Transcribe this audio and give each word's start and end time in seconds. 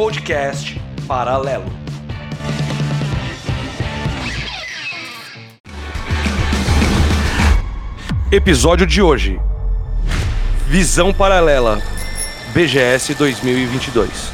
podcast 0.00 0.80
paralelo. 1.06 1.66
Episódio 8.32 8.86
de 8.86 9.02
hoje: 9.02 9.38
Visão 10.66 11.12
Paralela 11.12 11.82
BGS 12.54 13.14
2022. 13.14 14.32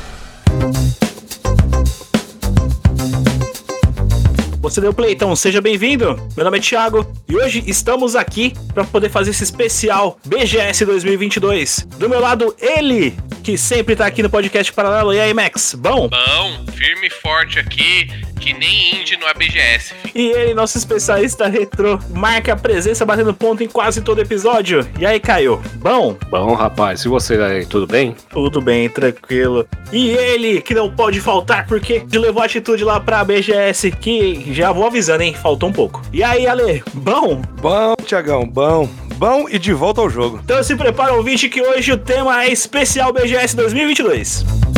Você 4.61 4.81
deu 4.81 4.95
play, 4.95 5.15
então 5.15 5.35
seja 5.35 5.61
bem-vindo. 5.61 6.17
Meu 6.37 6.45
nome 6.45 6.59
é 6.59 6.61
Thiago 6.61 7.05
e 7.29 7.37
hoje 7.37 7.65
estamos 7.67 8.15
aqui 8.15 8.53
para 8.73 8.85
poder 8.85 9.09
fazer 9.09 9.31
esse 9.31 9.43
especial 9.43 10.17
BGS 10.25 10.85
2022. 10.85 11.89
Do 11.99 12.09
meu 12.09 12.21
lado, 12.21 12.55
ele, 12.61 13.17
que 13.47 13.57
sempre 13.57 13.95
tá 13.95 14.05
aqui 14.05 14.25
no 14.25 14.29
podcast 14.29 14.73
Paralelo. 14.73 15.15
E 15.15 15.21
aí, 15.21 15.33
Max? 15.33 15.73
Bom? 15.79 16.09
Bom, 16.09 16.67
firme 16.73 17.07
e 17.07 17.11
forte 17.11 17.61
aqui, 17.61 18.09
que 18.41 18.53
nem 18.53 19.01
indie 19.01 19.17
no 19.17 19.27
ABGS. 19.27 19.95
E 20.15 20.29
ele, 20.29 20.55
nosso 20.55 20.79
especialista 20.79 21.49
retrô, 21.49 21.99
marca 22.11 22.53
a 22.53 22.57
presença 22.57 23.05
batendo 23.05 23.35
ponto 23.35 23.63
em 23.63 23.69
quase 23.69 24.01
todo 24.01 24.21
episódio. 24.21 24.87
E 24.99 25.07
aí, 25.07 25.19
Caio? 25.21 25.61
Bom? 25.77 26.17
Bom, 26.31 26.55
rapaz, 26.55 27.05
e 27.05 27.09
você 27.09 27.35
aí, 27.35 27.67
tudo 27.67 27.87
bem? 27.87 28.15
Tudo 28.31 28.61
bem, 28.61 28.89
tranquilo. 28.89 29.67
E 29.93 30.11
ele, 30.11 30.61
que 30.61 30.75
não 30.75 30.91
pode 30.91 31.21
faltar 31.21 31.67
porque 31.67 32.05
levou 32.13 32.43
a 32.43 32.47
atitude 32.47 32.85
lá 32.85 33.01
pra 33.01 33.25
BGS, 33.25 33.91
que 33.93 34.53
já 34.53 34.73
vou 34.73 34.87
avisando, 34.87 35.23
hein? 35.23 35.35
Faltou 35.35 35.69
um 35.69 35.73
pouco. 35.73 36.03
E 36.13 36.23
aí, 36.23 36.47
Ale? 36.47 36.83
Bom? 36.95 37.43
Bom, 37.61 37.95
Tiagão, 38.05 38.47
bom 38.47 38.89
bom 39.17 39.47
e 39.49 39.59
de 39.59 39.73
volta 39.73 40.01
ao 40.01 40.11
jogo. 40.11 40.41
Então 40.45 40.63
se 40.63 40.77
prepara, 40.77 41.15
ouvinte, 41.15 41.49
que 41.49 41.61
hoje 41.61 41.93
o 41.93 41.99
tema 41.99 42.45
é 42.45 42.53
especial 42.53 43.13
BGS 43.13 43.57
2022. 43.57 44.76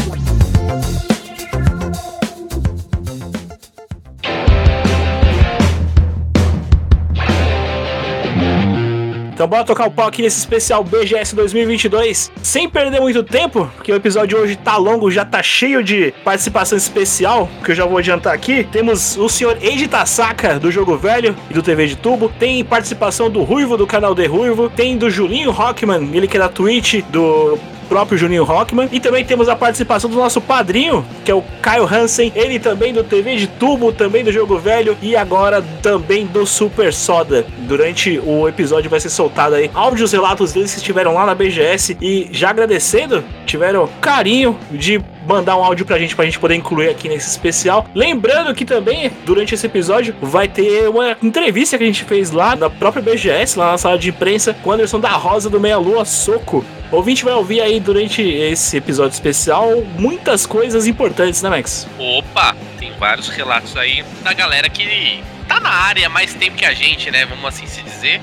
Então 9.38 9.46
bora 9.46 9.62
tocar 9.62 9.86
o 9.86 9.90
pau 9.92 10.08
aqui 10.08 10.20
nesse 10.20 10.36
especial 10.36 10.82
BGS 10.82 11.32
2022, 11.36 12.32
sem 12.42 12.68
perder 12.68 13.00
muito 13.00 13.22
tempo, 13.22 13.70
porque 13.76 13.92
o 13.92 13.94
episódio 13.94 14.30
de 14.30 14.34
hoje 14.34 14.56
tá 14.56 14.76
longo, 14.76 15.12
já 15.12 15.24
tá 15.24 15.40
cheio 15.40 15.80
de 15.80 16.12
participação 16.24 16.76
especial, 16.76 17.48
que 17.64 17.70
eu 17.70 17.74
já 17.76 17.86
vou 17.86 17.98
adiantar 17.98 18.34
aqui. 18.34 18.64
Temos 18.64 19.16
o 19.16 19.28
senhor 19.28 19.56
Eiji 19.62 19.86
Tasaka, 19.86 20.58
do 20.58 20.72
Jogo 20.72 20.96
Velho 20.96 21.36
e 21.48 21.54
do 21.54 21.62
TV 21.62 21.86
de 21.86 21.94
Tubo, 21.94 22.32
tem 22.36 22.64
participação 22.64 23.30
do 23.30 23.44
Ruivo, 23.44 23.76
do 23.76 23.86
canal 23.86 24.12
The 24.12 24.26
Ruivo, 24.26 24.68
tem 24.68 24.98
do 24.98 25.08
Julinho 25.08 25.52
Rockman, 25.52 26.10
ele 26.12 26.26
que 26.26 26.36
é 26.36 26.40
da 26.40 26.48
Twitch, 26.48 27.04
do 27.08 27.56
próprio 27.88 28.18
Juninho 28.18 28.44
Rockman. 28.44 28.88
E 28.92 29.00
também 29.00 29.24
temos 29.24 29.48
a 29.48 29.56
participação 29.56 30.10
do 30.10 30.16
nosso 30.16 30.40
padrinho, 30.40 31.04
que 31.24 31.30
é 31.30 31.34
o 31.34 31.42
Caio 31.62 31.84
Hansen, 31.84 32.32
ele 32.34 32.58
também 32.58 32.92
do 32.92 33.02
TV 33.02 33.36
de 33.36 33.46
Tubo, 33.46 33.92
também 33.92 34.22
do 34.24 34.32
Jogo 34.32 34.58
Velho 34.58 34.96
e 35.00 35.16
agora 35.16 35.62
também 35.82 36.26
do 36.26 36.46
Super 36.46 36.92
Soda. 36.92 37.46
Durante 37.60 38.18
o 38.24 38.48
episódio 38.48 38.90
vai 38.90 39.00
ser 39.00 39.10
soltado 39.10 39.54
aí 39.54 39.70
áudios 39.74 40.12
relatos 40.12 40.52
deles 40.52 40.72
que 40.72 40.78
estiveram 40.78 41.14
lá 41.14 41.26
na 41.26 41.34
BGS 41.34 41.96
e 42.00 42.28
já 42.30 42.50
agradecendo, 42.50 43.24
tiveram 43.46 43.88
carinho 44.00 44.58
de 44.70 45.00
mandar 45.26 45.56
um 45.56 45.62
áudio 45.62 45.84
pra 45.84 45.98
gente, 45.98 46.16
pra 46.16 46.24
gente 46.24 46.38
poder 46.38 46.54
incluir 46.54 46.88
aqui 46.88 47.08
nesse 47.08 47.28
especial. 47.28 47.86
Lembrando 47.94 48.54
que 48.54 48.64
também, 48.64 49.12
durante 49.26 49.54
esse 49.54 49.66
episódio, 49.66 50.14
vai 50.22 50.48
ter 50.48 50.88
uma 50.88 51.16
entrevista 51.22 51.76
que 51.76 51.84
a 51.84 51.86
gente 51.86 52.04
fez 52.04 52.30
lá 52.30 52.56
na 52.56 52.70
própria 52.70 53.02
BGS, 53.02 53.58
lá 53.58 53.72
na 53.72 53.78
sala 53.78 53.98
de 53.98 54.08
imprensa, 54.08 54.54
com 54.54 54.70
o 54.70 54.72
Anderson 54.72 54.98
da 54.98 55.10
Rosa 55.10 55.50
do 55.50 55.60
Meia 55.60 55.76
Lua 55.76 56.04
Soco. 56.04 56.64
O 56.90 56.96
ouvinte 56.96 57.22
vai 57.22 57.34
ouvir 57.34 57.60
aí 57.60 57.78
durante 57.80 58.22
esse 58.22 58.78
episódio 58.78 59.12
especial 59.12 59.82
muitas 59.98 60.46
coisas 60.46 60.86
importantes, 60.86 61.42
né, 61.42 61.50
Max? 61.50 61.86
Opa, 61.98 62.56
tem 62.78 62.92
vários 62.92 63.28
relatos 63.28 63.76
aí 63.76 64.02
da 64.22 64.32
galera 64.32 64.70
que 64.70 65.22
tá 65.46 65.60
na 65.60 65.68
área 65.68 66.08
mais 66.08 66.32
tempo 66.32 66.56
que 66.56 66.64
a 66.64 66.72
gente, 66.72 67.10
né? 67.10 67.26
Vamos 67.26 67.44
assim 67.44 67.66
se 67.66 67.82
dizer. 67.82 68.22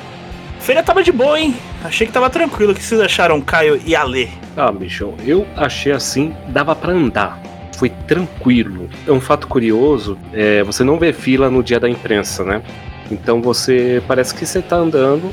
Feira 0.61 0.83
tava 0.83 1.01
de 1.01 1.11
boa, 1.11 1.39
hein? 1.39 1.55
Achei 1.83 2.05
que 2.05 2.13
tava 2.13 2.29
tranquilo. 2.29 2.71
O 2.71 2.75
que 2.75 2.83
vocês 2.83 3.01
acharam, 3.01 3.41
Caio 3.41 3.81
e 3.83 3.95
Alê? 3.95 4.27
Ah, 4.55 4.71
bicho, 4.71 5.11
eu 5.25 5.47
achei 5.57 5.91
assim, 5.91 6.35
dava 6.49 6.75
para 6.75 6.93
andar. 6.93 7.41
Foi 7.77 7.89
tranquilo. 7.89 8.87
É 9.07 9.11
um 9.11 9.19
fato 9.19 9.47
curioso, 9.47 10.19
é, 10.31 10.61
você 10.61 10.83
não 10.83 10.99
vê 10.99 11.11
fila 11.11 11.49
no 11.49 11.63
dia 11.63 11.79
da 11.79 11.89
imprensa, 11.89 12.43
né? 12.43 12.61
Então 13.09 13.41
você 13.41 14.03
parece 14.07 14.35
que 14.35 14.45
você 14.45 14.61
tá 14.61 14.75
andando 14.75 15.31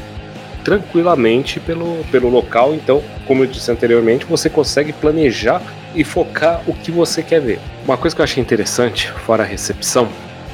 tranquilamente 0.65 1.61
pelo, 1.61 2.03
pelo 2.11 2.31
local. 2.31 2.75
Então, 2.75 3.03
como 3.27 3.45
eu 3.45 3.47
disse 3.47 3.71
anteriormente, 3.71 4.25
você 4.25 4.49
consegue 4.49 4.95
planejar 4.95 5.61
e 5.95 6.05
focar 6.05 6.63
o 6.67 6.73
que 6.73 6.91
você 6.91 7.23
quer 7.23 7.43
ver. 7.43 7.61
Uma 7.85 7.99
coisa 7.99 8.17
que 8.17 8.23
eu 8.23 8.25
achei 8.25 8.43
interessante, 8.43 9.11
fora 9.27 9.43
a 9.43 9.47
recepção, 9.47 10.09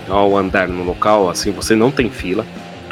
ao 0.08 0.36
andar 0.36 0.66
no 0.66 0.82
local, 0.82 1.30
assim, 1.30 1.52
você 1.52 1.76
não 1.76 1.92
tem 1.92 2.10
fila. 2.10 2.44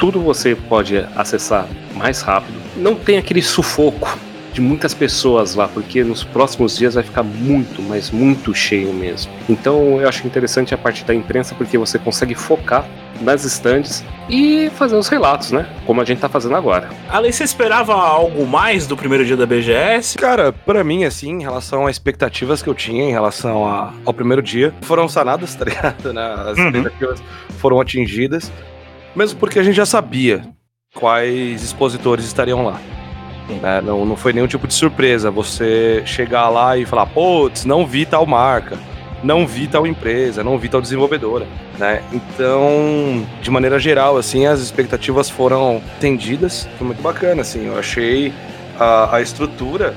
Tudo 0.03 0.19
você 0.19 0.53
pode 0.53 0.97
acessar 1.15 1.65
mais 1.95 2.21
rápido. 2.21 2.59
Não 2.75 2.93
tem 2.93 3.17
aquele 3.17 3.41
sufoco 3.41 4.19
de 4.51 4.59
muitas 4.59 4.93
pessoas 4.93 5.55
lá, 5.55 5.65
porque 5.65 6.03
nos 6.03 6.25
próximos 6.25 6.75
dias 6.75 6.95
vai 6.95 7.05
ficar 7.05 7.23
muito, 7.23 7.81
mas 7.81 8.11
muito 8.11 8.53
cheio 8.53 8.93
mesmo. 8.93 9.31
Então 9.47 10.01
eu 10.01 10.09
acho 10.09 10.27
interessante 10.27 10.73
a 10.73 10.77
parte 10.77 11.05
da 11.05 11.15
imprensa 11.15 11.55
porque 11.55 11.77
você 11.77 11.97
consegue 11.97 12.35
focar 12.35 12.85
nas 13.21 13.45
estandes 13.45 14.03
e 14.29 14.69
fazer 14.71 14.97
os 14.97 15.07
relatos, 15.07 15.53
né? 15.53 15.69
Como 15.85 16.01
a 16.01 16.03
gente 16.03 16.19
tá 16.19 16.27
fazendo 16.27 16.57
agora. 16.57 16.89
Ale, 17.09 17.31
você 17.31 17.45
esperava 17.45 17.93
algo 17.93 18.45
mais 18.45 18.85
do 18.85 18.97
primeiro 18.97 19.23
dia 19.23 19.37
da 19.37 19.45
BGS? 19.45 20.17
Cara, 20.17 20.51
para 20.51 20.83
mim, 20.83 21.05
assim, 21.05 21.29
em 21.31 21.41
relação 21.41 21.87
às 21.87 21.95
expectativas 21.95 22.61
que 22.61 22.67
eu 22.67 22.75
tinha 22.75 23.05
em 23.05 23.11
relação 23.11 23.65
a, 23.65 23.93
ao 24.03 24.13
primeiro 24.13 24.41
dia, 24.41 24.73
foram 24.81 25.07
sanadas, 25.07 25.55
tá 25.55 25.63
ligado? 25.63 26.11
Né? 26.11 26.33
As 26.51 26.57
uhum. 26.57 26.67
expectativas 26.67 27.23
foram 27.57 27.79
atingidas, 27.79 28.51
mesmo 29.15 29.39
porque 29.39 29.59
a 29.59 29.63
gente 29.63 29.75
já 29.75 29.85
sabia 29.85 30.43
quais 30.95 31.63
expositores 31.63 32.25
estariam 32.25 32.65
lá. 32.65 32.79
Né? 33.61 33.81
Não, 33.81 34.05
não 34.05 34.15
foi 34.15 34.31
nenhum 34.33 34.47
tipo 34.47 34.67
de 34.67 34.73
surpresa 34.73 35.29
você 35.29 36.01
chegar 36.05 36.49
lá 36.49 36.77
e 36.77 36.85
falar, 36.85 37.07
putz, 37.07 37.65
não 37.65 37.85
vi 37.85 38.05
tal 38.05 38.25
marca 38.25 38.77
não 39.23 39.47
vi 39.47 39.67
tal 39.67 39.87
empresa, 39.87 40.43
não 40.43 40.57
vi 40.57 40.67
tal 40.67 40.81
desenvolvedora, 40.81 41.47
né? 41.79 42.03
Então, 42.11 43.25
de 43.41 43.49
maneira 43.49 43.79
geral, 43.79 44.17
assim, 44.17 44.45
as 44.45 44.59
expectativas 44.59 45.29
foram 45.29 45.81
atendidas, 45.95 46.67
foi 46.77 46.87
muito 46.87 47.01
bacana, 47.01 47.41
assim, 47.41 47.67
eu 47.67 47.79
achei 47.79 48.33
a, 48.77 49.15
a 49.15 49.21
estrutura 49.21 49.95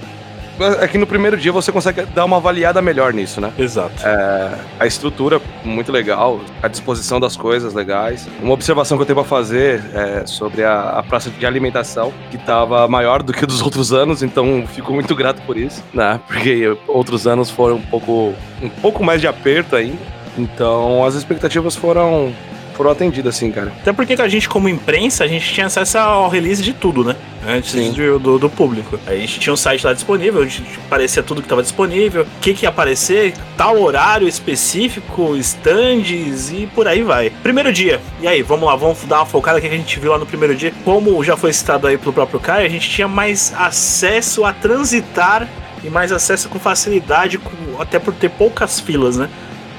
é 0.81 0.89
que 0.89 0.99
no 0.99 1.07
primeiro 1.07 1.37
dia 1.37 1.53
você 1.53 1.71
consegue 1.71 2.05
dar 2.07 2.25
uma 2.25 2.37
avaliada 2.37 2.81
melhor 2.81 3.13
nisso, 3.13 3.41
né? 3.41 3.53
Exato. 3.59 4.07
É, 4.07 4.59
a 4.81 4.87
estrutura, 4.87 5.41
muito 5.65 5.93
legal, 5.93 6.41
a 6.63 6.69
disposição 6.69 7.21
das 7.21 7.37
coisas 7.37 7.75
legais. 7.75 8.29
Uma 8.43 8.53
observação 8.53 8.97
que 8.97 9.03
eu 9.03 9.07
tenho 9.07 9.17
para 9.17 9.29
fazer 9.29 9.83
é 9.95 10.27
sobre 10.27 10.65
a, 10.65 10.91
a, 10.91 11.03
praça 11.03 11.31
de 11.31 11.47
alimentação, 11.47 12.13
que 12.31 12.37
estava 12.37 12.87
maior 12.89 13.23
do 13.23 13.33
que 13.33 13.45
dos 13.47 13.63
outros 13.63 13.93
anos, 13.93 14.23
então 14.23 14.67
fico 14.67 14.93
muito 14.93 15.15
grato 15.15 15.43
por 15.43 15.57
isso, 15.57 15.83
né? 15.93 16.21
Porque 16.27 16.77
outros 16.87 17.27
anos 17.27 17.51
foram 17.51 17.77
um 17.77 17.83
pouco, 17.83 18.35
um 18.63 18.69
pouco 18.69 19.05
mais 19.05 19.21
de 19.21 19.27
aperto 19.27 19.77
ainda. 19.77 20.17
Então 20.39 21.05
as 21.05 21.15
expectativas 21.15 21.75
foram 21.75 22.33
foram 22.77 22.91
atendidas, 22.91 23.35
assim, 23.35 23.51
cara. 23.51 23.73
Até 23.81 23.93
porque 23.93 24.15
a 24.15 24.29
gente, 24.29 24.49
como 24.49 24.69
imprensa, 24.69 25.25
a 25.25 25.27
gente 25.27 25.53
tinha 25.53 25.67
acesso 25.67 25.99
ao 25.99 26.29
release 26.29 26.63
de 26.63 26.73
tudo, 26.73 27.03
né? 27.03 27.17
Antes 27.49 27.75
do, 27.95 28.19
do, 28.19 28.39
do, 28.39 28.51
público. 28.51 28.99
A 29.07 29.15
gente 29.15 29.39
tinha 29.39 29.53
um 29.53 29.57
site 29.57 29.87
lá 29.87 29.93
disponível, 29.93 30.43
onde 30.43 30.63
aparecia 30.87 31.23
tudo 31.23 31.41
que 31.41 31.47
estava 31.47 31.63
disponível, 31.63 32.23
o 32.23 32.41
que, 32.41 32.55
que 32.55 32.65
ia 32.65 32.69
aparecer, 32.69 33.35
tal 33.57 33.81
horário 33.81 34.27
específico, 34.27 35.37
stands 35.37 36.51
e 36.51 36.67
por 36.67 36.89
aí 36.89 37.03
vai. 37.03 37.31
Primeiro 37.31 37.73
dia, 37.73 38.01
e 38.21 38.27
aí, 38.27 38.43
vamos 38.43 38.67
lá, 38.67 38.75
vamos 38.75 39.05
dar 39.05 39.19
uma 39.19 39.27
focada 39.27 39.61
que 39.61 39.67
a 39.67 39.71
gente 39.71 40.01
viu 40.01 40.11
lá 40.11 40.19
no 40.19 40.27
primeiro 40.27 40.55
dia. 40.55 40.73
Como 40.85 41.23
já 41.23 41.37
foi 41.37 41.53
citado 41.53 41.87
aí 41.87 41.97
pelo 41.97 42.13
próprio 42.13 42.41
Caio, 42.41 42.67
a 42.67 42.71
gente 42.71 42.91
tinha 42.91 43.07
mais 43.07 43.55
acesso 43.57 44.45
a 44.45 44.53
transitar 44.53 45.49
e 45.85 45.91
mais 45.91 46.11
acesso 46.11 46.49
com 46.49 46.59
facilidade, 46.59 47.39
até 47.79 47.99
por 47.99 48.13
ter 48.13 48.31
poucas 48.31 48.81
filas, 48.81 49.17
né? 49.17 49.29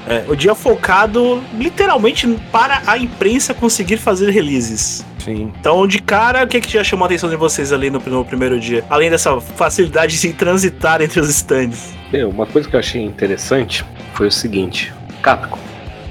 É, 0.08 0.24
o 0.26 0.34
dia 0.34 0.54
focado 0.54 1.42
literalmente 1.54 2.26
para 2.50 2.82
a 2.86 2.96
imprensa 2.96 3.52
conseguir 3.52 3.98
fazer 3.98 4.30
releases. 4.30 5.04
Sim. 5.18 5.52
Então, 5.60 5.86
de 5.86 6.00
cara, 6.00 6.44
o 6.44 6.46
que, 6.46 6.60
que 6.60 6.72
já 6.72 6.82
chamou 6.82 7.04
a 7.04 7.06
atenção 7.06 7.28
de 7.28 7.36
vocês 7.36 7.72
ali 7.72 7.90
no, 7.90 7.98
no 8.00 8.24
primeiro 8.24 8.58
dia? 8.58 8.82
Além 8.88 9.10
dessa 9.10 9.38
facilidade 9.40 10.18
de 10.18 10.32
transitar 10.32 11.02
entre 11.02 11.20
os 11.20 11.28
stands. 11.28 11.92
Meu, 12.10 12.30
uma 12.30 12.46
coisa 12.46 12.66
que 12.66 12.74
eu 12.74 12.80
achei 12.80 13.02
interessante 13.02 13.84
foi 14.14 14.28
o 14.28 14.32
seguinte: 14.32 14.92
Capcom. 15.20 15.58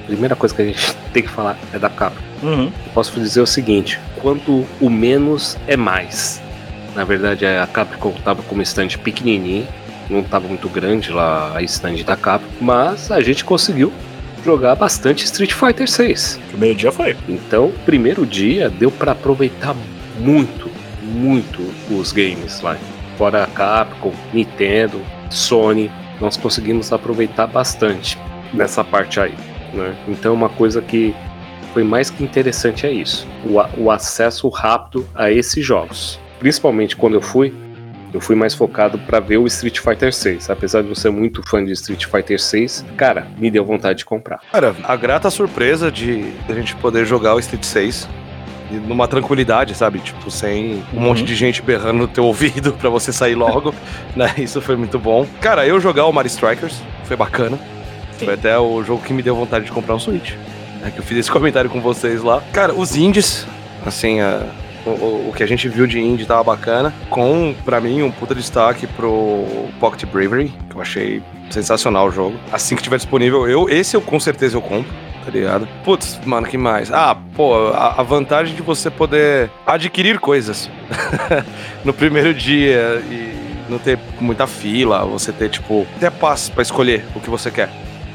primeira 0.05 0.35
coisa 0.35 0.53
que 0.53 0.61
a 0.61 0.65
gente 0.65 0.93
tem 1.11 1.23
que 1.23 1.29
falar 1.29 1.57
é 1.73 1.79
da 1.79 1.89
Capcom. 1.89 2.21
Uhum. 2.43 2.65
Eu 2.65 2.91
posso 2.93 3.19
dizer 3.19 3.41
o 3.41 3.47
seguinte: 3.47 3.99
quanto 4.21 4.63
o 4.79 4.89
menos 4.89 5.57
é 5.67 5.75
mais. 5.75 6.39
Na 6.95 7.03
verdade, 7.03 7.45
a 7.45 7.65
Capcom 7.65 8.13
estava 8.15 8.43
com 8.43 8.53
uma 8.53 8.63
stand 8.63 8.89
pequenininho 9.03 9.67
não 10.09 10.19
estava 10.19 10.47
muito 10.47 10.69
grande 10.69 11.11
lá 11.11 11.55
a 11.55 11.61
stand 11.63 12.03
da 12.05 12.15
capa, 12.15 12.45
mas 12.59 13.11
a 13.11 13.21
gente 13.21 13.43
conseguiu 13.43 13.91
jogar 14.43 14.75
bastante 14.75 15.25
Street 15.25 15.53
Fighter 15.53 15.89
6. 15.89 16.39
Primeiro 16.49 16.77
dia 16.77 16.91
foi. 16.91 17.17
Então, 17.27 17.71
primeiro 17.85 18.25
dia 18.25 18.69
deu 18.69 18.89
para 18.89 19.11
aproveitar 19.11 19.75
muito, 20.19 20.69
muito 21.03 21.61
os 21.91 22.11
games 22.11 22.61
lá. 22.61 22.77
Fora 23.17 23.43
a 23.43 23.47
Capcom, 23.47 24.13
Nintendo, 24.31 25.01
Sony, 25.29 25.91
nós 26.21 26.37
conseguimos 26.37 26.93
aproveitar 26.93 27.47
bastante 27.47 28.17
nessa 28.53 28.83
parte 28.83 29.19
aí. 29.19 29.33
Né? 29.73 29.95
Então, 30.07 30.33
uma 30.33 30.49
coisa 30.49 30.81
que 30.81 31.13
foi 31.73 31.83
mais 31.83 32.09
que 32.09 32.23
interessante 32.23 32.85
é 32.85 32.91
isso: 32.91 33.27
o, 33.43 33.83
o 33.83 33.91
acesso 33.91 34.47
rápido 34.49 35.05
a 35.13 35.31
esses 35.31 35.65
jogos. 35.65 36.19
Principalmente 36.39 36.95
quando 36.95 37.15
eu 37.15 37.21
fui, 37.21 37.53
eu 38.13 38.21
fui 38.21 38.35
mais 38.35 38.53
focado 38.53 38.97
para 38.97 39.19
ver 39.19 39.37
o 39.37 39.47
Street 39.47 39.79
Fighter 39.79 40.13
6. 40.13 40.49
Apesar 40.49 40.81
de 40.81 40.89
eu 40.89 40.95
ser 40.95 41.09
muito 41.09 41.43
fã 41.43 41.63
de 41.63 41.71
Street 41.73 42.05
Fighter 42.05 42.39
6, 42.39 42.85
cara, 42.95 43.27
me 43.37 43.51
deu 43.51 43.65
vontade 43.65 43.99
de 43.99 44.05
comprar. 44.05 44.39
Cara, 44.51 44.75
a 44.83 44.95
grata 44.95 45.29
surpresa 45.29 45.91
de 45.91 46.33
a 46.47 46.53
gente 46.53 46.75
poder 46.75 47.05
jogar 47.05 47.35
o 47.35 47.39
Street 47.39 47.63
6 47.63 48.07
numa 48.71 49.07
tranquilidade, 49.07 49.73
sabe? 49.75 49.99
Tipo, 49.99 50.29
sem 50.29 50.83
um 50.93 50.97
uhum. 50.97 51.03
monte 51.03 51.23
de 51.23 51.35
gente 51.35 51.61
berrando 51.61 51.99
no 51.99 52.07
teu 52.07 52.25
ouvido 52.25 52.73
para 52.79 52.89
você 52.89 53.13
sair 53.13 53.35
logo, 53.35 53.73
né? 54.15 54.33
Isso 54.37 54.61
foi 54.61 54.75
muito 54.75 54.99
bom. 54.99 55.25
Cara, 55.41 55.65
eu 55.65 55.79
jogar 55.79 56.05
o 56.05 56.11
Mario 56.11 56.27
Strikers 56.27 56.81
foi 57.03 57.15
bacana. 57.15 57.57
Sim. 58.17 58.25
Foi 58.25 58.33
até 58.33 58.57
o 58.57 58.83
jogo 58.83 59.03
que 59.03 59.13
me 59.13 59.21
deu 59.21 59.35
vontade 59.35 59.65
de 59.65 59.71
comprar 59.71 59.95
um 59.95 59.99
Switch. 59.99 60.33
Né? 60.81 60.91
Que 60.91 60.99
eu 60.99 61.03
fiz 61.03 61.17
esse 61.17 61.31
comentário 61.31 61.69
com 61.69 61.79
vocês 61.79 62.23
lá. 62.23 62.41
Cara, 62.51 62.73
os 62.73 62.95
indies, 62.95 63.45
assim, 63.85 64.19
a 64.19 64.43
o, 64.89 65.29
o, 65.29 65.33
que 65.35 65.43
a 65.43 65.47
gente 65.47 65.67
viu 65.67 65.87
de 65.87 65.99
indie 65.99 66.25
tava 66.25 66.43
bacana, 66.43 66.93
com, 67.09 67.55
para 67.65 67.79
mim, 67.79 68.01
um 68.01 68.11
puta 68.11 68.33
destaque 68.33 68.87
pro 68.87 69.45
Pocket 69.79 70.05
Bravery, 70.09 70.53
que 70.69 70.75
eu 70.75 70.81
achei 70.81 71.21
sensacional 71.49 72.07
o 72.07 72.11
jogo. 72.11 72.37
Assim 72.51 72.75
que 72.75 72.83
tiver 72.83 72.97
disponível, 72.97 73.47
eu 73.47 73.69
esse 73.69 73.95
eu 73.95 74.01
com 74.01 74.19
certeza 74.19 74.57
eu 74.57 74.61
compro 74.61 74.93
tá 75.27 75.31
ligado? 75.31 75.67
Putz, 75.83 76.17
mano, 76.23 76.47
que 76.47 76.57
mais? 76.57 76.89
Ah, 76.89 77.17
pô, 77.35 77.67
a, 77.73 77.99
a 77.99 78.03
vantagem 78.03 78.55
de 78.55 78.61
você 78.61 78.89
poder 78.89 79.51
adquirir 79.65 80.19
coisas 80.19 80.69
no 81.83 81.91
primeiro 81.91 82.33
dia 82.33 83.03
e 83.11 83.35
não 83.69 83.77
ter 83.77 83.99
muita 84.21 84.47
fila, 84.47 85.03
você 85.03 85.33
ter, 85.33 85.49
tipo, 85.49 85.85
até 85.97 86.09
paz 86.09 86.47
para 86.47 86.61
escolher 86.61 87.03
o 87.13 87.19
que 87.19 87.29
você 87.29 87.51
quer, 87.51 87.69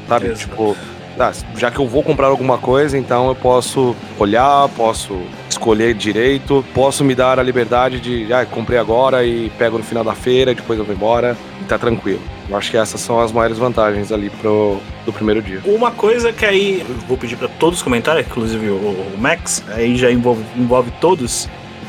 sabe? 0.07 0.25
Exato. 0.25 0.39
Tipo, 0.39 0.75
ah, 1.19 1.31
já 1.55 1.69
que 1.69 1.77
eu 1.77 1.87
vou 1.87 2.01
comprar 2.01 2.27
alguma 2.27 2.57
coisa, 2.57 2.97
então 2.97 3.27
eu 3.27 3.35
posso 3.35 3.95
olhar, 4.17 4.67
posso 4.69 5.21
escolher 5.63 5.93
direito, 5.93 6.63
posso 6.73 7.05
me 7.05 7.15
dar 7.15 7.39
a 7.39 7.43
liberdade 7.43 8.01
de, 8.01 8.33
ah, 8.33 8.45
comprei 8.45 8.77
agora 8.77 9.25
e 9.25 9.49
pego 9.51 9.77
no 9.77 9.83
final 9.83 10.03
da 10.03 10.13
feira, 10.13 10.51
e 10.51 10.55
depois 10.55 10.77
eu 10.77 10.83
vou 10.83 10.93
embora 10.93 11.37
e 11.61 11.63
tá 11.63 11.79
tranquilo. 11.79 12.19
Eu 12.49 12.57
acho 12.57 12.69
que 12.69 12.75
essas 12.75 12.99
são 12.99 13.17
as 13.21 13.31
maiores 13.31 13.57
vantagens 13.57 14.11
ali 14.11 14.29
pro, 14.29 14.77
do 15.05 15.13
primeiro 15.13 15.41
dia. 15.41 15.61
Uma 15.63 15.89
coisa 15.89 16.33
que 16.33 16.45
aí 16.45 16.85
vou 17.07 17.17
pedir 17.17 17.37
para 17.37 17.47
todos 17.47 17.79
os 17.79 17.83
comentários, 17.83 18.27
inclusive 18.27 18.71
o, 18.71 18.75
o, 18.75 19.15
Max, 19.17 19.63
aí 19.69 19.95
já 19.95 20.11
envolve, 20.11 20.43
envolve 20.57 20.91
todos. 20.99 21.47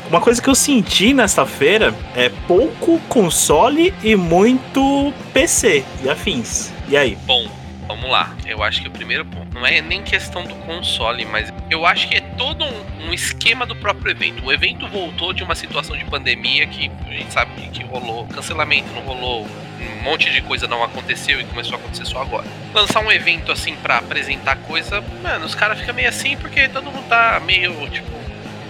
Uma 0.09 0.21
coisa 0.21 0.41
que 0.41 0.49
eu 0.49 0.55
senti 0.55 1.13
nesta 1.13 1.45
feira 1.45 1.93
é 2.15 2.29
pouco 2.47 2.97
console 3.09 3.93
e 4.01 4.15
muito 4.15 5.11
PC 5.33 5.83
e 6.01 6.09
afins. 6.09 6.71
E 6.87 6.95
aí? 6.95 7.17
Bom, 7.25 7.45
Vamos 7.87 8.09
lá, 8.09 8.35
eu 8.47 8.63
acho 8.63 8.81
que 8.81 8.87
o 8.87 8.91
primeiro 8.91 9.23
ponto 9.25 9.53
não 9.53 9.65
é 9.65 9.79
nem 9.79 10.01
questão 10.01 10.43
do 10.43 10.55
console, 10.55 11.23
mas 11.25 11.53
eu 11.69 11.85
acho 11.85 12.07
que 12.07 12.15
é 12.15 12.21
todo 12.21 12.65
um, 12.65 13.07
um, 13.07 13.13
esquema 13.13 13.63
do 13.63 13.75
próprio 13.75 14.09
evento. 14.09 14.43
O 14.43 14.51
evento 14.51 14.87
voltou 14.87 15.31
de 15.33 15.43
uma 15.43 15.53
situação 15.53 15.95
de 15.95 16.03
pandemia 16.05 16.65
que 16.65 16.89
a 17.07 17.13
gente 17.13 17.31
sabe 17.31 17.51
que 17.69 17.83
rolou 17.83 18.25
cancelamento, 18.27 18.91
não 18.91 19.03
rolou, 19.03 19.47
um 19.79 20.03
monte 20.03 20.31
de 20.31 20.41
coisa 20.41 20.67
não 20.67 20.83
aconteceu 20.83 21.39
e 21.39 21.43
começou 21.43 21.75
a 21.75 21.77
acontecer 21.77 22.05
só 22.05 22.21
agora. 22.21 22.45
Lançar 22.73 23.01
um 23.01 23.11
evento 23.11 23.51
assim 23.51 23.75
para 23.75 23.97
apresentar 23.97 24.55
coisa, 24.57 25.03
mano, 25.21 25.45
os 25.45 25.53
caras 25.53 25.79
ficam 25.79 25.93
meio 25.93 26.09
assim 26.09 26.35
porque 26.37 26.67
todo 26.67 26.85
mundo 26.85 27.07
tá 27.07 27.39
meio, 27.45 27.87
tipo, 27.91 28.11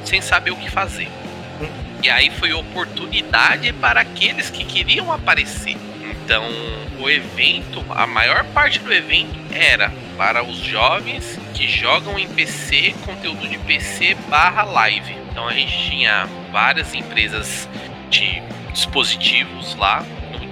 sem 0.04 0.20
saber 0.22 0.52
o 0.52 0.58
que 0.58 0.70
fazer. 0.70 1.08
E 2.04 2.10
aí 2.10 2.30
foi 2.30 2.54
oportunidade 2.54 3.72
para 3.74 4.02
aqueles 4.02 4.50
que 4.50 4.66
queriam 4.66 5.12
aparecer. 5.12 5.78
Então, 6.26 6.44
o 7.00 7.08
evento, 7.08 7.86
a 7.92 8.08
maior 8.08 8.44
parte 8.46 8.80
do 8.80 8.92
evento 8.92 9.40
era 9.54 9.94
para 10.18 10.44
os 10.44 10.58
jovens 10.58 11.40
que 11.54 11.68
jogam 11.68 12.18
em 12.18 12.28
PC, 12.28 12.96
conteúdo 13.06 13.48
de 13.48 13.60
PC 13.60 14.16
barra 14.28 14.64
live. 14.64 15.16
Então 15.30 15.48
a 15.48 15.54
gente 15.54 15.88
tinha 15.88 16.28
várias 16.52 16.96
empresas 16.96 17.70
de 18.10 18.42
dispositivos 18.74 19.76
lá, 19.76 20.04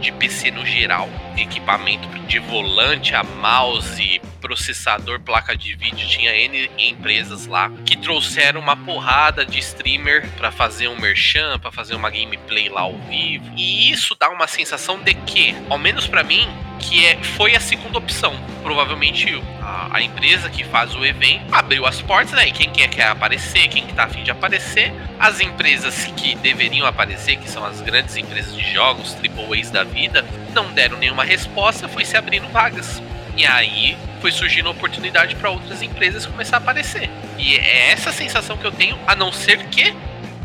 de 0.03 0.11
PC 0.11 0.51
no 0.51 0.65
geral, 0.65 1.09
equipamento 1.37 2.05
de 2.27 2.37
volante 2.37 3.15
a 3.15 3.23
mouse, 3.23 4.21
processador, 4.41 5.21
placa 5.21 5.55
de 5.55 5.73
vídeo, 5.75 6.05
tinha 6.05 6.35
N 6.35 6.69
empresas 6.77 7.47
lá 7.47 7.71
que 7.85 7.95
trouxeram 7.95 8.59
uma 8.59 8.75
porrada 8.75 9.45
de 9.45 9.59
streamer 9.59 10.29
para 10.31 10.51
fazer 10.51 10.89
um 10.89 10.99
merchan, 10.99 11.57
para 11.57 11.71
fazer 11.71 11.95
uma 11.95 12.09
gameplay 12.09 12.67
lá 12.67 12.81
ao 12.81 12.97
vivo. 13.07 13.45
E 13.55 13.89
isso 13.89 14.13
dá 14.19 14.29
uma 14.29 14.45
sensação 14.45 15.01
de 15.01 15.13
que, 15.13 15.55
ao 15.69 15.77
menos 15.77 16.05
para 16.05 16.21
mim, 16.21 16.45
que 16.79 17.05
é, 17.05 17.15
foi 17.23 17.55
a 17.55 17.59
segunda 17.59 17.97
opção. 17.97 18.35
Provavelmente 18.61 19.41
a, 19.61 19.97
a, 19.97 20.01
empresa 20.01 20.49
que 20.49 20.63
faz 20.63 20.93
o 20.95 21.05
evento 21.05 21.53
abriu 21.53 21.85
as 21.85 22.01
portas, 22.01 22.33
né? 22.33 22.47
E 22.47 22.51
quem 22.51 22.69
quer, 22.69 22.89
quer 22.89 23.07
aparecer, 23.07 23.67
quem 23.69 23.85
que 23.85 23.93
tá 23.93 24.03
afim 24.03 24.23
de 24.23 24.31
aparecer. 24.31 24.93
As 25.19 25.39
empresas 25.39 26.05
que 26.17 26.35
deveriam 26.35 26.85
aparecer, 26.85 27.37
que 27.37 27.49
são 27.49 27.63
as 27.65 27.81
grandes 27.81 28.15
empresas 28.17 28.55
de 28.55 28.73
jogos, 28.73 29.15
AAAs 29.15 29.69
da 29.69 29.83
vida, 29.93 30.25
não 30.53 30.71
deram 30.73 30.97
nenhuma 30.97 31.23
resposta, 31.23 31.87
foi 31.87 32.05
se 32.05 32.17
abrindo 32.17 32.47
vagas. 32.49 33.01
E 33.35 33.45
aí 33.45 33.97
foi 34.21 34.31
surgindo 34.31 34.69
oportunidade 34.69 35.35
para 35.35 35.49
outras 35.49 35.81
empresas 35.81 36.25
começar 36.25 36.57
a 36.57 36.59
aparecer. 36.59 37.09
E 37.37 37.55
é 37.55 37.91
essa 37.91 38.11
sensação 38.11 38.57
que 38.57 38.65
eu 38.65 38.71
tenho, 38.71 38.97
a 39.07 39.15
não 39.15 39.31
ser 39.31 39.57
que 39.67 39.93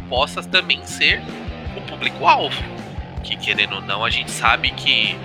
possa 0.09 0.43
também 0.43 0.85
ser 0.85 1.23
o 1.77 1.81
público-alvo. 1.83 2.63
Que 3.23 3.37
querendo 3.37 3.77
ou 3.77 3.81
não, 3.83 4.05
a 4.05 4.11
gente 4.11 4.31
sabe 4.31 4.71
que 4.71 5.17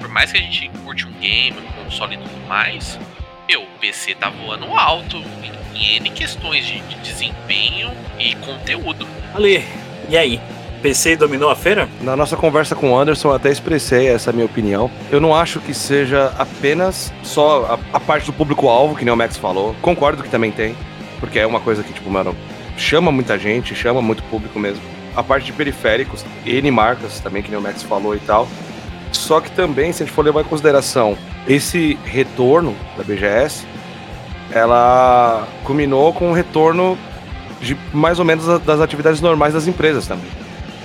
por 0.00 0.08
mais 0.08 0.32
que 0.32 0.38
a 0.38 0.40
gente 0.40 0.68
curte 0.82 1.06
um 1.06 1.12
game, 1.12 1.56
um 1.58 1.84
console 1.84 2.14
e 2.14 2.18
tudo 2.18 2.48
mais, 2.48 2.98
meu, 3.46 3.62
o 3.62 3.66
PC 3.78 4.14
tá 4.14 4.30
voando 4.30 4.66
alto 4.74 5.22
em, 5.74 5.96
N 5.96 6.10
questões 6.10 6.66
de, 6.66 6.80
de 6.80 6.94
desempenho 6.96 7.90
e 8.18 8.34
conteúdo. 8.36 9.06
Ali, 9.34 9.64
e 10.08 10.16
aí? 10.16 10.40
PC 10.80 11.16
dominou 11.16 11.50
a 11.50 11.56
feira? 11.56 11.88
Na 12.00 12.16
nossa 12.16 12.36
conversa 12.36 12.74
com 12.74 12.92
o 12.92 12.98
Anderson, 12.98 13.32
até 13.32 13.50
expressei 13.50 14.08
essa 14.08 14.32
minha 14.32 14.46
opinião. 14.46 14.90
Eu 15.10 15.20
não 15.20 15.34
acho 15.34 15.60
que 15.60 15.74
seja 15.74 16.32
apenas 16.38 17.12
só 17.22 17.78
a, 17.92 17.96
a 17.96 18.00
parte 18.00 18.26
do 18.26 18.32
público-alvo, 18.32 18.96
que 18.96 19.04
nem 19.04 19.12
o 19.12 19.16
Max 19.16 19.36
falou. 19.36 19.76
Concordo 19.82 20.22
que 20.22 20.30
também 20.30 20.50
tem, 20.50 20.74
porque 21.18 21.38
é 21.38 21.46
uma 21.46 21.60
coisa 21.60 21.82
que, 21.82 21.92
tipo, 21.92 22.08
mano, 22.10 22.34
chama 22.76 23.12
muita 23.12 23.38
gente, 23.38 23.74
chama 23.74 24.00
muito 24.00 24.22
público 24.24 24.58
mesmo. 24.58 24.82
A 25.14 25.22
parte 25.22 25.46
de 25.46 25.52
periféricos, 25.52 26.24
N 26.46 26.70
marcas 26.70 27.20
também, 27.20 27.42
que 27.42 27.50
nem 27.50 27.58
o 27.58 27.62
Max 27.62 27.82
falou 27.82 28.14
e 28.14 28.20
tal. 28.20 28.48
Só 29.12 29.40
que 29.40 29.50
também, 29.50 29.92
se 29.92 30.02
a 30.02 30.06
gente 30.06 30.14
for 30.14 30.24
levar 30.24 30.40
em 30.40 30.44
consideração 30.44 31.16
esse 31.46 31.98
retorno 32.04 32.74
da 32.96 33.02
BGS, 33.02 33.66
ela 34.52 35.46
culminou 35.64 36.12
com 36.12 36.30
o 36.30 36.32
retorno 36.32 36.96
de 37.60 37.76
mais 37.92 38.18
ou 38.18 38.24
menos 38.24 38.46
das 38.60 38.80
atividades 38.80 39.20
normais 39.20 39.52
das 39.52 39.66
empresas 39.66 40.06
também. 40.06 40.30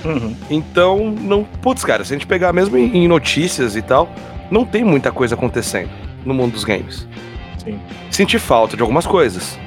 Uhum. 0.06 0.36
Então, 0.50 1.10
não. 1.10 1.44
Putz, 1.44 1.84
cara, 1.84 2.04
se 2.04 2.12
a 2.12 2.16
gente 2.16 2.26
pegar 2.26 2.52
mesmo 2.52 2.76
em 2.76 3.08
notícias 3.08 3.76
e 3.76 3.82
tal, 3.82 4.08
não 4.50 4.64
tem 4.64 4.84
muita 4.84 5.10
coisa 5.10 5.34
acontecendo 5.34 5.90
no 6.24 6.34
mundo 6.34 6.52
dos 6.52 6.64
games. 6.64 7.06
Sim. 7.58 7.78
Senti 8.10 8.38
falta 8.38 8.76
de 8.76 8.82
algumas 8.82 9.06
coisas 9.06 9.58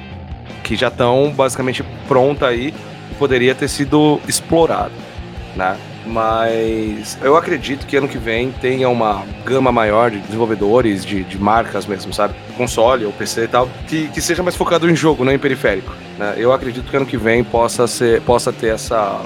que 0.64 0.76
já 0.76 0.88
estão 0.88 1.32
basicamente 1.36 1.84
pronta 2.08 2.48
aí 2.48 2.74
poderia 3.18 3.54
ter 3.54 3.68
sido 3.68 4.22
explorado, 4.28 4.94
né? 5.56 5.78
Mas 6.06 7.18
eu 7.22 7.36
acredito 7.36 7.86
que 7.86 7.98
ano 7.98 8.08
que 8.08 8.18
vem 8.18 8.52
tenha 8.52 8.88
uma 8.90 9.24
gama 9.46 9.72
maior 9.72 10.10
de 10.10 10.20
desenvolvedores, 10.20 11.06
de, 11.06 11.24
de 11.24 11.38
marcas 11.38 11.86
mesmo, 11.86 12.14
sabe? 12.14 12.34
Console 12.58 13.06
ou 13.06 13.12
PC 13.12 13.44
e 13.44 13.48
tal, 13.48 13.70
que, 13.88 14.08
que 14.08 14.22
seja 14.22 14.42
mais 14.42 14.56
focado 14.56 14.90
em 14.90 14.96
jogo, 14.96 15.24
não 15.24 15.32
em 15.32 15.38
periférico. 15.38 15.94
Né? 16.18 16.36
Eu 16.38 16.54
acredito 16.54 16.90
que 16.90 16.96
ano 16.96 17.06
que 17.06 17.18
vem 17.18 17.44
possa, 17.44 17.86
ser, 17.86 18.22
possa 18.22 18.52
ter 18.52 18.74
essa, 18.74 19.22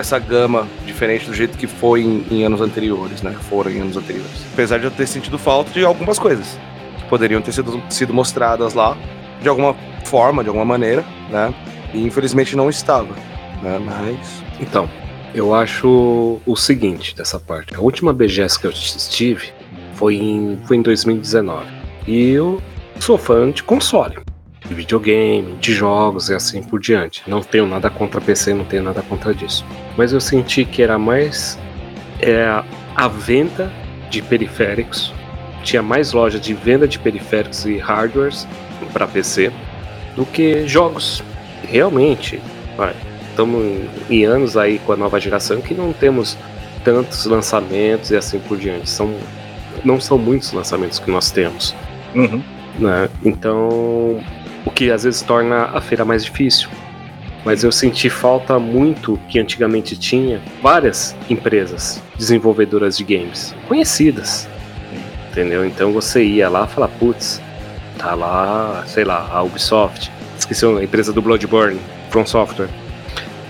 essa 0.00 0.18
gama 0.18 0.66
diferente 0.84 1.26
do 1.26 1.34
jeito 1.34 1.56
que 1.56 1.66
foi 1.66 2.02
em, 2.02 2.26
em 2.30 2.44
anos 2.44 2.60
anteriores, 2.60 3.22
né? 3.22 3.34
Foram 3.48 3.70
em 3.70 3.80
anos 3.80 3.96
anteriores. 3.96 4.44
Apesar 4.52 4.78
de 4.78 4.84
eu 4.84 4.90
ter 4.90 5.06
sentido 5.06 5.38
falta 5.38 5.70
de 5.70 5.84
algumas 5.84 6.18
coisas 6.18 6.58
que 6.98 7.04
poderiam 7.08 7.40
ter 7.40 7.52
sido, 7.52 7.82
sido 7.88 8.12
mostradas 8.12 8.74
lá 8.74 8.96
de 9.40 9.48
alguma 9.48 9.74
forma, 10.04 10.42
de 10.42 10.48
alguma 10.48 10.64
maneira, 10.64 11.04
né? 11.30 11.54
E 11.92 12.02
infelizmente 12.02 12.56
não 12.56 12.68
estava, 12.68 13.14
né? 13.62 13.78
Mas. 13.78 14.42
Então, 14.60 14.88
eu 15.34 15.54
acho 15.54 16.40
o 16.46 16.56
seguinte 16.56 17.14
dessa 17.14 17.38
parte. 17.38 17.74
A 17.74 17.80
última 17.80 18.12
BGS 18.12 18.58
que 18.58 18.66
eu 18.66 18.70
estive 18.70 19.52
foi 19.94 20.16
em, 20.16 20.58
foi 20.64 20.76
em 20.76 20.82
2019. 20.82 21.66
E 22.06 22.30
eu 22.30 22.62
sou 22.98 23.18
fã 23.18 23.50
de 23.50 23.62
console, 23.62 24.18
de 24.68 24.74
videogame, 24.74 25.54
de 25.60 25.72
jogos 25.72 26.28
e 26.28 26.34
assim 26.34 26.62
por 26.62 26.80
diante. 26.80 27.22
Não 27.26 27.42
tenho 27.42 27.66
nada 27.66 27.88
contra 27.90 28.20
PC, 28.20 28.54
não 28.54 28.64
tenho 28.64 28.82
nada 28.82 29.02
contra 29.02 29.34
disso. 29.34 29.64
Mas 29.96 30.12
eu 30.12 30.20
senti 30.20 30.64
que 30.64 30.82
era 30.82 30.98
mais 30.98 31.58
é, 32.20 32.62
a 32.94 33.08
venda 33.08 33.70
de 34.10 34.22
periféricos. 34.22 35.12
Tinha 35.62 35.82
mais 35.82 36.12
lojas 36.12 36.40
de 36.40 36.54
venda 36.54 36.86
de 36.86 36.98
periféricos 36.98 37.64
e 37.66 37.78
hardwares 37.78 38.46
para 38.92 39.06
PC 39.06 39.52
do 40.14 40.24
que 40.24 40.66
jogos. 40.66 41.22
Realmente, 41.62 42.40
estamos 43.30 43.82
em 44.08 44.24
anos 44.24 44.56
aí 44.56 44.78
com 44.78 44.92
a 44.92 44.96
nova 44.96 45.20
geração 45.20 45.60
que 45.60 45.74
não 45.74 45.92
temos 45.92 46.38
tantos 46.84 47.26
lançamentos 47.26 48.10
e 48.10 48.16
assim 48.16 48.38
por 48.38 48.56
diante. 48.56 48.88
São, 48.88 49.12
não 49.84 50.00
são 50.00 50.16
muitos 50.16 50.52
lançamentos 50.52 50.98
que 50.98 51.10
nós 51.10 51.30
temos. 51.30 51.74
Uhum. 52.14 52.42
Né? 52.78 53.08
Então, 53.24 54.22
o 54.66 54.70
que 54.70 54.90
às 54.90 55.04
vezes 55.04 55.22
torna 55.22 55.70
a 55.72 55.80
feira 55.80 56.04
mais 56.04 56.24
difícil. 56.24 56.68
Mas 57.44 57.62
eu 57.62 57.70
senti 57.70 58.10
falta 58.10 58.58
muito 58.58 59.18
que 59.28 59.38
antigamente 59.38 59.96
tinha 59.96 60.42
várias 60.60 61.14
empresas 61.30 62.02
desenvolvedoras 62.18 62.98
de 62.98 63.04
games 63.04 63.54
conhecidas. 63.68 64.48
Entendeu? 65.30 65.64
Então 65.64 65.92
você 65.92 66.24
ia 66.24 66.48
lá 66.48 66.64
e 66.64 66.74
falava, 66.74 66.92
putz, 66.98 67.40
tá 67.96 68.14
lá, 68.14 68.82
sei 68.86 69.04
lá, 69.04 69.30
a 69.32 69.42
Ubisoft, 69.42 70.10
esqueci 70.36 70.66
a 70.66 70.82
empresa 70.82 71.12
do 71.12 71.22
Bloodborne, 71.22 71.80
From 72.10 72.26
Software 72.26 72.68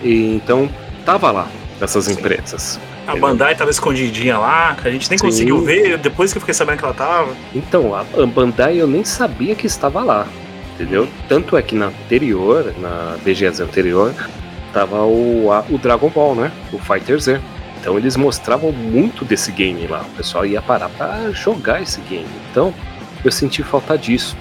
e, 0.03 0.35
então, 0.35 0.69
tava 1.05 1.31
lá, 1.31 1.49
essas 1.81 2.09
empresas. 2.09 2.79
A 3.07 3.17
Bandai 3.17 3.55
tava 3.55 3.71
escondidinha 3.71 4.37
lá, 4.37 4.75
que 4.75 4.89
a 4.89 4.91
gente 4.91 5.09
nem 5.09 5.19
Sim. 5.19 5.27
conseguiu 5.27 5.61
ver 5.63 5.97
depois 5.99 6.33
que 6.33 6.39
eu 6.39 6.41
fiquei 6.41 6.55
sabendo 6.55 6.79
que 6.79 6.85
ela 6.85 6.95
tava. 6.95 7.35
Então, 7.55 7.95
a 7.95 8.05
Bandai 8.27 8.81
eu 8.81 8.87
nem 8.87 9.05
sabia 9.05 9.55
que 9.55 9.67
estava 9.67 10.03
lá, 10.03 10.27
entendeu? 10.77 11.09
Tanto 11.29 11.57
é 11.57 11.63
que 11.63 11.75
na 11.75 11.87
anterior, 11.87 12.75
na 12.79 13.17
BGS 13.25 13.63
anterior, 13.63 14.15
tava 14.73 15.03
o, 15.05 15.51
a, 15.51 15.65
o 15.71 15.79
Dragon 15.79 16.11
Ball, 16.11 16.35
né? 16.35 16.53
O 16.73 16.79
Fighter 16.79 17.19
Z. 17.19 17.41
Então 17.81 17.99
eles 17.99 18.17
mostravam 18.17 18.71
muito 18.73 19.25
desse 19.25 19.51
game 19.51 19.87
lá. 19.87 20.03
O 20.03 20.17
pessoal 20.17 20.45
ia 20.45 20.61
parar 20.61 20.89
pra 20.91 21.31
jogar 21.31 21.83
esse 21.83 22.01
game. 22.03 22.27
Então, 22.51 22.75
eu 23.25 23.33
senti 23.33 23.63
falta 23.63 23.97
disso. 23.97 24.37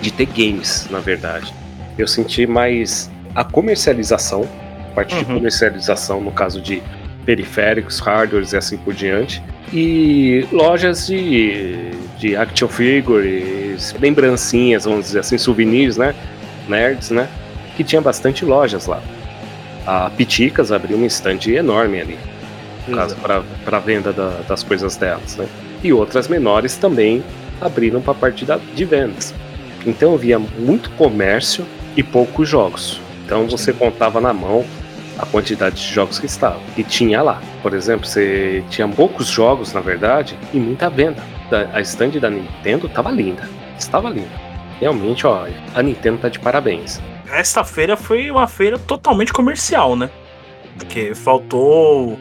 De 0.00 0.12
ter 0.12 0.26
games, 0.26 0.88
na 0.90 1.00
verdade. 1.00 1.52
Eu 1.98 2.06
senti 2.06 2.46
mais 2.46 3.10
a 3.34 3.44
comercialização, 3.44 4.48
a 4.90 4.94
parte 4.94 5.14
uhum. 5.14 5.20
de 5.20 5.26
comercialização 5.26 6.20
no 6.20 6.32
caso 6.32 6.60
de 6.60 6.82
periféricos, 7.24 8.00
hardwares 8.00 8.52
e 8.52 8.56
assim 8.56 8.76
por 8.76 8.92
diante, 8.92 9.42
e 9.72 10.46
lojas 10.52 11.06
de, 11.06 11.92
de 12.18 12.36
action 12.36 12.68
figures, 12.68 13.94
lembrancinhas, 13.98 14.84
vamos 14.84 15.06
dizer 15.06 15.20
assim, 15.20 15.38
souvenirs, 15.38 15.96
né? 15.96 16.14
Nerds, 16.68 17.10
né? 17.10 17.28
Que 17.76 17.82
tinha 17.82 18.00
bastante 18.00 18.44
lojas 18.44 18.86
lá. 18.86 19.02
A 19.86 20.10
Piticas 20.10 20.70
abriu 20.70 20.96
um 20.96 21.06
stand 21.06 21.40
enorme 21.48 22.00
ali, 22.00 22.18
para 23.64 23.78
venda 23.80 24.12
da, 24.12 24.40
das 24.46 24.62
coisas 24.62 24.96
delas, 24.96 25.36
né? 25.36 25.46
E 25.82 25.92
outras 25.92 26.28
menores 26.28 26.76
também 26.76 27.24
abriram 27.60 28.00
para 28.00 28.12
a 28.12 28.16
parte 28.16 28.44
da, 28.44 28.58
de 28.74 28.84
vendas. 28.84 29.34
Então 29.86 30.12
eu 30.12 30.18
via 30.18 30.38
muito 30.38 30.90
comércio 30.90 31.66
e 31.96 32.02
poucos 32.02 32.48
jogos. 32.48 33.00
Então 33.24 33.48
você 33.48 33.72
contava 33.72 34.20
na 34.20 34.32
mão 34.32 34.64
a 35.18 35.26
quantidade 35.26 35.76
de 35.76 35.92
jogos 35.92 36.18
que 36.18 36.26
estavam. 36.26 36.62
E 36.76 36.82
tinha 36.82 37.22
lá. 37.22 37.40
Por 37.62 37.74
exemplo, 37.74 38.06
você 38.06 38.64
tinha 38.70 38.88
poucos 38.88 39.28
jogos, 39.28 39.72
na 39.72 39.80
verdade, 39.80 40.38
e 40.52 40.58
muita 40.58 40.88
venda. 40.88 41.22
A 41.72 41.80
stand 41.80 42.12
da 42.12 42.30
Nintendo 42.30 42.86
estava 42.86 43.10
linda. 43.10 43.48
Estava 43.78 44.08
linda. 44.08 44.30
Realmente, 44.80 45.26
ó, 45.26 45.46
a 45.74 45.82
Nintendo 45.82 46.18
tá 46.18 46.28
de 46.28 46.38
parabéns. 46.38 47.00
Esta 47.30 47.62
feira 47.62 47.96
foi 47.96 48.30
uma 48.30 48.48
feira 48.48 48.78
totalmente 48.78 49.32
comercial, 49.32 49.94
né? 49.96 50.10
Porque 50.76 51.14
faltou 51.14 52.18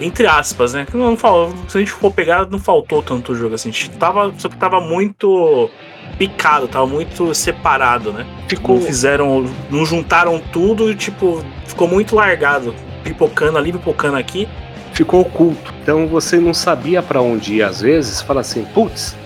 entre 0.00 0.26
aspas, 0.26 0.74
né? 0.74 0.86
Não 0.94 1.16
se 1.16 1.76
a 1.76 1.80
gente 1.80 1.90
for 1.90 2.12
pegar, 2.12 2.48
não 2.48 2.58
faltou 2.58 3.02
tanto 3.02 3.34
jogo 3.34 3.54
assim. 3.54 3.70
A 3.70 3.72
gente 3.72 3.90
tava, 3.90 4.32
só 4.38 4.48
que 4.48 4.56
tava 4.56 4.80
muito 4.80 5.68
picado, 6.16 6.68
tava 6.68 6.86
muito 6.86 7.34
separado, 7.34 8.12
né? 8.12 8.26
Ficou... 8.48 8.76
Não 8.76 8.82
fizeram, 8.82 9.46
não 9.70 9.84
juntaram 9.84 10.40
tudo 10.52 10.90
e 10.90 10.94
tipo, 10.94 11.44
ficou 11.66 11.88
muito 11.88 12.14
largado, 12.14 12.74
pipocando 13.04 13.58
ali, 13.58 13.72
pipocando 13.72 14.16
aqui. 14.16 14.48
Ficou 14.92 15.20
oculto. 15.20 15.74
Então 15.82 16.06
você 16.06 16.38
não 16.38 16.54
sabia 16.54 17.02
para 17.02 17.20
onde 17.20 17.54
ir 17.54 17.62
às 17.62 17.80
vezes, 17.80 18.20
fala 18.20 18.40
assim, 18.40 18.64
putz, 18.64 19.16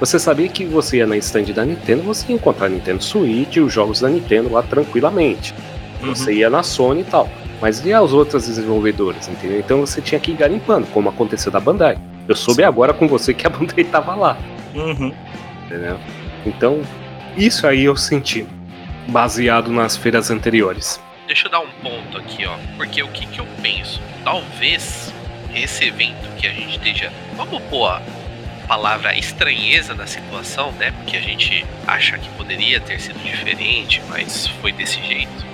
você 0.00 0.18
sabia 0.18 0.48
que 0.48 0.64
você 0.64 0.96
ia 0.96 1.06
na 1.06 1.16
stand 1.18 1.52
da 1.52 1.64
Nintendo, 1.64 2.02
você 2.02 2.26
ia 2.30 2.34
encontrar 2.34 2.66
a 2.66 2.68
Nintendo 2.70 3.04
Switch 3.04 3.56
e 3.56 3.60
os 3.60 3.72
jogos 3.72 4.00
da 4.00 4.08
Nintendo 4.08 4.50
lá 4.50 4.62
tranquilamente. 4.62 5.54
Uhum. 6.02 6.14
Você 6.14 6.32
ia 6.32 6.48
na 6.48 6.62
Sony 6.62 7.02
e 7.02 7.04
tal. 7.04 7.28
Mas 7.60 7.84
e 7.84 7.92
as 7.92 8.12
outras 8.12 8.46
desenvolvedoras, 8.46 9.28
entendeu? 9.28 9.58
Então 9.58 9.80
você 9.80 10.00
tinha 10.00 10.18
que 10.18 10.30
ir 10.30 10.36
garimpando, 10.36 10.86
como 10.86 11.10
aconteceu 11.10 11.52
da 11.52 11.60
Bandai. 11.60 11.98
Eu 12.26 12.34
soube 12.34 12.62
Sim. 12.62 12.68
agora 12.68 12.94
com 12.94 13.06
você 13.06 13.34
que 13.34 13.46
a 13.46 13.50
Bandai 13.50 13.84
tava 13.84 14.14
lá. 14.14 14.38
Uhum. 14.74 15.12
Entendeu? 15.66 15.98
Então, 16.44 16.82
isso 17.36 17.66
aí 17.66 17.84
eu 17.84 17.96
senti, 17.96 18.46
baseado 19.08 19.70
nas 19.70 19.96
feiras 19.96 20.30
anteriores. 20.30 21.00
Deixa 21.26 21.46
eu 21.46 21.50
dar 21.50 21.60
um 21.60 21.70
ponto 21.82 22.18
aqui, 22.18 22.44
ó. 22.46 22.56
Porque 22.76 23.02
o 23.02 23.08
que, 23.08 23.26
que 23.26 23.40
eu 23.40 23.46
penso? 23.62 24.00
Talvez 24.24 25.12
esse 25.54 25.84
evento 25.84 26.28
que 26.36 26.46
a 26.46 26.52
gente 26.52 26.76
esteja. 26.76 27.12
Vamos 27.36 27.62
pôr 27.64 28.00
palavra 28.66 29.16
estranheza 29.18 29.94
na 29.94 30.06
situação, 30.06 30.70
né? 30.72 30.92
Porque 30.92 31.16
a 31.16 31.20
gente 31.20 31.66
acha 31.86 32.16
que 32.18 32.28
poderia 32.30 32.78
ter 32.80 33.00
sido 33.00 33.18
diferente, 33.18 34.00
mas 34.08 34.46
foi 34.46 34.70
desse 34.70 35.02
jeito. 35.02 35.44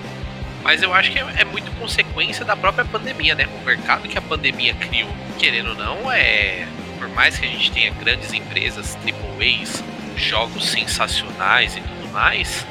Mas 0.62 0.82
eu 0.82 0.92
acho 0.92 1.10
que 1.10 1.18
é, 1.18 1.26
é 1.38 1.44
muito 1.44 1.70
consequência 1.78 2.44
da 2.44 2.54
própria 2.54 2.84
pandemia, 2.84 3.34
né? 3.34 3.46
O 3.62 3.64
mercado 3.64 4.06
que 4.06 4.18
a 4.18 4.20
pandemia 4.22 4.74
criou, 4.74 5.08
querendo 5.38 5.70
ou 5.70 5.74
não, 5.74 6.12
é. 6.12 6.66
Por 6.98 7.08
mais 7.10 7.38
que 7.38 7.46
a 7.46 7.48
gente 7.48 7.70
tenha 7.70 7.90
grandes 7.92 8.32
empresas, 8.34 8.98
AAAs, 9.02 9.82
jogos 10.16 10.68
sensacionais 10.68 11.76
e 11.76 11.80
tudo 11.80 12.12
mais, 12.12 12.66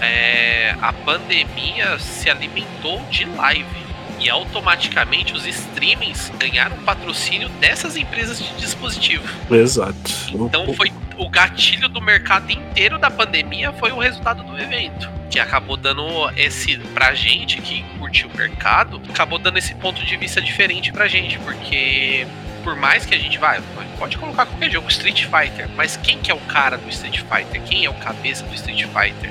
é, 0.00 0.74
a 0.80 0.92
pandemia 0.92 1.98
se 1.98 2.28
alimentou 2.28 3.00
de 3.10 3.24
live 3.24 3.86
e 4.18 4.30
automaticamente 4.30 5.34
os 5.34 5.46
streamings 5.46 6.32
ganharam 6.38 6.76
patrocínio 6.78 7.48
dessas 7.60 7.96
empresas 7.96 8.38
de 8.38 8.54
dispositivo. 8.56 9.24
Exato. 9.50 10.10
Então 10.32 10.72
foi 10.74 10.92
o 11.18 11.28
gatilho 11.28 11.88
do 11.88 12.00
mercado 12.00 12.50
inteiro 12.50 12.98
da 12.98 13.10
pandemia 13.10 13.72
foi 13.72 13.90
o 13.90 13.98
resultado 13.98 14.42
do 14.42 14.58
evento, 14.58 15.08
que 15.30 15.38
acabou 15.38 15.76
dando 15.76 16.04
esse 16.36 16.76
pra 16.94 17.14
gente 17.14 17.60
que 17.60 17.82
curtiu 17.98 18.28
o 18.28 18.36
mercado, 18.36 19.00
acabou 19.08 19.38
dando 19.38 19.58
esse 19.58 19.74
ponto 19.74 20.04
de 20.04 20.16
vista 20.16 20.40
diferente 20.40 20.92
pra 20.92 21.08
gente, 21.08 21.38
porque 21.38 22.26
por 22.66 22.74
mais 22.74 23.06
que 23.06 23.14
a 23.14 23.18
gente 23.18 23.38
vai, 23.38 23.62
pode 23.96 24.18
colocar 24.18 24.44
qualquer 24.44 24.68
jogo 24.72 24.88
Street 24.88 25.26
Fighter, 25.26 25.68
mas 25.76 25.96
quem 25.96 26.18
que 26.18 26.32
é 26.32 26.34
o 26.34 26.40
cara 26.40 26.76
do 26.76 26.88
Street 26.88 27.20
Fighter? 27.20 27.62
Quem 27.62 27.84
é 27.84 27.88
o 27.88 27.94
cabeça 27.94 28.44
do 28.44 28.52
Street 28.56 28.86
Fighter? 28.86 29.30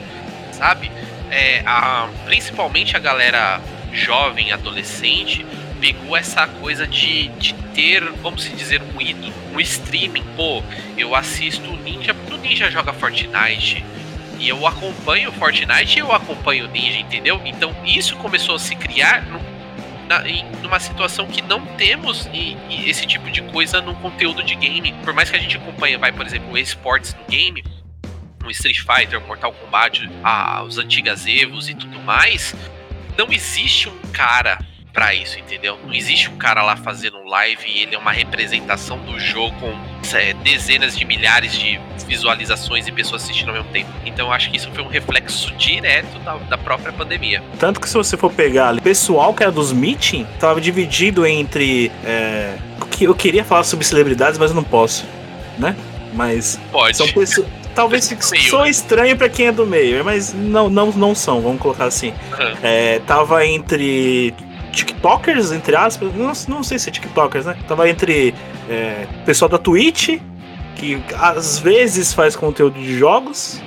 Sabe? 0.53 0.89
É, 1.29 1.61
a, 1.65 2.07
principalmente 2.23 2.95
a 2.95 2.99
galera 2.99 3.59
jovem, 3.91 4.53
adolescente, 4.53 5.45
pegou 5.81 6.15
essa 6.15 6.47
coisa 6.47 6.87
de, 6.87 7.27
de 7.27 7.53
ter, 7.73 8.09
vamos 8.21 8.43
se 8.43 8.51
dizer, 8.51 8.81
um 8.81 9.01
ídolo, 9.01 9.33
um 9.53 9.59
streaming. 9.59 10.23
Pô, 10.37 10.63
eu 10.97 11.13
assisto 11.13 11.69
o 11.69 11.75
Ninja 11.75 12.13
porque 12.13 12.33
o 12.35 12.37
Ninja 12.37 12.71
joga 12.71 12.93
Fortnite. 12.93 13.83
E 14.39 14.47
eu 14.47 14.65
acompanho 14.65 15.29
Fortnite 15.33 15.97
e 15.97 15.99
eu 15.99 16.13
acompanho 16.13 16.67
o 16.67 16.71
Ninja, 16.71 16.99
entendeu? 16.99 17.41
Então 17.43 17.75
isso 17.83 18.15
começou 18.15 18.55
a 18.55 18.59
se 18.59 18.77
criar 18.77 19.25
na, 20.07 20.27
em 20.27 20.45
numa 20.61 20.79
situação 20.79 21.27
que 21.27 21.41
não 21.41 21.65
temos 21.77 22.27
e, 22.33 22.57
e 22.69 22.89
esse 22.89 23.05
tipo 23.05 23.29
de 23.29 23.41
coisa 23.43 23.81
no 23.81 23.95
conteúdo 23.95 24.43
de 24.43 24.55
game. 24.55 24.93
Por 25.03 25.13
mais 25.13 25.29
que 25.29 25.35
a 25.35 25.39
gente 25.39 25.57
acompanhe, 25.57 25.97
vai, 25.97 26.11
por 26.11 26.25
exemplo, 26.25 26.57
esportes 26.57 27.13
no 27.13 27.23
game, 27.29 27.63
no 28.41 28.51
Street 28.51 28.79
Fighter, 28.79 29.19
Mortal 29.21 29.53
Kombat, 29.53 30.09
a, 30.23 30.63
os 30.63 30.77
antigas 30.77 31.25
Evos 31.25 31.69
e 31.69 31.75
tudo 31.75 31.99
mais, 31.99 32.55
não 33.17 33.31
existe 33.31 33.89
um 33.89 33.97
cara 34.11 34.59
para 34.95 35.13
isso, 35.13 35.37
entendeu? 35.37 35.77
Não 35.85 35.93
existe 35.93 36.29
um 36.29 36.37
cara 36.37 36.63
lá 36.63 36.77
fazendo 36.77 37.21
live 37.25 37.61
e 37.67 37.81
ele 37.81 37.95
é 37.95 37.97
uma 37.97 38.13
representação 38.13 38.97
do 38.99 39.19
jogo 39.19 39.53
com 39.59 39.73
é, 40.15 40.33
dezenas 40.35 40.97
de 40.97 41.03
milhares 41.03 41.51
de 41.51 41.77
visualizações 42.07 42.87
e 42.87 42.91
pessoas 42.93 43.23
assistindo 43.23 43.49
ao 43.49 43.55
mesmo 43.55 43.69
tempo. 43.71 43.89
Então 44.05 44.27
eu 44.27 44.31
acho 44.33 44.49
que 44.49 44.55
isso 44.55 44.71
foi 44.73 44.81
um 44.81 44.87
reflexo 44.87 45.53
direto 45.55 46.17
da, 46.19 46.37
da 46.37 46.57
própria 46.57 46.93
pandemia. 46.93 47.43
Tanto 47.59 47.81
que 47.81 47.89
se 47.89 47.95
você 47.95 48.15
for 48.15 48.31
pegar 48.31 48.73
o 48.73 48.81
pessoal 48.81 49.33
que 49.33 49.43
era 49.43 49.51
dos 49.51 49.73
meeting, 49.73 50.25
tava 50.39 50.61
dividido 50.61 51.25
entre. 51.25 51.91
É, 52.05 52.57
eu 53.01 53.13
queria 53.13 53.43
falar 53.43 53.65
sobre 53.65 53.85
celebridades, 53.85 54.39
mas 54.39 54.51
eu 54.51 54.55
não 54.55 54.63
posso, 54.63 55.05
né? 55.57 55.75
Mas. 56.13 56.57
Pode. 56.71 56.95
São 56.95 57.07
pessoas. 57.09 57.45
Talvez 57.75 58.05
sou 58.49 58.65
estranho 58.65 59.17
para 59.17 59.27
quem 59.27 59.47
é 59.47 59.51
do 59.51 59.65
meio, 59.65 60.05
mas 60.05 60.33
não, 60.33 60.69
não, 60.69 60.91
não 60.93 61.13
são, 61.13 61.41
vamos 61.41 61.59
colocar 61.59 61.83
assim. 61.83 62.11
Uhum. 62.11 62.55
É, 62.63 62.99
tava 62.99 63.45
entre 63.45 64.33
TikTokers, 64.75 65.51
entre 65.51 65.75
aspas, 65.75 66.13
não, 66.13 66.31
não 66.47 66.63
sei 66.63 66.77
se 66.77 66.89
é 66.89 66.91
TikTokers, 66.91 67.45
né? 67.45 67.57
Tava 67.67 67.89
entre 67.89 68.35
é, 68.69 69.07
pessoal 69.25 69.47
da 69.49 69.57
Twitch, 69.57 70.19
que 70.75 71.01
às 71.17 71.57
vezes 71.57 72.13
faz 72.13 72.35
conteúdo 72.35 72.77
de 72.77 72.97
jogos, 72.97 73.61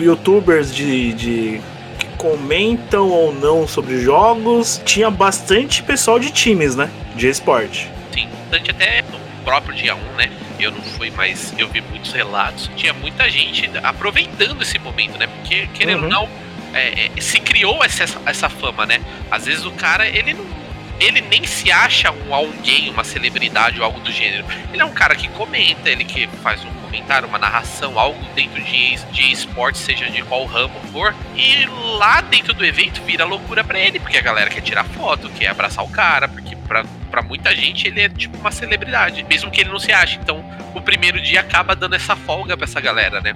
youtubers 0.00 0.74
de, 0.74 1.12
de 1.12 1.60
que 1.98 2.06
comentam 2.16 3.08
ou 3.08 3.34
não 3.34 3.66
sobre 3.66 4.00
jogos. 4.00 4.80
Tinha 4.84 5.10
bastante 5.10 5.82
pessoal 5.82 6.18
de 6.18 6.30
times, 6.30 6.76
né? 6.76 6.88
De 7.16 7.28
esporte. 7.28 7.90
Sim, 8.12 8.28
bastante 8.50 8.70
até 8.70 9.02
no 9.02 9.18
próprio 9.44 9.74
dia 9.74 9.94
1, 9.94 9.98
né? 10.16 10.30
Eu 10.58 10.70
não 10.70 10.82
fui, 10.82 11.10
mas 11.10 11.52
eu 11.58 11.68
vi 11.68 11.80
muitos 11.80 12.12
relatos. 12.12 12.70
Tinha 12.76 12.92
muita 12.92 13.28
gente 13.28 13.68
aproveitando 13.82 14.62
esse 14.62 14.78
momento, 14.78 15.18
né? 15.18 15.26
Porque, 15.26 15.66
querendo 15.74 16.04
ou 16.04 16.04
uhum. 16.04 16.08
não 16.10 16.28
é, 16.72 17.06
é, 17.06 17.20
se 17.20 17.40
criou 17.40 17.82
essa, 17.84 18.04
essa 18.26 18.48
fama, 18.48 18.86
né? 18.86 19.00
Às 19.30 19.46
vezes 19.46 19.64
o 19.64 19.72
cara, 19.72 20.06
ele 20.06 20.34
não. 20.34 20.60
Ele 21.00 21.22
nem 21.22 21.46
se 21.46 21.72
acha 21.72 22.12
um 22.12 22.34
alguém, 22.34 22.90
uma 22.90 23.02
celebridade 23.02 23.78
ou 23.80 23.86
algo 23.86 24.00
do 24.00 24.12
gênero. 24.12 24.44
Ele 24.70 24.82
é 24.82 24.84
um 24.84 24.92
cara 24.92 25.14
que 25.14 25.28
comenta, 25.28 25.88
ele 25.88 26.04
que 26.04 26.26
faz 26.42 26.62
um 26.62 26.70
comentário, 26.82 27.26
uma 27.26 27.38
narração, 27.38 27.98
algo 27.98 28.22
dentro 28.34 28.62
de, 28.62 28.96
de 29.10 29.32
esporte, 29.32 29.78
seja 29.78 30.10
de 30.10 30.22
qual 30.22 30.44
ramo 30.44 30.78
for. 30.92 31.14
E 31.34 31.64
lá 31.96 32.20
dentro 32.20 32.52
do 32.52 32.62
evento 32.66 33.02
vira 33.02 33.24
loucura 33.24 33.64
para 33.64 33.80
ele, 33.80 33.98
porque 33.98 34.18
a 34.18 34.20
galera 34.20 34.50
quer 34.50 34.60
tirar 34.60 34.84
foto, 34.84 35.30
quer 35.30 35.46
abraçar 35.46 35.82
o 35.82 35.88
cara, 35.88 36.28
porque 36.28 36.54
pra, 36.68 36.84
pra 37.10 37.22
muita 37.22 37.56
gente 37.56 37.88
ele 37.88 38.02
é 38.02 38.08
tipo 38.10 38.36
uma 38.36 38.52
celebridade, 38.52 39.24
mesmo 39.26 39.50
que 39.50 39.62
ele 39.62 39.70
não 39.70 39.78
se 39.78 39.92
ache. 39.92 40.18
Então 40.20 40.44
o 40.74 40.82
primeiro 40.82 41.18
dia 41.22 41.40
acaba 41.40 41.74
dando 41.74 41.94
essa 41.94 42.14
folga 42.14 42.58
pra 42.58 42.64
essa 42.64 42.78
galera, 42.80 43.22
né? 43.22 43.34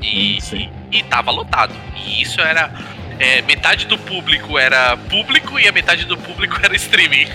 E, 0.00 0.40
Sim. 0.40 0.70
E, 0.98 1.02
tava 1.04 1.30
lotado. 1.30 1.74
E 1.96 2.22
isso 2.22 2.40
era. 2.40 2.70
É, 3.18 3.40
metade 3.42 3.86
do 3.86 3.96
público 3.96 4.58
era 4.58 4.94
público 5.08 5.58
e 5.58 5.66
a 5.66 5.72
metade 5.72 6.04
do 6.04 6.18
público 6.18 6.58
era 6.62 6.76
streaming. 6.76 7.26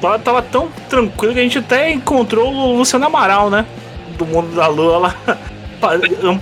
tava, 0.00 0.18
tava 0.18 0.42
tão 0.42 0.68
tranquilo 0.88 1.32
que 1.32 1.38
a 1.38 1.42
gente 1.42 1.58
até 1.58 1.92
encontrou 1.92 2.52
o 2.52 2.76
Luciano 2.76 3.06
Amaral, 3.06 3.50
né? 3.50 3.64
Do 4.18 4.26
mundo 4.26 4.54
da 4.54 4.66
lua 4.66 4.98
lá. 4.98 5.16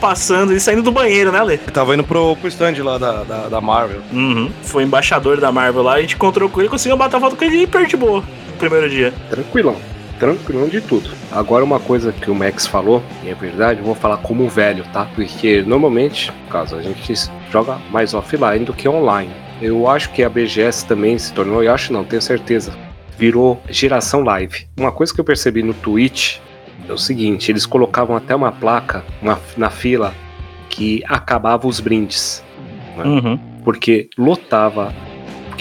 passando 0.00 0.54
e 0.54 0.60
saindo 0.60 0.82
do 0.82 0.92
banheiro, 0.92 1.32
né, 1.32 1.42
Lê? 1.42 1.58
Tava 1.58 1.94
indo 1.94 2.04
pro, 2.04 2.36
pro 2.36 2.48
stand 2.48 2.74
lá 2.78 2.96
da, 2.96 3.24
da, 3.24 3.48
da 3.48 3.60
Marvel. 3.60 4.00
Uhum. 4.12 4.50
Foi 4.62 4.84
embaixador 4.84 5.40
da 5.40 5.50
Marvel 5.50 5.82
lá, 5.82 5.94
a 5.94 6.00
gente 6.00 6.14
encontrou 6.14 6.48
com 6.48 6.60
ele, 6.60 6.68
conseguiu 6.68 6.96
bater 6.96 7.18
foto 7.18 7.34
com 7.34 7.44
ele 7.44 7.56
e 7.56 7.62
hiper 7.62 7.86
de 7.86 7.96
boa 7.96 8.20
no 8.20 8.56
primeiro 8.56 8.88
dia. 8.88 9.12
Tranquilão 9.28 9.76
tranquilo 10.18 10.68
de 10.68 10.80
tudo. 10.80 11.10
Agora 11.30 11.64
uma 11.64 11.80
coisa 11.80 12.12
que 12.12 12.30
o 12.30 12.34
Max 12.34 12.66
falou, 12.66 13.02
e 13.24 13.30
é 13.30 13.34
verdade, 13.34 13.80
eu 13.80 13.86
vou 13.86 13.94
falar 13.94 14.18
como 14.18 14.48
velho, 14.48 14.84
tá? 14.92 15.06
Porque 15.14 15.62
normalmente, 15.62 16.32
caso 16.50 16.76
a 16.76 16.82
gente 16.82 17.14
joga 17.50 17.78
mais 17.90 18.14
offline 18.14 18.64
do 18.64 18.72
que 18.72 18.88
online. 18.88 19.32
Eu 19.60 19.88
acho 19.88 20.10
que 20.10 20.22
a 20.22 20.28
BGS 20.28 20.86
também 20.86 21.18
se 21.18 21.32
tornou, 21.32 21.62
eu 21.62 21.72
acho 21.72 21.92
não, 21.92 22.04
tenho 22.04 22.22
certeza, 22.22 22.72
virou 23.18 23.60
geração 23.68 24.22
live. 24.22 24.66
Uma 24.76 24.90
coisa 24.90 25.14
que 25.14 25.20
eu 25.20 25.24
percebi 25.24 25.62
no 25.62 25.74
Twitch 25.74 26.38
é 26.88 26.92
o 26.92 26.98
seguinte, 26.98 27.50
eles 27.50 27.64
colocavam 27.64 28.16
até 28.16 28.34
uma 28.34 28.50
placa 28.50 29.04
uma, 29.20 29.38
na 29.56 29.70
fila 29.70 30.14
que 30.68 31.02
acabava 31.06 31.68
os 31.68 31.78
brindes. 31.78 32.42
Né? 32.96 33.04
Uhum. 33.04 33.38
Porque 33.64 34.08
lotava 34.18 34.92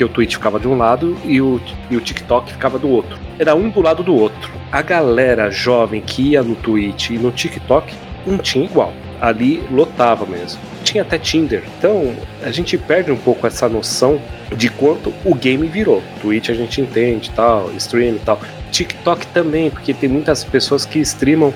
porque 0.01 0.03
o 0.03 0.09
Twitch 0.09 0.33
ficava 0.33 0.59
de 0.59 0.67
um 0.67 0.75
lado 0.77 1.15
e 1.23 1.39
o, 1.41 1.61
e 1.89 1.95
o 1.95 2.01
TikTok 2.01 2.51
ficava 2.53 2.79
do 2.79 2.89
outro. 2.89 3.19
Era 3.37 3.53
um 3.53 3.69
do 3.69 3.81
lado 3.81 4.01
do 4.01 4.15
outro. 4.15 4.51
A 4.71 4.81
galera 4.81 5.51
jovem 5.51 6.01
que 6.01 6.31
ia 6.31 6.41
no 6.41 6.55
Twitch 6.55 7.11
e 7.11 7.19
no 7.19 7.31
TikTok 7.31 7.93
não 8.25 8.37
tinha 8.37 8.65
igual. 8.65 8.93
Ali 9.19 9.63
lotava 9.69 10.25
mesmo. 10.25 10.59
Tinha 10.83 11.03
até 11.03 11.19
Tinder. 11.19 11.63
Então 11.77 12.15
a 12.41 12.49
gente 12.49 12.77
perde 12.77 13.11
um 13.11 13.17
pouco 13.17 13.45
essa 13.45 13.69
noção 13.69 14.19
de 14.55 14.69
quanto 14.69 15.13
o 15.23 15.35
game 15.35 15.67
virou. 15.67 16.01
Twitch 16.19 16.49
a 16.49 16.53
gente 16.55 16.81
entende 16.81 17.29
tal, 17.35 17.71
stream 17.73 18.15
e 18.15 18.19
tal. 18.19 18.39
TikTok 18.71 19.27
também, 19.27 19.69
porque 19.69 19.93
tem 19.93 20.09
muitas 20.09 20.43
pessoas 20.43 20.83
que 20.83 20.99
streamam 20.99 21.53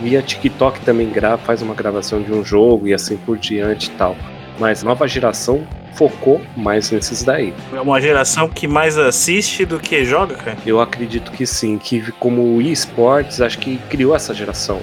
via 0.00 0.22
TikTok 0.22 0.80
também 0.80 1.10
grava, 1.10 1.38
faz 1.38 1.60
uma 1.60 1.74
gravação 1.74 2.22
de 2.22 2.32
um 2.32 2.42
jogo 2.42 2.88
e 2.88 2.94
assim 2.94 3.18
por 3.18 3.36
diante 3.36 3.88
e 3.88 3.92
tal. 3.92 4.16
Mas 4.58 4.82
nova 4.82 5.06
geração 5.06 5.66
focou 5.94 6.40
mais 6.56 6.90
nesses 6.90 7.22
daí. 7.22 7.52
É 7.72 7.80
uma 7.80 8.00
geração 8.00 8.48
que 8.48 8.66
mais 8.66 8.96
assiste 8.96 9.64
do 9.64 9.78
que 9.78 10.04
joga, 10.04 10.34
cara? 10.34 10.56
Eu 10.64 10.80
acredito 10.80 11.30
que 11.32 11.46
sim, 11.46 11.78
que 11.78 12.10
como 12.12 12.60
esportes, 12.60 13.40
acho 13.40 13.58
que 13.58 13.78
criou 13.88 14.14
essa 14.14 14.34
geração. 14.34 14.80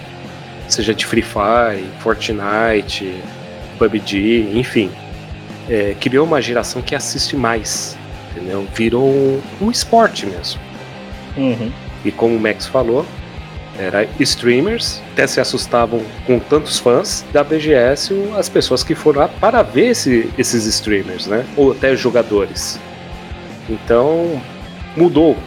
Seja 0.67 0.93
de 0.93 1.05
Free 1.05 1.23
Fire, 1.23 1.85
Fortnite, 1.99 3.21
PUBG, 3.77 4.51
enfim. 4.53 4.91
É, 5.67 5.95
criou 5.99 6.25
uma 6.25 6.41
geração 6.41 6.81
que 6.81 6.95
assiste 6.95 7.35
mais, 7.35 7.97
entendeu? 8.31 8.67
Virou 8.75 9.07
um, 9.07 9.41
um 9.61 9.71
esporte 9.71 10.25
mesmo. 10.25 10.59
Uhum. 11.37 11.71
E 12.03 12.11
como 12.11 12.35
o 12.35 12.39
Max 12.39 12.67
falou, 12.67 13.05
era 13.79 14.07
streamers, 14.19 15.01
até 15.13 15.25
se 15.25 15.39
assustavam 15.39 16.01
com 16.27 16.37
tantos 16.37 16.77
fãs 16.77 17.25
da 17.31 17.43
BGS 17.43 18.13
as 18.37 18.49
pessoas 18.49 18.83
que 18.83 18.93
foram 18.93 19.21
lá 19.21 19.27
para 19.29 19.63
ver 19.63 19.91
esse, 19.91 20.29
esses 20.37 20.65
streamers, 20.65 21.27
né? 21.27 21.45
Ou 21.55 21.71
até 21.71 21.95
jogadores. 21.95 22.77
Então 23.69 24.41
mudou. 24.97 25.37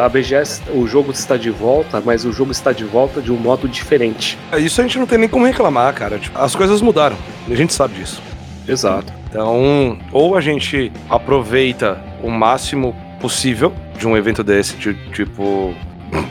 A 0.00 0.08
BGS, 0.08 0.62
o 0.72 0.86
jogo 0.86 1.10
está 1.10 1.36
de 1.36 1.50
volta, 1.50 2.00
mas 2.04 2.24
o 2.24 2.32
jogo 2.32 2.52
está 2.52 2.70
de 2.70 2.84
volta 2.84 3.20
de 3.20 3.32
um 3.32 3.36
modo 3.36 3.66
diferente. 3.66 4.38
É, 4.52 4.60
isso 4.60 4.80
a 4.80 4.84
gente 4.84 4.98
não 4.98 5.06
tem 5.06 5.18
nem 5.18 5.28
como 5.28 5.44
reclamar, 5.44 5.92
cara. 5.94 6.16
Tipo, 6.16 6.38
as 6.38 6.54
coisas 6.54 6.80
mudaram. 6.80 7.16
A 7.50 7.54
gente 7.56 7.72
sabe 7.72 7.94
disso. 7.94 8.22
Exato. 8.68 9.12
Então, 9.28 9.98
ou 10.12 10.36
a 10.36 10.40
gente 10.40 10.92
aproveita 11.10 12.00
o 12.22 12.30
máximo 12.30 12.94
possível 13.20 13.72
de 13.98 14.06
um 14.06 14.16
evento 14.16 14.44
desse, 14.44 14.76
de, 14.76 14.94
tipo, 15.10 15.74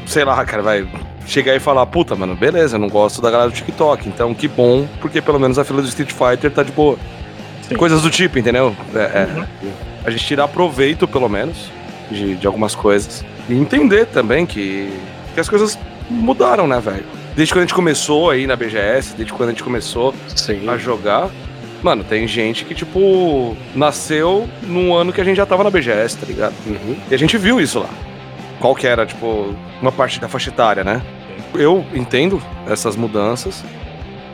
sei 0.06 0.24
lá, 0.24 0.46
cara, 0.46 0.62
vai 0.62 0.88
chegar 1.26 1.56
e 1.56 1.60
falar, 1.60 1.86
puta, 1.86 2.16
mano, 2.16 2.36
beleza, 2.36 2.78
não 2.78 2.88
gosto 2.88 3.22
da 3.22 3.32
galera 3.32 3.50
do 3.50 3.56
TikTok, 3.56 4.08
então 4.08 4.34
que 4.34 4.48
bom, 4.48 4.88
porque 5.02 5.22
pelo 5.22 5.40
menos 5.40 5.58
a 5.58 5.64
fila 5.64 5.82
do 5.82 5.88
Street 5.88 6.12
Fighter 6.12 6.52
tá 6.52 6.64
de 6.64 6.72
boa. 6.72 6.98
Sim. 7.68 7.76
Coisas 7.76 8.02
do 8.02 8.10
tipo, 8.10 8.38
entendeu? 8.38 8.76
É, 8.94 9.00
é, 9.00 9.28
uhum. 9.36 9.72
a 10.06 10.12
gente 10.12 10.26
tirar 10.26 10.48
proveito, 10.48 11.08
pelo 11.08 11.30
menos, 11.30 11.72
de, 12.12 12.36
de 12.36 12.46
algumas 12.46 12.76
coisas. 12.76 13.24
E 13.50 13.54
entender 13.54 14.06
também 14.06 14.46
que, 14.46 14.92
que 15.34 15.40
as 15.40 15.50
coisas 15.50 15.78
mudaram, 16.10 16.68
né, 16.68 16.80
velho? 16.80 17.06
Desde 17.36 17.54
quando 17.54 17.64
a 17.64 17.66
gente 17.66 17.74
começou 17.74 18.30
aí 18.30 18.46
na 18.46 18.56
BGS, 18.56 19.16
desde 19.16 19.34
quando 19.34 19.50
a 19.50 19.52
gente 19.52 19.64
começou 19.64 20.14
Sim. 20.36 20.68
a 20.70 20.78
jogar, 20.78 21.30
mano, 21.82 22.04
tem 22.04 22.28
gente 22.28 22.64
que, 22.66 22.76
tipo, 22.76 23.58
nasceu 23.74 24.48
num 24.64 24.94
ano 24.94 25.12
que 25.12 25.20
a 25.20 25.24
gente 25.24 25.38
já 25.38 25.46
tava 25.46 25.64
na 25.64 25.70
BGS, 25.70 26.18
tá 26.18 26.26
ligado? 26.28 26.54
Uhum. 26.68 26.96
E 27.10 27.16
a 27.16 27.18
gente 27.18 27.38
viu 27.38 27.60
isso 27.60 27.80
lá. 27.80 27.90
Qual 28.64 28.74
que 28.74 28.88
era, 28.88 29.06
tipo, 29.06 29.54
uma 29.82 29.92
parte 29.92 30.22
da 30.22 30.30
faixa 30.30 30.50
etária, 30.50 30.86
né? 30.86 31.02
Eu 31.54 31.86
entendo 31.94 32.42
essas 32.66 32.96
mudanças, 32.96 33.62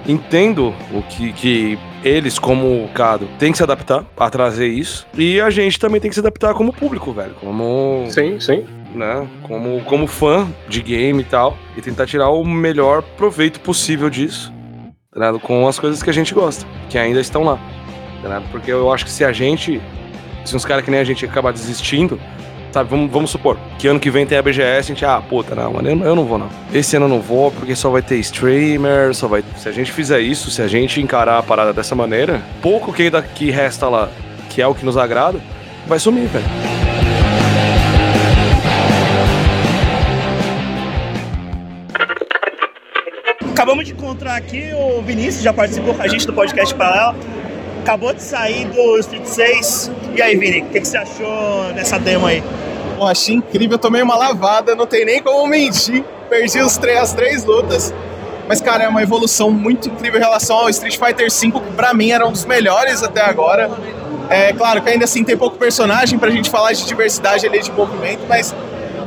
entendo 0.07 0.71
o 0.93 1.01
que, 1.01 1.33
que 1.33 1.79
eles, 2.03 2.37
como 2.37 2.87
Cado, 2.93 3.27
tem 3.39 3.51
que 3.51 3.57
se 3.57 3.63
adaptar 3.63 4.05
a 4.15 4.29
trazer 4.29 4.67
isso. 4.67 5.07
E 5.17 5.41
a 5.41 5.49
gente 5.49 5.79
também 5.79 5.99
tem 5.99 6.09
que 6.09 6.13
se 6.13 6.19
adaptar 6.19 6.53
como 6.53 6.71
público, 6.71 7.11
velho. 7.11 7.33
Como. 7.41 8.05
Sim, 8.11 8.39
sim. 8.39 8.67
Né? 8.93 9.27
Como, 9.41 9.83
como 9.85 10.05
fã 10.05 10.47
de 10.67 10.83
game 10.83 11.23
e 11.23 11.25
tal. 11.25 11.57
E 11.75 11.81
tentar 11.81 12.05
tirar 12.05 12.29
o 12.29 12.45
melhor 12.45 13.01
proveito 13.01 13.59
possível 13.61 14.11
disso. 14.11 14.53
Né? 15.15 15.39
Com 15.41 15.67
as 15.67 15.79
coisas 15.79 16.03
que 16.03 16.09
a 16.11 16.13
gente 16.13 16.35
gosta, 16.35 16.67
que 16.87 16.99
ainda 16.99 17.19
estão 17.19 17.43
lá. 17.43 17.59
Né? 18.21 18.43
Porque 18.51 18.71
eu 18.71 18.93
acho 18.93 19.05
que 19.05 19.11
se 19.11 19.25
a 19.25 19.31
gente. 19.31 19.81
Se 20.45 20.55
uns 20.55 20.65
caras 20.65 20.85
que 20.85 20.91
nem 20.91 20.99
a 20.99 21.03
gente 21.03 21.25
acabar 21.25 21.51
desistindo, 21.51 22.19
Sabe, 22.71 22.87
vamos, 22.89 23.11
vamos 23.11 23.31
supor 23.31 23.57
que 23.79 23.87
ano 23.87 23.99
que 23.99 24.11
vem 24.11 24.27
tem 24.27 24.37
a 24.37 24.41
BGS, 24.43 24.77
a 24.77 24.81
gente, 24.81 25.05
ah, 25.05 25.19
puta, 25.19 25.55
não, 25.55 25.73
mano, 25.73 25.89
eu, 25.89 25.99
eu 26.03 26.15
não 26.15 26.25
vou 26.25 26.37
não. 26.37 26.49
Esse 26.71 26.95
ano 26.97 27.05
eu 27.05 27.09
não 27.09 27.21
vou 27.21 27.51
porque 27.51 27.75
só 27.75 27.89
vai 27.89 28.01
ter 28.01 28.17
streamer, 28.17 29.15
só 29.15 29.27
vai. 29.27 29.43
Se 29.57 29.67
a 29.67 29.71
gente 29.71 29.91
fizer 29.91 30.19
isso, 30.19 30.51
se 30.51 30.61
a 30.61 30.67
gente 30.67 31.01
encarar 31.01 31.39
a 31.39 31.43
parada 31.43 31.73
dessa 31.73 31.95
maneira, 31.95 32.41
pouco 32.61 32.93
que 32.93 33.03
ainda 33.03 33.23
que 33.23 33.49
resta 33.49 33.89
lá, 33.89 34.09
que 34.49 34.61
é 34.61 34.67
o 34.67 34.75
que 34.75 34.85
nos 34.85 34.97
agrada, 34.97 35.39
vai 35.87 35.97
sumir, 35.97 36.27
velho. 36.27 36.45
Acabamos 43.51 43.85
de 43.85 43.93
encontrar 43.93 44.35
aqui 44.35 44.69
o 44.73 45.01
Vinícius, 45.01 45.43
já 45.43 45.51
participou 45.51 45.93
com 45.93 46.01
a 46.01 46.07
gente 46.07 46.25
do 46.25 46.33
podcast 46.33 46.73
Paralelo 46.75 47.17
acabou 47.89 48.13
de 48.13 48.21
sair 48.21 48.65
do 48.65 48.99
Street 48.99 49.25
6. 49.25 49.91
E 50.15 50.21
aí, 50.21 50.37
Vini, 50.37 50.61
o 50.61 50.65
que, 50.65 50.79
que, 50.79 50.87
você 50.87 50.97
achou 50.97 51.73
dessa 51.73 51.97
demo 51.97 52.27
aí? 52.27 52.43
Pô, 52.95 53.05
achei 53.05 53.33
incrível, 53.33 53.79
tomei 53.79 54.03
uma 54.03 54.15
lavada, 54.15 54.75
não 54.75 54.85
tem 54.85 55.03
nem 55.05 55.23
como 55.23 55.47
mentir. 55.47 56.03
Perdi 56.29 56.61
os 56.61 56.77
três, 56.77 56.99
as 56.99 57.13
três 57.13 57.43
lutas. 57.43 57.91
Mas, 58.47 58.61
cara, 58.61 58.83
é 58.83 58.87
uma 58.87 59.01
evolução 59.01 59.49
muito 59.49 59.89
incrível 59.89 60.19
em 60.19 60.23
relação 60.23 60.57
ao 60.57 60.69
Street 60.69 60.99
Fighter 60.99 61.31
V, 61.31 61.51
que 61.51 61.73
pra 61.75 61.91
mim 61.91 62.11
era 62.11 62.27
um 62.27 62.31
dos 62.31 62.45
melhores 62.45 63.01
até 63.01 63.21
agora. 63.21 63.71
É 64.29 64.53
claro 64.53 64.83
que 64.83 64.89
ainda 64.89 65.05
assim 65.05 65.23
tem 65.23 65.35
pouco 65.35 65.57
personagem 65.57 66.19
pra 66.19 66.29
gente 66.29 66.47
falar 66.47 66.73
de 66.73 66.85
diversidade 66.85 67.47
ali 67.47 67.59
de 67.59 67.71
movimento, 67.71 68.21
mas 68.29 68.53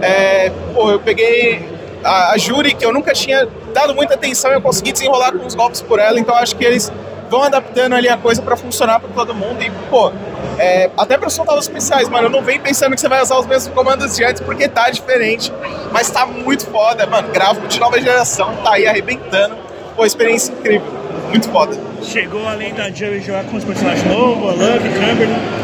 é, 0.00 0.50
pô, 0.74 0.90
eu 0.90 0.98
peguei 0.98 1.64
a, 2.02 2.32
a 2.32 2.38
Juri, 2.38 2.74
que 2.74 2.84
eu 2.84 2.92
nunca 2.92 3.12
tinha 3.12 3.48
dado 3.72 3.94
muita 3.94 4.14
atenção, 4.14 4.50
eu 4.50 4.60
consegui 4.60 4.90
desenrolar 4.90 5.30
com 5.30 5.46
os 5.46 5.54
golpes 5.54 5.80
por 5.80 6.00
ela, 6.00 6.18
então 6.18 6.34
acho 6.34 6.56
que 6.56 6.64
eles 6.64 6.90
vão 7.32 7.42
adaptando 7.42 7.94
ali 7.94 8.10
a 8.10 8.16
coisa 8.18 8.42
para 8.42 8.58
funcionar 8.58 9.00
para 9.00 9.08
todo 9.08 9.34
mundo. 9.34 9.62
E, 9.62 9.70
pô, 9.88 10.12
é, 10.58 10.90
até 10.98 11.16
para 11.16 11.30
soltar 11.30 11.56
os 11.56 11.64
especiais, 11.64 12.06
mano, 12.06 12.26
eu 12.26 12.30
não 12.30 12.42
venho 12.42 12.60
pensando 12.60 12.94
que 12.94 13.00
você 13.00 13.08
vai 13.08 13.22
usar 13.22 13.38
os 13.38 13.46
mesmos 13.46 13.72
comandos 13.74 14.14
de 14.14 14.22
antes, 14.22 14.42
porque 14.42 14.68
tá 14.68 14.90
diferente. 14.90 15.50
Mas 15.90 16.10
tá 16.10 16.26
muito 16.26 16.66
foda, 16.66 17.06
mano. 17.06 17.28
Gráfico 17.28 17.66
de 17.66 17.80
nova 17.80 17.98
geração, 17.98 18.54
tá 18.56 18.74
aí 18.74 18.86
arrebentando. 18.86 19.56
Pô, 19.96 20.04
experiência 20.04 20.52
incrível. 20.52 20.86
Muito 21.30 21.48
foda. 21.48 21.74
Chegou 22.02 22.46
além 22.46 22.74
da 22.74 22.90
Jerry 22.90 23.22
jogar 23.22 23.44
com 23.44 23.56
os 23.56 23.64
personagens 23.64 24.06
novos, 24.06 24.50
Luck, 24.50 24.82
Cumberland. 24.82 25.62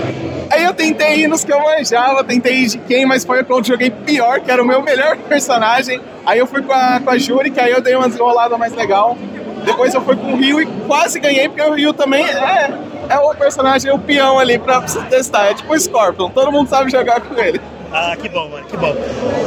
Aí 0.50 0.64
eu 0.64 0.72
tentei 0.72 1.24
ir 1.24 1.28
nos 1.28 1.44
que 1.44 1.52
eu 1.52 1.60
manjava, 1.60 2.24
tentei 2.24 2.54
ir 2.54 2.68
de 2.68 2.78
quem, 2.78 3.04
mas 3.04 3.26
foi 3.26 3.44
quando 3.44 3.66
joguei 3.66 3.90
pior, 3.90 4.40
que 4.40 4.50
era 4.50 4.62
o 4.62 4.66
meu 4.66 4.80
melhor 4.80 5.18
personagem. 5.28 6.00
Aí 6.24 6.38
eu 6.38 6.46
fui 6.46 6.62
com 6.62 6.72
a, 6.72 6.98
com 6.98 7.10
a 7.10 7.18
Juri, 7.18 7.50
que 7.50 7.60
aí 7.60 7.72
eu 7.72 7.82
dei 7.82 7.94
uma 7.94 8.06
desenrolada 8.06 8.56
mais 8.56 8.72
legal. 8.74 9.18
Depois 9.64 9.94
eu 9.94 10.00
fui 10.00 10.16
com 10.16 10.32
o 10.32 10.36
Rio 10.36 10.60
e 10.60 10.66
quase 10.86 11.18
ganhei, 11.20 11.48
porque 11.48 11.62
o 11.62 11.74
Rio 11.74 11.92
também 11.92 12.24
é, 12.24 12.70
é 13.08 13.18
o 13.18 13.34
personagem, 13.34 13.90
é 13.90 13.94
o 13.94 13.98
peão 13.98 14.38
ali 14.38 14.58
pra 14.58 14.80
você 14.80 15.00
testar. 15.02 15.46
É 15.46 15.54
tipo 15.54 15.72
o 15.72 15.78
Scorpion, 15.78 16.30
todo 16.30 16.50
mundo 16.52 16.68
sabe 16.68 16.90
jogar 16.90 17.20
com 17.20 17.38
ele. 17.38 17.60
Ah, 17.90 18.14
que 18.20 18.28
bom, 18.28 18.48
mano, 18.48 18.66
que 18.66 18.76
bom. 18.76 18.94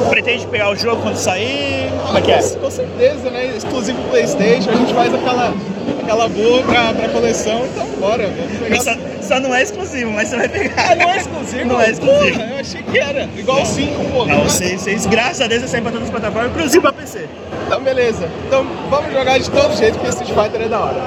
Pretende 0.09 0.47
pegar 0.47 0.71
o 0.71 0.75
jogo 0.75 1.01
quando 1.03 1.15
sair? 1.15 1.91
Como 2.05 2.17
é 2.17 2.21
que 2.21 2.31
é? 2.31 2.41
Com 2.41 2.71
certeza, 2.71 3.29
né? 3.29 3.53
Exclusivo 3.55 4.01
Playstation, 4.09 4.71
a 4.71 4.75
gente 4.75 4.93
faz 4.93 5.13
aquela, 5.13 5.53
aquela 6.01 6.27
boa 6.27 6.63
pra, 6.63 6.93
pra 6.93 7.09
coleção, 7.09 7.63
então 7.65 7.85
bora, 7.99 8.27
vamos 8.27 8.57
pegar. 8.57 8.81
Só, 8.81 8.91
só, 9.31 9.39
não 9.39 9.55
é 9.55 9.63
exclusivo, 9.63 10.11
mas 10.11 10.27
você 10.27 10.35
vai 10.35 10.49
pegar. 10.49 10.91
Ah, 10.91 10.95
não 10.95 11.09
é 11.09 11.17
exclusivo? 11.17 11.65
não 11.65 11.81
é 11.81 11.89
exclusivo. 11.89 12.37
Porra, 12.37 12.49
eu 12.51 12.59
achei 12.59 12.83
que 12.83 12.99
era. 12.99 13.29
Igual 13.37 13.61
o 13.61 13.65
5, 13.65 14.05
pô. 14.11 14.25
Não, 14.25 14.43
vocês, 14.43 14.81
vocês, 14.81 15.05
graças 15.05 15.39
a 15.39 15.47
Deus, 15.47 15.69
saem 15.69 15.81
pra 15.81 15.91
todas 15.91 16.07
as 16.07 16.11
plataformas, 16.11 16.51
inclusive 16.51 16.81
pra 16.81 16.91
PC. 16.91 17.29
Então, 17.65 17.81
beleza. 17.81 18.29
Então, 18.45 18.65
vamos 18.89 19.13
jogar 19.13 19.37
de 19.37 19.49
todo 19.49 19.73
jeito, 19.77 19.93
porque 19.93 20.09
Street 20.09 20.33
Fighter 20.33 20.61
é 20.63 20.67
da 20.67 20.79
hora. 20.81 21.01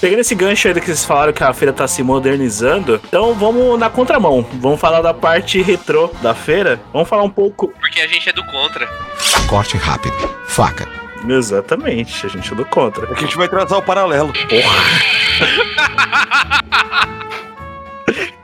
Pegando 0.00 0.20
esse 0.20 0.34
gancho 0.34 0.66
aí 0.68 0.74
do 0.74 0.80
que 0.80 0.86
vocês 0.86 1.04
falaram 1.04 1.32
que 1.32 1.44
a 1.44 1.52
feira 1.52 1.72
tá 1.72 1.86
se 1.86 2.02
modernizando, 2.02 3.00
então 3.06 3.34
vamos 3.34 3.78
na 3.78 3.90
contramão. 3.90 4.44
Vamos 4.54 4.80
falar 4.80 5.00
da 5.00 5.14
parte 5.14 5.60
retrô 5.62 6.10
da 6.22 6.34
feira. 6.34 6.80
Vamos 6.92 7.08
falar 7.08 7.22
um 7.22 7.30
pouco. 7.30 7.68
Porque 7.80 8.00
a 8.00 8.06
gente 8.06 8.28
é 8.28 8.32
do 8.32 8.44
contra. 8.46 8.88
Corte 9.48 9.76
rápido. 9.76 10.16
Faca. 10.46 11.07
Exatamente, 11.26 12.26
a 12.26 12.28
gente 12.28 12.52
é 12.52 12.56
do 12.56 12.64
contra. 12.64 13.04
Aqui 13.04 13.14
a 13.14 13.26
gente 13.26 13.36
vai 13.36 13.48
trazer 13.48 13.74
o 13.74 13.82
paralelo. 13.82 14.32
Porra. 14.32 14.78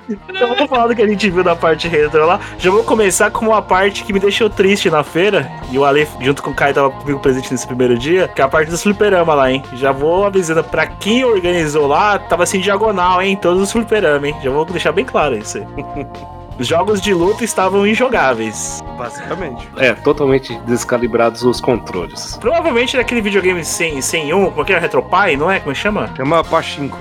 Então 0.09 0.49
vamos 0.49 0.69
falar 0.69 0.87
do 0.87 0.95
que 0.95 1.03
a 1.03 1.07
gente 1.07 1.31
viu 1.31 1.43
da 1.43 1.57
parte 1.57 1.89
retro 1.89 2.27
lá. 2.27 2.39
Já 2.59 2.71
vou 2.71 2.85
começar 2.85 3.31
com 3.31 3.47
uma 3.47 3.63
parte 3.63 4.05
que 4.05 4.13
me 4.13 4.21
deixou 4.21 4.51
triste 4.51 4.91
na 4.91 5.03
feira. 5.03 5.51
E 5.71 5.79
o 5.79 5.85
Ale, 5.85 6.07
junto 6.21 6.43
com 6.43 6.51
o 6.51 6.55
Kai, 6.55 6.75
tava 6.75 6.91
comigo 6.91 7.21
presente 7.21 7.51
nesse 7.51 7.67
primeiro 7.67 7.97
dia. 7.97 8.29
Que 8.29 8.43
é 8.43 8.45
a 8.45 8.49
parte 8.49 8.71
do 8.71 8.77
fliperama 8.77 9.35
lá, 9.35 9.51
hein? 9.51 9.63
Já 9.75 9.93
vou 9.93 10.27
avisando 10.27 10.63
pra 10.63 10.87
quem 10.87 11.25
organizou 11.25 11.87
lá, 11.87 12.19
tava 12.19 12.43
assim 12.43 12.61
diagonal, 12.61 13.23
hein? 13.23 13.37
Todos 13.41 13.63
os 13.63 13.73
fliperama, 13.73 14.29
hein? 14.29 14.37
Já 14.43 14.51
vou 14.51 14.65
deixar 14.67 14.93
bem 14.93 15.05
claro 15.05 15.39
isso 15.39 15.59
aí. 15.59 15.65
Os 16.59 16.67
jogos 16.67 17.01
de 17.01 17.13
luta 17.13 17.45
estavam 17.45 17.87
injogáveis. 17.87 18.83
Basicamente. 18.97 19.69
É, 19.77 19.93
totalmente 19.93 20.57
descalibrados 20.61 21.43
os 21.43 21.61
controles. 21.61 22.37
Provavelmente 22.41 22.97
naquele 22.97 23.21
videogame 23.21 23.65
sem, 23.65 24.01
sem 24.01 24.33
um, 24.33 24.51
como 24.51 24.63
é 24.63 24.65
que 24.65 24.73
é? 24.73 24.79
Retropie, 24.79 25.37
não 25.37 25.51
é? 25.51 25.59
Como 25.59 25.73
é 25.73 25.75
chama? 25.75 26.11
Chama 26.17 26.45
Pachinko. 26.45 26.99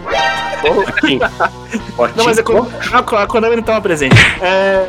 não, 2.16 2.26
mas 2.26 2.38
é 2.38 2.44
quando, 2.44 2.72
a 3.18 3.28
Konami 3.28 3.58
não 3.58 3.64
tava 3.64 3.82
presente. 3.82 4.16
É... 4.42 4.88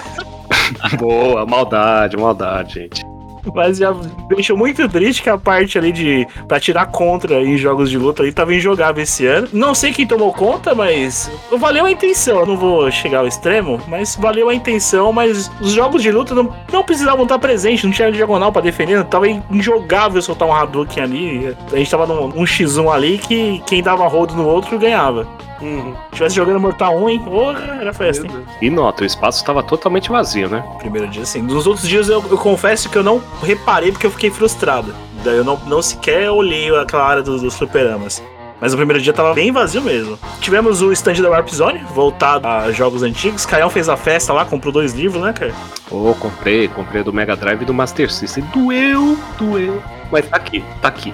Boa, 0.96 1.44
maldade, 1.44 2.16
maldade, 2.16 2.74
gente. 2.74 3.15
Mas 3.54 3.78
já 3.78 3.94
deixou 4.28 4.56
muito 4.56 4.88
triste 4.88 5.22
que 5.22 5.30
a 5.30 5.38
parte 5.38 5.78
ali 5.78 5.92
de. 5.92 6.26
pra 6.46 6.60
tirar 6.60 6.86
contra 6.86 7.42
em 7.42 7.56
jogos 7.56 7.90
de 7.90 7.98
luta 7.98 8.22
ali 8.22 8.32
tava 8.32 8.54
injogável 8.54 9.02
esse 9.02 9.26
ano. 9.26 9.48
Não 9.52 9.74
sei 9.74 9.92
quem 9.92 10.06
tomou 10.06 10.32
conta, 10.32 10.74
mas. 10.74 11.30
Valeu 11.50 11.86
a 11.86 11.90
intenção. 11.90 12.40
Eu 12.40 12.46
não 12.46 12.56
vou 12.56 12.90
chegar 12.90 13.20
ao 13.20 13.26
extremo, 13.26 13.80
mas 13.88 14.16
valeu 14.16 14.48
a 14.48 14.54
intenção. 14.54 15.12
Mas 15.12 15.50
os 15.60 15.72
jogos 15.72 16.02
de 16.02 16.10
luta 16.10 16.34
não, 16.34 16.54
não 16.72 16.82
precisavam 16.82 17.24
estar 17.24 17.38
presentes, 17.38 17.84
não 17.84 17.92
tinha 17.92 18.10
diagonal 18.10 18.52
pra 18.52 18.62
defender. 18.62 19.04
Tava 19.04 19.28
injogável 19.28 20.20
soltar 20.20 20.48
um 20.48 20.52
Hadouken 20.52 21.02
ali. 21.02 21.56
A 21.72 21.76
gente 21.76 21.90
tava 21.90 22.06
num 22.06 22.26
um 22.26 22.44
X1 22.44 22.92
ali 22.92 23.18
que 23.18 23.62
quem 23.66 23.82
dava 23.82 24.06
rodo 24.06 24.34
no 24.34 24.46
outro 24.46 24.78
ganhava. 24.78 25.26
Uhum. 25.60 25.94
Se 26.10 26.16
tivesse 26.16 26.36
jogando 26.36 26.60
Mortal 26.60 26.96
1, 26.96 27.08
hein? 27.08 27.18
Porra, 27.20 27.78
era 27.80 27.92
festa, 27.92 28.26
hein? 28.26 28.32
E 28.60 28.70
nota, 28.70 29.02
o 29.02 29.06
espaço 29.06 29.40
estava 29.40 29.62
totalmente 29.62 30.10
vazio, 30.10 30.48
né? 30.48 30.64
Primeiro 30.78 31.08
dia, 31.08 31.24
sim. 31.24 31.42
Nos 31.42 31.66
outros 31.66 31.88
dias 31.88 32.08
eu, 32.08 32.22
eu, 32.30 32.38
confesso 32.38 32.88
que 32.88 32.96
eu 32.96 33.02
não 33.02 33.22
reparei 33.42 33.92
porque 33.92 34.06
eu 34.06 34.10
fiquei 34.10 34.30
frustrado. 34.30 34.94
Daí 35.24 35.36
eu 35.36 35.44
não, 35.44 35.58
não 35.66 35.82
sequer 35.82 36.30
olhei 36.30 36.74
aquela 36.76 37.04
área 37.04 37.22
dos, 37.22 37.42
dos 37.42 37.56
fliperamas. 37.56 38.22
Mas 38.60 38.72
o 38.72 38.76
primeiro 38.76 39.02
dia 39.02 39.12
tava 39.12 39.34
bem 39.34 39.52
vazio 39.52 39.82
mesmo. 39.82 40.18
Tivemos 40.40 40.80
o 40.80 40.90
stand 40.92 41.20
da 41.20 41.28
Warp 41.28 41.48
Zone, 41.48 41.84
voltado 41.94 42.46
a 42.46 42.72
jogos 42.72 43.02
antigos. 43.02 43.44
Caião 43.44 43.68
fez 43.68 43.88
a 43.88 43.96
festa 43.96 44.32
lá, 44.32 44.44
comprou 44.44 44.72
dois 44.72 44.94
livros, 44.94 45.22
né, 45.22 45.32
cara? 45.32 45.52
Ô, 45.90 46.10
oh, 46.10 46.14
comprei, 46.14 46.66
comprei 46.68 47.02
do 47.02 47.12
Mega 47.12 47.36
Drive 47.36 47.62
e 47.62 47.64
do 47.64 47.74
Master 47.74 48.10
System. 48.10 48.44
Doeu, 48.54 49.18
doeu. 49.38 49.82
Mas 50.10 50.28
tá 50.28 50.36
aqui, 50.36 50.64
tá 50.80 50.88
aqui. 50.88 51.12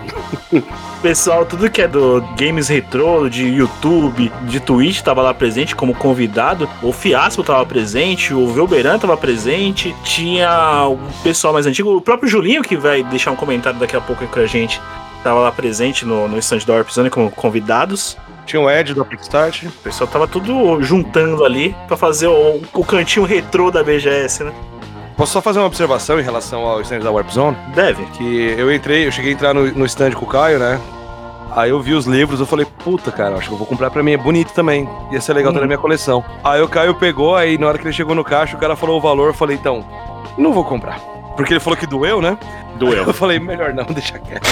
Pessoal, 1.01 1.45
tudo 1.45 1.71
que 1.71 1.83
é 1.83 1.89
do 1.89 2.21
games 2.39 2.69
retrô, 2.69 3.29
de 3.29 3.47
YouTube, 3.47 4.31
de 4.43 4.61
Twitch 4.61 5.01
tava 5.01 5.23
lá 5.23 5.33
presente 5.33 5.75
como 5.75 5.95
convidado. 5.95 6.69
O 6.83 6.93
Fiasco 6.93 7.43
tava 7.43 7.65
presente, 7.67 8.35
o 8.35 8.53
Velberan 8.53 8.99
tava 8.99 9.17
presente. 9.17 9.95
Tinha 10.05 10.87
o 10.87 10.99
pessoal 11.23 11.53
mais 11.53 11.67
antigo, 11.67 11.97
o 11.97 12.01
próprio 12.01 12.29
Julinho, 12.29 12.63
que 12.63 12.77
vai 12.77 13.03
deixar 13.03 13.31
um 13.31 13.37
comentário 13.37 13.79
daqui 13.79 13.97
a 13.97 14.01
pouco 14.01 14.27
com 14.27 14.41
a 14.41 14.47
gente 14.47 14.81
tava 15.23 15.41
lá 15.41 15.53
presente 15.53 16.05
no, 16.05 16.29
no 16.29 16.39
stand 16.39 16.59
da 16.67 16.75
Warp 16.75 16.91
Zone 16.91 17.09
como 17.09 17.31
convidados. 17.31 18.17
Tinha 18.45 18.61
o 18.61 18.69
Ed 18.69 18.93
do 18.93 19.03
Upstart. 19.03 19.65
O 19.65 19.71
pessoal 19.71 20.09
tava 20.11 20.27
tudo 20.27 20.83
juntando 20.83 21.45
ali 21.45 21.75
para 21.87 21.97
fazer 21.97 22.27
o, 22.27 22.61
o 22.73 22.85
cantinho 22.85 23.25
retrô 23.25 23.71
da 23.71 23.83
BGS, 23.83 24.45
né? 24.45 24.53
Posso 25.16 25.33
só 25.33 25.42
fazer 25.42 25.59
uma 25.59 25.66
observação 25.66 26.18
em 26.18 26.22
relação 26.22 26.66
ao 26.66 26.81
stand 26.81 27.01
da 27.01 27.11
Warp 27.11 27.31
Zone? 27.31 27.57
Deve. 27.75 28.05
Que 28.07 28.55
eu 28.59 28.72
entrei, 28.72 29.07
eu 29.07 29.12
cheguei 29.12 29.33
a 29.33 29.35
entrar 29.35 29.55
no, 29.55 29.70
no 29.72 29.85
stand 29.87 30.12
com 30.12 30.25
o 30.25 30.29
Caio, 30.29 30.59
né? 30.59 30.81
Aí 31.55 31.68
eu 31.68 31.81
vi 31.81 31.92
os 31.92 32.07
livros, 32.07 32.40
eu 32.40 32.46
falei, 32.46 32.66
puta, 32.83 33.12
cara, 33.12 33.37
acho 33.37 33.48
que 33.48 33.55
eu 33.55 33.59
vou 33.59 33.66
comprar 33.66 33.90
pra 33.90 34.03
mim, 34.03 34.12
é 34.12 34.16
bonito 34.16 34.53
também. 34.55 34.88
Ia 35.11 35.20
ser 35.20 35.35
legal 35.35 35.53
ter 35.53 35.61
na 35.61 35.66
minha 35.66 35.79
coleção. 35.79 36.25
Aí 36.42 36.62
o 36.62 36.68
Caio 36.68 36.94
pegou, 36.94 37.37
aí 37.37 37.59
na 37.59 37.66
hora 37.66 37.79
que 37.79 37.85
ele 37.85 37.92
chegou 37.92 38.14
no 38.14 38.25
caixa, 38.25 38.57
o 38.57 38.61
cara 38.61 38.75
falou 38.75 38.96
o 38.96 39.01
valor, 39.01 39.29
eu 39.29 39.35
falei, 39.35 39.57
então, 39.57 39.85
não 40.38 40.53
vou 40.53 40.64
comprar. 40.64 40.98
Porque 41.37 41.53
ele 41.53 41.61
falou 41.61 41.77
que 41.77 41.87
doeu, 41.87 42.22
né? 42.22 42.38
Doeu. 42.77 43.05
Eu 43.07 43.14
falei, 43.14 43.38
melhor 43.38 43.72
não, 43.72 43.85
deixa 43.92 44.18
quieto. 44.18 44.46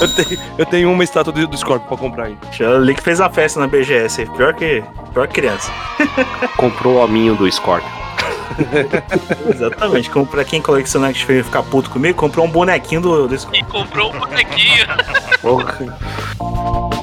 Eu 0.00 0.14
tenho, 0.14 0.40
eu 0.58 0.66
tenho 0.66 0.92
uma 0.92 1.04
estátua 1.04 1.32
do, 1.32 1.46
do 1.46 1.56
Scorpio 1.56 1.86
pra 1.86 1.96
comprar 1.96 2.24
aí. 2.24 2.36
O 2.60 2.78
Link 2.78 3.00
fez 3.00 3.20
a 3.20 3.30
festa 3.30 3.60
na 3.60 3.66
BGS. 3.66 4.26
Pior 4.36 4.52
que, 4.54 4.82
pior 5.12 5.26
que 5.28 5.34
criança. 5.34 5.70
Comprou 6.56 6.96
o 6.96 7.04
hominho 7.04 7.34
do 7.36 7.50
Scorpio. 7.50 8.03
Exatamente. 9.48 10.10
Como 10.10 10.26
pra 10.26 10.44
quem 10.44 10.60
coleciona 10.60 11.12
que 11.12 11.24
ficar 11.42 11.62
puto 11.62 11.90
comigo, 11.90 12.18
comprou 12.18 12.46
um 12.46 12.50
bonequinho 12.50 13.00
do, 13.00 13.38
Scorpio. 13.38 13.60
E 13.60 13.64
comprou 13.64 14.14
um 14.14 14.18
bonequinho. 14.18 14.86
Porra. 15.40 16.93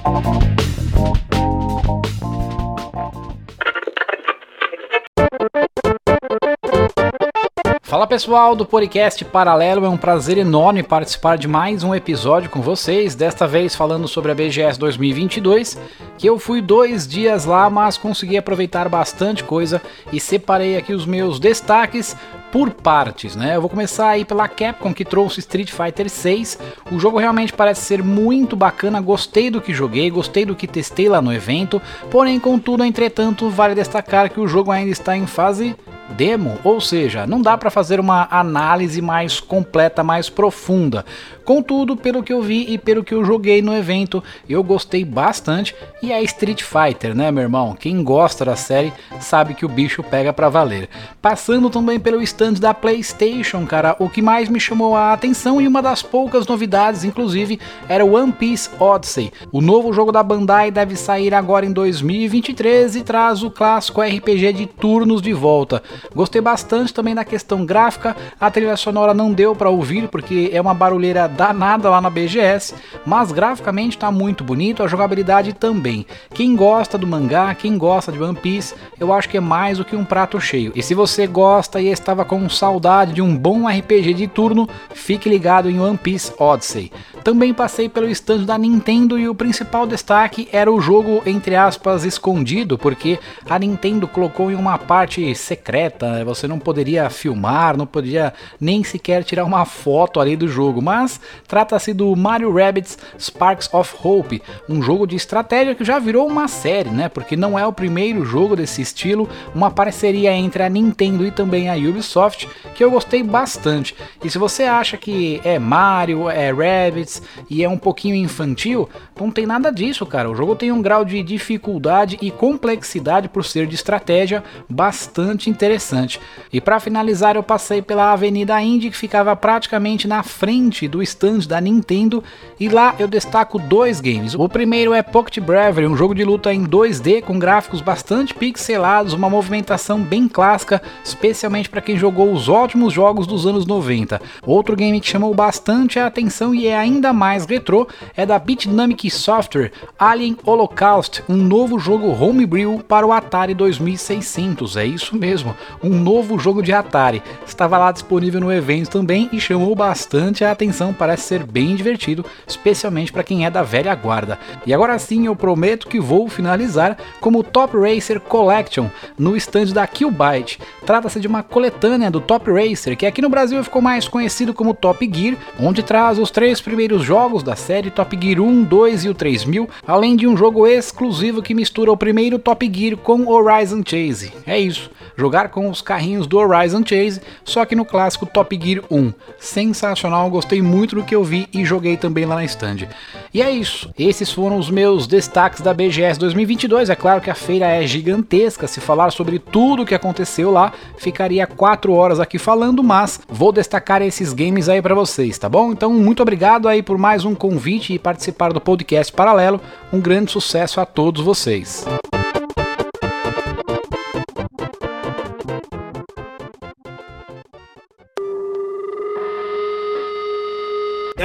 Fala 7.91 8.07
pessoal 8.07 8.55
do 8.55 8.65
podcast 8.65 9.25
Paralelo, 9.25 9.85
é 9.85 9.89
um 9.89 9.97
prazer 9.97 10.37
enorme 10.37 10.81
participar 10.81 11.37
de 11.37 11.45
mais 11.45 11.83
um 11.83 11.93
episódio 11.93 12.49
com 12.49 12.61
vocês. 12.61 13.15
Desta 13.15 13.45
vez 13.45 13.75
falando 13.75 14.07
sobre 14.07 14.31
a 14.31 14.33
BGS 14.33 14.79
2022, 14.79 15.77
que 16.17 16.25
eu 16.25 16.39
fui 16.39 16.61
dois 16.61 17.05
dias 17.05 17.43
lá, 17.43 17.69
mas 17.69 17.97
consegui 17.97 18.37
aproveitar 18.37 18.87
bastante 18.87 19.43
coisa 19.43 19.81
e 20.09 20.21
separei 20.21 20.77
aqui 20.77 20.93
os 20.93 21.05
meus 21.05 21.37
destaques 21.37 22.15
por 22.49 22.69
partes, 22.69 23.35
né? 23.35 23.57
Eu 23.57 23.61
vou 23.61 23.69
começar 23.69 24.07
aí 24.07 24.23
pela 24.23 24.47
Capcom 24.47 24.93
que 24.93 25.03
trouxe 25.03 25.41
Street 25.41 25.69
Fighter 25.69 26.09
6. 26.09 26.59
O 26.93 26.97
jogo 26.97 27.19
realmente 27.19 27.51
parece 27.51 27.81
ser 27.81 28.01
muito 28.01 28.55
bacana, 28.55 29.01
gostei 29.01 29.49
do 29.49 29.59
que 29.59 29.73
joguei, 29.73 30.09
gostei 30.09 30.45
do 30.45 30.55
que 30.55 30.65
testei 30.65 31.09
lá 31.09 31.21
no 31.21 31.33
evento. 31.33 31.81
Porém, 32.09 32.39
contudo, 32.39 32.85
entretanto, 32.85 33.49
vale 33.49 33.75
destacar 33.75 34.29
que 34.29 34.39
o 34.39 34.47
jogo 34.47 34.71
ainda 34.71 34.91
está 34.91 35.17
em 35.17 35.27
fase 35.27 35.75
demo, 36.11 36.59
ou 36.63 36.79
seja, 36.79 37.25
não 37.25 37.41
dá 37.41 37.57
para 37.57 37.69
fazer 37.69 37.99
uma 37.99 38.27
análise 38.29 39.01
mais 39.01 39.39
completa, 39.39 40.03
mais 40.03 40.29
profunda. 40.29 41.05
Contudo, 41.43 41.97
pelo 41.97 42.23
que 42.23 42.31
eu 42.31 42.41
vi 42.41 42.71
e 42.71 42.77
pelo 42.77 43.03
que 43.03 43.13
eu 43.13 43.25
joguei 43.25 43.61
no 43.61 43.75
evento, 43.75 44.23
eu 44.47 44.63
gostei 44.63 45.03
bastante 45.03 45.75
e 46.01 46.11
é 46.11 46.21
Street 46.23 46.61
Fighter, 46.63 47.15
né, 47.15 47.31
meu 47.31 47.43
irmão? 47.43 47.75
Quem 47.77 48.03
gosta 48.03 48.45
da 48.45 48.55
série 48.55 48.93
sabe 49.19 49.53
que 49.53 49.65
o 49.65 49.69
bicho 49.69 50.03
pega 50.03 50.31
para 50.31 50.49
valer. 50.49 50.89
Passando 51.21 51.69
também 51.69 51.99
pelo 51.99 52.21
stand 52.21 52.53
da 52.53 52.73
PlayStation, 52.73 53.65
cara, 53.65 53.95
o 53.99 54.09
que 54.09 54.21
mais 54.21 54.49
me 54.49 54.59
chamou 54.59 54.95
a 54.95 55.13
atenção 55.13 55.59
e 55.59 55.67
uma 55.67 55.81
das 55.81 56.01
poucas 56.01 56.45
novidades, 56.45 57.03
inclusive, 57.03 57.59
era 57.87 58.05
One 58.05 58.31
Piece 58.31 58.69
Odyssey. 58.79 59.31
O 59.51 59.61
novo 59.61 59.93
jogo 59.93 60.11
da 60.11 60.23
Bandai 60.23 60.71
deve 60.71 60.95
sair 60.95 61.33
agora 61.33 61.65
em 61.65 61.71
2023 61.71 62.95
e 62.95 63.03
traz 63.03 63.43
o 63.43 63.51
clássico 63.51 64.01
RPG 64.01 64.53
de 64.53 64.65
turnos 64.65 65.21
de 65.21 65.33
volta. 65.33 65.81
Gostei 66.15 66.41
bastante 66.41 66.93
também 66.93 67.15
da 67.15 67.25
questão 67.25 67.65
gráfica, 67.65 68.15
a 68.39 68.51
trilha 68.51 68.77
sonora 68.77 69.13
não 69.13 69.33
deu 69.33 69.55
para 69.55 69.69
ouvir 69.69 70.07
porque 70.07 70.49
é 70.53 70.61
uma 70.61 70.73
barulheira 70.73 71.27
danada 71.35 71.89
lá 71.89 72.01
na 72.01 72.09
BGS, 72.09 72.75
mas 73.05 73.31
graficamente 73.31 73.97
está 73.97 74.11
muito 74.11 74.43
bonito, 74.43 74.83
a 74.83 74.87
jogabilidade 74.87 75.53
também. 75.53 76.05
Quem 76.33 76.55
gosta 76.55 76.97
do 76.97 77.07
mangá, 77.07 77.53
quem 77.55 77.77
gosta 77.77 78.11
de 78.11 78.21
One 78.21 78.35
Piece, 78.35 78.75
eu 78.99 79.13
acho 79.13 79.29
que 79.29 79.37
é 79.37 79.41
mais 79.41 79.77
do 79.77 79.85
que 79.85 79.95
um 79.95 80.05
prato 80.05 80.39
cheio. 80.39 80.71
E 80.75 80.83
se 80.83 80.93
você 80.93 81.27
gosta 81.27 81.81
e 81.81 81.87
estava 81.87 82.25
com 82.25 82.49
saudade 82.49 83.13
de 83.13 83.21
um 83.21 83.35
bom 83.35 83.67
RPG 83.67 84.13
de 84.13 84.27
turno, 84.27 84.67
fique 84.93 85.29
ligado 85.29 85.69
em 85.69 85.79
One 85.79 85.97
Piece 85.97 86.33
Odyssey. 86.37 86.91
Também 87.23 87.53
passei 87.53 87.87
pelo 87.87 88.09
stand 88.09 88.45
da 88.45 88.57
Nintendo 88.57 89.17
e 89.17 89.29
o 89.29 89.35
principal 89.35 89.85
destaque 89.85 90.49
era 90.51 90.71
o 90.71 90.81
jogo, 90.81 91.21
entre 91.25 91.55
aspas, 91.55 92.03
escondido, 92.03 92.77
porque 92.77 93.19
a 93.47 93.59
Nintendo 93.59 94.07
colocou 94.07 94.49
em 94.51 94.55
uma 94.55 94.77
parte 94.77 95.33
secreta, 95.35 96.11
né? 96.11 96.23
você 96.23 96.47
não 96.47 96.57
poderia 96.57 97.09
filmar, 97.09 97.77
não 97.77 97.85
poderia 97.85 98.33
nem 98.59 98.83
sequer 98.83 99.23
tirar 99.23 99.45
uma 99.45 99.65
foto 99.65 100.19
ali 100.19 100.35
do 100.35 100.47
jogo, 100.47 100.81
mas 100.81 101.20
trata-se 101.47 101.93
do 101.93 102.15
Mario 102.15 102.53
Rabbids 102.53 102.97
Sparks 103.19 103.69
of 103.73 103.95
Hope, 104.03 104.41
um 104.67 104.81
jogo 104.81 105.05
de 105.05 105.15
estratégia 105.15 105.75
que 105.75 105.83
já 105.83 105.99
virou 105.99 106.27
uma 106.27 106.47
série, 106.47 106.89
né? 106.89 107.09
Porque 107.09 107.35
não 107.35 107.57
é 107.57 107.65
o 107.65 107.73
primeiro 107.73 108.23
jogo 108.25 108.55
desse 108.55 108.81
estilo, 108.81 109.29
uma 109.53 109.71
parceria 109.71 110.31
entre 110.33 110.63
a 110.63 110.69
Nintendo 110.69 111.25
e 111.25 111.31
também 111.31 111.69
a 111.69 111.75
Ubisoft, 111.75 112.47
que 112.75 112.83
eu 112.83 112.91
gostei 112.91 113.23
bastante. 113.23 113.95
E 114.23 114.29
se 114.29 114.37
você 114.37 114.63
acha 114.63 114.97
que 114.97 115.41
é 115.43 115.57
Mario, 115.59 116.29
é 116.29 116.51
Rabbids, 116.51 117.21
e 117.49 117.63
é 117.63 117.69
um 117.69 117.77
pouquinho 117.77 118.15
infantil, 118.15 118.89
não 119.19 119.31
tem 119.31 119.45
nada 119.45 119.71
disso, 119.71 120.05
cara. 120.05 120.29
O 120.29 120.35
jogo 120.35 120.55
tem 120.55 120.71
um 120.71 120.81
grau 120.81 121.05
de 121.05 121.21
dificuldade 121.21 122.17
e 122.21 122.31
complexidade 122.31 123.29
por 123.29 123.45
ser 123.45 123.67
de 123.67 123.75
estratégia 123.75 124.43
bastante 124.69 125.49
interessante. 125.49 126.19
E 126.51 126.59
para 126.59 126.79
finalizar, 126.79 127.35
eu 127.35 127.43
passei 127.43 127.81
pela 127.81 128.11
Avenida 128.11 128.59
Indy, 128.61 128.89
que 128.89 128.97
ficava 128.97 129.35
praticamente 129.35 130.07
na 130.07 130.23
frente 130.23 130.87
do 130.87 131.01
stand 131.11 131.47
da 131.47 131.61
Nintendo, 131.61 132.23
e 132.59 132.67
lá 132.67 132.95
eu 132.97 133.07
destaco 133.07 133.59
dois 133.59 134.01
games. 134.01 134.33
O 134.35 134.47
primeiro 134.49 134.93
é 134.93 135.01
Pocket 135.01 135.39
Bravery, 135.39 135.87
um 135.87 135.95
jogo 135.95 136.15
de 136.15 136.23
luta 136.23 136.53
em 136.53 136.65
2D 136.65 137.21
com 137.21 137.37
gráficos 137.37 137.81
bastante 137.81 138.33
pixelados, 138.33 139.13
uma 139.13 139.29
movimentação 139.29 140.01
bem 140.01 140.27
clássica, 140.27 140.81
especialmente 141.03 141.69
para 141.69 141.81
quem 141.81 141.97
jogou 141.97 142.31
os 142.31 142.49
ótimos 142.49 142.93
jogos 142.93 143.27
dos 143.27 143.45
anos 143.45 143.65
90. 143.65 144.21
Outro 144.45 144.75
game 144.75 144.99
que 144.99 145.07
chamou 145.07 145.33
bastante 145.33 145.99
a 145.99 146.07
atenção 146.07 146.53
e 146.55 146.67
é 146.67 146.77
ainda 146.77 147.13
mais 147.13 147.45
retrô 147.45 147.87
é 148.15 148.25
da 148.25 148.39
Bitdynamic 148.39 149.09
Software 149.09 149.71
Alien 149.97 150.37
Holocaust, 150.45 151.23
um 151.27 151.37
novo 151.37 151.77
jogo 151.79 152.07
homebrew 152.07 152.79
para 152.87 153.05
o 153.05 153.11
Atari 153.11 153.53
2600. 153.53 154.77
É 154.77 154.85
isso 154.85 155.15
mesmo, 155.15 155.55
um 155.83 155.89
novo 155.89 156.39
jogo 156.39 156.61
de 156.61 156.73
Atari. 156.73 157.21
Estava 157.45 157.77
lá 157.77 157.91
disponível 157.91 158.39
no 158.39 158.51
evento 158.51 158.89
também 158.89 159.29
e 159.31 159.39
chamou 159.39 159.75
bastante 159.75 160.43
a 160.43 160.51
atenção, 160.51 160.93
parece 161.01 161.23
ser 161.23 161.43
bem 161.43 161.75
divertido, 161.75 162.23
especialmente 162.45 163.11
para 163.11 163.23
quem 163.23 163.43
é 163.43 163.49
da 163.49 163.63
velha 163.63 163.95
guarda. 163.95 164.37
E 164.67 164.71
agora 164.71 164.99
sim 164.99 165.25
eu 165.25 165.35
prometo 165.35 165.87
que 165.87 165.99
vou 165.99 166.29
finalizar 166.29 166.95
como 167.19 167.43
Top 167.43 167.75
Racer 167.75 168.19
Collection 168.19 168.85
no 169.17 169.35
stand 169.35 169.73
da 169.73 169.87
Killbyte. 169.87 170.59
Trata-se 170.85 171.19
de 171.19 171.25
uma 171.25 171.41
coletânea 171.41 172.11
do 172.11 172.21
Top 172.21 172.51
Racer, 172.51 172.95
que 172.95 173.07
aqui 173.07 173.19
no 173.19 173.29
Brasil 173.29 173.63
ficou 173.63 173.81
mais 173.81 174.07
conhecido 174.07 174.53
como 174.53 174.75
Top 174.75 175.09
Gear, 175.11 175.35
onde 175.59 175.81
traz 175.81 176.19
os 176.19 176.29
três 176.29 176.61
primeiros 176.61 177.01
jogos 177.01 177.41
da 177.41 177.55
série 177.55 177.89
Top 177.89 178.15
Gear 178.21 178.39
1, 178.39 178.63
2 178.65 179.05
e 179.05 179.09
o 179.09 179.15
3000, 179.15 179.67
além 179.87 180.15
de 180.15 180.27
um 180.27 180.37
jogo 180.37 180.67
exclusivo 180.67 181.41
que 181.41 181.55
mistura 181.55 181.91
o 181.91 181.97
primeiro 181.97 182.37
Top 182.37 182.71
Gear 182.71 182.95
com 182.95 183.27
Horizon 183.27 183.81
Chase. 183.83 184.31
É 184.45 184.59
isso, 184.59 184.91
jogar 185.17 185.49
com 185.49 185.67
os 185.67 185.81
carrinhos 185.81 186.27
do 186.27 186.37
Horizon 186.37 186.83
Chase, 186.85 187.21
só 187.43 187.65
que 187.65 187.75
no 187.75 187.85
clássico 187.85 188.27
Top 188.27 188.55
Gear 188.61 188.83
1. 188.91 189.11
Sensacional, 189.39 190.29
gostei 190.29 190.61
muito 190.61 190.90
do 190.95 191.03
que 191.03 191.15
eu 191.15 191.23
vi 191.23 191.47
e 191.53 191.65
joguei 191.65 191.97
também 191.97 192.25
lá 192.25 192.35
na 192.35 192.45
stand. 192.45 192.87
E 193.33 193.41
é 193.41 193.49
isso, 193.49 193.91
esses 193.97 194.31
foram 194.31 194.57
os 194.57 194.69
meus 194.69 195.07
destaques 195.07 195.61
da 195.61 195.73
BGS 195.73 196.19
2022. 196.19 196.89
É 196.89 196.95
claro 196.95 197.21
que 197.21 197.29
a 197.29 197.35
feira 197.35 197.67
é 197.67 197.85
gigantesca, 197.85 198.67
se 198.67 198.79
falar 198.79 199.11
sobre 199.11 199.39
tudo 199.39 199.83
o 199.83 199.85
que 199.85 199.95
aconteceu 199.95 200.51
lá, 200.51 200.73
ficaria 200.97 201.47
4 201.47 201.93
horas 201.93 202.19
aqui 202.19 202.37
falando, 202.37 202.83
mas 202.83 203.19
vou 203.27 203.51
destacar 203.51 204.01
esses 204.01 204.33
games 204.33 204.69
aí 204.69 204.81
para 204.81 204.95
vocês, 204.95 205.37
tá 205.37 205.49
bom? 205.49 205.71
Então, 205.71 205.93
muito 205.93 206.21
obrigado 206.21 206.67
aí 206.67 206.81
por 206.81 206.97
mais 206.97 207.25
um 207.25 207.35
convite 207.35 207.93
e 207.93 207.99
participar 207.99 208.53
do 208.53 208.61
podcast 208.61 209.11
Paralelo. 209.13 209.61
Um 209.91 209.99
grande 209.99 210.31
sucesso 210.31 210.79
a 210.79 210.85
todos 210.85 211.23
vocês. 211.23 211.85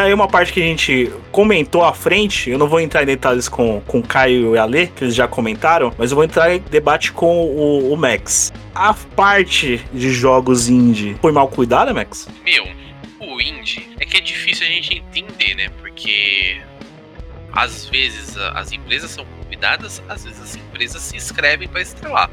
Aí 0.07 0.15
uma 0.15 0.29
parte 0.29 0.53
que 0.53 0.63
a 0.63 0.65
gente 0.65 1.13
comentou 1.33 1.83
à 1.83 1.93
frente, 1.93 2.49
eu 2.49 2.57
não 2.57 2.69
vou 2.69 2.79
entrar 2.79 3.03
em 3.03 3.07
detalhes 3.07 3.49
com, 3.49 3.81
com 3.81 3.99
o 3.99 4.03
Caio 4.05 4.55
e 4.55 4.59
a 4.59 4.65
Lê, 4.65 4.87
que 4.87 5.03
eles 5.03 5.17
já 5.17 5.27
comentaram, 5.27 5.93
mas 5.99 6.13
eu 6.13 6.15
vou 6.15 6.23
entrar 6.23 6.55
em 6.55 6.61
debate 6.61 7.11
com 7.11 7.45
o, 7.45 7.93
o 7.93 7.97
Max. 7.97 8.53
A 8.73 8.95
parte 8.95 9.85
de 9.93 10.11
jogos 10.13 10.69
indie 10.69 11.17
foi 11.21 11.33
mal 11.33 11.49
cuidada, 11.49 11.93
Max? 11.93 12.29
Meu, 12.45 12.69
o 13.19 13.41
indie 13.41 13.89
é 13.99 14.05
que 14.05 14.19
é 14.19 14.21
difícil 14.21 14.65
a 14.65 14.71
gente 14.71 14.95
entender, 14.95 15.57
né? 15.57 15.71
Porque 15.81 16.61
às 17.53 17.87
vezes 17.87 18.37
as 18.37 18.71
empresas 18.71 19.11
são 19.11 19.27
convidadas, 19.43 20.01
às 20.09 20.23
vezes 20.23 20.41
as 20.41 20.55
empresas 20.55 21.03
se 21.03 21.17
inscrevem 21.17 21.67
para 21.67 21.81
estrelar. 21.81 22.31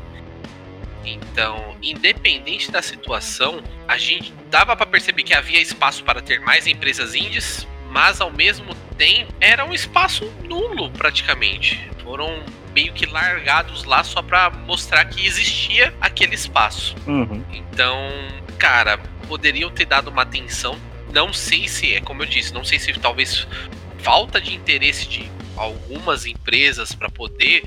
Então, 1.05 1.75
independente 1.81 2.71
da 2.71 2.81
situação, 2.81 3.61
a 3.87 3.97
gente 3.97 4.33
dava 4.49 4.75
para 4.75 4.85
perceber 4.85 5.23
que 5.23 5.33
havia 5.33 5.61
espaço 5.61 6.03
para 6.03 6.21
ter 6.21 6.39
mais 6.39 6.67
empresas 6.67 7.15
indies, 7.15 7.67
mas 7.89 8.21
ao 8.21 8.31
mesmo 8.31 8.73
tempo 8.97 9.33
era 9.39 9.65
um 9.65 9.73
espaço 9.73 10.25
nulo 10.43 10.89
praticamente. 10.91 11.89
Foram 12.03 12.43
meio 12.73 12.93
que 12.93 13.05
largados 13.05 13.83
lá 13.83 14.03
só 14.03 14.21
para 14.21 14.49
mostrar 14.49 15.05
que 15.05 15.25
existia 15.25 15.93
aquele 16.01 16.35
espaço. 16.35 16.95
Uhum. 17.05 17.43
Então, 17.51 17.97
cara, 18.57 18.97
poderiam 19.27 19.69
ter 19.69 19.85
dado 19.85 20.09
uma 20.09 20.23
atenção. 20.23 20.77
Não 21.13 21.31
sei 21.31 21.67
se 21.67 21.93
é, 21.93 22.01
como 22.01 22.23
eu 22.23 22.25
disse, 22.25 22.53
não 22.53 22.63
sei 22.63 22.79
se 22.79 22.91
talvez 22.93 23.47
falta 23.99 24.41
de 24.41 24.53
interesse 24.53 25.07
de 25.07 25.31
algumas 25.55 26.25
empresas 26.25 26.93
para 26.93 27.09
poder 27.09 27.63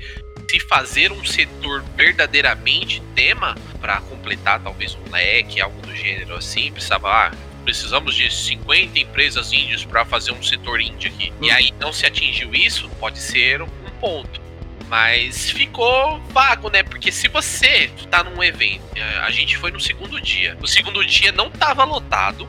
se 0.49 0.59
fazer 0.61 1.11
um 1.11 1.25
setor 1.25 1.83
verdadeiramente 1.95 3.01
tema 3.13 3.55
para 3.81 3.99
completar 4.01 4.61
talvez 4.61 4.95
um 4.95 5.11
leque, 5.11 5.59
algo 5.59 5.81
do 5.81 5.95
gênero 5.95 6.35
assim, 6.35 6.71
precisava, 6.71 7.09
ah, 7.09 7.31
precisamos 7.63 8.15
de 8.15 8.33
50 8.33 8.97
empresas 8.99 9.51
índias 9.51 9.83
para 9.83 10.05
fazer 10.05 10.31
um 10.31 10.41
setor 10.41 10.79
índio 10.79 11.11
aqui. 11.11 11.33
E 11.41 11.51
aí 11.51 11.73
não 11.79 11.91
se 11.91 12.05
atingiu 12.05 12.53
isso, 12.53 12.89
pode 12.99 13.19
ser 13.19 13.61
um 13.61 13.67
ponto. 13.99 14.41
Mas 14.87 15.51
ficou 15.51 16.19
vago, 16.29 16.69
né? 16.69 16.81
Porque 16.81 17.11
se 17.11 17.27
você 17.27 17.91
tá 18.09 18.23
num 18.23 18.41
evento, 18.41 18.83
eh, 18.95 19.17
a 19.17 19.29
gente 19.29 19.57
foi 19.57 19.69
no 19.69 19.81
segundo 19.81 20.21
dia. 20.21 20.57
O 20.61 20.67
segundo 20.67 21.05
dia 21.05 21.33
não 21.33 21.51
tava 21.51 21.83
lotado, 21.83 22.47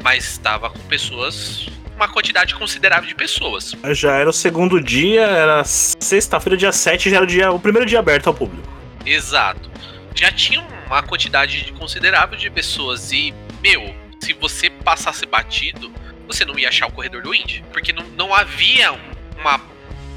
mas 0.00 0.24
estava 0.30 0.70
com 0.70 0.78
pessoas 0.80 1.66
uma 2.02 2.08
quantidade 2.08 2.54
considerável 2.54 3.08
de 3.08 3.14
pessoas. 3.14 3.74
Já 3.92 4.16
era 4.16 4.28
o 4.28 4.32
segundo 4.32 4.80
dia, 4.80 5.22
era 5.22 5.64
sexta-feira, 5.64 6.56
dia 6.56 6.72
7, 6.72 7.08
já 7.08 7.16
era 7.16 7.24
o, 7.24 7.28
dia, 7.28 7.52
o 7.52 7.60
primeiro 7.60 7.86
dia 7.86 8.00
aberto 8.00 8.26
ao 8.26 8.34
público. 8.34 8.68
Exato. 9.06 9.70
Já 10.14 10.30
tinha 10.32 10.60
uma 10.86 11.02
quantidade 11.02 11.72
considerável 11.78 12.36
de 12.36 12.50
pessoas 12.50 13.12
e, 13.12 13.32
meu, 13.62 13.94
se 14.20 14.32
você 14.32 14.68
passasse 14.68 15.24
batido, 15.26 15.92
você 16.26 16.44
não 16.44 16.58
ia 16.58 16.68
achar 16.68 16.86
o 16.86 16.92
corredor 16.92 17.22
do 17.22 17.34
Indy. 17.34 17.64
Porque 17.72 17.92
não, 17.92 18.04
não 18.16 18.34
havia 18.34 18.92
uma 19.38 19.60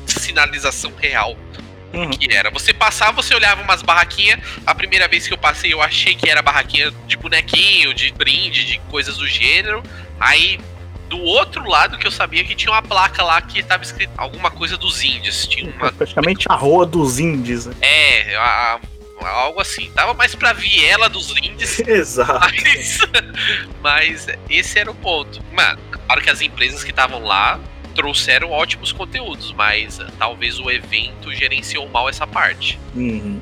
sinalização 0.05 0.91
real 0.99 1.37
uhum. 1.93 2.09
que 2.09 2.33
era. 2.33 2.49
Você 2.49 2.73
passava, 2.73 3.13
você 3.13 3.33
olhava 3.33 3.61
umas 3.61 3.81
barraquinhas. 3.81 4.39
A 4.65 4.73
primeira 4.73 5.07
vez 5.07 5.27
que 5.27 5.33
eu 5.33 5.37
passei, 5.37 5.73
eu 5.73 5.81
achei 5.81 6.15
que 6.15 6.29
era 6.29 6.41
barraquinha 6.41 6.91
de 7.07 7.17
bonequinho, 7.17 7.93
de 7.93 8.11
brinde, 8.11 8.65
de 8.65 8.79
coisas 8.89 9.17
do 9.17 9.27
gênero. 9.27 9.81
Aí, 10.19 10.59
do 11.09 11.19
outro 11.19 11.67
lado, 11.67 11.97
que 11.97 12.07
eu 12.07 12.11
sabia 12.11 12.43
que 12.43 12.55
tinha 12.55 12.71
uma 12.71 12.81
placa 12.81 13.23
lá 13.23 13.41
que 13.41 13.59
estava 13.59 13.83
escrito 13.83 14.11
alguma 14.17 14.49
coisa 14.51 14.77
dos 14.77 15.03
índios. 15.03 15.47
Tinha 15.47 15.71
uma... 15.71 15.91
Praticamente 15.91 16.45
a 16.49 16.55
rua 16.55 16.85
dos 16.85 17.19
índios. 17.19 17.65
Né? 17.67 17.75
É, 17.81 18.35
a, 18.35 18.79
algo 19.21 19.61
assim. 19.61 19.91
Tava 19.93 20.13
mais 20.13 20.35
pra 20.35 20.53
viela 20.53 21.09
dos 21.09 21.29
lindes. 21.31 21.79
Exato. 21.87 22.39
Mas, 22.39 22.99
mas 23.81 24.27
esse 24.49 24.79
era 24.79 24.89
o 24.89 24.95
ponto. 24.95 25.41
Mano, 25.51 25.79
claro 25.91 26.21
que 26.21 26.29
as 26.29 26.41
empresas 26.41 26.83
que 26.83 26.91
estavam 26.91 27.23
lá 27.23 27.59
trouxeram 27.95 28.51
ótimos 28.51 28.91
conteúdos, 28.91 29.53
mas 29.53 29.99
uh, 29.99 30.05
talvez 30.19 30.59
o 30.59 30.69
evento 30.69 31.33
gerenciou 31.33 31.87
mal 31.87 32.09
essa 32.09 32.27
parte. 32.27 32.77
Uhum. 32.93 33.39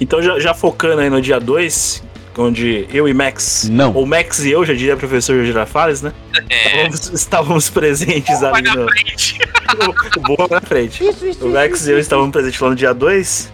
Então, 0.00 0.20
já, 0.20 0.38
já, 0.40 0.52
focando 0.52 1.00
aí 1.00 1.08
no 1.08 1.22
dia 1.22 1.38
2, 1.38 2.02
onde 2.36 2.86
eu 2.92 3.08
e 3.08 3.14
Max. 3.14 3.68
Não. 3.70 3.92
Ou 3.94 4.06
Max 4.06 4.40
e 4.40 4.50
eu, 4.50 4.64
já 4.64 4.74
diria 4.74 4.96
professor 4.96 5.44
Girafales, 5.44 6.02
né? 6.02 6.12
É. 6.48 6.66
Estávamos, 6.66 7.12
estávamos 7.12 7.70
presentes 7.70 8.40
Boa 8.40 8.56
ali 8.56 8.70
no. 8.70 8.88
Frente. 8.88 9.38
o, 9.86 10.18
o 10.18 10.36
Boa 10.36 10.48
na 10.50 10.60
frente. 10.60 11.04
Isso, 11.04 11.26
isso, 11.26 11.46
o 11.46 11.52
Max 11.52 11.80
isso, 11.80 11.90
e 11.90 11.92
eu 11.92 11.98
estávamos 11.98 12.32
presentes 12.32 12.60
lá 12.60 12.70
no 12.70 12.76
dia 12.76 12.92
2 12.92 13.52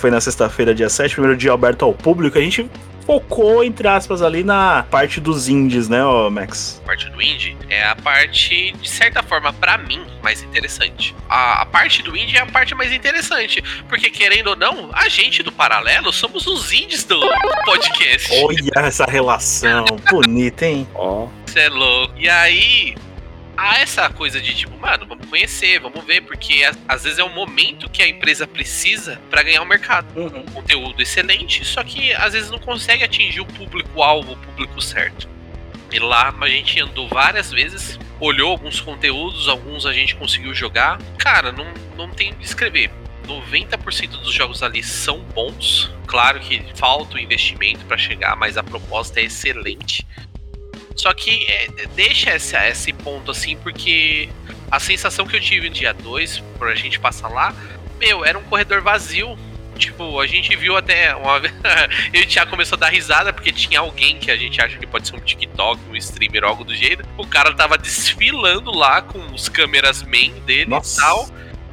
foi 0.00 0.10
na 0.10 0.20
sexta-feira, 0.20 0.74
dia 0.74 0.88
7, 0.88 1.12
primeiro 1.12 1.36
dia 1.36 1.52
aberto 1.52 1.84
ao 1.84 1.92
público, 1.92 2.38
a 2.38 2.40
gente 2.40 2.68
focou, 3.10 3.64
entre 3.64 3.88
aspas, 3.88 4.22
ali 4.22 4.44
na 4.44 4.84
parte 4.88 5.20
dos 5.20 5.48
indies, 5.48 5.88
né, 5.88 6.04
ô 6.04 6.30
Max? 6.30 6.80
A 6.84 6.86
parte 6.86 7.10
do 7.10 7.20
indie 7.20 7.56
é 7.68 7.82
a 7.82 7.96
parte, 7.96 8.70
de 8.70 8.88
certa 8.88 9.20
forma, 9.20 9.52
para 9.52 9.76
mim, 9.78 10.00
mais 10.22 10.44
interessante. 10.44 11.12
A, 11.28 11.62
a, 11.62 11.66
parte 11.66 12.04
do 12.04 12.16
indie 12.16 12.36
é 12.36 12.40
a 12.40 12.46
parte 12.46 12.72
mais 12.72 12.92
interessante, 12.92 13.64
porque 13.88 14.10
querendo 14.10 14.50
ou 14.50 14.56
não, 14.56 14.90
a 14.92 15.08
gente 15.08 15.42
do 15.42 15.50
Paralelo 15.50 16.12
somos 16.12 16.46
os 16.46 16.72
indies 16.72 17.02
do 17.02 17.18
podcast. 17.64 18.30
Olha 18.44 18.86
essa 18.86 19.04
relação, 19.06 19.86
bonita, 20.08 20.66
hein? 20.66 20.86
Ó. 20.94 21.24
Oh. 21.24 21.28
Você 21.46 21.60
é 21.62 21.68
louco. 21.68 22.14
E 22.16 22.28
aí, 22.28 22.94
há 23.56 23.78
essa 23.78 24.08
coisa 24.10 24.40
de 24.40 24.54
tipo, 24.54 24.76
mano, 24.78 25.06
vamos 25.06 25.26
conhecer, 25.26 25.78
vamos 25.80 26.04
ver, 26.04 26.22
porque 26.22 26.62
às 26.88 27.04
vezes 27.04 27.18
é 27.18 27.24
o 27.24 27.28
momento 27.28 27.88
que 27.88 28.02
a 28.02 28.08
empresa 28.08 28.46
precisa 28.46 29.20
para 29.30 29.42
ganhar 29.42 29.62
o 29.62 29.66
mercado. 29.66 30.06
Uhum. 30.18 30.42
Conteúdo 30.46 31.00
excelente, 31.02 31.64
só 31.64 31.82
que 31.84 32.12
às 32.14 32.32
vezes 32.32 32.50
não 32.50 32.58
consegue 32.58 33.04
atingir 33.04 33.40
o 33.40 33.46
público-alvo, 33.46 34.32
o 34.32 34.36
público 34.36 34.80
certo. 34.80 35.28
E 35.92 35.98
lá 35.98 36.34
a 36.40 36.48
gente 36.48 36.80
andou 36.80 37.08
várias 37.08 37.50
vezes, 37.50 37.98
olhou 38.20 38.52
alguns 38.52 38.80
conteúdos, 38.80 39.48
alguns 39.48 39.84
a 39.86 39.92
gente 39.92 40.14
conseguiu 40.14 40.54
jogar. 40.54 40.98
Cara, 41.18 41.50
não, 41.50 41.66
não 41.96 42.08
tem 42.08 42.30
o 42.30 42.34
que 42.34 42.40
descrever. 42.40 42.90
90% 43.26 44.08
dos 44.08 44.32
jogos 44.32 44.62
ali 44.62 44.82
são 44.82 45.20
bons. 45.20 45.92
Claro 46.06 46.40
que 46.40 46.64
falta 46.74 47.16
o 47.16 47.18
investimento 47.18 47.84
para 47.86 47.96
chegar, 47.98 48.36
mas 48.36 48.56
a 48.56 48.62
proposta 48.62 49.20
é 49.20 49.24
excelente. 49.24 50.06
Só 50.94 51.12
que 51.14 51.46
é, 51.46 51.68
deixa 51.94 52.34
esse, 52.34 52.56
esse 52.56 52.92
ponto 52.92 53.30
assim, 53.30 53.56
porque 53.56 54.28
a 54.70 54.78
sensação 54.78 55.26
que 55.26 55.36
eu 55.36 55.40
tive 55.40 55.68
no 55.68 55.74
dia 55.74 55.92
2, 55.92 56.42
pra 56.58 56.74
gente 56.74 56.98
passar 56.98 57.28
lá, 57.28 57.54
meu, 57.98 58.24
era 58.24 58.38
um 58.38 58.42
corredor 58.42 58.80
vazio. 58.80 59.38
Tipo, 59.76 60.20
a 60.20 60.26
gente 60.26 60.54
viu 60.56 60.76
até 60.76 61.14
uma 61.14 61.40
vez. 61.40 61.54
eu 62.12 62.26
Thiago 62.26 62.50
começou 62.50 62.76
a 62.76 62.80
dar 62.80 62.90
risada 62.90 63.32
porque 63.32 63.50
tinha 63.50 63.80
alguém 63.80 64.18
que 64.18 64.30
a 64.30 64.36
gente 64.36 64.60
acha 64.60 64.76
que 64.76 64.86
pode 64.86 65.08
ser 65.08 65.16
um 65.16 65.20
TikTok, 65.20 65.80
um 65.88 65.96
streamer, 65.96 66.44
algo 66.44 66.64
do 66.64 66.74
jeito. 66.74 67.02
O 67.16 67.26
cara 67.26 67.54
tava 67.54 67.78
desfilando 67.78 68.70
lá 68.70 69.00
com 69.00 69.18
os 69.32 69.48
câmeras 69.48 70.02
main 70.02 70.38
dele 70.40 70.68
Nossa. 70.68 71.00
e 71.00 71.02
tal. 71.02 71.28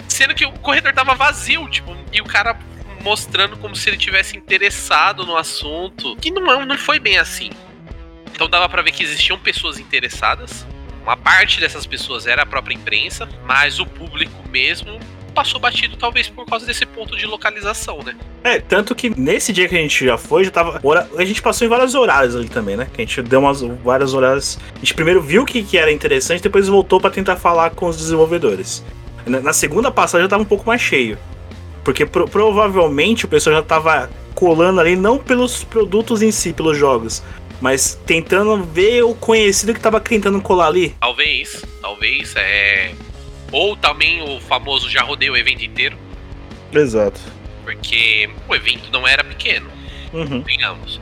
Sendo 0.07 0.33
que 0.33 0.45
o 0.45 0.51
corredor 0.53 0.93
tava 0.93 1.15
vazio, 1.15 1.67
tipo, 1.69 1.95
e 2.13 2.21
o 2.21 2.25
cara 2.25 2.57
mostrando 3.01 3.57
como 3.57 3.75
se 3.75 3.89
ele 3.89 3.97
tivesse 3.97 4.37
interessado 4.37 5.25
no 5.25 5.35
assunto. 5.35 6.15
Que 6.15 6.31
não, 6.31 6.65
não 6.65 6.77
foi 6.77 6.99
bem 6.99 7.17
assim. 7.17 7.49
Então 8.37 8.47
dava 8.47 8.69
para 8.69 8.83
ver 8.83 8.91
que 8.91 9.01
existiam 9.01 9.39
pessoas 9.39 9.79
interessadas. 9.79 10.63
Uma 11.01 11.17
parte 11.17 11.59
dessas 11.59 11.87
pessoas 11.87 12.27
era 12.27 12.43
a 12.43 12.45
própria 12.45 12.75
imprensa, 12.75 13.27
mas 13.47 13.79
o 13.79 13.85
público 13.87 14.47
mesmo 14.49 14.99
passou 15.33 15.59
batido 15.59 15.97
talvez 15.97 16.29
por 16.29 16.45
causa 16.45 16.63
desse 16.63 16.85
ponto 16.85 17.17
de 17.17 17.25
localização, 17.25 17.97
né? 18.05 18.15
É, 18.43 18.59
tanto 18.59 18.93
que 18.93 19.09
nesse 19.19 19.51
dia 19.51 19.67
que 19.67 19.75
a 19.75 19.79
gente 19.79 20.05
já 20.05 20.19
foi, 20.19 20.43
já 20.43 20.51
tava. 20.51 20.79
A 21.17 21.25
gente 21.25 21.41
passou 21.41 21.65
em 21.65 21.69
vários 21.69 21.95
horários 21.95 22.35
ali 22.35 22.47
também, 22.47 22.77
né? 22.77 22.87
Que 22.93 23.01
a 23.01 23.05
gente 23.05 23.23
deu 23.23 23.39
umas 23.39 23.61
várias 23.83 24.13
horários. 24.13 24.59
A 24.75 24.79
gente 24.79 24.93
primeiro 24.93 25.19
viu 25.19 25.43
que, 25.43 25.63
que 25.63 25.75
era 25.75 25.91
interessante, 25.91 26.43
depois 26.43 26.67
voltou 26.67 27.01
para 27.01 27.09
tentar 27.09 27.37
falar 27.37 27.71
com 27.71 27.87
os 27.87 27.97
desenvolvedores. 27.97 28.85
Na 29.25 29.51
segunda 29.51 29.89
passagem 29.89 30.25
já 30.25 30.29
tava 30.29 30.43
um 30.43 30.45
pouco 30.45 30.67
mais 30.67 30.79
cheio. 30.79 31.17
Porque 31.83 32.05
pro, 32.05 32.27
provavelmente 32.27 33.25
o 33.25 33.27
pessoal 33.27 33.55
já 33.55 33.63
tava 33.63 34.11
colando 34.35 34.79
ali 34.79 34.95
não 34.95 35.17
pelos 35.17 35.63
produtos 35.63 36.21
em 36.21 36.31
si, 36.31 36.53
pelos 36.53 36.77
jogos, 36.77 37.23
mas 37.61 37.99
tentando 38.05 38.63
ver 38.63 39.03
o 39.03 39.15
conhecido 39.15 39.73
que 39.73 39.79
tava 39.79 39.99
tentando 39.99 40.41
colar 40.41 40.67
ali. 40.67 40.95
Talvez, 40.99 41.63
talvez, 41.81 42.35
é. 42.35 42.93
Ou 43.51 43.75
também 43.75 44.21
o 44.21 44.39
famoso 44.41 44.89
já 44.89 45.01
rodei 45.01 45.29
o 45.29 45.37
evento 45.37 45.63
inteiro. 45.63 45.97
Exato. 46.71 47.19
Porque 47.63 48.29
o 48.47 48.55
evento 48.55 48.91
não 48.91 49.07
era 49.07 49.23
pequeno, 49.23 49.69
uhum. 50.13 50.41
digamos. 50.41 50.99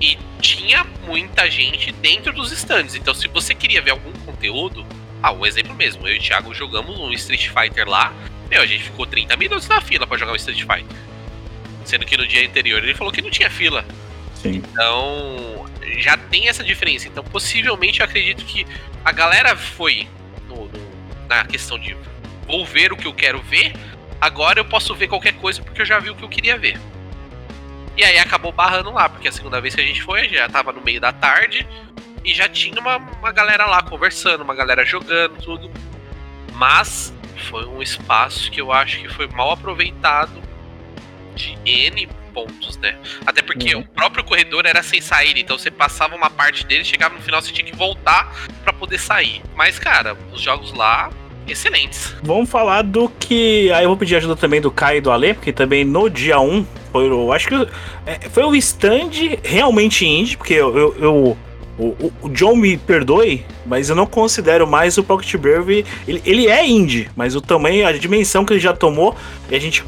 E 0.00 0.18
tinha 0.40 0.84
muita 1.06 1.50
gente 1.50 1.92
dentro 1.92 2.32
dos 2.32 2.52
stands. 2.52 2.94
Então, 2.94 3.14
se 3.14 3.28
você 3.28 3.54
queria 3.54 3.80
ver 3.80 3.92
algum 3.92 4.12
conteúdo, 4.24 4.84
ah, 5.22 5.32
um 5.32 5.46
exemplo 5.46 5.74
mesmo, 5.74 6.06
eu 6.06 6.14
e 6.14 6.18
o 6.18 6.20
Thiago 6.20 6.54
jogamos 6.54 6.98
um 6.98 7.12
Street 7.12 7.48
Fighter 7.48 7.88
lá. 7.88 8.12
Meu, 8.50 8.60
a 8.62 8.66
gente 8.66 8.84
ficou 8.84 9.06
30 9.06 9.36
minutos 9.36 9.66
na 9.68 9.80
fila 9.80 10.06
para 10.06 10.18
jogar 10.18 10.32
um 10.32 10.36
Street 10.36 10.60
Fighter. 10.60 10.96
Sendo 11.84 12.04
que 12.04 12.16
no 12.16 12.26
dia 12.26 12.46
anterior 12.46 12.82
ele 12.82 12.94
falou 12.94 13.12
que 13.12 13.22
não 13.22 13.30
tinha 13.30 13.50
fila. 13.50 13.84
Sim. 14.52 14.62
Então, 14.70 15.66
já 15.98 16.16
tem 16.16 16.48
essa 16.48 16.62
diferença. 16.64 17.08
Então, 17.08 17.22
possivelmente, 17.24 18.00
eu 18.00 18.04
acredito 18.04 18.44
que 18.44 18.66
a 19.04 19.12
galera 19.12 19.56
foi 19.56 20.08
no, 20.48 20.66
no, 20.66 20.90
na 21.28 21.44
questão 21.44 21.78
de 21.78 21.96
vou 22.46 22.64
ver 22.64 22.92
o 22.92 22.96
que 22.96 23.06
eu 23.06 23.12
quero 23.12 23.40
ver, 23.42 23.74
agora 24.20 24.60
eu 24.60 24.64
posso 24.64 24.94
ver 24.94 25.08
qualquer 25.08 25.32
coisa 25.34 25.62
porque 25.62 25.82
eu 25.82 25.86
já 25.86 25.98
vi 25.98 26.10
o 26.10 26.14
que 26.14 26.22
eu 26.22 26.28
queria 26.28 26.56
ver. 26.56 26.78
E 27.96 28.04
aí 28.04 28.18
acabou 28.18 28.52
barrando 28.52 28.92
lá, 28.92 29.08
porque 29.08 29.26
a 29.26 29.32
segunda 29.32 29.60
vez 29.60 29.74
que 29.74 29.80
a 29.80 29.84
gente 29.84 30.02
foi, 30.02 30.28
já 30.28 30.48
tava 30.48 30.72
no 30.72 30.82
meio 30.82 31.00
da 31.00 31.12
tarde 31.12 31.66
e 32.24 32.34
já 32.34 32.48
tinha 32.48 32.78
uma, 32.78 32.98
uma 32.98 33.32
galera 33.32 33.66
lá 33.66 33.82
conversando, 33.82 34.42
uma 34.42 34.54
galera 34.54 34.84
jogando, 34.84 35.36
tudo. 35.42 35.70
Mas 36.52 37.12
foi 37.48 37.64
um 37.66 37.82
espaço 37.82 38.50
que 38.50 38.60
eu 38.60 38.72
acho 38.72 39.00
que 39.00 39.08
foi 39.08 39.26
mal 39.28 39.50
aproveitado 39.50 40.42
de 41.34 41.56
N 41.64 42.08
pontos, 42.36 42.76
né? 42.76 42.94
Até 43.26 43.40
porque 43.40 43.74
uhum. 43.74 43.80
o 43.80 43.84
próprio 43.86 44.22
corredor 44.22 44.66
era 44.66 44.82
sem 44.82 45.00
saída, 45.00 45.40
então 45.40 45.56
você 45.56 45.70
passava 45.70 46.14
uma 46.14 46.28
parte 46.28 46.66
dele, 46.66 46.84
chegava 46.84 47.14
no 47.14 47.22
final, 47.22 47.40
você 47.40 47.50
tinha 47.50 47.64
que 47.64 47.74
voltar 47.74 48.30
para 48.62 48.74
poder 48.74 48.98
sair. 48.98 49.40
Mas, 49.54 49.78
cara, 49.78 50.14
os 50.30 50.42
jogos 50.42 50.74
lá 50.74 51.08
excelentes. 51.48 52.14
Vamos 52.22 52.50
falar 52.50 52.82
do 52.82 53.08
que. 53.08 53.72
Aí 53.72 53.84
eu 53.84 53.88
vou 53.88 53.96
pedir 53.96 54.16
ajuda 54.16 54.36
também 54.36 54.60
do 54.60 54.70
Caio 54.70 54.98
e 54.98 55.00
do 55.00 55.10
Ale, 55.10 55.32
porque 55.32 55.52
também 55.52 55.82
no 55.82 56.10
dia 56.10 56.38
1 56.38 56.66
foi 56.92 57.10
o. 57.10 57.32
Acho 57.32 57.48
que 57.48 57.68
é, 58.04 58.28
foi 58.28 58.44
o 58.44 58.54
stand 58.56 59.10
realmente 59.42 60.04
indie, 60.04 60.36
porque 60.36 60.54
eu, 60.54 60.76
eu, 60.76 60.96
eu 60.98 61.36
o, 61.78 62.12
o, 62.22 62.28
John 62.30 62.56
me 62.56 62.76
perdoe, 62.76 63.46
mas 63.64 63.88
eu 63.88 63.96
não 63.96 64.06
considero 64.06 64.66
mais 64.66 64.98
o 64.98 65.04
Pocket 65.04 65.34
Brave. 65.36 65.86
Ele, 66.06 66.22
ele 66.26 66.48
é 66.48 66.66
indie, 66.66 67.08
mas 67.16 67.34
o 67.34 67.40
tamanho, 67.40 67.86
a 67.86 67.92
dimensão 67.92 68.44
que 68.44 68.52
ele 68.52 68.60
já 68.60 68.74
tomou, 68.74 69.16
e 69.50 69.54
a 69.54 69.58
gente 69.58 69.84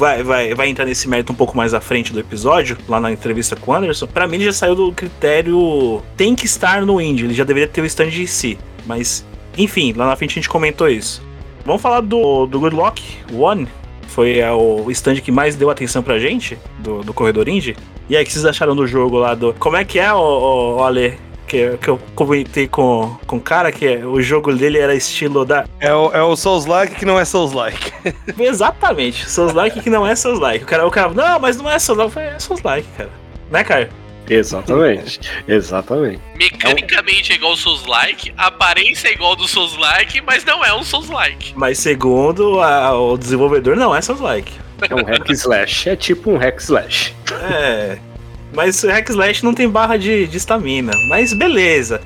vai, 0.00 0.22
vai, 0.22 0.54
vai 0.54 0.68
entrar 0.70 0.86
nesse 0.86 1.06
mérito 1.06 1.30
um 1.30 1.36
pouco 1.36 1.54
mais 1.54 1.74
à 1.74 1.80
frente 1.80 2.10
do 2.10 2.18
episódio, 2.18 2.78
lá 2.88 2.98
na 2.98 3.12
entrevista 3.12 3.54
com 3.54 3.70
o 3.70 3.74
Anderson, 3.74 4.06
pra 4.06 4.26
mim 4.26 4.36
ele 4.36 4.46
já 4.46 4.52
saiu 4.54 4.74
do 4.74 4.90
critério 4.92 6.02
tem 6.16 6.34
que 6.34 6.46
estar 6.46 6.80
no 6.86 6.98
indie, 6.98 7.26
ele 7.26 7.34
já 7.34 7.44
deveria 7.44 7.68
ter 7.68 7.82
o 7.82 7.84
stand 7.84 8.08
em 8.08 8.26
si. 8.26 8.58
Mas, 8.86 9.26
enfim, 9.58 9.92
lá 9.94 10.06
na 10.06 10.16
frente 10.16 10.30
a 10.30 10.34
gente 10.36 10.48
comentou 10.48 10.88
isso. 10.88 11.22
Vamos 11.66 11.82
falar 11.82 12.00
do, 12.00 12.46
do 12.46 12.58
Good 12.58 12.74
Luck 12.74 13.02
One, 13.30 13.68
foi 14.08 14.38
é, 14.38 14.50
o 14.50 14.90
stand 14.90 15.16
que 15.16 15.30
mais 15.30 15.54
deu 15.54 15.68
atenção 15.68 16.02
pra 16.02 16.18
gente, 16.18 16.56
do, 16.78 17.02
do 17.02 17.12
Corredor 17.12 17.46
Indie. 17.46 17.76
E 18.08 18.16
aí, 18.16 18.22
o 18.24 18.26
que 18.26 18.32
vocês 18.32 18.46
acharam 18.46 18.74
do 18.74 18.86
jogo 18.86 19.18
lá? 19.18 19.34
Do... 19.34 19.54
Como 19.58 19.76
é 19.76 19.84
que 19.84 19.98
é, 19.98 20.12
o, 20.12 20.78
o 20.78 20.82
Ale? 20.82 21.18
Que, 21.50 21.76
que 21.78 21.88
eu 21.88 21.98
comentei 22.14 22.68
com, 22.68 23.16
com 23.26 23.38
o 23.38 23.40
cara 23.40 23.72
que 23.72 23.96
o 23.96 24.22
jogo 24.22 24.54
dele 24.54 24.78
era 24.78 24.94
estilo 24.94 25.44
da. 25.44 25.64
É 25.80 25.92
o, 25.92 26.12
é 26.12 26.22
o 26.22 26.36
Souls-like 26.36 26.94
que 26.94 27.04
não 27.04 27.18
é 27.18 27.24
Souls-like. 27.24 27.92
Exatamente, 28.38 29.28
Souls-like 29.28 29.80
que 29.80 29.90
não 29.90 30.06
é 30.06 30.14
Souls-like. 30.14 30.62
O 30.62 30.66
cara, 30.68 30.86
o 30.86 30.90
cara, 30.92 31.12
não, 31.12 31.40
mas 31.40 31.56
não 31.56 31.68
é 31.68 31.76
Souls-like. 31.76 32.20
É 32.20 32.38
Souls-like, 32.38 32.86
cara. 32.96 33.10
Né, 33.50 33.64
cara? 33.64 33.90
Exatamente, 34.28 35.18
exatamente. 35.48 36.22
Mecanicamente 36.36 37.32
é 37.32 37.34
igual 37.34 37.50
ao 37.50 37.56
Souls-like, 37.56 38.32
aparência 38.36 39.08
é 39.08 39.12
igual 39.14 39.30
ao 39.30 39.36
do 39.36 39.48
Souls-like, 39.48 40.20
mas 40.20 40.44
não 40.44 40.64
é 40.64 40.72
um 40.72 40.84
Souls-like. 40.84 41.52
Mas 41.56 41.80
segundo 41.80 42.60
a, 42.60 42.96
o 42.96 43.18
desenvolvedor, 43.18 43.74
não 43.74 43.92
é 43.92 44.00
Souls-like. 44.00 44.52
É 44.88 44.94
um 44.94 45.04
hack 45.04 45.28
slash, 45.30 45.88
é 45.88 45.96
tipo 45.96 46.30
um 46.30 46.36
hack 46.36 46.60
slash. 46.60 47.12
É. 47.42 47.98
Mas 48.52 48.82
o 48.82 48.88
hack 48.88 49.08
slash 49.08 49.44
não 49.44 49.54
tem 49.54 49.68
barra 49.68 49.96
de 49.96 50.24
estamina. 50.34 50.92
Mas 51.08 51.32
beleza. 51.32 52.00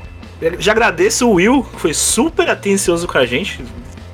Já 0.59 0.73
agradeço 0.73 1.29
o 1.29 1.35
Will, 1.35 1.63
que 1.63 1.81
foi 1.81 1.95
super 1.95 2.49
atencioso 2.51 3.07
com 3.07 3.17
a 3.17 3.25
gente 3.25 3.65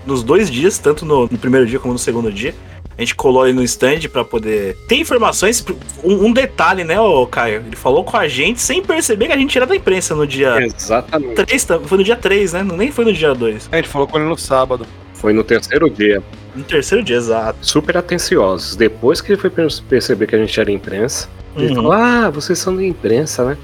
nos 0.07 0.23
dois 0.23 0.51
dias, 0.51 0.79
tanto 0.79 1.05
no, 1.05 1.23
no 1.23 1.39
primeiro 1.39 1.67
dia 1.67 1.79
como 1.79 1.93
no 1.93 1.99
segundo 1.99 2.31
dia. 2.33 2.55
A 2.97 3.03
gente 3.03 3.15
colou 3.15 3.47
ele 3.47 3.55
no 3.55 3.63
stand 3.63 4.01
para 4.13 4.23
poder 4.23 4.77
ter 4.87 4.97
informações. 4.97 5.65
Um, 6.05 6.27
um, 6.27 6.33
detalhe, 6.33 6.85
né, 6.85 7.01
o 7.01 7.27
Caio? 7.27 7.65
Ele 7.67 7.75
falou 7.75 8.05
com 8.05 8.15
a 8.15 8.29
gente 8.29 8.61
sem 8.61 8.83
perceber 8.83 9.27
que 9.29 9.33
a 9.33 9.39
gente 9.39 9.57
era 9.57 9.67
da 9.67 9.75
imprensa 9.75 10.15
no 10.15 10.27
dia. 10.27 10.63
Exatamente. 10.63 11.35
3, 11.35 11.67
foi 11.87 11.99
no 11.99 12.05
dia 12.05 12.17
3, 12.17 12.53
né? 12.53 12.63
Nem 12.63 12.93
foi 12.93 13.07
no 13.07 13.13
dia 13.13 13.35
2. 13.35 13.71
A 13.73 13.77
gente 13.77 13.89
falou 13.89 14.07
com 14.07 14.19
ele 14.19 14.29
no 14.29 14.37
sábado. 14.37 14.87
Foi 15.21 15.33
no 15.33 15.45
terceiro 15.45 15.89
dia. 15.91 16.23
No 16.57 16.65
terceiro 16.65 17.05
dia, 17.05 17.17
exato. 17.17 17.59
Super 17.61 17.99
atenciosos. 17.99 18.75
Depois 18.75 19.21
que 19.21 19.33
ele 19.33 19.41
foi 19.41 19.51
perceber 19.51 20.27
que 20.27 20.35
a 20.35 20.39
gente 20.39 20.59
era 20.59 20.73
imprensa, 20.73 21.29
ele 21.55 21.69
uhum. 21.69 21.75
falou: 21.75 21.93
Ah, 21.93 22.31
vocês 22.31 22.59
são 22.59 22.75
da 22.75 22.83
imprensa, 22.83 23.45
né? 23.45 23.59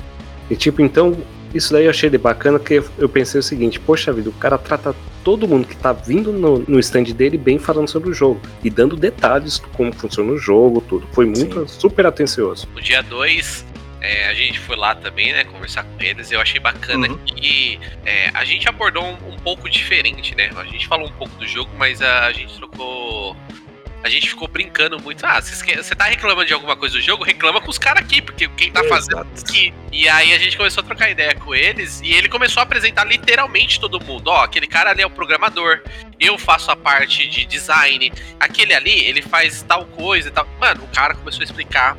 E 0.51 0.55
tipo, 0.55 0.83
então 0.83 1.17
isso 1.55 1.73
daí 1.73 1.85
eu 1.85 1.91
achei 1.91 2.11
de 2.11 2.19
bacana, 2.19 2.59
que 2.59 2.83
eu 2.99 3.09
pensei 3.09 3.41
o 3.41 3.43
seguinte, 3.43 3.81
poxa 3.81 4.13
vida, 4.13 4.29
o 4.29 4.33
cara 4.33 4.59
trata 4.59 4.95
todo 5.25 5.49
mundo 5.49 5.67
que 5.67 5.77
tá 5.77 5.93
vindo 5.93 6.33
no, 6.33 6.59
no 6.69 6.79
stand 6.79 7.05
dele 7.05 7.39
bem 7.39 7.59
falando 7.59 7.89
sobre 7.89 8.11
o 8.11 8.15
jogo. 8.15 8.41
E 8.63 8.71
dando 8.71 8.95
detalhes 8.95 9.55
de 9.55 9.63
como 9.69 9.93
funciona 9.93 10.31
o 10.31 10.39
jogo, 10.39 10.81
tudo. 10.81 11.07
Foi 11.13 11.25
muito 11.25 11.67
Sim. 11.67 11.81
super 11.81 12.07
atencioso. 12.07 12.69
No 12.75 12.81
dia 12.81 13.03
2, 13.03 13.66
é, 14.07 14.29
a 14.29 14.35
gente 14.35 14.59
foi 14.61 14.77
lá 14.77 14.95
também, 14.95 15.33
né, 15.33 15.45
conversar 15.45 15.83
com 15.83 16.01
eles. 16.01 16.31
Eu 16.31 16.41
achei 16.41 16.61
bacana 16.61 17.09
uhum. 17.09 17.19
que 17.19 17.81
é, 18.05 18.31
a 18.33 18.45
gente 18.45 18.69
abordou 18.69 19.05
um, 19.05 19.33
um, 19.33 19.37
pouco 19.39 19.69
diferente, 19.69 20.35
né? 20.35 20.51
A 20.57 20.65
gente 20.65 20.87
falou 20.87 21.09
um 21.09 21.13
pouco 21.13 21.35
do 21.37 21.47
jogo, 21.47 21.71
mas 21.77 22.01
a, 22.01 22.27
a 22.27 22.33
gente 22.33 22.55
trocou 22.55 23.37
a 24.05 24.09
gente 24.09 24.29
ficou 24.29 24.47
brincando 24.47 25.01
muito. 25.03 25.27
Ah, 25.27 25.41
você 25.41 25.95
tá 25.97 26.05
reclamando 26.05 26.47
de 26.47 26.55
alguma 26.55 26.77
coisa 26.77 26.95
do 26.95 27.01
jogo? 27.01 27.25
Reclama 27.25 27.61
com 27.61 27.69
os 27.69 27.79
caras 27.79 28.05
aqui, 28.05 28.23
porque 28.23 28.47
quem 28.51 28.71
tá 28.71 28.85
fazendo 28.85 29.27
aqui. 29.37 29.75
E 29.91 30.09
aí 30.09 30.33
a 30.33 30.39
gente 30.39 30.57
começou 30.57 30.81
a 30.81 30.87
trocar 30.87 31.11
ideia 31.11 31.35
com 31.35 31.53
eles 31.53 32.01
e 32.01 32.13
ele 32.13 32.29
começou 32.29 32.61
a 32.61 32.63
apresentar 32.63 33.05
literalmente 33.05 33.81
todo 33.81 34.01
mundo. 34.01 34.29
Ó, 34.29 34.45
aquele 34.45 34.69
cara 34.69 34.91
ali 34.91 35.03
é 35.03 35.07
o 35.07 35.11
programador, 35.11 35.83
eu 36.21 36.39
faço 36.39 36.71
a 36.71 36.77
parte 36.77 37.27
de 37.27 37.45
design, 37.47 38.13
aquele 38.39 38.75
ali, 38.75 38.97
ele 39.07 39.23
faz 39.23 39.63
tal 39.63 39.85
coisa 39.87 40.29
e 40.29 40.31
tal. 40.31 40.47
Mano, 40.61 40.85
o 40.85 40.89
cara 40.95 41.13
começou 41.13 41.41
a 41.41 41.45
explicar 41.45 41.97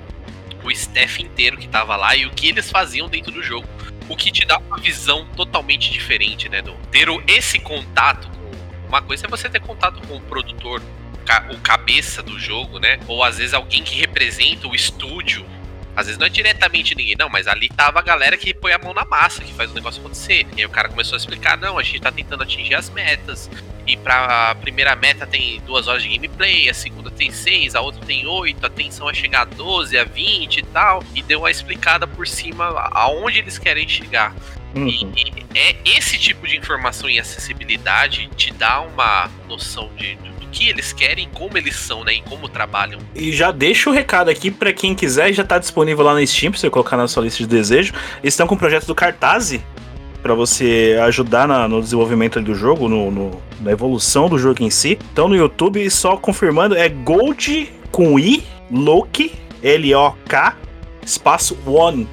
o 0.68 0.72
staff 0.72 1.22
inteiro 1.22 1.58
que 1.58 1.68
tava 1.68 1.96
lá 1.96 2.16
e 2.16 2.26
o 2.26 2.32
que 2.32 2.48
eles 2.48 2.70
faziam 2.70 3.08
dentro 3.08 3.32
do 3.32 3.42
jogo. 3.42 3.68
O 4.10 4.16
que 4.16 4.32
te 4.32 4.46
dá 4.46 4.58
uma 4.58 4.78
visão 4.78 5.26
totalmente 5.36 5.92
diferente, 5.92 6.48
né? 6.48 6.62
Do, 6.62 6.74
ter 6.92 7.08
esse 7.28 7.60
contato 7.60 8.30
com. 8.30 8.88
Uma 8.88 9.02
coisa 9.02 9.26
é 9.26 9.30
você 9.30 9.50
ter 9.50 9.60
contato 9.60 10.06
com 10.08 10.16
o 10.16 10.22
produtor, 10.22 10.82
o 11.52 11.60
cabeça 11.60 12.24
do 12.24 12.40
jogo, 12.40 12.80
né? 12.80 13.00
Ou 13.08 13.24
às 13.24 13.38
vezes 13.38 13.54
alguém 13.54 13.84
que 13.84 13.96
representa 13.96 14.68
o 14.68 14.76
estúdio. 14.76 15.46
Às 15.98 16.06
vezes 16.06 16.20
não 16.20 16.28
é 16.28 16.30
diretamente 16.30 16.94
ninguém, 16.94 17.16
não, 17.18 17.28
mas 17.28 17.48
ali 17.48 17.70
tava 17.70 17.98
a 17.98 18.04
galera 18.04 18.38
que 18.38 18.54
põe 18.54 18.72
a 18.72 18.78
mão 18.78 18.94
na 18.94 19.04
massa, 19.04 19.44
que 19.44 19.52
faz 19.52 19.72
o 19.72 19.74
negócio 19.74 20.00
acontecer. 20.00 20.46
E 20.56 20.60
aí 20.60 20.66
o 20.66 20.70
cara 20.70 20.90
começou 20.90 21.16
a 21.16 21.18
explicar: 21.18 21.58
não, 21.58 21.80
a 21.80 21.82
gente 21.82 22.00
tá 22.00 22.12
tentando 22.12 22.44
atingir 22.44 22.76
as 22.76 22.88
metas. 22.92 23.50
E 23.88 23.98
pra 23.98 24.54
primeira 24.62 24.96
meta 24.96 25.26
tem 25.26 25.60
duas 25.62 25.88
horas 25.88 26.04
de 26.04 26.10
gameplay, 26.10 26.70
a 26.70 26.74
segunda 26.74 27.10
tem 27.10 27.32
seis, 27.32 27.74
a 27.74 27.82
outra 27.82 28.06
tem 28.06 28.28
oito, 28.28 28.64
a 28.64 28.70
tensão 28.70 29.10
é 29.10 29.14
chegar 29.14 29.42
a 29.42 29.46
12, 29.46 29.98
a 29.98 30.04
20 30.04 30.58
e 30.58 30.64
tal. 30.64 31.04
E 31.16 31.24
deu 31.24 31.40
uma 31.40 31.50
explicada 31.50 32.06
por 32.06 32.28
cima 32.28 32.66
aonde 32.92 33.40
eles 33.40 33.58
querem 33.58 33.90
chegar. 33.90 34.36
Uhum. 34.76 34.88
E 34.88 35.48
é 35.56 35.76
esse 35.84 36.20
tipo 36.20 36.48
de 36.48 36.58
informação 36.58 37.10
e 37.10 37.20
acessibilidade 37.20 38.30
te 38.36 38.54
dá 38.54 38.82
uma 38.82 39.32
noção 39.48 39.90
de, 39.96 40.16
de 40.16 40.30
que 40.52 40.68
eles 40.70 40.94
querem, 40.94 41.30
como 41.34 41.58
eles 41.58 41.76
são, 41.76 42.04
né? 42.04 42.14
E 42.14 42.22
como 42.22 42.48
trabalham. 42.48 43.00
E 43.16 43.32
já 43.32 43.52
deixa 43.52 43.90
o 43.90 43.94
recado 43.94 44.30
aqui 44.30 44.50
para 44.50 44.74
quem 44.74 44.96
quiser, 44.96 45.34
já 45.34 45.44
tá 45.44 45.60
disponível 45.60 46.04
lá 46.04 46.14
no 46.14 46.26
Steam, 46.26 46.52
pra 46.52 46.60
você 46.60 46.70
colocar 46.70 46.98
na 46.98 47.08
sua 47.08 47.24
lista 47.24 47.44
de 47.44 47.48
desejo. 47.48 47.94
Eles 48.22 48.34
estão 48.34 48.48
com 48.48 48.56
o 48.56 48.58
projeto 48.58 48.86
do 48.86 48.96
Cartaz 48.96 49.60
para 50.22 50.34
você 50.34 50.98
ajudar 51.04 51.48
na, 51.48 51.68
no 51.68 51.82
desenvolvimento 51.82 52.42
do 52.42 52.54
jogo, 52.54 52.90
no, 52.90 53.12
no, 53.12 53.42
na 53.62 53.72
evolução 53.72 54.28
do 54.28 54.38
jogo 54.38 54.64
em 54.64 54.70
si. 54.70 54.98
Então 55.14 55.28
no 55.28 55.36
YouTube, 55.36 55.90
só 55.90 56.18
confirmando, 56.18 56.76
é 56.76 56.90
Gold 56.90 57.72
com 57.92 58.20
I, 58.20 58.44
Loki, 58.72 59.34
L-O-K, 59.64 60.58
espaço 61.06 61.58
One. 61.66 62.08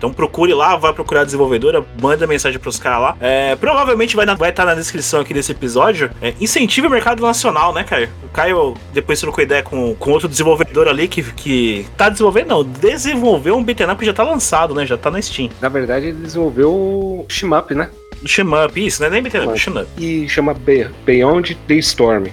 Então 0.00 0.10
procure 0.10 0.54
lá, 0.54 0.76
vai 0.76 0.94
procurar 0.94 1.20
a 1.20 1.24
desenvolvedora, 1.24 1.84
manda 2.00 2.26
mensagem 2.26 2.58
pros 2.58 2.78
caras 2.78 3.02
lá. 3.02 3.16
É, 3.20 3.54
provavelmente 3.54 4.16
vai 4.16 4.24
estar 4.24 4.34
vai 4.34 4.50
tá 4.50 4.64
na 4.64 4.74
descrição 4.74 5.20
aqui 5.20 5.34
desse 5.34 5.52
episódio. 5.52 6.10
É, 6.22 6.32
incentive 6.40 6.86
o 6.86 6.90
mercado 6.90 7.20
nacional, 7.20 7.74
né, 7.74 7.84
Caio? 7.84 8.08
O 8.24 8.28
Caio 8.28 8.74
depois 8.94 9.20
trocou 9.20 9.44
ideia 9.44 9.62
com, 9.62 9.94
com 9.96 10.10
outro 10.12 10.26
desenvolvedor 10.26 10.88
ali 10.88 11.06
que, 11.06 11.22
que 11.22 11.86
tá 11.98 12.08
desenvolvendo, 12.08 12.48
não, 12.48 12.64
desenvolveu 12.64 13.54
um 13.54 13.62
beat'em 13.62 13.90
up 13.90 13.98
que 13.98 14.06
já 14.06 14.14
tá 14.14 14.22
lançado, 14.22 14.74
né? 14.74 14.86
Já 14.86 14.96
tá 14.96 15.10
na 15.10 15.20
Steam. 15.20 15.50
Na 15.60 15.68
verdade, 15.68 16.06
ele 16.06 16.22
desenvolveu 16.22 16.72
o 16.72 17.26
Shmup, 17.28 17.74
né? 17.74 17.90
Shmup, 18.24 18.82
isso, 18.82 19.02
né? 19.02 19.10
Nem 19.10 19.22
beat'em 19.22 19.46
up, 19.46 19.58
Shmup. 19.58 19.86
E 19.98 20.26
chama 20.30 20.56
Beyond 21.04 21.58
the 21.68 21.74
Storm 21.74 22.28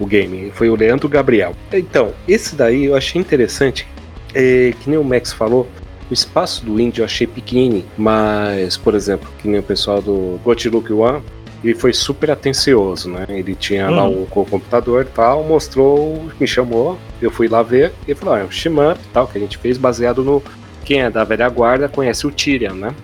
o 0.00 0.06
game. 0.06 0.50
Foi 0.56 0.68
o 0.68 0.74
Leandro 0.74 1.08
Gabriel. 1.08 1.54
Então, 1.72 2.12
esse 2.26 2.56
daí 2.56 2.86
eu 2.86 2.96
achei 2.96 3.20
interessante. 3.20 3.86
É, 4.34 4.72
que 4.80 4.90
nem 4.90 4.98
o 4.98 5.04
Max 5.04 5.32
falou, 5.32 5.68
o 6.12 6.14
espaço 6.14 6.62
do 6.62 6.78
indie 6.78 7.00
eu 7.00 7.06
achei 7.06 7.26
pequeno, 7.26 7.82
mas, 7.96 8.76
por 8.76 8.94
exemplo, 8.94 9.30
que 9.38 9.48
nem 9.48 9.60
o 9.60 9.62
pessoal 9.62 10.02
do 10.02 10.38
Got 10.44 10.68
Look 10.68 10.92
One, 10.92 11.22
ele 11.64 11.74
foi 11.74 11.94
super 11.94 12.30
atencioso, 12.30 13.08
né? 13.08 13.24
Ele 13.30 13.54
tinha 13.54 13.88
lá 13.88 14.06
o, 14.06 14.24
o 14.24 14.26
computador 14.26 15.06
e 15.06 15.14
tal, 15.14 15.42
mostrou, 15.42 16.28
me 16.38 16.46
chamou, 16.46 16.98
eu 17.22 17.30
fui 17.30 17.48
lá 17.48 17.62
ver, 17.62 17.94
e 18.06 18.14
falou, 18.14 18.34
ah, 18.34 18.40
é 18.40 18.44
um 18.44 18.50
shmup 18.50 19.00
tal, 19.10 19.26
que 19.26 19.38
a 19.38 19.40
gente 19.40 19.56
fez 19.56 19.78
baseado 19.78 20.22
no... 20.22 20.42
Quem 20.84 21.00
é 21.00 21.08
da 21.08 21.24
velha 21.24 21.48
guarda 21.48 21.88
conhece 21.88 22.26
o 22.26 22.30
Tyrion, 22.30 22.74
né? 22.74 22.94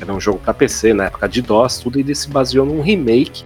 Era 0.00 0.12
um 0.12 0.20
jogo 0.20 0.38
para 0.38 0.54
PC, 0.54 0.94
na 0.94 1.06
época 1.06 1.28
de 1.28 1.42
DOS, 1.42 1.78
tudo, 1.78 1.98
e 1.98 2.02
ele 2.02 2.14
se 2.14 2.28
baseou 2.28 2.64
num 2.64 2.80
remake 2.80 3.42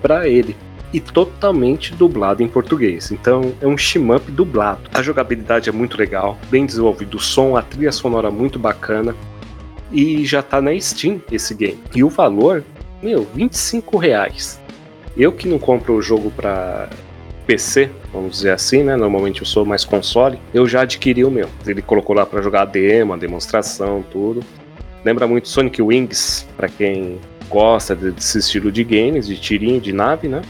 para 0.00 0.26
ele 0.26 0.56
e 0.92 1.00
totalmente 1.00 1.94
dublado 1.94 2.42
em 2.42 2.48
português. 2.48 3.10
Então 3.10 3.52
é 3.60 3.66
um 3.66 3.76
shmup 3.76 4.30
dublado. 4.30 4.80
A 4.92 5.02
jogabilidade 5.02 5.68
é 5.68 5.72
muito 5.72 5.98
legal, 5.98 6.38
bem 6.50 6.64
desenvolvido, 6.64 7.16
o 7.16 7.20
som, 7.20 7.56
a 7.56 7.62
trilha 7.62 7.92
sonora 7.92 8.30
muito 8.30 8.58
bacana. 8.58 9.14
E 9.90 10.24
já 10.26 10.42
tá 10.42 10.60
na 10.60 10.78
Steam 10.78 11.20
esse 11.32 11.54
game. 11.54 11.78
E 11.94 12.04
o 12.04 12.10
valor, 12.10 12.62
meu, 13.02 13.26
25 13.34 13.96
reais. 13.96 14.60
Eu 15.16 15.32
que 15.32 15.48
não 15.48 15.58
compro 15.58 15.94
o 15.94 16.02
jogo 16.02 16.30
para 16.30 16.88
PC, 17.46 17.90
vamos 18.12 18.32
dizer 18.32 18.50
assim, 18.50 18.82
né? 18.82 18.94
Normalmente 18.94 19.40
eu 19.40 19.46
sou 19.46 19.64
mais 19.64 19.82
console, 19.82 20.38
eu 20.52 20.68
já 20.68 20.82
adquiri 20.82 21.24
o 21.24 21.30
meu. 21.30 21.48
Ele 21.66 21.80
colocou 21.80 22.14
lá 22.14 22.26
para 22.26 22.42
jogar 22.42 22.62
a 22.62 22.64
demo, 22.66 23.14
a 23.14 23.16
demonstração, 23.16 24.04
tudo. 24.12 24.44
Lembra 25.02 25.26
muito 25.26 25.48
Sonic 25.48 25.80
Wings, 25.80 26.46
para 26.54 26.68
quem 26.68 27.18
gosta 27.48 27.94
desse 27.94 28.38
estilo 28.38 28.70
de 28.70 28.84
games, 28.84 29.26
de 29.26 29.40
tirinho, 29.40 29.80
de 29.80 29.92
nave, 29.92 30.28
né? 30.28 30.42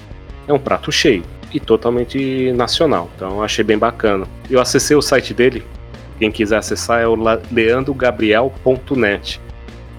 É 0.48 0.52
um 0.52 0.58
prato 0.58 0.90
cheio 0.90 1.22
e 1.52 1.60
totalmente 1.60 2.50
nacional. 2.52 3.08
Então 3.14 3.42
achei 3.42 3.64
bem 3.64 3.78
bacana. 3.78 4.26
Eu 4.50 4.60
acessei 4.60 4.96
o 4.96 5.02
site 5.02 5.32
dele. 5.32 5.62
Quem 6.18 6.32
quiser 6.32 6.56
acessar 6.56 7.00
é 7.00 7.06
o 7.06 7.14
leandrogabriel.net. 7.52 9.40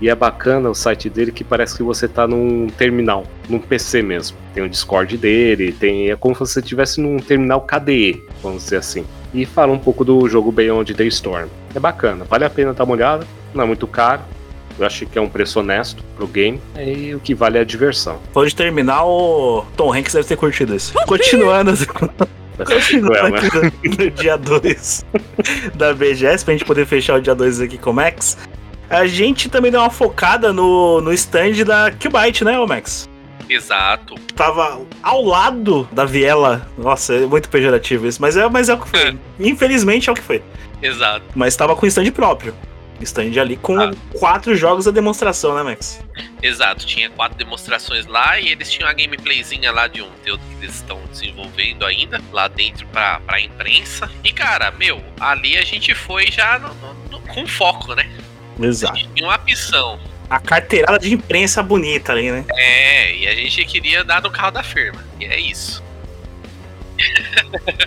E 0.01 0.09
é 0.09 0.15
bacana 0.15 0.69
o 0.69 0.75
site 0.75 1.09
dele 1.09 1.31
que 1.31 1.43
parece 1.43 1.75
que 1.75 1.83
você 1.83 2.05
está 2.05 2.25
num 2.25 2.67
terminal, 2.67 3.25
num 3.49 3.59
PC 3.59 4.01
mesmo. 4.01 4.37
Tem 4.53 4.63
o 4.63 4.69
Discord 4.69 5.17
dele, 5.17 5.73
tem 5.73 6.09
é 6.09 6.15
como 6.15 6.33
se 6.33 6.39
você 6.39 6.61
estivesse 6.61 7.01
num 7.01 7.17
terminal 7.17 7.61
KDE, 7.61 8.23
vamos 8.41 8.63
dizer 8.63 8.77
assim. 8.77 9.05
E 9.33 9.45
fala 9.45 9.73
um 9.73 9.77
pouco 9.77 10.05
do 10.05 10.27
jogo 10.29 10.53
Beyond 10.53 10.93
the 10.93 11.05
Storm. 11.05 11.49
É 11.75 11.79
bacana, 11.79 12.23
vale 12.23 12.45
a 12.45 12.49
pena 12.49 12.73
dar 12.73 12.85
uma 12.85 12.93
olhada, 12.93 13.27
não 13.53 13.65
é 13.65 13.67
muito 13.67 13.85
caro, 13.87 14.21
eu 14.79 14.85
acho 14.85 15.05
que 15.05 15.17
é 15.17 15.21
um 15.21 15.29
preço 15.29 15.59
honesto 15.59 16.03
pro 16.15 16.27
game. 16.27 16.59
E 16.77 17.13
o 17.13 17.19
que 17.19 17.33
vale 17.33 17.57
é 17.57 17.61
a 17.61 17.63
diversão. 17.63 18.19
Pode 18.33 18.55
terminar, 18.55 19.05
o 19.05 19.65
Tom 19.75 19.93
Hanks 19.93 20.13
deve 20.13 20.27
ter 20.27 20.37
curtido 20.37 20.75
isso. 20.75 20.93
Continuando. 21.05 21.73
Continuando 22.65 23.37
aqui 23.37 23.55
no, 23.55 24.05
no 24.05 24.11
dia 24.11 24.37
2 24.37 25.05
da 25.75 25.93
BGS, 25.93 26.43
pra 26.43 26.53
gente 26.53 26.65
poder 26.65 26.85
fechar 26.85 27.17
o 27.17 27.21
dia 27.21 27.33
2 27.33 27.61
aqui 27.61 27.77
com 27.77 27.91
o 27.91 27.93
Max. 27.93 28.37
A 28.89 29.05
gente 29.05 29.49
também 29.49 29.71
deu 29.71 29.79
uma 29.79 29.89
focada 29.89 30.51
no, 30.51 30.99
no 30.99 31.13
stand 31.13 31.63
da 31.65 31.91
Qbyte, 31.91 32.43
né, 32.43 32.59
ô 32.59 32.67
Max? 32.67 33.07
Exato. 33.49 34.15
Tava 34.35 34.81
ao 35.01 35.23
lado 35.23 35.87
da 35.91 36.05
Viela. 36.05 36.67
Nossa, 36.77 37.15
é 37.15 37.25
muito 37.25 37.49
pejorativo 37.49 38.07
isso, 38.07 38.21
mas 38.21 38.37
é, 38.37 38.47
mas 38.47 38.69
é 38.69 38.73
o 38.73 38.79
que 38.79 38.89
foi. 38.89 39.17
Infelizmente 39.39 40.09
é 40.09 40.11
o 40.11 40.15
que 40.15 40.21
foi. 40.21 40.43
Exato. 40.81 41.25
Mas 41.35 41.55
tava 41.55 41.75
com 41.75 41.85
stand 41.85 42.11
próprio. 42.11 42.53
Stand 43.03 43.39
ali 43.39 43.57
com 43.57 43.79
ah. 43.79 43.91
quatro 44.17 44.55
jogos 44.55 44.87
a 44.87 44.91
demonstração, 44.91 45.55
né, 45.55 45.63
Max? 45.63 46.01
Exato, 46.41 46.85
tinha 46.85 47.09
quatro 47.09 47.37
demonstrações 47.37 48.05
lá 48.05 48.39
e 48.39 48.49
eles 48.49 48.71
tinham 48.71 48.89
a 48.89 48.93
gameplayzinha 48.93 49.71
lá 49.71 49.87
de 49.87 50.01
um 50.01 50.09
conteúdo 50.09 50.41
que 50.49 50.65
eles 50.65 50.75
estão 50.75 51.01
desenvolvendo 51.11 51.85
ainda, 51.85 52.21
lá 52.31 52.47
dentro 52.47 52.85
pra, 52.87 53.19
pra 53.21 53.39
imprensa. 53.39 54.09
E 54.23 54.31
cara, 54.31 54.71
meu, 54.71 55.03
ali 55.19 55.57
a 55.57 55.63
gente 55.63 55.93
foi 55.93 56.29
já 56.31 56.59
no, 56.59 56.73
no, 56.75 56.93
no, 57.11 57.19
com 57.21 57.45
foco, 57.47 57.93
né? 57.95 58.09
Exato. 58.61 58.95
Tinha 59.15 59.27
uma 59.27 59.35
opção. 59.35 59.99
A 60.29 60.39
carteirada 60.39 60.99
de 60.99 61.13
imprensa 61.13 61.63
bonita 61.63 62.11
ali, 62.11 62.31
né? 62.31 62.45
É, 62.53 63.15
e 63.15 63.27
a 63.27 63.33
gente 63.33 63.65
queria 63.65 64.03
dar 64.03 64.21
no 64.21 64.29
carro 64.29 64.51
da 64.51 64.61
firma. 64.61 65.03
E 65.19 65.25
é 65.25 65.39
isso. 65.39 65.83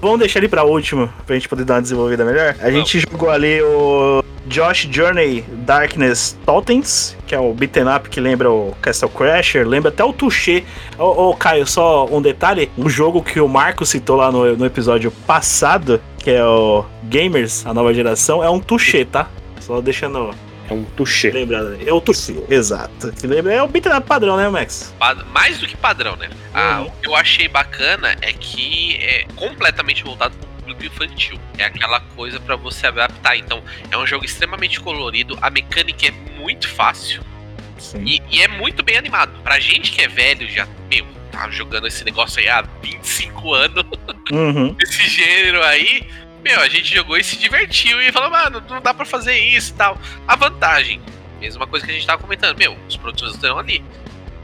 Vamos 0.01 0.19
deixar 0.19 0.41
ele 0.41 0.49
pra 0.49 0.65
último, 0.65 1.13
pra 1.27 1.35
gente 1.35 1.49
poder 1.49 1.65
dar 1.65 1.75
uma 1.75 1.83
desenvolvida 1.83 2.25
melhor. 2.25 2.57
A 2.61 2.71
gente 2.71 3.01
jogou 3.01 3.31
ali 3.31 3.63
o 3.63 4.23
Josh 4.47 4.89
Journey 4.91 5.45
Darkness 5.65 6.37
Totens, 6.45 7.17
que 7.27 7.35
é 7.35 7.39
o 7.39 7.53
beat'em 7.55 7.85
up 7.85 8.09
que 8.09 8.21
lembra 8.21 8.51
o 8.51 8.75
Castle 8.81 9.09
Crasher, 9.09 9.67
lembra 9.67 9.91
até 9.91 10.05
o 10.05 10.13
Touché. 10.13 10.65
Ô, 10.99 11.31
ô, 11.31 11.37
Caio, 11.37 11.67
só 11.67 12.07
um 12.07 12.21
detalhe: 12.21 12.71
um 12.77 12.89
jogo 12.89 13.23
que 13.23 13.41
o 13.41 13.49
Marco 13.49 13.87
citou 13.87 14.17
lá 14.17 14.33
no, 14.33 14.57
no 14.57 14.67
episódio 14.67 15.11
passado, 15.27 16.01
que 16.19 16.31
é 16.31 16.45
o 16.45 16.85
Gamers, 17.05 17.65
a 17.67 17.73
nova 17.73 17.95
geração, 17.95 18.43
é 18.43 18.51
um 18.51 18.59
Touché, 18.59 19.05
tá? 19.05 19.29
Só 19.61 19.81
deixando 19.81 20.35
é 20.73 20.75
um 20.75 20.85
touché. 20.85 21.31
Lembra, 21.31 21.79
é 21.85 21.93
o 21.93 22.01
touché, 22.01 22.35
exato. 22.49 23.12
Que 23.12 23.27
lembra, 23.27 23.53
é 23.53 23.62
o 23.62 23.68
beat'em 23.68 23.93
up 23.93 24.07
padrão, 24.07 24.37
né, 24.37 24.49
Max? 24.49 24.95
Mais 25.33 25.59
do 25.59 25.66
que 25.66 25.77
padrão, 25.77 26.16
né? 26.16 26.31
Ah, 26.55 26.81
uhum. 26.81 26.87
o 26.87 26.91
que 26.91 27.09
eu 27.09 27.14
achei 27.14 27.49
bacana 27.49 28.16
é 28.23 28.33
que 28.33 28.97
é 28.97 29.27
completamente 29.37 30.03
voltado 30.03 30.35
pro 30.37 30.49
público 30.49 30.85
infantil. 30.85 31.39
É 31.59 31.64
aquela 31.64 32.01
coisa 32.01 32.41
para 32.41 32.57
você 32.57 32.87
adaptar. 32.87 33.37
Então, 33.37 33.62
é 33.91 33.97
um 33.97 34.07
jogo 34.07 34.25
extremamente 34.25 34.81
colorido, 34.81 35.39
a 35.41 35.51
mecânica 35.51 36.09
é 36.09 36.11
muito 36.39 36.68
fácil. 36.68 37.23
E, 38.05 38.23
e, 38.31 38.41
é 38.41 38.49
muito 38.49 38.83
bem 38.83 38.97
animado. 38.97 39.33
Pra 39.43 39.59
gente 39.59 39.91
que 39.91 40.03
é 40.03 40.09
velho, 40.09 40.49
já, 40.49 40.66
meu, 40.89 41.05
tá 41.33 41.51
jogando 41.51 41.87
esse 41.87 42.05
negócio 42.05 42.41
aí 42.41 42.49
há 42.49 42.62
25 42.83 43.55
anos, 43.55 43.85
uhum. 44.31 44.77
esse 44.81 45.09
gênero 45.09 45.62
aí, 45.64 46.07
meu, 46.43 46.61
a 46.61 46.68
gente 46.68 46.95
jogou 46.95 47.16
e 47.16 47.24
se 47.24 47.36
divertiu 47.36 48.01
e 48.01 48.12
falou, 48.12 48.30
mano, 48.30 48.62
não 48.68 48.80
dá 48.80 48.93
pra 48.93 49.05
fazer 49.05 49.36
isso 49.36 49.72
e 49.72 49.74
tal. 49.74 49.99
A 50.26 50.36
vantagem, 50.36 51.01
mesma 51.40 51.66
coisa 51.66 51.84
que 51.86 51.93
a 51.93 51.95
gente 51.95 52.07
tava 52.07 52.20
comentando, 52.20 52.57
meu, 52.59 52.76
os 52.88 52.97
produtos 52.97 53.34
estão 53.34 53.59
ali. 53.59 53.82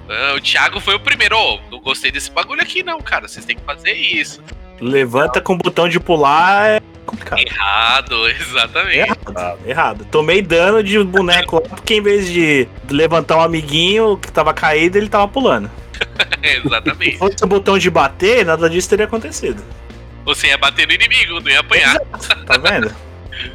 Ah, 0.09 0.35
o 0.37 0.41
Thiago 0.41 0.81
foi 0.81 0.95
o 0.95 1.01
primeiro, 1.01 1.37
oh, 1.37 1.61
não 1.71 1.81
gostei 1.81 2.11
desse 2.11 2.31
bagulho 2.31 2.63
aqui 2.63 2.83
não, 2.83 3.01
cara, 3.01 3.29
vocês 3.29 3.45
têm 3.45 3.57
que 3.57 3.65
fazer 3.65 3.93
isso. 3.93 4.43
Levanta 4.81 5.41
com 5.41 5.55
o 5.55 5.59
botão 5.59 5.89
de 5.89 5.99
pular 5.99 6.69
é 6.69 6.81
complicado. 7.05 7.41
Errado, 7.41 8.29
exatamente. 8.29 8.99
Errado, 8.99 9.59
errado. 9.67 10.05
Tomei 10.11 10.43
dano 10.43 10.83
de 10.83 11.03
boneco 11.03 11.57
lá, 11.57 11.77
porque 11.77 11.95
em 11.95 12.03
vez 12.03 12.29
de 12.31 12.69
levantar 12.91 13.39
um 13.39 13.41
amiguinho 13.41 14.17
que 14.17 14.31
tava 14.31 14.55
caído, 14.55 14.99
ele 14.99 15.09
tava 15.09 15.27
pulando. 15.27 15.71
exatamente. 16.43 17.13
Se 17.13 17.19
fosse 17.19 17.45
o 17.45 17.47
botão 17.47 17.79
de 17.79 17.91
bater, 17.91 18.45
nada 18.45 18.71
disso 18.71 18.89
teria 18.89 19.07
acontecido. 19.07 19.63
Você 20.25 20.49
ia 20.49 20.59
bater 20.59 20.87
no 20.87 20.93
inimigo, 20.93 21.41
não 21.41 21.51
ia 21.51 21.61
apanhar. 21.61 21.97
Exato, 22.19 22.45
tá 22.45 22.59
vendo? 22.59 22.95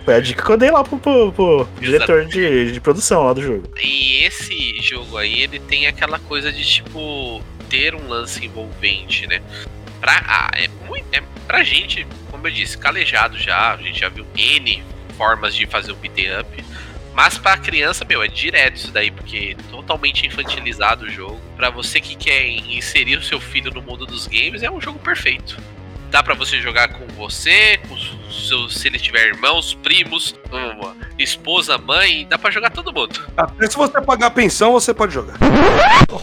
Foi 0.06 0.16
a 0.16 0.20
dica 0.20 0.44
que 0.44 0.50
eu 0.50 0.58
dei 0.58 0.72
lá 0.72 0.84
pro, 0.84 0.98
pro, 0.98 1.32
pro 1.34 1.70
diretor 1.80 2.26
de, 2.26 2.72
de 2.72 2.80
produção 2.80 3.26
lá 3.26 3.34
do 3.34 3.42
jogo. 3.42 3.70
E 3.82 4.24
esse 4.24 4.82
jogo 4.82 5.18
aí, 5.18 5.42
ele 5.42 5.60
tem 5.60 5.88
aquela 5.88 6.18
coisa 6.20 6.52
de, 6.52 6.64
tipo, 6.66 7.42
ter 7.70 7.94
um 7.94 8.08
lance 8.08 8.46
envolvente, 8.46 9.28
né? 9.28 9.42
pra, 10.04 10.22
ah, 10.28 10.52
é 10.56 10.68
muito, 10.86 11.06
é, 11.14 11.24
pra 11.48 11.64
gente, 11.64 12.06
como 12.30 12.46
eu 12.46 12.52
disse, 12.52 12.78
calejado 12.78 13.38
já, 13.38 13.74
a 13.74 13.78
gente 13.78 13.98
já 13.98 14.10
viu 14.10 14.26
N 14.36 14.84
formas 15.18 15.56
de 15.56 15.66
fazer 15.66 15.94
o 15.94 15.96
beat'em 15.96 16.40
up. 16.42 16.66
Mas 17.14 17.38
pra 17.38 17.56
criança, 17.56 18.04
meu, 18.04 18.22
é 18.22 18.28
direto 18.28 18.76
isso 18.76 18.92
daí, 18.92 19.10
porque 19.10 19.56
é 19.58 19.64
totalmente 19.72 20.28
infantilizado 20.28 21.06
o 21.06 21.10
jogo. 21.10 21.40
Pra 21.56 21.70
você 21.70 22.02
que 22.02 22.16
quer 22.16 22.46
inserir 22.50 23.16
o 23.16 23.24
seu 23.24 23.40
filho 23.40 23.72
no 23.72 23.82
mundo 23.82 24.06
dos 24.06 24.28
games, 24.28 24.62
é 24.62 24.70
um 24.70 24.82
jogo 24.82 25.00
perfeito. 25.00 25.58
Dá 26.14 26.22
pra 26.22 26.36
você 26.36 26.62
jogar 26.62 26.90
com 26.90 27.08
você, 27.16 27.80
com 27.90 27.98
seu, 28.32 28.70
se 28.70 28.88
ele 28.88 29.00
tiver 29.00 29.30
irmãos, 29.30 29.74
primos, 29.74 30.36
esposa, 31.18 31.76
mãe, 31.76 32.28
dá 32.30 32.38
pra 32.38 32.52
jogar 32.52 32.70
todo 32.70 32.94
mundo. 32.94 33.20
Até 33.36 33.68
se 33.68 33.76
você 33.76 34.00
pagar 34.00 34.30
pensão, 34.30 34.74
você 34.74 34.94
pode 34.94 35.12
jogar. 35.12 35.40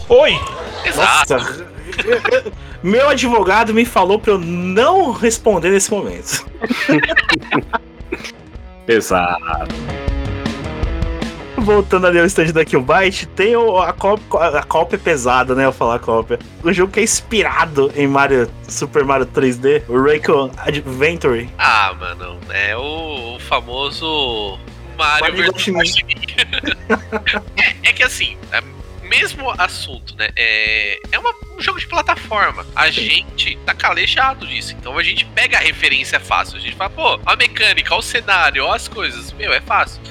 Oi! 0.07 0.39
Exato. 0.85 1.33
Nossa. 1.33 1.67
Meu 2.81 3.09
advogado 3.09 3.73
me 3.73 3.83
falou 3.83 4.17
pra 4.17 4.31
eu 4.31 4.39
não 4.39 5.11
responder 5.11 5.71
nesse 5.71 5.91
momento. 5.91 6.45
Exato. 8.87 9.75
Voltando 11.61 12.07
ali 12.07 12.19
ao 12.19 12.25
stand 12.25 12.51
da 12.51 12.65
Killbyte, 12.65 13.27
tem 13.27 13.55
o, 13.55 13.77
a, 13.77 13.93
cópia, 13.93 14.59
a 14.59 14.63
cópia 14.63 14.97
pesada, 14.97 15.53
né? 15.53 15.65
Eu 15.65 15.71
falar 15.71 15.99
cópia. 15.99 16.39
O 16.63 16.73
jogo 16.73 16.91
que 16.91 16.99
é 16.99 17.03
inspirado 17.03 17.91
em 17.95 18.07
Mario, 18.07 18.49
Super 18.67 19.03
Mario 19.03 19.27
3D, 19.27 19.83
o 19.87 20.01
Raycon 20.01 20.51
Adventure. 20.57 21.49
Ah, 21.57 21.93
mano, 21.99 22.39
é 22.49 22.75
o, 22.75 23.35
o 23.35 23.39
famoso 23.39 24.57
Mario, 24.97 25.37
Mario 25.37 25.53
vs. 25.53 25.95
é, 27.55 27.89
é 27.89 27.93
que 27.93 28.03
assim, 28.03 28.37
é 28.51 28.61
mesmo 29.11 29.51
assunto, 29.57 30.15
né? 30.15 30.29
É, 30.37 30.97
é 31.11 31.19
uma, 31.19 31.33
um 31.57 31.61
jogo 31.61 31.79
de 31.79 31.87
plataforma. 31.87 32.65
A 32.73 32.85
Sim. 32.85 33.01
gente 33.01 33.57
tá 33.65 33.73
calejado 33.73 34.47
disso. 34.47 34.73
Então 34.79 34.97
a 34.97 35.03
gente 35.03 35.25
pega 35.25 35.57
a 35.57 35.59
referência 35.59 36.17
fácil. 36.17 36.57
A 36.57 36.61
gente 36.61 36.77
fala, 36.77 36.89
pô, 36.89 37.19
a 37.25 37.35
mecânica, 37.35 37.93
o 37.93 38.01
cenário, 38.01 38.71
as 38.71 38.87
coisas. 38.87 39.33
Meu, 39.33 39.51
é 39.51 39.59
fácil. 39.59 40.01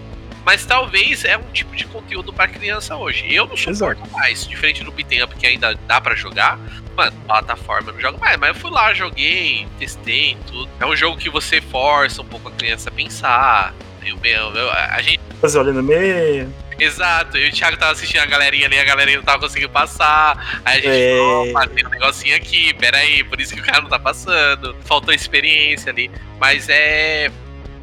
Mas 0.45 0.65
talvez 0.65 1.25
é 1.25 1.37
um 1.37 1.53
tipo 1.53 1.75
de 1.77 1.85
conteúdo 1.87 2.33
para 2.33 2.49
criança 2.49 2.97
hoje. 2.97 3.33
Eu 3.33 3.47
não 3.47 3.57
suporto 3.57 4.03
Exato. 4.03 4.11
mais, 4.13 4.47
diferente 4.47 4.83
do 4.83 4.91
beat'em 4.91 5.23
up 5.23 5.35
que 5.37 5.47
ainda 5.47 5.75
dá 5.87 6.01
para 6.01 6.15
jogar. 6.15 6.59
Mano, 6.97 7.17
plataforma 7.27 7.91
eu 7.91 7.95
não 7.95 8.01
jogo 8.01 8.19
mais, 8.19 8.37
mas 8.39 8.49
eu 8.51 8.55
fui 8.55 8.71
lá, 8.71 8.93
joguei, 8.95 9.67
testei 9.79 10.37
tudo. 10.47 10.69
É 10.81 10.87
um 10.87 10.97
jogo 10.97 11.17
que 11.17 11.31
você 11.31 11.61
força 11.61 12.23
um 12.23 12.27
pouco 12.27 12.49
a 12.49 12.53
criança 12.53 12.89
a 12.89 12.93
pensar. 12.93 13.75
Eu, 14.05 14.17
meu, 14.19 14.55
eu, 14.55 14.71
a 14.71 15.01
gente. 15.03 15.21
Fazer 15.41 15.59
olhando 15.59 15.77
no 15.77 15.83
meio. 15.83 16.53
Exato, 16.79 17.37
eu 17.37 17.47
e 17.47 17.51
o 17.51 17.53
Thiago 17.53 17.77
tava 17.77 17.93
assistindo 17.93 18.23
a 18.23 18.27
galerinha 18.27 18.67
ali, 18.67 18.79
a 18.79 18.85
galerinha 18.85 19.19
não 19.19 19.25
tava 19.25 19.41
conseguindo 19.41 19.71
passar. 19.71 20.63
Aí 20.65 20.79
a 20.79 20.81
gente 20.81 20.89
é... 20.89 21.53
falou, 21.53 21.69
tem 21.69 21.87
um 21.87 21.91
negocinho 21.91 22.35
aqui, 22.35 22.73
peraí, 22.73 23.23
por 23.23 23.39
isso 23.39 23.55
que 23.55 23.61
o 23.61 23.65
cara 23.65 23.83
não 23.83 23.89
tá 23.91 23.99
passando. 23.99 24.75
Faltou 24.87 25.13
experiência 25.13 25.93
ali. 25.93 26.11
Mas 26.39 26.69
é. 26.69 27.31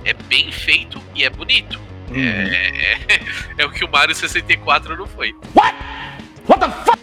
É 0.03 0.14
bem 0.14 0.51
feito 0.51 1.01
e 1.14 1.24
é 1.26 1.30
bonito. 1.30 1.86
Uhum. 2.10 2.18
É, 2.18 2.97
é, 3.10 3.20
é, 3.58 3.66
o 3.66 3.72
que 3.72 3.84
o 3.84 3.91
Mario 3.91 4.16
64 4.16 4.95
não 4.95 5.05
foi. 5.05 5.36
What? 5.55 5.76
What 6.47 6.62
the 6.62 6.72
fuck? 6.86 6.97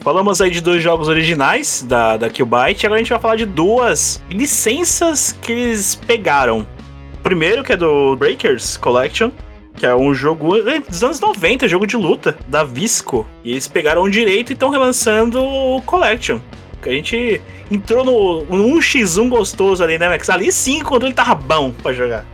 Falamos 0.00 0.40
aí 0.40 0.50
de 0.50 0.62
dois 0.62 0.82
jogos 0.82 1.08
originais 1.08 1.82
da, 1.82 2.16
da 2.16 2.30
Killbyte, 2.30 2.86
agora 2.86 3.00
a 3.00 3.02
gente 3.02 3.10
vai 3.10 3.20
falar 3.20 3.36
de 3.36 3.44
duas 3.44 4.22
licenças 4.30 5.36
que 5.42 5.52
eles 5.52 5.94
pegaram. 5.94 6.66
O 7.14 7.22
primeiro, 7.22 7.62
que 7.62 7.74
é 7.74 7.76
do 7.76 8.16
Breakers 8.16 8.78
Collection, 8.78 9.30
que 9.76 9.84
é 9.84 9.94
um 9.94 10.14
jogo 10.14 10.54
dos 10.88 11.04
anos 11.04 11.20
90, 11.20 11.68
jogo 11.68 11.86
de 11.86 11.98
luta, 11.98 12.36
da 12.48 12.64
Visco. 12.64 13.26
E 13.44 13.50
eles 13.50 13.68
pegaram 13.68 14.02
o 14.02 14.10
direito 14.10 14.50
e 14.50 14.52
estão 14.54 14.70
relançando 14.70 15.42
o 15.42 15.82
Collection. 15.82 16.40
Que 16.82 16.88
a 16.88 16.92
gente 16.92 17.40
entrou 17.70 18.02
no, 18.02 18.44
no 18.44 18.78
1x1 18.78 19.28
gostoso 19.28 19.84
ali, 19.84 19.98
né, 19.98 20.08
Max? 20.08 20.30
Ali 20.30 20.50
sim, 20.50 20.80
quando 20.80 21.04
ele 21.04 21.14
tava 21.14 21.34
bom 21.34 21.70
pra 21.70 21.92
jogar. 21.92 22.24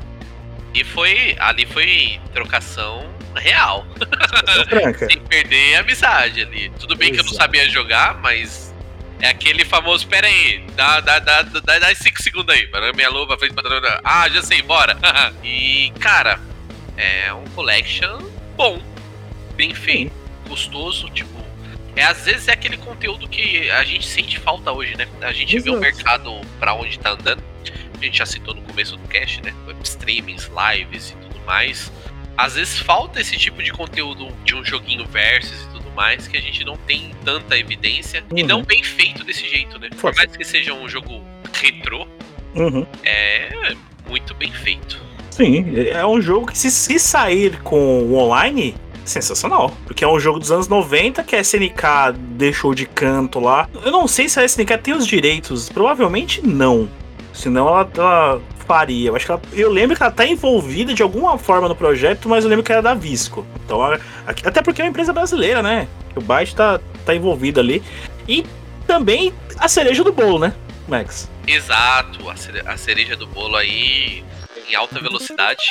E 0.76 0.84
foi. 0.84 1.34
Ali 1.38 1.64
foi 1.64 2.20
trocação 2.34 3.10
real. 3.34 3.86
Sem 5.08 5.18
perder 5.20 5.76
a 5.76 5.80
amizade 5.80 6.42
ali. 6.42 6.70
Tudo 6.78 6.94
bem 6.94 7.10
Exato. 7.10 7.24
que 7.24 7.28
eu 7.28 7.32
não 7.32 7.40
sabia 7.40 7.68
jogar, 7.70 8.20
mas 8.20 8.74
é 9.20 9.28
aquele 9.28 9.64
famoso, 9.64 10.06
pera 10.06 10.26
aí, 10.26 10.62
dá, 10.74 11.00
dá, 11.00 11.18
dá, 11.18 11.42
dá, 11.42 11.78
dá 11.78 11.94
cinco 11.94 12.22
segundos 12.22 12.54
aí, 12.54 12.66
para 12.66 12.92
minha 12.92 13.08
luva, 13.08 13.38
frente, 13.38 13.54
ah, 14.04 14.28
já 14.28 14.42
sei, 14.42 14.60
bora. 14.60 14.96
e, 15.42 15.90
cara, 15.98 16.38
é 16.96 17.32
um 17.32 17.44
collection 17.54 18.18
bom, 18.54 18.80
bem 19.54 19.74
feito, 19.74 20.12
gostoso, 20.48 21.08
tipo. 21.10 21.34
É, 21.94 22.02
às 22.04 22.26
vezes 22.26 22.46
é 22.48 22.52
aquele 22.52 22.76
conteúdo 22.76 23.26
que 23.26 23.70
a 23.70 23.82
gente 23.82 24.06
sente 24.06 24.38
falta 24.38 24.70
hoje, 24.70 24.94
né? 24.98 25.08
A 25.22 25.32
gente 25.32 25.56
Exato. 25.56 25.72
vê 25.72 25.78
o 25.78 25.80
mercado 25.80 26.40
para 26.60 26.74
onde 26.74 26.98
tá 26.98 27.12
andando. 27.12 27.42
A 27.98 28.04
gente 28.04 28.18
já 28.18 28.26
citou 28.26 28.54
no 28.54 28.62
começo 28.62 28.96
do 28.96 29.08
cast, 29.08 29.42
né? 29.42 29.54
Web 29.66 29.80
streamings, 29.82 30.50
lives 30.50 31.10
e 31.10 31.14
tudo 31.28 31.44
mais. 31.46 31.90
Às 32.36 32.54
vezes 32.54 32.78
falta 32.78 33.20
esse 33.20 33.36
tipo 33.36 33.62
de 33.62 33.72
conteúdo 33.72 34.28
de 34.44 34.54
um 34.54 34.64
joguinho 34.64 35.06
versus 35.06 35.62
e 35.62 35.68
tudo 35.68 35.90
mais, 35.92 36.28
que 36.28 36.36
a 36.36 36.40
gente 36.40 36.62
não 36.64 36.76
tem 36.76 37.12
tanta 37.24 37.56
evidência 37.56 38.22
uhum. 38.30 38.38
e 38.38 38.42
não 38.42 38.62
bem 38.62 38.82
feito 38.82 39.24
desse 39.24 39.48
jeito, 39.48 39.78
né? 39.78 39.88
Por 39.98 40.14
mais 40.14 40.36
que 40.36 40.44
seja 40.44 40.74
um 40.74 40.86
jogo 40.86 41.24
retrô, 41.54 42.06
Uhum. 42.56 42.86
É 43.04 43.74
muito 44.08 44.34
bem 44.34 44.50
feito. 44.50 45.00
Sim, 45.30 45.64
é 45.90 46.04
um 46.06 46.20
jogo 46.20 46.46
que 46.46 46.56
se, 46.56 46.70
se 46.70 46.98
sair 46.98 47.60
com 47.62 48.00
o 48.04 48.14
online, 48.16 48.74
sensacional. 49.04 49.76
Porque 49.84 50.02
é 50.02 50.08
um 50.08 50.18
jogo 50.18 50.38
dos 50.38 50.50
anos 50.50 50.66
90 50.66 51.22
que 51.22 51.36
a 51.36 51.40
SNK 51.40 52.14
deixou 52.16 52.74
de 52.74 52.86
canto 52.86 53.38
lá. 53.38 53.68
Eu 53.84 53.92
não 53.92 54.08
sei 54.08 54.28
se 54.28 54.40
a 54.40 54.44
SNK 54.44 54.78
tem 54.78 54.94
os 54.94 55.06
direitos, 55.06 55.68
provavelmente 55.68 56.44
não. 56.44 56.88
Senão 57.36 57.68
ela, 57.68 57.88
ela 57.94 58.42
faria. 58.66 59.10
Eu 59.10 59.16
acho 59.16 59.26
que 59.26 59.32
ela, 59.32 59.42
eu 59.52 59.70
lembro 59.70 59.94
que 59.94 60.02
ela 60.02 60.10
tá 60.10 60.26
envolvida 60.26 60.94
de 60.94 61.02
alguma 61.02 61.36
forma 61.38 61.68
no 61.68 61.76
projeto, 61.76 62.28
mas 62.28 62.44
eu 62.44 62.50
lembro 62.50 62.64
que 62.64 62.72
era 62.72 62.80
da 62.80 62.94
Visco. 62.94 63.46
Então, 63.64 63.80
até 64.24 64.62
porque 64.62 64.80
é 64.80 64.84
uma 64.84 64.90
empresa 64.90 65.12
brasileira, 65.12 65.62
né? 65.62 65.86
O 66.16 66.20
Byte 66.20 66.56
tá, 66.56 66.80
tá 67.04 67.14
envolvido 67.14 67.60
ali. 67.60 67.82
E 68.26 68.44
também 68.86 69.32
a 69.58 69.68
cereja 69.68 70.02
do 70.02 70.12
bolo, 70.12 70.38
né, 70.38 70.54
Max? 70.88 71.30
Exato, 71.46 72.18
a 72.66 72.76
cereja 72.76 73.16
do 73.16 73.26
bolo 73.26 73.54
aí 73.54 74.24
em 74.68 74.74
alta 74.74 74.98
velocidade. 74.98 75.64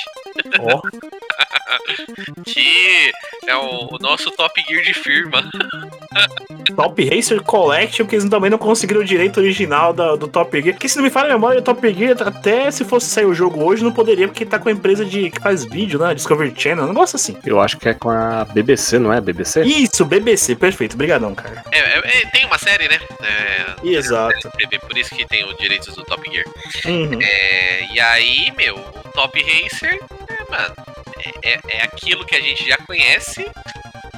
Oh. 0.59 0.81
que 2.45 3.11
é 3.47 3.55
o, 3.55 3.89
o, 3.91 3.97
nosso 3.99 4.31
Top 4.31 4.61
Gear 4.67 4.83
de 4.83 4.93
firma. 4.93 5.43
Top 6.75 7.09
Racer 7.09 7.41
Collection, 7.43 8.05
porque 8.05 8.15
eles 8.15 8.29
também 8.29 8.49
não 8.49 8.57
conseguiram 8.57 9.01
o 9.01 9.05
direito 9.05 9.39
original 9.39 9.93
da, 9.93 10.15
do 10.15 10.27
Top 10.27 10.61
Gear. 10.61 10.77
Que 10.77 10.89
se 10.89 10.97
não 10.97 11.03
me 11.03 11.09
falha 11.09 11.27
a 11.27 11.33
memória, 11.33 11.59
o 11.59 11.63
Top 11.63 11.93
Gear, 11.93 12.15
até 12.21 12.69
se 12.71 12.83
fosse 12.83 13.07
sair 13.07 13.25
o 13.25 13.33
jogo 13.33 13.63
hoje, 13.63 13.83
não 13.83 13.91
poderia, 13.91 14.27
porque 14.27 14.45
tá 14.45 14.59
com 14.59 14.69
a 14.69 14.71
empresa 14.71 15.05
de, 15.05 15.29
que 15.29 15.41
faz 15.41 15.63
vídeo, 15.63 15.99
né? 15.99 16.13
Discovery 16.13 16.53
Channel, 16.55 16.85
um 16.85 16.89
negócio 16.89 17.15
assim. 17.15 17.37
Eu 17.45 17.59
acho 17.59 17.77
que 17.77 17.89
é 17.89 17.93
com 17.93 18.09
a 18.09 18.45
BBC, 18.45 18.99
não 18.99 19.13
é? 19.13 19.21
BBC? 19.21 19.63
Isso, 19.63 20.05
BBC, 20.05 20.55
perfeito. 20.55 20.95
Obrigadão, 20.95 21.33
cara. 21.35 21.63
É, 21.71 21.79
é, 21.79 21.97
é 21.99 22.25
tem 22.31 22.45
uma 22.45 22.57
série, 22.57 22.87
né? 22.87 22.99
É, 23.21 23.87
Exato. 23.87 24.49
TV, 24.57 24.79
por 24.79 24.97
isso 24.97 25.15
que 25.15 25.25
tem 25.25 25.45
os 25.45 25.55
direitos 25.57 25.93
do 25.95 26.03
Top 26.03 26.21
Gear. 26.29 26.45
Uhum. 26.85 27.19
É, 27.21 27.93
e 27.93 27.99
aí, 27.99 28.51
meu, 28.57 28.75
o 28.75 29.11
Top 29.13 29.39
Racer, 29.41 29.99
é, 30.27 30.51
mano, 30.51 30.94
é, 31.43 31.53
é, 31.53 31.59
é 31.67 31.83
aquilo 31.83 32.25
que 32.25 32.35
a 32.35 32.41
gente 32.41 32.67
já 32.67 32.77
conhece, 32.77 33.45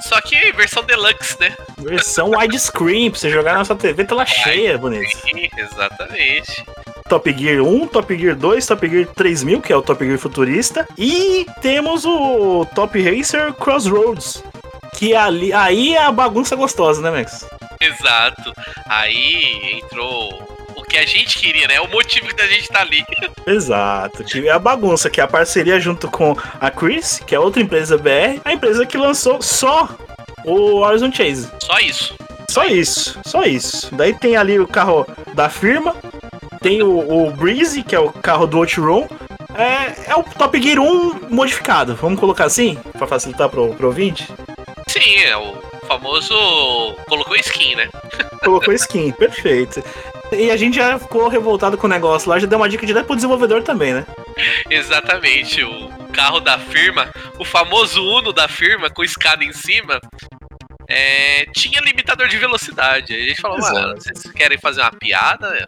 só 0.01 0.19
que 0.21 0.51
versão 0.53 0.83
deluxe, 0.83 1.39
né? 1.39 1.55
Versão 1.77 2.31
widescreen, 2.31 3.11
pra 3.11 3.19
você 3.19 3.29
jogar 3.29 3.55
na 3.55 3.65
sua 3.65 3.75
TV 3.75 4.05
tela 4.05 4.25
cheia, 4.25 4.77
bonito. 4.77 5.17
Exatamente. 5.57 6.65
Top 7.09 7.31
Gear 7.31 7.61
1, 7.61 7.87
Top 7.87 8.17
Gear 8.17 8.35
2, 8.35 8.65
Top 8.65 8.87
Gear 8.87 9.07
3000, 9.07 9.61
que 9.61 9.71
é 9.71 9.75
o 9.75 9.81
Top 9.81 10.05
Gear 10.05 10.19
futurista. 10.19 10.87
E 10.97 11.45
temos 11.61 12.05
o 12.05 12.65
Top 12.75 12.99
Racer 13.01 13.53
Crossroads, 13.53 14.43
que 14.95 15.15
ali, 15.15 15.53
aí 15.53 15.95
é 15.95 16.03
a 16.03 16.11
bagunça 16.11 16.55
gostosa, 16.55 17.01
né, 17.01 17.11
Max? 17.11 17.45
Exato. 17.79 18.53
Aí 18.87 19.79
entrou 19.81 20.66
que 20.89 20.97
a 20.97 21.05
gente 21.05 21.39
queria, 21.39 21.67
né? 21.67 21.75
É 21.75 21.81
o 21.81 21.89
motivo 21.89 22.33
da 22.35 22.45
gente 22.47 22.67
tá 22.69 22.81
ali. 22.81 23.03
Exato. 23.45 24.23
Tive 24.23 24.49
a 24.49 24.57
bagunça, 24.57 25.09
que 25.09 25.19
é 25.19 25.23
a 25.23 25.27
parceria 25.27 25.79
junto 25.79 26.09
com 26.09 26.35
a 26.59 26.71
Chris, 26.71 27.21
que 27.25 27.35
é 27.35 27.39
outra 27.39 27.61
empresa 27.61 27.97
BR, 27.97 28.39
a 28.43 28.53
empresa 28.53 28.85
que 28.85 28.97
lançou 28.97 29.41
só 29.41 29.89
o 30.45 30.77
Horizon 30.77 31.11
Chase. 31.11 31.49
Só 31.59 31.79
isso. 31.79 32.15
Só 32.49 32.63
isso, 32.65 33.19
só 33.25 33.43
isso. 33.43 33.93
Daí 33.93 34.13
tem 34.13 34.37
ali 34.37 34.59
o 34.59 34.67
carro 34.67 35.05
da 35.33 35.49
firma, 35.49 35.95
tem 36.61 36.81
o, 36.81 37.27
o 37.27 37.31
Breeze, 37.31 37.83
que 37.83 37.93
é 37.93 37.99
o 37.99 38.11
carro 38.11 38.47
do 38.47 38.57
Outrun. 38.57 39.07
É, 39.53 40.11
é 40.11 40.15
o 40.15 40.23
Top 40.23 40.59
Gear 40.61 40.79
1 40.79 41.29
modificado, 41.29 41.95
vamos 41.95 42.19
colocar 42.19 42.45
assim, 42.45 42.75
para 42.93 43.07
facilitar 43.07 43.49
pro, 43.49 43.73
pro 43.73 43.87
ouvinte? 43.87 44.27
Sim, 44.87 45.17
é 45.23 45.35
o 45.35 45.57
famoso 45.87 46.35
colocou 47.07 47.35
skin, 47.37 47.75
né? 47.75 47.89
Colocou 48.43 48.73
skin, 48.73 49.11
perfeito. 49.17 49.83
E 50.31 50.51
a 50.51 50.57
gente 50.57 50.75
já 50.75 50.99
ficou 50.99 51.27
revoltado 51.27 51.77
com 51.77 51.87
o 51.87 51.89
negócio 51.89 52.29
lá, 52.29 52.39
já 52.39 52.47
deu 52.47 52.57
uma 52.57 52.69
dica 52.69 52.85
direto 52.85 53.05
pro 53.05 53.15
desenvolvedor 53.15 53.63
também, 53.63 53.93
né? 53.93 54.05
Exatamente, 54.69 55.63
o 55.63 55.89
carro 56.13 56.39
da 56.39 56.59
firma, 56.59 57.09
o 57.39 57.45
famoso 57.45 58.03
Uno 58.03 58.33
da 58.33 58.47
firma 58.47 58.89
com 58.89 59.03
escada 59.03 59.43
em 59.43 59.53
cima, 59.53 59.99
é, 60.89 61.45
tinha 61.53 61.81
limitador 61.81 62.27
de 62.27 62.37
velocidade. 62.37 63.13
A 63.13 63.19
gente 63.19 63.41
falou, 63.41 63.59
mano, 63.59 63.95
vocês 63.95 64.23
querem 64.33 64.57
fazer 64.57 64.81
uma 64.81 64.91
piada? 64.91 65.65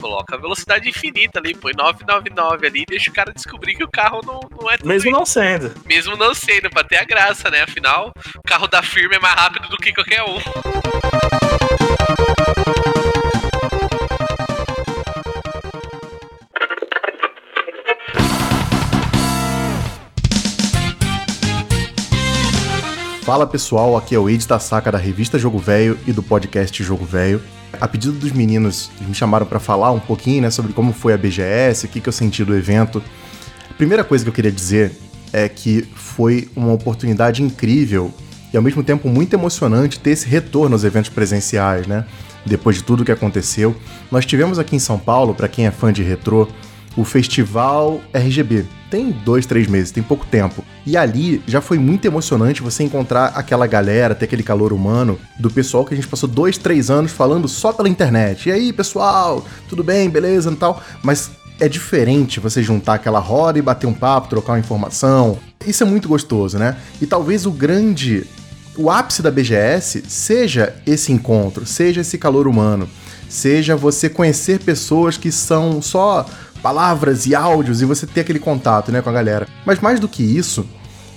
Coloca 0.00 0.36
a 0.36 0.38
velocidade 0.38 0.88
infinita 0.88 1.38
ali, 1.38 1.54
põe 1.54 1.72
999 1.76 2.66
ali 2.66 2.82
e 2.82 2.86
deixa 2.86 3.10
o 3.10 3.14
cara 3.14 3.32
descobrir 3.32 3.74
que 3.74 3.84
o 3.84 3.90
carro 3.90 4.20
não, 4.24 4.40
não 4.58 4.70
é 4.70 4.76
tudo 4.76 4.88
Mesmo 4.88 5.10
não 5.10 5.26
sendo. 5.26 5.74
Mesmo 5.84 6.16
não 6.16 6.32
sendo, 6.34 6.70
pra 6.70 6.84
ter 6.84 6.96
a 6.96 7.04
graça, 7.04 7.50
né? 7.50 7.62
Afinal, 7.62 8.12
o 8.36 8.42
carro 8.42 8.66
da 8.66 8.82
firma 8.82 9.16
é 9.16 9.18
mais 9.18 9.34
rápido 9.34 9.68
do 9.68 9.76
que 9.76 9.92
qualquer 9.92 10.22
um. 10.22 10.38
Fala 23.30 23.46
pessoal, 23.46 23.96
aqui 23.96 24.12
é 24.12 24.18
o 24.18 24.28
Ed 24.28 24.44
Saca 24.58 24.90
da 24.90 24.98
revista 24.98 25.38
Jogo 25.38 25.56
Velho 25.56 25.96
e 26.04 26.12
do 26.12 26.20
podcast 26.20 26.82
Jogo 26.82 27.04
Velho. 27.04 27.40
A 27.80 27.86
pedido 27.86 28.18
dos 28.18 28.32
meninos, 28.32 28.90
eles 28.96 29.08
me 29.08 29.14
chamaram 29.14 29.46
para 29.46 29.60
falar 29.60 29.92
um 29.92 30.00
pouquinho 30.00 30.42
né, 30.42 30.50
sobre 30.50 30.72
como 30.72 30.92
foi 30.92 31.12
a 31.12 31.16
BGS, 31.16 31.86
o 31.86 31.88
que, 31.88 32.00
que 32.00 32.08
eu 32.08 32.12
senti 32.12 32.44
do 32.44 32.56
evento. 32.56 33.00
A 33.70 33.74
primeira 33.74 34.02
coisa 34.02 34.24
que 34.24 34.28
eu 34.28 34.34
queria 34.34 34.50
dizer 34.50 34.90
é 35.32 35.48
que 35.48 35.82
foi 35.94 36.48
uma 36.56 36.72
oportunidade 36.72 37.40
incrível 37.40 38.12
e 38.52 38.56
ao 38.56 38.62
mesmo 38.64 38.82
tempo 38.82 39.08
muito 39.08 39.32
emocionante 39.32 40.00
ter 40.00 40.10
esse 40.10 40.26
retorno 40.26 40.74
aos 40.74 40.82
eventos 40.82 41.10
presenciais, 41.10 41.86
né? 41.86 42.04
Depois 42.44 42.74
de 42.74 42.82
tudo 42.82 43.04
que 43.04 43.12
aconteceu. 43.12 43.76
Nós 44.10 44.26
tivemos 44.26 44.58
aqui 44.58 44.74
em 44.74 44.80
São 44.80 44.98
Paulo, 44.98 45.36
para 45.36 45.46
quem 45.46 45.68
é 45.68 45.70
fã 45.70 45.92
de 45.92 46.02
retrô, 46.02 46.48
o 46.96 47.04
Festival 47.04 48.00
RGB. 48.12 48.66
Tem 48.90 49.10
dois, 49.10 49.46
três 49.46 49.68
meses, 49.68 49.92
tem 49.92 50.02
pouco 50.02 50.26
tempo. 50.26 50.64
E 50.84 50.96
ali 50.96 51.40
já 51.46 51.60
foi 51.60 51.78
muito 51.78 52.04
emocionante 52.06 52.60
você 52.60 52.82
encontrar 52.82 53.26
aquela 53.36 53.66
galera, 53.66 54.14
ter 54.14 54.24
aquele 54.24 54.42
calor 54.42 54.72
humano 54.72 55.18
do 55.38 55.48
pessoal 55.48 55.84
que 55.84 55.94
a 55.94 55.96
gente 55.96 56.08
passou 56.08 56.28
dois, 56.28 56.58
três 56.58 56.90
anos 56.90 57.12
falando 57.12 57.46
só 57.46 57.72
pela 57.72 57.88
internet. 57.88 58.48
E 58.48 58.52
aí, 58.52 58.72
pessoal, 58.72 59.46
tudo 59.68 59.84
bem, 59.84 60.10
beleza 60.10 60.50
e 60.50 60.56
tal. 60.56 60.82
Mas 61.02 61.30
é 61.60 61.68
diferente 61.68 62.40
você 62.40 62.62
juntar 62.62 62.94
aquela 62.94 63.20
roda 63.20 63.58
e 63.58 63.62
bater 63.62 63.86
um 63.86 63.94
papo, 63.94 64.28
trocar 64.28 64.54
uma 64.54 64.58
informação. 64.58 65.38
Isso 65.64 65.84
é 65.84 65.86
muito 65.86 66.08
gostoso, 66.08 66.58
né? 66.58 66.76
E 67.00 67.06
talvez 67.06 67.46
o 67.46 67.52
grande. 67.52 68.26
O 68.76 68.88
ápice 68.88 69.20
da 69.20 69.30
BGS 69.30 70.04
seja 70.08 70.74
esse 70.86 71.12
encontro, 71.12 71.66
seja 71.66 72.00
esse 72.00 72.16
calor 72.16 72.48
humano, 72.48 72.88
seja 73.30 73.76
você 73.76 74.10
conhecer 74.10 74.58
pessoas 74.58 75.16
que 75.16 75.30
são 75.30 75.80
só 75.80 76.26
palavras 76.60 77.24
e 77.24 77.34
áudios 77.34 77.80
e 77.80 77.86
você 77.86 78.06
ter 78.06 78.20
aquele 78.20 78.38
contato 78.38 78.92
né, 78.92 79.00
com 79.00 79.08
a 79.08 79.12
galera. 79.12 79.46
Mas 79.64 79.80
mais 79.80 79.98
do 79.98 80.08
que 80.08 80.22
isso, 80.22 80.66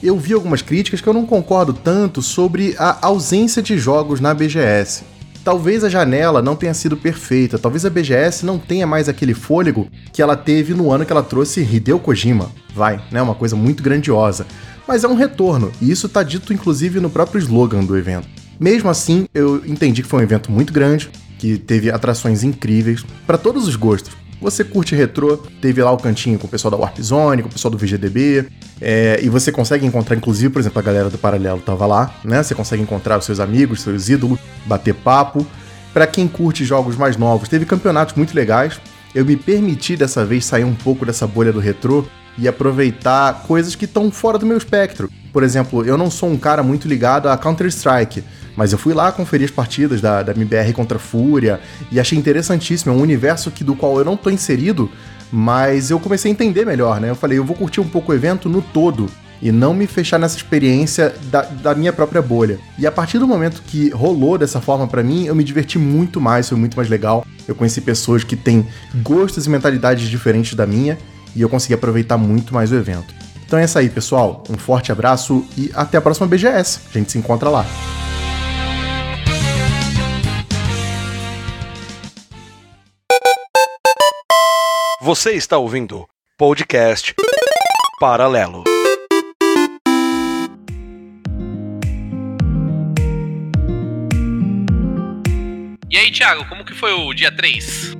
eu 0.01 0.17
vi 0.17 0.33
algumas 0.33 0.61
críticas 0.61 1.01
que 1.01 1.07
eu 1.07 1.13
não 1.13 1.25
concordo 1.25 1.73
tanto 1.73 2.21
sobre 2.21 2.75
a 2.77 3.05
ausência 3.05 3.61
de 3.61 3.77
jogos 3.77 4.19
na 4.19 4.33
BGS. 4.33 5.03
Talvez 5.43 5.83
a 5.83 5.89
janela 5.89 6.41
não 6.41 6.55
tenha 6.55 6.73
sido 6.73 6.95
perfeita, 6.95 7.59
talvez 7.59 7.85
a 7.85 7.89
BGS 7.89 8.45
não 8.45 8.57
tenha 8.57 8.87
mais 8.87 9.09
aquele 9.09 9.33
fôlego 9.33 9.89
que 10.13 10.21
ela 10.21 10.37
teve 10.37 10.73
no 10.73 10.89
ano 10.89 11.05
que 11.05 11.11
ela 11.11 11.23
trouxe 11.23 11.61
Hideo 11.61 11.99
Kojima. 11.99 12.49
Vai, 12.73 13.03
né? 13.11 13.21
Uma 13.21 13.35
coisa 13.35 13.55
muito 13.55 13.83
grandiosa. 13.83 14.45
Mas 14.87 15.03
é 15.03 15.07
um 15.07 15.15
retorno, 15.15 15.71
e 15.81 15.91
isso 15.91 16.07
está 16.07 16.23
dito 16.23 16.53
inclusive 16.53 16.99
no 16.99 17.09
próprio 17.09 17.39
slogan 17.39 17.83
do 17.83 17.97
evento. 17.97 18.27
Mesmo 18.59 18.89
assim, 18.89 19.27
eu 19.33 19.61
entendi 19.65 20.01
que 20.01 20.07
foi 20.07 20.19
um 20.19 20.23
evento 20.23 20.51
muito 20.51 20.71
grande, 20.71 21.09
que 21.43 21.57
teve 21.57 21.91
atrações 21.91 22.41
incríveis 22.41 23.05
para 23.27 23.37
todos 23.37 23.67
os 23.67 23.75
gostos. 23.75 24.13
Você 24.39 24.63
curte 24.63 24.95
retrô, 24.95 25.35
teve 25.61 25.83
lá 25.83 25.91
o 25.91 25.97
cantinho 25.97 26.39
com 26.39 26.47
o 26.47 26.49
pessoal 26.49 26.71
da 26.71 26.77
Warp 26.77 26.97
Zone, 27.01 27.41
com 27.41 27.49
o 27.49 27.51
pessoal 27.51 27.69
do 27.69 27.77
VGDB, 27.77 28.47
é, 28.79 29.19
e 29.21 29.27
você 29.27 29.51
consegue 29.51 29.85
encontrar, 29.85 30.15
inclusive, 30.15 30.53
por 30.53 30.59
exemplo, 30.61 30.79
a 30.79 30.81
galera 30.81 31.09
do 31.09 31.17
Paralelo 31.17 31.59
tava 31.59 31.85
lá, 31.85 32.15
né? 32.23 32.41
Você 32.41 32.55
consegue 32.55 32.81
encontrar 32.81 33.17
os 33.17 33.25
seus 33.25 33.41
amigos, 33.41 33.81
seus 33.81 34.07
ídolos, 34.07 34.39
bater 34.65 34.93
papo. 34.93 35.45
Para 35.93 36.07
quem 36.07 36.29
curte 36.29 36.63
jogos 36.63 36.95
mais 36.95 37.17
novos, 37.17 37.49
teve 37.49 37.65
campeonatos 37.65 38.15
muito 38.15 38.33
legais. 38.33 38.79
Eu 39.13 39.25
me 39.25 39.35
permiti 39.35 39.97
dessa 39.97 40.23
vez 40.23 40.45
sair 40.45 40.63
um 40.63 40.73
pouco 40.73 41.05
dessa 41.05 41.27
bolha 41.27 41.51
do 41.51 41.59
retrô 41.59 42.05
e 42.37 42.47
aproveitar 42.47 43.43
coisas 43.45 43.75
que 43.75 43.83
estão 43.83 44.09
fora 44.09 44.37
do 44.37 44.45
meu 44.45 44.57
espectro. 44.57 45.09
Por 45.33 45.43
exemplo, 45.43 45.85
eu 45.85 45.97
não 45.97 46.09
sou 46.09 46.29
um 46.29 46.37
cara 46.37 46.63
muito 46.63 46.87
ligado 46.87 47.27
a 47.27 47.37
Counter-Strike, 47.37 48.23
mas 48.55 48.71
eu 48.71 48.77
fui 48.77 48.93
lá 48.93 49.11
conferir 49.11 49.45
as 49.45 49.51
partidas 49.51 50.01
da, 50.01 50.21
da 50.21 50.31
MBR 50.33 50.73
contra 50.73 50.99
Fúria 50.99 51.59
e 51.91 51.99
achei 51.99 52.17
interessantíssimo. 52.17 52.93
É 52.93 52.95
um 52.95 53.01
universo 53.01 53.51
que, 53.51 53.63
do 53.63 53.75
qual 53.75 53.97
eu 53.97 54.05
não 54.05 54.15
tô 54.15 54.29
inserido, 54.29 54.89
mas 55.31 55.89
eu 55.89 55.99
comecei 55.99 56.31
a 56.31 56.33
entender 56.33 56.65
melhor, 56.65 57.01
né? 57.01 57.09
Eu 57.09 57.15
falei, 57.15 57.37
eu 57.37 57.43
vou 57.43 57.55
curtir 57.55 57.81
um 57.81 57.87
pouco 57.87 58.11
o 58.11 58.15
evento 58.15 58.47
no 58.47 58.61
todo 58.61 59.09
e 59.41 59.51
não 59.51 59.73
me 59.73 59.87
fechar 59.87 60.17
nessa 60.17 60.37
experiência 60.37 61.13
da, 61.23 61.41
da, 61.41 61.75
minha 61.75 61.91
própria 61.91 62.21
bolha. 62.21 62.59
E 62.79 62.87
a 62.87 62.91
partir 62.91 63.19
do 63.19 63.27
momento 63.27 63.61
que 63.67 63.89
rolou 63.89 64.37
dessa 64.37 64.61
forma 64.61 64.87
para 64.87 65.03
mim, 65.03 65.25
eu 65.25 65.35
me 65.35 65.43
diverti 65.43 65.77
muito 65.77 66.21
mais, 66.21 66.47
foi 66.47 66.57
muito 66.57 66.77
mais 66.77 66.87
legal. 66.87 67.25
Eu 67.45 67.53
conheci 67.53 67.81
pessoas 67.81 68.23
que 68.23 68.37
têm 68.37 68.65
gostos 69.01 69.45
e 69.45 69.49
mentalidades 69.49 70.07
diferentes 70.07 70.53
da 70.53 70.65
minha 70.65 70.97
e 71.35 71.41
eu 71.41 71.49
consegui 71.49 71.73
aproveitar 71.73 72.17
muito 72.17 72.53
mais 72.53 72.71
o 72.71 72.75
evento. 72.75 73.13
Então 73.45 73.59
é 73.59 73.65
isso 73.65 73.77
aí, 73.77 73.89
pessoal. 73.89 74.43
Um 74.49 74.57
forte 74.57 74.93
abraço 74.93 75.45
e 75.57 75.69
até 75.73 75.97
a 75.97 76.01
próxima 76.01 76.25
BGS. 76.25 76.79
A 76.89 76.97
gente 76.97 77.11
se 77.11 77.17
encontra 77.17 77.49
lá. 77.49 77.65
Você 85.03 85.33
está 85.33 85.57
ouvindo 85.57 86.07
podcast 86.37 87.13
Paralelo. 87.99 88.63
E 95.91 95.97
aí, 95.97 96.09
Thiago, 96.09 96.45
como 96.47 96.63
que 96.63 96.73
foi 96.73 96.93
o 96.93 97.13
dia 97.13 97.29
3? 97.35 97.97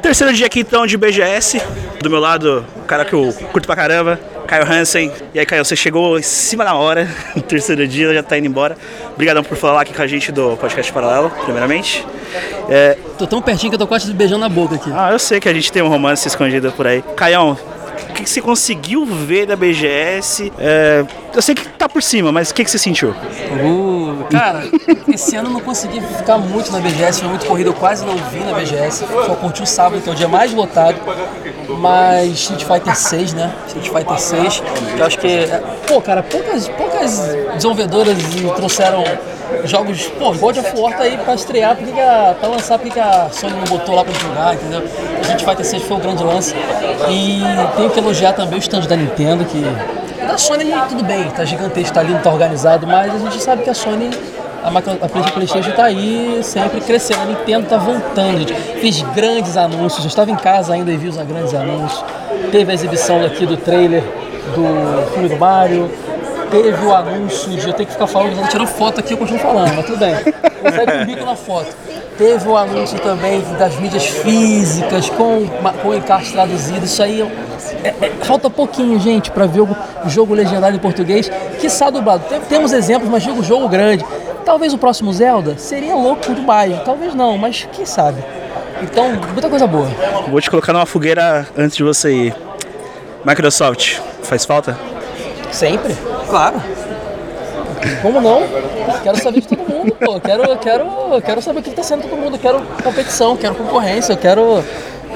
Terceiro 0.00 0.32
dia 0.32 0.46
aqui 0.46 0.60
então 0.60 0.86
de 0.86 0.96
BGS. 0.96 1.58
Do 2.00 2.08
meu 2.08 2.20
lado, 2.20 2.64
o 2.76 2.84
cara 2.84 3.04
que 3.04 3.14
eu 3.14 3.32
curto 3.50 3.66
pra 3.66 3.74
caramba, 3.74 4.16
Caio 4.50 4.68
Hansen. 4.68 5.12
E 5.32 5.38
aí, 5.38 5.46
Caio, 5.46 5.64
você 5.64 5.76
chegou 5.76 6.18
em 6.18 6.22
cima 6.22 6.64
da 6.64 6.74
hora, 6.74 7.08
no 7.36 7.40
terceiro 7.40 7.86
dia, 7.86 8.12
já 8.12 8.20
tá 8.20 8.36
indo 8.36 8.48
embora. 8.48 8.76
Obrigadão 9.14 9.44
por 9.44 9.56
falar 9.56 9.82
aqui 9.82 9.94
com 9.94 10.02
a 10.02 10.08
gente 10.08 10.32
do 10.32 10.56
Podcast 10.56 10.92
Paralelo, 10.92 11.30
primeiramente. 11.44 12.04
É... 12.68 12.98
Tô 13.16 13.28
tão 13.28 13.40
pertinho 13.40 13.70
que 13.70 13.76
eu 13.76 13.78
tô 13.78 13.86
quase 13.86 14.12
beijando 14.12 14.40
na 14.40 14.48
boca 14.48 14.74
aqui. 14.74 14.90
Ah, 14.92 15.12
eu 15.12 15.20
sei 15.20 15.38
que 15.38 15.48
a 15.48 15.54
gente 15.54 15.70
tem 15.70 15.82
um 15.82 15.88
romance 15.88 16.26
escondido 16.26 16.72
por 16.72 16.84
aí. 16.84 17.00
Caião, 17.14 17.56
o 18.08 18.12
que, 18.12 18.24
que 18.24 18.30
você 18.30 18.40
conseguiu 18.40 19.04
ver 19.04 19.46
da 19.46 19.56
BGS? 19.56 20.52
É, 20.58 21.04
eu 21.34 21.42
sei 21.42 21.54
que 21.54 21.68
tá 21.68 21.88
por 21.88 22.02
cima, 22.02 22.32
mas 22.32 22.50
o 22.50 22.54
que, 22.54 22.64
que 22.64 22.70
você 22.70 22.78
sentiu? 22.78 23.10
Uh, 23.10 24.24
cara, 24.30 24.64
esse 25.12 25.36
ano 25.36 25.48
eu 25.48 25.52
não 25.52 25.60
consegui 25.60 26.00
ficar 26.00 26.38
muito 26.38 26.70
na 26.72 26.80
BGS, 26.80 27.20
foi 27.20 27.28
muito 27.28 27.46
corrido, 27.46 27.68
eu 27.68 27.74
quase 27.74 28.04
não 28.04 28.16
vi 28.16 28.40
na 28.40 28.52
BGS. 28.52 29.04
Só 29.06 29.34
curti 29.34 29.62
o 29.62 29.66
sábado, 29.66 30.02
que 30.02 30.08
é 30.08 30.12
o 30.12 30.16
dia 30.16 30.28
mais 30.28 30.52
votado. 30.52 30.98
Mas 31.78 32.32
Street 32.32 32.64
Fighter 32.64 32.96
6, 32.96 33.34
né? 33.34 33.54
Street 33.68 33.88
Fighter 33.88 34.18
6, 34.18 34.62
que 34.94 35.00
eu 35.00 35.06
acho 35.06 35.18
que. 35.18 35.46
Pô, 35.86 36.00
cara, 36.00 36.22
poucas, 36.22 36.68
poucas 36.68 37.18
desenvolvedoras 37.54 38.16
trouxeram 38.56 39.04
jogos, 39.64 40.06
pô, 40.18 40.32
God 40.32 40.58
of 40.58 40.72
War 40.76 40.96
tá 40.96 41.04
aí 41.04 41.16
pra 41.18 41.34
estrear, 41.34 41.76
porque 41.76 41.92
que 41.92 42.00
a, 42.00 42.34
pra 42.38 42.48
lançar, 42.48 42.78
porque 42.78 42.92
que 42.92 43.00
a 43.00 43.28
Sony 43.30 43.54
não 43.54 43.64
botou 43.64 43.94
lá 43.94 44.04
pra 44.04 44.12
jogar, 44.14 44.54
entendeu? 44.54 44.82
A 45.18 45.22
gente 45.24 45.44
vai 45.44 45.56
ter 45.56 45.64
seis 45.64 45.82
foi 45.82 45.96
o 45.96 46.00
grande 46.00 46.22
lance. 46.22 46.54
E 47.08 47.40
tenho 47.76 47.89
que 47.90 47.98
elogiar 47.98 48.32
também 48.32 48.58
o 48.58 48.62
stand 48.62 48.82
da 48.82 48.96
Nintendo, 48.96 49.44
que. 49.44 49.62
Da 50.26 50.36
Sony 50.38 50.72
tudo 50.88 51.02
bem, 51.02 51.28
tá 51.30 51.44
gigantesco, 51.44 51.94
tá 51.94 52.02
lindo, 52.02 52.22
tá 52.22 52.30
organizado, 52.30 52.86
mas 52.86 53.14
a 53.14 53.18
gente 53.18 53.42
sabe 53.42 53.62
que 53.62 53.70
a 53.70 53.74
Sony 53.74 54.10
a, 54.62 54.68
a 54.68 55.30
PlayStation 55.30 55.70
está 55.70 55.84
aí 55.84 56.40
sempre 56.42 56.80
crescendo. 56.80 57.22
A 57.22 57.24
Nintendo 57.24 57.64
está 57.64 57.78
voltando, 57.78 58.38
gente. 58.38 59.04
Grandes 59.14 59.56
anúncios. 59.56 60.04
Eu 60.04 60.08
estava 60.08 60.30
em 60.30 60.36
casa 60.36 60.74
ainda 60.74 60.92
e 60.92 60.96
vi 60.96 61.08
os 61.08 61.16
grandes 61.16 61.54
anúncios. 61.54 62.04
Teve 62.52 62.70
a 62.70 62.74
exibição 62.74 63.24
aqui 63.24 63.46
do 63.46 63.56
trailer 63.56 64.02
do 64.54 65.12
filme 65.12 65.28
do 65.28 65.36
Mario. 65.36 65.90
Teve 66.50 66.84
o 66.84 66.94
anúncio 66.94 67.50
de 67.50 67.68
eu 67.68 67.72
ter 67.72 67.86
que 67.86 67.92
ficar 67.92 68.06
falando, 68.06 68.38
ela 68.38 68.48
tirou 68.48 68.66
foto 68.66 69.00
aqui, 69.00 69.12
eu 69.12 69.18
continuo 69.18 69.40
falando, 69.40 69.74
mas 69.74 69.86
tudo 69.86 69.98
bem. 69.98 70.14
Consegue 70.14 70.92
um 70.92 71.06
bico 71.06 71.24
na 71.24 71.36
foto. 71.36 71.68
Teve 72.18 72.48
o 72.48 72.56
anúncio 72.56 72.98
também 72.98 73.40
das 73.58 73.76
mídias 73.76 74.04
físicas, 74.06 75.08
com, 75.08 75.46
com 75.82 75.94
encarte 75.94 76.32
traduzido. 76.32 76.84
Isso 76.84 77.02
aí 77.02 77.22
é, 77.82 77.88
é, 77.88 78.10
falta 78.24 78.50
pouquinho, 78.50 78.98
gente, 78.98 79.30
para 79.30 79.46
ver 79.46 79.60
o 79.60 79.76
jogo 80.06 80.34
legendário 80.34 80.76
em 80.76 80.80
português. 80.80 81.30
Que 81.58 81.68
dublado. 81.90 82.24
Temos 82.48 82.72
exemplos, 82.72 83.10
mas 83.10 83.22
digo 83.22 83.42
jogo 83.42 83.68
grande. 83.68 84.04
Talvez 84.44 84.74
o 84.74 84.78
próximo 84.78 85.12
Zelda 85.12 85.56
seria 85.56 85.94
louco 85.94 86.34
demais. 86.34 86.82
Talvez 86.84 87.14
não, 87.14 87.38
mas 87.38 87.68
quem 87.72 87.86
sabe. 87.86 88.22
Então, 88.82 89.12
muita 89.32 89.48
coisa 89.48 89.66
boa. 89.66 89.88
Vou 90.28 90.40
te 90.40 90.50
colocar 90.50 90.72
numa 90.72 90.86
fogueira 90.86 91.46
antes 91.56 91.76
de 91.76 91.82
você 91.82 92.12
ir. 92.12 92.36
Microsoft, 93.24 93.98
faz 94.22 94.44
falta? 94.44 94.78
Sempre, 95.52 95.94
claro. 96.30 96.62
Como 98.02 98.20
não? 98.20 98.42
Quero 99.02 99.16
saber 99.22 99.40
de 99.40 99.48
todo 99.48 99.68
mundo, 99.68 99.92
pô. 99.92 100.20
Quero, 100.20 100.58
quero, 100.58 100.86
quero 101.24 101.42
saber 101.42 101.60
o 101.60 101.62
que 101.62 101.70
está 101.70 101.82
sendo 101.82 102.02
todo 102.02 102.16
mundo. 102.16 102.38
Quero 102.38 102.60
competição, 102.82 103.36
quero 103.36 103.54
concorrência, 103.54 104.16
quero 104.16 104.62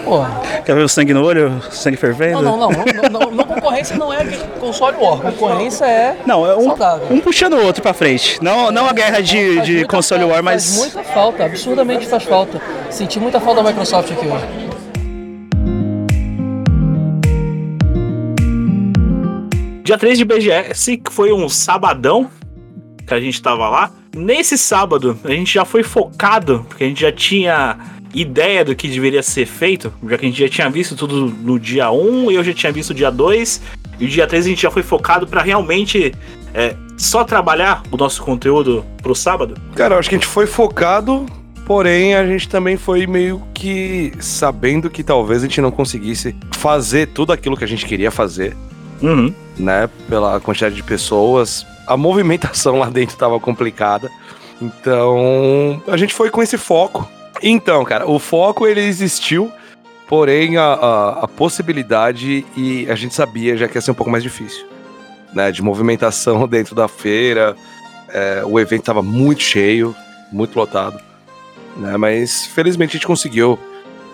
Porra. 0.04 0.40
Quer 0.64 0.74
ver 0.74 0.82
o 0.82 0.88
sangue 0.88 1.14
no 1.14 1.24
olho, 1.24 1.62
sangue 1.70 1.96
fervendo? 1.96 2.42
Não, 2.42 2.56
não, 2.56 2.70
não. 2.70 2.84
não, 2.84 3.20
não, 3.20 3.30
não 3.30 3.44
concorrência 3.44 3.96
não 3.96 4.12
é 4.12 4.24
console 4.60 4.96
war. 4.98 5.18
Concorrência 5.18 5.86
é. 5.86 6.16
Não, 6.26 6.46
é 6.46 6.54
um, 6.56 6.64
saudável. 6.66 7.06
um 7.10 7.20
puxando 7.20 7.54
o 7.54 7.64
outro 7.64 7.82
pra 7.82 7.94
frente. 7.94 8.38
Não, 8.42 8.70
não 8.70 8.86
a 8.86 8.92
guerra 8.92 9.22
de, 9.22 9.60
de 9.62 9.84
console 9.86 10.20
falta, 10.20 10.34
war, 10.34 10.42
mas. 10.42 10.76
Faz 10.76 10.94
muita 10.94 11.12
falta, 11.12 11.44
absurdamente 11.44 12.06
faz 12.06 12.22
falta. 12.24 12.60
Senti 12.90 13.18
muita 13.18 13.40
falta 13.40 13.62
da 13.62 13.68
Microsoft 13.70 14.12
aqui 14.12 14.26
hoje. 14.26 14.63
Dia 19.84 19.98
3 19.98 20.16
de 20.16 20.24
BGS, 20.24 20.96
que 20.96 21.12
foi 21.12 21.30
um 21.30 21.46
sabadão 21.46 22.30
que 23.06 23.12
a 23.12 23.20
gente 23.20 23.42
tava 23.42 23.68
lá. 23.68 23.92
Nesse 24.16 24.56
sábado, 24.56 25.18
a 25.22 25.30
gente 25.30 25.52
já 25.52 25.66
foi 25.66 25.82
focado, 25.82 26.64
porque 26.66 26.84
a 26.84 26.86
gente 26.86 27.02
já 27.02 27.12
tinha 27.12 27.76
ideia 28.14 28.64
do 28.64 28.74
que 28.74 28.88
deveria 28.88 29.22
ser 29.22 29.44
feito, 29.44 29.92
já 30.08 30.16
que 30.16 30.24
a 30.24 30.28
gente 30.30 30.40
já 30.40 30.48
tinha 30.48 30.70
visto 30.70 30.96
tudo 30.96 31.26
no 31.26 31.60
dia 31.60 31.90
1 31.90 32.30
e 32.30 32.34
eu 32.34 32.42
já 32.42 32.54
tinha 32.54 32.72
visto 32.72 32.90
o 32.90 32.94
dia 32.94 33.10
2, 33.10 33.60
e 34.00 34.06
o 34.06 34.08
dia 34.08 34.26
3 34.26 34.46
a 34.46 34.48
gente 34.48 34.62
já 34.62 34.70
foi 34.70 34.82
focado 34.82 35.26
para 35.26 35.42
realmente 35.42 36.14
é, 36.54 36.74
só 36.96 37.22
trabalhar 37.22 37.82
o 37.90 37.98
nosso 37.98 38.22
conteúdo 38.22 38.82
pro 39.02 39.14
sábado? 39.14 39.54
Cara, 39.74 39.96
eu 39.96 39.98
acho 39.98 40.08
que 40.08 40.14
a 40.14 40.18
gente 40.18 40.28
foi 40.28 40.46
focado, 40.46 41.26
porém 41.66 42.14
a 42.14 42.26
gente 42.26 42.48
também 42.48 42.78
foi 42.78 43.06
meio 43.06 43.42
que 43.52 44.14
sabendo 44.18 44.88
que 44.88 45.04
talvez 45.04 45.42
a 45.42 45.46
gente 45.46 45.60
não 45.60 45.70
conseguisse 45.70 46.34
fazer 46.54 47.08
tudo 47.08 47.34
aquilo 47.34 47.54
que 47.54 47.64
a 47.64 47.68
gente 47.68 47.84
queria 47.84 48.10
fazer. 48.10 48.56
Uhum. 49.02 49.43
Né, 49.58 49.88
pela 50.08 50.40
quantidade 50.40 50.74
de 50.74 50.82
pessoas, 50.82 51.64
a 51.86 51.96
movimentação 51.96 52.78
lá 52.80 52.90
dentro 52.90 53.14
estava 53.14 53.38
complicada. 53.38 54.10
Então, 54.60 55.80
a 55.86 55.96
gente 55.96 56.12
foi 56.12 56.28
com 56.30 56.42
esse 56.42 56.58
foco 56.58 57.08
então, 57.42 57.84
cara, 57.84 58.08
o 58.08 58.18
foco 58.18 58.66
ele 58.66 58.80
existiu, 58.80 59.52
porém 60.08 60.56
a, 60.56 60.64
a, 60.64 61.24
a, 61.24 61.28
possibilidade 61.28 62.46
e 62.56 62.90
a 62.90 62.94
gente 62.94 63.14
sabia 63.14 63.54
já 63.54 63.68
que 63.68 63.76
ia 63.76 63.82
ser 63.82 63.90
um 63.90 63.94
pouco 63.94 64.10
mais 64.10 64.22
difícil, 64.22 64.66
né? 65.34 65.50
De 65.50 65.62
movimentação 65.62 66.46
dentro 66.48 66.74
da 66.74 66.88
feira, 66.88 67.54
é, 68.08 68.42
o 68.46 68.58
evento 68.58 68.80
estava 68.80 69.02
muito 69.02 69.42
cheio, 69.42 69.94
muito 70.32 70.56
lotado, 70.56 70.98
né? 71.76 71.96
Mas 71.96 72.46
felizmente 72.46 72.90
a 72.90 72.94
gente 72.94 73.06
conseguiu 73.06 73.58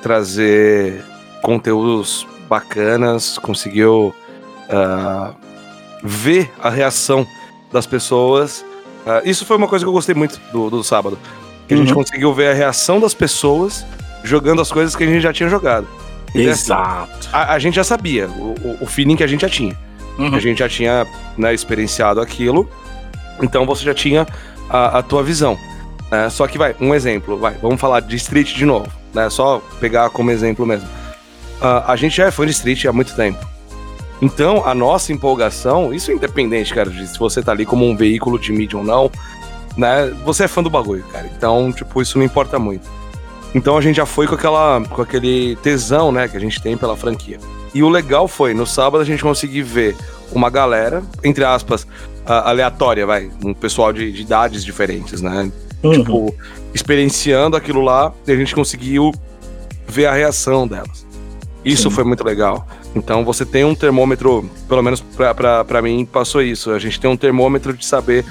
trazer 0.03 1.05
conteúdos 1.43 2.26
bacanas, 2.49 3.38
conseguiu 3.38 4.14
uh, 4.71 5.35
ver 6.03 6.51
a 6.62 6.71
reação 6.71 7.27
das 7.73 7.87
pessoas. 7.87 8.64
Uh, 9.07 9.29
isso 9.29 9.45
foi 9.45 9.57
uma 9.57 9.68
coisa 9.68 9.85
que 9.85 9.89
eu 9.89 9.93
gostei 9.93 10.14
muito 10.14 10.41
do, 10.53 10.71
do 10.71 10.85
sábado 10.85 11.18
que 11.71 11.75
uhum. 11.75 11.83
a 11.83 11.85
gente 11.85 11.95
uhum. 11.95 12.01
conseguiu 12.01 12.35
ver 12.35 12.49
a 12.49 12.53
reação 12.53 12.99
das 12.99 13.14
pessoas 13.14 13.87
jogando 14.25 14.61
as 14.61 14.73
coisas 14.73 14.97
que 14.97 15.05
a 15.05 15.07
gente 15.07 15.23
já 15.23 15.33
tinha 15.33 15.49
jogado. 15.49 15.87
Exato. 16.35 17.29
A, 17.33 17.55
a, 17.55 17.59
gente 17.61 17.75
já 17.75 17.85
sabia, 17.85 18.29
o, 18.29 18.79
o, 18.81 18.87
feeling 18.87 19.14
que 19.14 19.23
a 19.23 19.27
gente 19.27 19.43
já 19.43 19.49
tinha. 19.49 19.79
Uhum. 20.18 20.35
A 20.35 20.41
gente 20.41 20.59
já 20.59 20.68
tinha 20.68 21.07
né, 21.39 21.55
experienciado 21.55 22.21
aquilo, 22.21 22.68
então 23.41 23.64
você 23.64 23.85
já 23.85 23.95
tinha 23.95 24.27
a, 24.68 24.99
a 24.99 25.03
tua 25.03 25.23
visão. 25.23 25.57
Né? 26.11 26.29
Só 26.29 26.49
que 26.49 26.59
vai, 26.59 26.75
um 26.81 26.93
exemplo, 26.93 27.39
vai, 27.39 27.55
vamos 27.55 27.81
falar 27.81 28.01
de 28.01 28.16
Street 28.16 28.53
de 28.53 28.64
novo, 28.64 28.91
né? 29.14 29.31
Só 29.31 29.62
pegar 29.79 30.11
como 30.11 30.33
exemplo 30.33 30.66
mesmo. 30.66 30.89
Uh, 31.61 31.85
a 31.87 31.95
gente 31.95 32.16
já 32.16 32.27
é 32.27 32.31
fã 32.33 32.45
de 32.45 32.51
Street 32.51 32.85
há 32.85 32.93
muito 32.93 33.14
tempo. 33.14 33.39
Então, 34.23 34.66
a 34.66 34.75
nossa 34.75 35.12
empolgação, 35.12 35.95
isso 35.95 36.11
é 36.11 36.14
independente, 36.14 36.75
cara, 36.75 36.91
de 36.91 37.07
se 37.07 37.18
você 37.18 37.43
tá 37.43 37.53
ali 37.53 37.64
como 37.64 37.89
um 37.89 37.97
veículo 37.97 38.39
de 38.39 38.53
mídia 38.53 38.79
ou 38.79 38.85
não, 38.85 39.11
né? 39.77 40.12
Você 40.25 40.45
é 40.45 40.49
fã 40.49 40.62
do 40.62 40.68
bagulho, 40.68 41.05
cara. 41.12 41.31
Então, 41.37 41.73
tipo, 41.73 42.03
isso 42.03 42.18
não 42.18 42.25
importa 42.25 42.59
muito. 42.59 42.89
Então 43.55 43.77
a 43.77 43.81
gente 43.81 43.97
já 43.97 44.07
foi 44.07 44.27
com 44.27 44.35
aquela 44.35 44.81
com 44.81 45.03
aquele 45.03 45.57
tesão, 45.57 46.12
né, 46.12 46.29
que 46.29 46.37
a 46.37 46.41
gente 46.41 46.62
tem 46.62 46.77
pela 46.77 46.97
franquia. 46.97 47.39
E 47.75 47.83
o 47.83 47.89
legal 47.89 48.29
foi, 48.29 48.55
no 48.55 48.66
sábado 48.66 49.01
a 49.01 49.05
gente 49.05 49.23
conseguiu 49.23 49.64
ver 49.64 49.97
uma 50.33 50.49
galera, 50.51 51.03
entre 51.25 51.45
aspas, 51.45 51.87
aleatória, 52.25 53.05
vai, 53.05 53.31
um 53.45 53.53
pessoal 53.53 53.93
de, 53.93 54.12
de 54.12 54.23
idades 54.23 54.64
diferentes, 54.64 55.21
né? 55.21 55.51
Uhum. 55.83 55.93
Tipo, 55.93 56.35
experienciando 56.75 57.57
aquilo 57.57 57.81
lá, 57.81 58.12
e 58.27 58.33
a 58.33 58.37
gente 58.37 58.55
conseguiu 58.55 59.12
ver 59.89 60.07
a 60.07 60.12
reação 60.12 60.68
delas. 60.68 61.07
Isso 61.65 61.89
Sim. 61.89 61.95
foi 61.95 62.05
muito 62.05 62.25
legal. 62.25 62.67
Então 62.95 63.25
você 63.25 63.45
tem 63.45 63.65
um 63.65 63.75
termômetro, 63.75 64.49
pelo 64.69 64.83
menos 64.83 65.01
para 65.01 65.83
mim 65.83 66.05
passou 66.05 66.43
isso. 66.43 66.71
A 66.71 66.79
gente 66.79 66.99
tem 66.99 67.11
um 67.11 67.17
termômetro 67.17 67.73
de 67.73 67.85
saber 67.85 68.25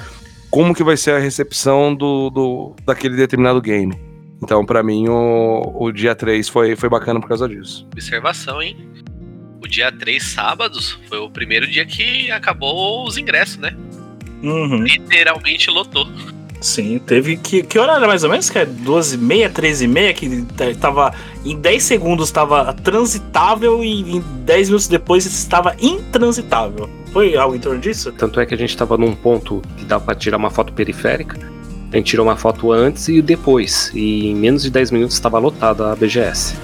como 0.50 0.74
que 0.74 0.82
vai 0.82 0.96
ser 0.96 1.12
a 1.12 1.18
recepção 1.18 1.94
do, 1.94 2.28
do 2.30 2.76
daquele 2.84 3.16
determinado 3.16 3.60
game. 3.60 3.96
Então, 4.42 4.64
para 4.64 4.82
mim, 4.82 5.06
o, 5.08 5.76
o 5.78 5.92
dia 5.92 6.14
3 6.14 6.48
foi, 6.48 6.74
foi 6.74 6.88
bacana 6.88 7.20
por 7.20 7.28
causa 7.28 7.46
disso. 7.46 7.86
Observação, 7.92 8.62
hein? 8.62 8.76
O 9.62 9.68
dia 9.68 9.92
3, 9.92 10.22
sábados, 10.22 10.98
foi 11.08 11.18
o 11.18 11.30
primeiro 11.30 11.66
dia 11.66 11.84
que 11.84 12.30
acabou 12.30 13.06
os 13.06 13.18
ingressos, 13.18 13.58
né? 13.58 13.76
Uhum. 14.42 14.82
Literalmente 14.82 15.70
lotou. 15.70 16.08
Sim, 16.60 16.98
teve. 16.98 17.36
Que, 17.36 17.62
que 17.62 17.78
hora 17.78 17.94
era 17.94 18.06
mais 18.06 18.22
ou 18.22 18.30
menos? 18.30 18.50
Que 18.50 18.58
é 18.58 18.66
12h30, 18.66 19.52
13h30, 19.52 20.72
que 20.72 20.74
tava. 20.76 21.12
Em 21.44 21.56
10 21.56 21.82
segundos 21.82 22.28
estava 22.28 22.72
transitável 22.74 23.82
e 23.82 24.16
em 24.16 24.20
10 24.44 24.68
minutos 24.68 24.88
depois 24.88 25.24
estava 25.24 25.74
intransitável. 25.80 26.88
Foi 27.12 27.36
algo 27.36 27.56
em 27.56 27.58
torno 27.58 27.80
disso? 27.80 28.12
Tanto 28.12 28.38
é 28.40 28.46
que 28.46 28.54
a 28.54 28.58
gente 28.58 28.70
estava 28.70 28.98
num 28.98 29.14
ponto 29.14 29.62
que 29.76 29.84
dá 29.84 29.98
para 29.98 30.14
tirar 30.14 30.36
uma 30.36 30.50
foto 30.50 30.72
periférica. 30.72 31.38
A 31.92 31.96
gente 31.96 32.06
tirou 32.06 32.26
uma 32.26 32.36
foto 32.36 32.70
antes 32.70 33.08
e 33.08 33.20
depois, 33.20 33.90
e 33.94 34.28
em 34.28 34.34
menos 34.34 34.62
de 34.62 34.70
10 34.70 34.92
minutos 34.92 35.16
estava 35.16 35.38
lotada 35.38 35.90
a 35.90 35.96
BGS. 35.96 36.54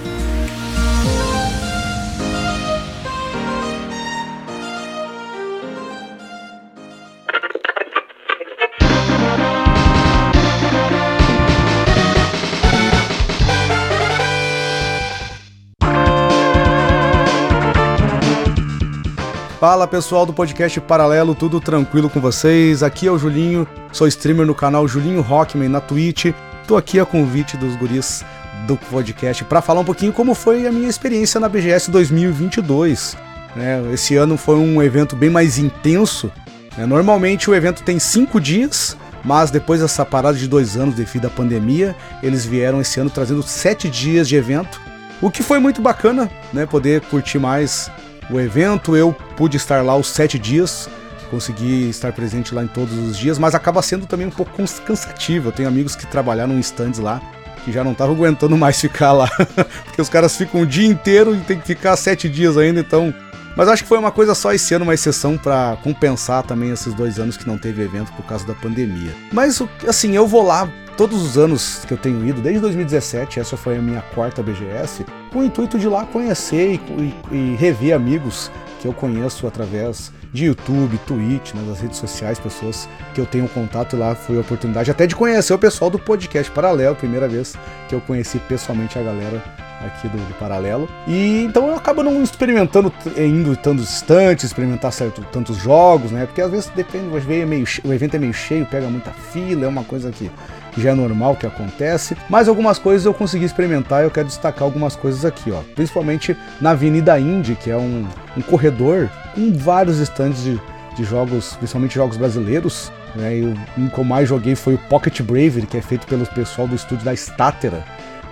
Fala 19.59 19.87
pessoal 19.87 20.23
do 20.23 20.31
podcast 20.31 20.79
Paralelo, 20.81 21.33
tudo 21.33 21.59
tranquilo 21.59 22.11
com 22.11 22.21
vocês? 22.21 22.83
Aqui 22.83 23.07
é 23.07 23.11
o 23.11 23.17
Julinho, 23.17 23.67
sou 23.91 24.07
streamer 24.07 24.45
no 24.45 24.53
canal 24.53 24.87
Julinho 24.87 25.19
Rockman 25.19 25.67
na 25.67 25.81
Twitch. 25.81 26.27
Tô 26.67 26.77
aqui 26.77 26.99
a 26.99 27.05
convite 27.07 27.57
dos 27.57 27.75
guris 27.75 28.23
do 28.67 28.77
podcast 28.77 29.43
para 29.45 29.59
falar 29.59 29.81
um 29.81 29.83
pouquinho 29.83 30.13
como 30.13 30.35
foi 30.35 30.67
a 30.67 30.71
minha 30.71 30.87
experiência 30.87 31.39
na 31.39 31.49
BGS 31.49 31.89
2022. 31.89 33.17
Né? 33.55 33.81
Esse 33.91 34.15
ano 34.15 34.37
foi 34.37 34.57
um 34.57 34.79
evento 34.79 35.15
bem 35.15 35.31
mais 35.31 35.57
intenso. 35.57 36.31
Né? 36.77 36.85
Normalmente 36.85 37.49
o 37.49 37.55
evento 37.55 37.81
tem 37.81 37.97
cinco 37.97 38.39
dias, 38.39 38.95
mas 39.25 39.49
depois 39.49 39.81
dessa 39.81 40.05
parada 40.05 40.37
de 40.37 40.47
dois 40.47 40.77
anos 40.77 40.93
devido 40.93 41.25
à 41.25 41.31
pandemia, 41.31 41.95
eles 42.21 42.45
vieram 42.45 42.79
esse 42.79 42.99
ano 42.99 43.09
trazendo 43.09 43.41
sete 43.41 43.89
dias 43.89 44.27
de 44.27 44.35
evento. 44.35 44.79
O 45.19 45.31
que 45.31 45.41
foi 45.41 45.57
muito 45.57 45.81
bacana, 45.81 46.29
né? 46.53 46.67
Poder 46.67 47.01
curtir 47.01 47.39
mais 47.39 47.89
o 48.29 48.39
evento. 48.39 48.95
Eu 48.95 49.15
pude 49.35 49.57
estar 49.57 49.83
lá 49.83 49.95
os 49.95 50.07
sete 50.07 50.37
dias, 50.39 50.89
consegui 51.29 51.89
estar 51.89 52.11
presente 52.13 52.53
lá 52.53 52.63
em 52.63 52.67
todos 52.67 52.97
os 52.97 53.17
dias, 53.17 53.37
mas 53.37 53.55
acaba 53.55 53.81
sendo 53.81 54.05
também 54.05 54.27
um 54.27 54.31
pouco 54.31 54.51
cansativo. 54.85 55.49
Eu 55.49 55.51
tenho 55.51 55.67
amigos 55.67 55.95
que 55.95 56.05
trabalharam 56.05 56.53
em 56.53 56.59
stands 56.59 56.99
lá 56.99 57.21
que 57.67 57.71
já 57.71 57.83
não 57.83 57.91
estavam 57.91 58.15
aguentando 58.15 58.57
mais 58.57 58.79
ficar 58.79 59.11
lá, 59.11 59.29
porque 59.85 60.01
os 60.01 60.07
caras 60.07 60.37
ficam 60.37 60.61
o 60.61 60.65
dia 60.65 60.87
inteiro 60.87 61.35
e 61.35 61.39
tem 61.41 61.59
que 61.59 61.67
ficar 61.67 61.95
sete 61.97 62.29
dias 62.29 62.57
ainda, 62.57 62.79
então. 62.79 63.13
Mas 63.57 63.67
acho 63.67 63.81
que 63.81 63.89
foi 63.89 63.97
uma 63.97 64.11
coisa 64.11 64.35
só 64.35 64.53
esse 64.53 64.75
ano, 64.75 64.83
uma 64.83 64.93
exceção 64.93 65.35
para 65.35 65.75
compensar 65.83 66.43
também 66.43 66.69
esses 66.69 66.93
dois 66.93 67.17
anos 67.17 67.35
que 67.35 67.47
não 67.47 67.57
teve 67.57 67.81
evento 67.81 68.13
por 68.13 68.23
causa 68.23 68.45
da 68.45 68.53
pandemia. 68.53 69.11
Mas 69.33 69.59
assim, 69.87 70.15
eu 70.15 70.27
vou 70.27 70.45
lá 70.45 70.69
todos 70.95 71.19
os 71.23 71.39
anos 71.39 71.83
que 71.85 71.91
eu 71.91 71.97
tenho 71.97 72.23
ido, 72.23 72.39
desde 72.39 72.61
2017, 72.61 73.39
essa 73.39 73.57
foi 73.57 73.77
a 73.77 73.81
minha 73.81 74.03
quarta 74.13 74.43
BGS, 74.43 75.05
com 75.33 75.39
o 75.39 75.43
intuito 75.43 75.79
de 75.79 75.87
lá 75.87 76.05
conhecer 76.05 76.73
e, 76.73 77.13
e, 77.31 77.35
e 77.35 77.55
rever 77.55 77.95
amigos 77.95 78.51
que 78.79 78.87
eu 78.87 78.93
conheço 78.93 79.47
através 79.47 80.11
de 80.31 80.45
YouTube, 80.45 80.99
Twitch, 81.07 81.55
né, 81.55 81.63
nas 81.67 81.79
redes 81.79 81.97
sociais, 81.97 82.37
pessoas 82.37 82.87
que 83.15 83.21
eu 83.21 83.25
tenho 83.25 83.49
contato 83.49 83.95
e 83.95 83.99
lá 83.99 84.13
foi 84.13 84.37
a 84.37 84.41
oportunidade 84.41 84.91
até 84.91 85.07
de 85.07 85.15
conhecer 85.15 85.51
o 85.53 85.57
pessoal 85.57 85.89
do 85.89 85.97
podcast 85.97 86.51
Paralelo, 86.51 86.95
primeira 86.95 87.27
vez 87.27 87.55
que 87.89 87.95
eu 87.95 88.01
conheci 88.01 88.37
pessoalmente 88.39 88.99
a 88.99 89.01
galera 89.01 89.66
aqui 89.85 90.07
do, 90.07 90.17
do, 90.17 90.33
Paralelo. 90.35 90.89
E 91.07 91.43
então 91.43 91.67
eu 91.67 91.75
acabo 91.75 92.03
não 92.03 92.21
experimentando, 92.21 92.91
indo 93.17 93.55
tantos 93.55 93.83
instantes, 93.85 94.45
experimentar 94.45 94.91
certo, 94.91 95.21
tantos 95.31 95.57
jogos, 95.57 96.11
né? 96.11 96.25
Porque 96.25 96.41
às 96.41 96.51
vezes 96.51 96.69
depende, 96.75 97.07
o 97.07 97.17
evento, 97.17 97.41
é 97.41 97.45
meio, 97.45 97.65
o 97.83 97.93
evento 97.93 98.15
é 98.15 98.19
meio 98.19 98.33
cheio, 98.33 98.65
pega 98.65 98.87
muita 98.87 99.11
fila, 99.11 99.65
é 99.65 99.67
uma 99.67 99.83
coisa 99.83 100.11
que 100.11 100.31
já 100.77 100.91
é 100.91 100.93
normal 100.93 101.35
que 101.35 101.45
acontece, 101.45 102.15
mas 102.29 102.47
algumas 102.47 102.77
coisas 102.77 103.05
eu 103.05 103.13
consegui 103.13 103.45
experimentar 103.45 104.03
e 104.03 104.05
eu 104.05 104.11
quero 104.11 104.27
destacar 104.27 104.63
algumas 104.63 104.95
coisas 104.95 105.25
aqui, 105.25 105.51
ó. 105.51 105.61
Principalmente 105.75 106.37
na 106.61 106.71
Avenida 106.71 107.19
Indy, 107.19 107.55
que 107.55 107.71
é 107.71 107.77
um, 107.77 108.05
um 108.35 108.41
corredor 108.41 109.09
com 109.33 109.53
vários 109.53 109.99
estandes 109.99 110.43
de, 110.43 110.61
de 110.95 111.03
jogos, 111.03 111.55
principalmente 111.55 111.95
jogos 111.95 112.17
brasileiros. 112.17 112.91
Né? 113.15 113.37
E 113.37 113.43
o 113.81 113.89
que 113.89 113.97
eu 113.97 114.03
mais 114.03 114.29
joguei 114.29 114.53
foi 114.53 114.75
o 114.75 114.77
Pocket 114.77 115.21
Bravery, 115.21 115.65
que 115.65 115.77
é 115.77 115.81
feito 115.81 116.05
pelo 116.05 116.25
pessoal 116.27 116.67
do 116.67 116.75
estúdio 116.75 117.05
da 117.05 117.15
Statera 117.15 117.83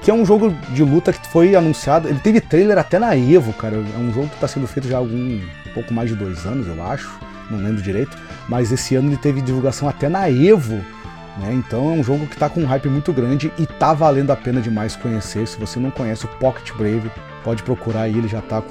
que 0.05 0.11
é 0.11 0.13
um 0.13 0.23
jogo 0.23 0.51
de 0.69 0.83
luta 0.83 1.11
que 1.11 1.27
foi 1.27 1.55
anunciado. 1.55 2.07
Ele 2.07 2.19
teve 2.19 2.39
trailer 2.39 2.77
até 2.77 2.99
na 2.99 3.17
Evo, 3.17 3.51
cara. 3.53 3.75
É 3.75 3.97
um 3.97 4.13
jogo 4.13 4.27
que 4.27 4.35
está 4.35 4.47
sendo 4.47 4.67
feito 4.67 4.87
já 4.87 4.97
há 4.97 4.99
algum 4.99 5.17
um 5.17 5.73
pouco 5.73 5.91
mais 5.91 6.11
de 6.11 6.15
dois 6.15 6.45
anos, 6.45 6.67
eu 6.67 6.83
acho. 6.85 7.19
Não 7.49 7.57
lembro 7.57 7.81
direito. 7.81 8.15
Mas 8.47 8.71
esse 8.71 8.95
ano 8.95 9.09
ele 9.09 9.17
teve 9.17 9.41
divulgação 9.41 9.89
até 9.89 10.07
na 10.07 10.29
Evo. 10.29 10.75
Né? 11.39 11.53
Então 11.53 11.89
é 11.89 11.93
um 11.93 12.03
jogo 12.03 12.27
que 12.27 12.35
está 12.35 12.47
com 12.47 12.61
um 12.61 12.65
hype 12.67 12.87
muito 12.87 13.11
grande 13.11 13.51
e 13.57 13.65
tá 13.65 13.95
valendo 13.95 14.29
a 14.29 14.35
pena 14.35 14.61
demais 14.61 14.95
conhecer. 14.95 15.47
Se 15.47 15.57
você 15.57 15.79
não 15.79 15.89
conhece 15.89 16.25
o 16.25 16.29
Pocket 16.37 16.71
Brave, 16.77 17.09
pode 17.43 17.63
procurar 17.63 18.07
ele 18.07 18.27
já 18.27 18.39
está 18.39 18.61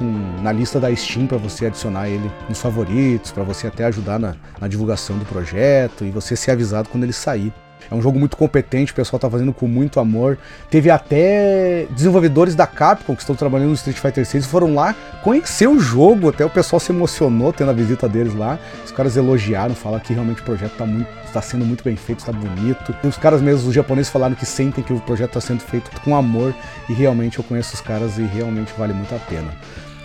na 0.40 0.52
lista 0.52 0.78
da 0.78 0.94
Steam 0.94 1.26
para 1.26 1.36
você 1.36 1.66
adicionar 1.66 2.08
ele 2.08 2.30
nos 2.48 2.60
favoritos, 2.60 3.32
para 3.32 3.42
você 3.42 3.66
até 3.66 3.86
ajudar 3.86 4.20
na, 4.20 4.36
na 4.60 4.68
divulgação 4.68 5.18
do 5.18 5.24
projeto 5.24 6.04
e 6.04 6.12
você 6.12 6.36
ser 6.36 6.52
avisado 6.52 6.88
quando 6.88 7.02
ele 7.02 7.12
sair. 7.12 7.52
É 7.90 7.94
um 7.94 8.02
jogo 8.02 8.18
muito 8.18 8.36
competente, 8.36 8.92
o 8.92 8.94
pessoal 8.94 9.18
tá 9.18 9.28
fazendo 9.28 9.52
com 9.52 9.66
muito 9.66 10.00
amor. 10.00 10.38
Teve 10.70 10.90
até 10.90 11.86
desenvolvedores 11.90 12.54
da 12.54 12.66
Capcom 12.66 13.14
que 13.14 13.22
estão 13.22 13.34
trabalhando 13.34 13.68
no 13.68 13.74
Street 13.74 13.98
Fighter 13.98 14.24
6 14.24 14.46
foram 14.46 14.74
lá 14.74 14.94
conhecer 15.22 15.68
o 15.68 15.78
jogo, 15.78 16.28
até 16.28 16.44
o 16.44 16.50
pessoal 16.50 16.80
se 16.80 16.92
emocionou 16.92 17.52
tendo 17.52 17.70
a 17.70 17.74
visita 17.74 18.08
deles 18.08 18.34
lá. 18.34 18.58
Os 18.84 18.92
caras 18.92 19.16
elogiaram, 19.16 19.74
falaram 19.74 20.02
que 20.02 20.12
realmente 20.12 20.40
o 20.40 20.44
projeto 20.44 20.76
tá 20.76 20.86
muito 20.86 21.24
está 21.34 21.42
sendo 21.42 21.64
muito 21.64 21.82
bem 21.82 21.96
feito, 21.96 22.20
está 22.20 22.32
bonito. 22.32 22.94
Os 23.02 23.16
caras 23.16 23.42
mesmos, 23.42 23.66
os 23.66 23.74
japoneses 23.74 24.10
falaram 24.10 24.36
que 24.36 24.46
sentem 24.46 24.84
que 24.84 24.92
o 24.92 25.00
projeto 25.00 25.30
está 25.30 25.40
sendo 25.40 25.60
feito 25.60 25.90
com 26.02 26.14
amor 26.14 26.54
e 26.88 26.92
realmente 26.92 27.38
eu 27.38 27.44
conheço 27.44 27.74
os 27.74 27.80
caras 27.80 28.18
e 28.18 28.22
realmente 28.22 28.72
vale 28.78 28.92
muito 28.92 29.12
a 29.14 29.18
pena. 29.18 29.52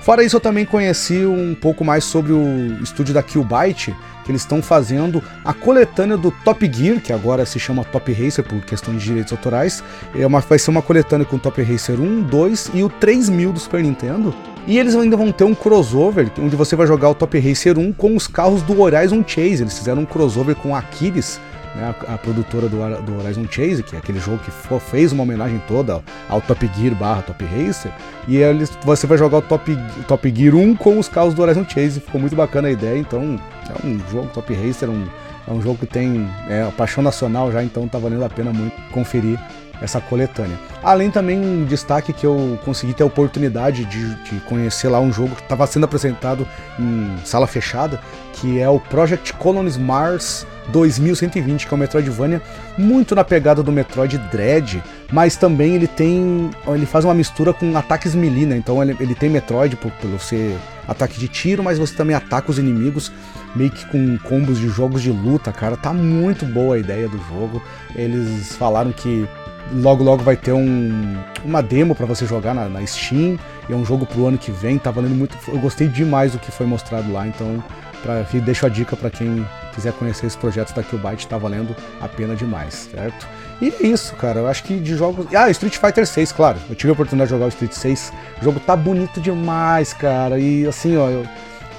Fora 0.01 0.23
isso, 0.23 0.37
eu 0.37 0.39
também 0.39 0.65
conheci 0.65 1.25
um 1.25 1.53
pouco 1.53 1.83
mais 1.83 2.03
sobre 2.03 2.31
o 2.31 2.81
estúdio 2.81 3.13
da 3.13 3.21
Killbyte, 3.21 3.93
que 4.23 4.31
eles 4.31 4.41
estão 4.41 4.61
fazendo 4.61 5.21
a 5.43 5.53
coletânea 5.53 6.15
do 6.15 6.31
Top 6.31 6.71
Gear, 6.71 7.01
que 7.01 7.11
agora 7.11 7.45
se 7.45 7.59
chama 7.59 7.83
Top 7.83 8.11
Racer 8.13 8.43
por 8.43 8.61
questão 8.61 8.95
de 8.95 9.03
direitos 9.03 9.33
autorais. 9.33 9.83
É 10.15 10.25
uma, 10.25 10.39
vai 10.39 10.57
ser 10.57 10.71
uma 10.71 10.81
coletânea 10.81 11.25
com 11.25 11.35
o 11.35 11.39
Top 11.39 11.61
Racer 11.61 11.99
1, 11.99 12.21
2 12.21 12.71
e 12.75 12.83
o 12.83 12.89
3000 12.89 13.51
do 13.51 13.59
Super 13.59 13.83
Nintendo. 13.83 14.33
E 14.67 14.77
eles 14.77 14.95
ainda 14.95 15.17
vão 15.17 15.31
ter 15.31 15.45
um 15.45 15.55
crossover, 15.55 16.29
onde 16.39 16.55
você 16.55 16.75
vai 16.75 16.85
jogar 16.85 17.09
o 17.09 17.15
Top 17.15 17.37
Racer 17.39 17.77
1 17.77 17.91
com 17.93 18.15
os 18.15 18.27
carros 18.27 18.61
do 18.61 18.79
Horizon 18.79 19.23
Chase. 19.25 19.63
Eles 19.63 19.77
fizeram 19.77 20.03
um 20.03 20.05
crossover 20.05 20.55
com 20.55 20.75
Aquiles, 20.75 21.41
né, 21.75 21.93
a, 22.07 22.13
a, 22.13 22.17
produtora 22.17 22.67
do, 22.67 22.77
do, 23.01 23.19
Horizon 23.19 23.45
Chase, 23.49 23.83
que 23.83 23.95
é 23.95 23.99
aquele 23.99 24.19
jogo 24.19 24.39
que 24.39 24.51
for, 24.51 24.79
fez 24.79 25.11
uma 25.11 25.23
homenagem 25.23 25.61
toda 25.67 26.01
ao 26.27 26.41
Top 26.41 26.69
Gear 26.75 26.95
barra 26.95 27.21
Top 27.21 27.43
Racer, 27.45 27.91
e 28.27 28.37
eles, 28.37 28.71
você 28.83 29.05
vai 29.05 29.17
jogar 29.17 29.37
o 29.37 29.41
Top, 29.41 29.77
Top 30.07 30.33
Gear 30.35 30.55
1 30.55 30.75
com 30.75 30.99
os 30.99 31.07
carros 31.07 31.33
do 31.33 31.41
Horizon 31.41 31.65
Chase, 31.67 31.99
ficou 31.99 32.19
muito 32.19 32.35
bacana 32.35 32.67
a 32.67 32.71
ideia, 32.71 32.97
então 32.97 33.39
é 33.69 33.87
um 33.87 33.99
jogo 34.11 34.29
Top 34.33 34.53
Racer, 34.53 34.89
um, 34.89 35.05
é 35.47 35.51
um 35.51 35.61
jogo 35.61 35.77
que 35.77 35.87
tem 35.87 36.27
é, 36.47 36.69
paixão 36.77 37.03
nacional 37.03 37.51
já, 37.51 37.63
então 37.63 37.87
tá 37.87 37.97
valendo 37.97 38.23
a 38.23 38.29
pena 38.29 38.51
muito 38.51 38.75
conferir 38.91 39.39
essa 39.81 39.99
coletânea. 40.01 40.57
Além 40.83 41.11
também 41.11 41.39
um 41.39 41.65
destaque 41.65 42.13
que 42.13 42.25
eu 42.25 42.59
consegui 42.63 42.93
ter 42.93 43.03
a 43.03 43.05
oportunidade 43.05 43.85
de, 43.85 44.15
de 44.23 44.39
conhecer 44.41 44.89
lá 44.89 44.99
um 44.99 45.11
jogo 45.11 45.35
que 45.35 45.41
estava 45.41 45.65
sendo 45.67 45.85
apresentado 45.85 46.47
em 46.79 47.15
sala 47.23 47.47
fechada, 47.47 47.99
que 48.33 48.59
é 48.59 48.69
o 48.69 48.79
Project 48.79 49.33
Colonies 49.33 49.77
Mars 49.77 50.45
2120, 50.69 51.67
que 51.67 51.73
é 51.73 51.75
um 51.75 51.79
Metroidvania 51.79 52.41
muito 52.77 53.15
na 53.15 53.23
pegada 53.23 53.61
do 53.61 53.71
Metroid 53.71 54.17
Dread, 54.17 54.81
mas 55.11 55.35
também 55.35 55.75
ele 55.75 55.87
tem. 55.87 56.49
ele 56.67 56.85
faz 56.85 57.03
uma 57.03 57.13
mistura 57.13 57.53
com 57.53 57.75
ataques 57.75 58.15
melee, 58.15 58.45
né? 58.45 58.55
Então 58.55 58.81
ele, 58.81 58.95
ele 58.99 59.15
tem 59.15 59.29
Metroid 59.29 59.75
por, 59.75 59.91
pelo 59.93 60.19
ser 60.19 60.55
ataque 60.87 61.19
de 61.19 61.27
tiro, 61.27 61.63
mas 61.63 61.77
você 61.77 61.95
também 61.95 62.15
ataca 62.15 62.49
os 62.49 62.57
inimigos 62.57 63.11
meio 63.55 63.71
que 63.71 63.85
com 63.87 64.17
combos 64.19 64.59
de 64.59 64.67
jogos 64.67 65.01
de 65.01 65.11
luta, 65.11 65.51
cara. 65.51 65.75
Tá 65.75 65.93
muito 65.93 66.45
boa 66.45 66.75
a 66.75 66.79
ideia 66.79 67.07
do 67.07 67.17
jogo. 67.29 67.61
Eles 67.95 68.55
falaram 68.55 68.91
que 68.91 69.27
logo 69.73 70.03
logo 70.03 70.23
vai 70.23 70.35
ter 70.35 70.53
um, 70.53 71.15
uma 71.43 71.61
demo 71.61 71.95
para 71.95 72.05
você 72.05 72.25
jogar 72.25 72.53
na, 72.53 72.67
na, 72.67 72.85
Steam. 72.85 73.37
E 73.67 73.73
é 73.73 73.75
um 73.75 73.85
jogo 73.85 74.05
pro 74.05 74.27
ano 74.27 74.37
que 74.37 74.51
vem, 74.51 74.77
tá 74.77 74.91
valendo 74.91 75.15
muito. 75.15 75.37
Eu 75.47 75.59
gostei 75.59 75.87
demais 75.87 76.31
do 76.31 76.39
que 76.39 76.51
foi 76.51 76.65
mostrado 76.65 77.11
lá, 77.11 77.27
então 77.27 77.63
pra, 78.01 78.21
deixo 78.39 78.65
a 78.65 78.69
dica 78.69 78.95
para 78.95 79.09
quem 79.09 79.45
quiser 79.73 79.93
conhecer 79.93 80.25
esse 80.25 80.37
projeto 80.37 80.73
da 80.73 80.83
Killbyte, 80.83 81.27
tá 81.27 81.37
valendo 81.37 81.75
a 82.01 82.07
pena 82.07 82.35
demais, 82.35 82.89
certo? 82.91 83.27
E 83.61 83.69
é 83.69 83.87
isso, 83.87 84.15
cara. 84.15 84.39
Eu 84.39 84.47
acho 84.47 84.63
que 84.63 84.79
de 84.79 84.95
jogos. 84.95 85.27
Ah, 85.33 85.49
Street 85.51 85.77
Fighter 85.77 86.07
6, 86.07 86.31
claro. 86.31 86.57
Eu 86.69 86.75
tive 86.75 86.89
a 86.89 86.93
oportunidade 86.93 87.29
de 87.29 87.35
jogar 87.35 87.45
o 87.45 87.49
Street 87.49 87.73
6. 87.73 88.13
O 88.41 88.43
jogo 88.43 88.59
tá 88.59 88.75
bonito 88.75 89.19
demais, 89.19 89.93
cara. 89.93 90.39
E 90.39 90.65
assim, 90.65 90.97
ó. 90.97 91.09
Eu... 91.09 91.25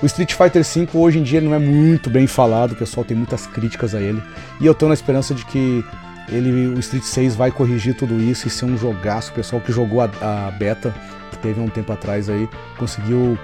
O 0.03 0.07
Street 0.07 0.33
Fighter 0.33 0.65
5 0.65 0.99
hoje 0.99 1.19
em 1.19 1.23
dia 1.23 1.43
não 1.43 1.53
é 1.53 1.59
muito 1.59 2.09
bem 2.09 2.27
falado, 2.27 2.73
o 2.73 2.75
pessoal 2.77 3.05
tem 3.05 3.15
muitas 3.15 3.47
críticas 3.47 3.95
a 3.95 4.01
ele. 4.01 4.23
E 4.59 4.65
eu 4.65 4.75
tô 4.75 4.89
na 4.89 4.95
esperança 4.95 5.35
de 5.35 5.45
que 5.45 5.85
ele, 6.29 6.69
o 6.69 6.79
Street 6.79 7.05
6 7.05 7.35
vai 7.35 7.51
corrigir 7.51 7.95
tudo 7.95 8.21
isso 8.21 8.47
e 8.47 8.51
ser 8.51 8.65
um 8.65 8.77
jogaço. 8.77 9.33
O 9.33 9.35
pessoal 9.35 9.61
que 9.61 9.73
jogou 9.73 10.01
a, 10.01 10.11
a 10.21 10.51
beta, 10.53 10.95
que 11.31 11.39
teve 11.39 11.61
um 11.61 11.69
tempo 11.69 11.93
atrás 11.93 12.29
aí, 12.29 12.49
conseguiu 12.79 13.39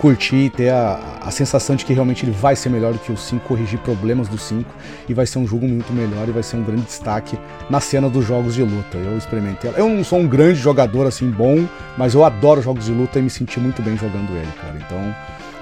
curtir 0.00 0.46
e 0.46 0.50
ter 0.50 0.70
a, 0.70 1.18
a 1.20 1.30
sensação 1.30 1.76
de 1.76 1.84
que 1.84 1.92
realmente 1.92 2.24
ele 2.24 2.32
vai 2.32 2.56
ser 2.56 2.70
melhor 2.70 2.94
do 2.94 2.98
que 2.98 3.12
o 3.12 3.16
5, 3.16 3.46
corrigir 3.46 3.78
problemas 3.80 4.28
do 4.28 4.38
5 4.38 4.64
e 5.06 5.12
vai 5.12 5.26
ser 5.26 5.38
um 5.38 5.46
jogo 5.46 5.68
muito 5.68 5.92
melhor 5.92 6.26
e 6.26 6.32
vai 6.32 6.42
ser 6.42 6.56
um 6.56 6.64
grande 6.64 6.82
destaque 6.82 7.38
na 7.68 7.80
cena 7.80 8.08
dos 8.08 8.24
jogos 8.24 8.54
de 8.54 8.62
luta. 8.62 8.96
Eu 8.96 9.18
experimentei. 9.18 9.70
Eu 9.76 9.88
não 9.90 10.02
sou 10.02 10.18
um 10.18 10.26
grande 10.26 10.58
jogador 10.58 11.06
assim 11.06 11.30
bom, 11.30 11.68
mas 11.98 12.14
eu 12.14 12.24
adoro 12.24 12.62
jogos 12.62 12.86
de 12.86 12.92
luta 12.92 13.18
e 13.18 13.22
me 13.22 13.28
senti 13.28 13.60
muito 13.60 13.82
bem 13.82 13.96
jogando 13.98 14.30
ele, 14.34 14.50
cara. 14.60 14.76
Então 14.76 15.14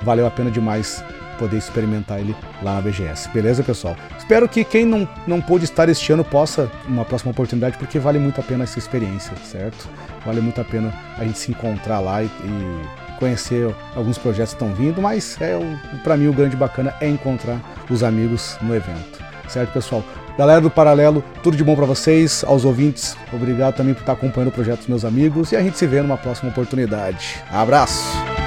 valeu 0.03 0.25
a 0.25 0.31
pena 0.31 0.51
demais 0.53 1.03
poder 1.39 1.57
experimentar 1.57 2.21
ele 2.21 2.35
lá 2.63 2.75
na 2.75 2.81
BGS. 2.81 3.29
Beleza, 3.31 3.63
pessoal? 3.63 3.97
Espero 4.19 4.49
que 4.49 4.65
quem 4.65 4.85
não, 4.85 5.09
não 5.27 5.41
pôde 5.41 5.65
estar 5.65 5.89
este 5.89 6.13
ano 6.13 6.25
possa 6.25 6.71
uma 6.87 7.05
próxima 7.05 7.31
oportunidade, 7.31 7.79
porque 7.79 7.99
vale 7.99 8.19
muito 8.19 8.41
a 8.41 8.45
pena 8.45 8.65
essa 8.65 8.79
experiência, 8.79 9.33
certo? 9.45 9.89
Vale 10.27 10.41
muito 10.41 10.61
a 10.61 10.65
pena 10.65 10.93
a 11.17 11.25
gente 11.25 11.39
se 11.39 11.51
encontrar 11.51 12.01
lá 12.01 12.23
e, 12.23 12.27
e 12.27 13.19
conhecer 13.19 13.75
alguns 13.95 14.19
projetos 14.19 14.55
que 14.55 14.63
estão 14.63 14.75
vindo, 14.75 15.01
mas 15.01 15.41
é 15.41 15.59
para 16.03 16.17
mim 16.17 16.29
o 16.29 16.33
grande 16.33 16.57
bacana 16.57 16.95
é 17.01 17.09
encontrar 17.09 17.59
os 17.91 18.03
amigos 18.03 18.57
no 18.61 18.75
evento. 18.75 19.19
Certo, 19.49 19.73
pessoal? 19.73 20.05
Galera 20.39 20.61
do 20.61 20.71
Paralelo, 20.71 21.25
tudo 21.43 21.57
de 21.57 21.65
bom 21.65 21.75
para 21.75 21.85
vocês, 21.85 22.45
aos 22.47 22.65
ouvintes, 22.65 23.17
obrigado 23.33 23.75
também 23.75 23.93
por 23.93 24.01
estar 24.01 24.13
acompanhando 24.13 24.51
o 24.51 24.53
projeto 24.53 24.79
dos 24.79 24.87
meus 24.87 25.05
amigos 25.05 25.51
e 25.51 25.57
a 25.57 25.63
gente 25.63 25.77
se 25.77 25.87
vê 25.87 26.01
numa 26.01 26.17
próxima 26.17 26.51
oportunidade. 26.51 27.43
Abraço! 27.51 28.38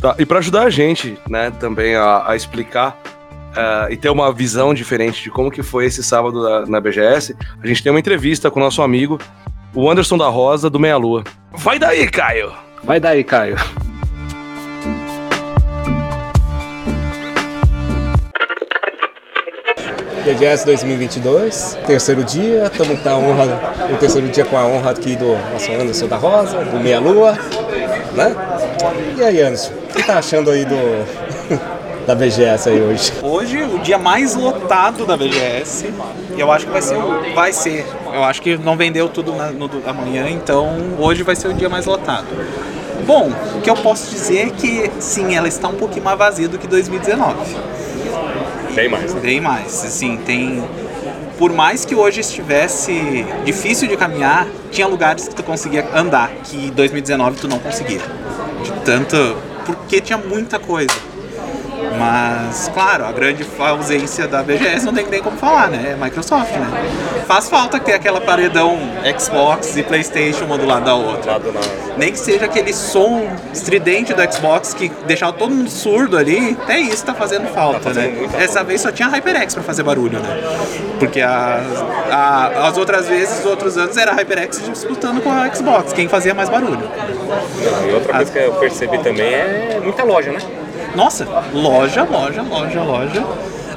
Tá, 0.00 0.14
e 0.18 0.26
para 0.26 0.38
ajudar 0.38 0.64
a 0.64 0.70
gente, 0.70 1.18
né, 1.28 1.50
também 1.50 1.94
a, 1.96 2.30
a 2.30 2.36
explicar 2.36 3.00
uh, 3.52 3.90
e 3.90 3.96
ter 3.96 4.10
uma 4.10 4.32
visão 4.32 4.74
diferente 4.74 5.22
de 5.22 5.30
como 5.30 5.50
que 5.50 5.62
foi 5.62 5.86
esse 5.86 6.02
sábado 6.02 6.42
na, 6.42 6.66
na, 6.66 6.80
BGS, 6.80 7.34
a 7.62 7.66
gente 7.66 7.82
tem 7.82 7.90
uma 7.90 8.00
entrevista 8.00 8.50
com 8.50 8.60
o 8.60 8.62
nosso 8.62 8.82
amigo, 8.82 9.18
o 9.74 9.90
Anderson 9.90 10.18
da 10.18 10.28
Rosa, 10.28 10.68
do 10.68 10.78
Meia 10.78 10.96
Lua. 10.96 11.24
Vai 11.52 11.78
daí, 11.78 12.06
Caio! 12.10 12.52
Vai 12.82 13.00
daí, 13.00 13.24
Caio. 13.24 13.56
BGS 20.24 20.64
2022, 20.64 21.78
terceiro 21.86 22.24
dia, 22.24 22.64
estamos 22.72 22.98
com 22.98 23.08
a 23.10 23.16
honra, 23.18 23.74
o 23.92 23.96
terceiro 23.98 24.26
dia 24.28 24.42
com 24.46 24.56
a 24.56 24.64
honra 24.64 24.92
aqui 24.92 25.14
do 25.16 25.36
nosso 25.52 25.70
Anderson 25.70 26.06
da 26.06 26.16
Rosa, 26.16 26.64
do 26.64 26.80
Meia 26.80 26.98
Lua, 26.98 27.38
né? 28.14 28.34
E 29.18 29.22
aí, 29.22 29.42
Anderson, 29.42 29.72
o 29.74 29.94
que 29.94 30.02
tá 30.02 30.18
achando 30.18 30.50
aí 30.50 30.64
do, 30.64 30.76
da 32.08 32.14
BGS 32.14 32.70
aí 32.70 32.80
hoje? 32.80 33.12
Hoje, 33.22 33.62
o 33.64 33.78
dia 33.80 33.98
mais 33.98 34.34
lotado 34.34 35.04
da 35.04 35.14
BGS. 35.14 35.92
Eu 36.38 36.50
acho 36.50 36.64
que 36.64 36.72
vai 36.72 36.80
ser. 36.80 36.96
Vai 37.34 37.52
ser. 37.52 37.86
Eu 38.10 38.24
acho 38.24 38.40
que 38.40 38.56
não 38.56 38.78
vendeu 38.78 39.10
tudo 39.10 39.34
na, 39.34 39.50
no, 39.50 39.70
amanhã, 39.86 40.30
então 40.30 40.70
hoje 40.98 41.22
vai 41.22 41.36
ser 41.36 41.48
o 41.48 41.52
dia 41.52 41.68
mais 41.68 41.84
lotado. 41.84 42.26
Bom, 43.06 43.30
o 43.56 43.60
que 43.60 43.68
eu 43.68 43.76
posso 43.76 44.10
dizer 44.10 44.46
é 44.46 44.50
que 44.50 44.90
sim, 44.98 45.36
ela 45.36 45.48
está 45.48 45.68
um 45.68 45.74
pouquinho 45.74 46.02
mais 46.02 46.16
vazia 46.16 46.48
do 46.48 46.58
que 46.58 46.66
2019. 46.66 47.74
Bem 48.74 48.88
mais. 48.88 49.14
Né? 49.14 49.20
Bem 49.20 49.40
mais. 49.40 49.84
Assim, 49.84 50.16
tem. 50.18 50.62
Por 51.38 51.52
mais 51.52 51.84
que 51.84 51.94
hoje 51.94 52.20
estivesse 52.20 53.24
difícil 53.44 53.88
de 53.88 53.96
caminhar, 53.96 54.46
tinha 54.70 54.86
lugares 54.86 55.28
que 55.28 55.34
tu 55.34 55.42
conseguia 55.42 55.86
andar, 55.94 56.30
que 56.44 56.70
2019 56.70 57.40
tu 57.40 57.48
não 57.48 57.58
conseguia. 57.58 58.00
De 58.62 58.72
tanto. 58.84 59.36
Porque 59.66 60.00
tinha 60.00 60.18
muita 60.18 60.58
coisa. 60.58 60.94
Mas, 61.98 62.70
claro, 62.72 63.04
a 63.04 63.12
grande 63.12 63.46
ausência 63.58 64.26
da 64.26 64.42
BGS 64.42 64.84
não 64.84 64.92
tem 64.92 65.06
nem 65.06 65.22
como 65.22 65.36
falar, 65.36 65.68
né? 65.68 65.92
É 65.92 66.04
Microsoft, 66.04 66.52
né? 66.52 66.66
Faz 67.26 67.48
falta 67.48 67.78
ter 67.78 67.92
aquela 67.92 68.20
paredão 68.20 68.78
Xbox 69.18 69.76
e 69.76 69.82
PlayStation 69.82 70.44
uma 70.44 70.58
do 70.58 70.66
lado 70.66 70.84
da 70.84 70.94
outra. 70.94 71.40
Nem 71.96 72.10
que 72.10 72.18
seja 72.18 72.44
aquele 72.44 72.72
som 72.72 73.28
estridente 73.52 74.12
do 74.12 74.32
Xbox 74.32 74.74
que 74.74 74.90
deixava 75.06 75.32
todo 75.32 75.54
mundo 75.54 75.70
surdo 75.70 76.16
ali, 76.16 76.56
até 76.60 76.80
isso 76.80 77.04
tá 77.04 77.14
fazendo 77.14 77.46
falta, 77.48 77.78
tá 77.78 77.90
fazendo 77.90 78.22
né? 78.22 78.28
Essa 78.38 78.64
vez 78.64 78.80
só 78.80 78.90
tinha 78.90 79.08
HyperX 79.08 79.54
pra 79.54 79.62
fazer 79.62 79.82
barulho, 79.82 80.18
né? 80.18 80.40
Porque 80.98 81.20
a, 81.20 81.60
a, 82.10 82.68
as 82.68 82.76
outras 82.76 83.08
vezes, 83.08 83.40
os 83.40 83.46
outros 83.46 83.78
anos, 83.78 83.96
era 83.96 84.10
a 84.10 84.14
HyperX 84.14 84.62
disputando 84.68 85.22
com 85.22 85.30
a 85.30 85.52
Xbox, 85.54 85.92
quem 85.92 86.08
fazia 86.08 86.34
mais 86.34 86.48
barulho. 86.48 86.88
E 87.88 87.92
outra 87.92 88.14
coisa 88.14 88.32
que 88.32 88.38
eu 88.38 88.54
percebi 88.54 88.98
também 88.98 89.32
é 89.32 89.80
muita 89.82 90.02
loja, 90.04 90.32
né? 90.32 90.38
Nossa, 90.94 91.26
loja, 91.52 92.04
loja, 92.04 92.42
loja, 92.42 92.82
loja. 92.82 93.26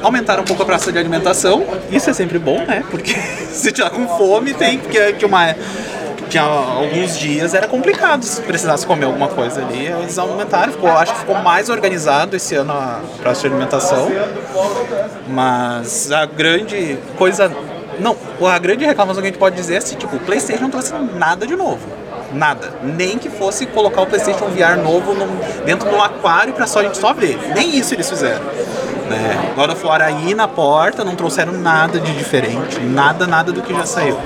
Aumentaram 0.02 0.44
um 0.44 0.46
pouco 0.46 0.62
a 0.62 0.66
praça 0.66 0.92
de 0.92 0.98
alimentação. 1.00 1.66
Isso 1.92 2.10
é 2.10 2.14
sempre 2.14 2.38
bom, 2.38 2.60
né? 2.66 2.84
Porque 2.90 3.14
se 3.52 3.72
tiver 3.72 3.90
com 3.90 4.08
fome, 4.18 4.54
tem 4.54 4.78
que, 4.78 5.14
que 5.14 5.26
uma 5.26 5.56
tinha 6.28 6.44
alguns 6.44 7.18
dias 7.18 7.54
era 7.54 7.68
complicado 7.68 8.24
se 8.24 8.42
precisasse 8.42 8.86
comer 8.86 9.06
alguma 9.06 9.30
coisa 9.30 9.62
ali. 9.62 9.88
Eles 9.88 10.18
aumentaram, 10.18 10.74
ficou, 10.74 10.90
acho 10.90 11.14
que 11.14 11.20
ficou 11.20 11.36
mais 11.36 11.70
organizado 11.70 12.36
esse 12.36 12.56
ano 12.56 12.74
a 12.74 13.02
praça 13.22 13.42
de 13.42 13.48
alimentação. 13.48 14.12
Mas 15.28 16.12
a 16.12 16.26
grande 16.26 16.98
coisa. 17.18 17.52
Não, 18.00 18.16
a 18.48 18.60
grande 18.60 18.86
reclamação 18.86 19.22
que 19.22 19.28
a 19.28 19.32
gente 19.32 19.40
pode 19.40 19.56
dizer 19.56 19.76
é 19.76 19.78
assim, 19.78 19.96
tipo, 19.96 20.16
o 20.16 20.20
Playstation 20.20 20.64
não 20.64 20.70
trouxe 20.70 20.94
nada 21.16 21.48
de 21.48 21.56
novo. 21.56 21.88
Nada. 22.34 22.74
Nem 22.84 23.18
que 23.18 23.30
fosse 23.30 23.66
colocar 23.66 24.02
o 24.02 24.06
PlayStation 24.06 24.46
VR 24.48 24.78
novo 24.82 25.16
dentro 25.66 25.90
de 25.90 25.96
um 25.96 26.02
aquário 26.02 26.54
para 26.54 26.68
só 26.68 26.80
a 26.80 26.84
gente 26.84 26.98
só 26.98 27.14
ver. 27.14 27.40
Nem 27.56 27.78
isso 27.78 27.94
eles 27.94 28.10
fizeram. 28.10 28.44
Né? 29.10 29.54
God 29.56 29.72
of 29.72 29.86
War 29.86 30.02
aí 30.02 30.34
na 30.34 30.48
porta, 30.48 31.04
não 31.04 31.16
trouxeram 31.16 31.54
nada 31.54 32.00
de 32.00 32.14
diferente. 32.14 32.80
Nada, 32.82 33.26
nada 33.26 33.52
do 33.52 33.62
que 33.62 33.74
já 33.74 33.86
saiu. 33.86 34.18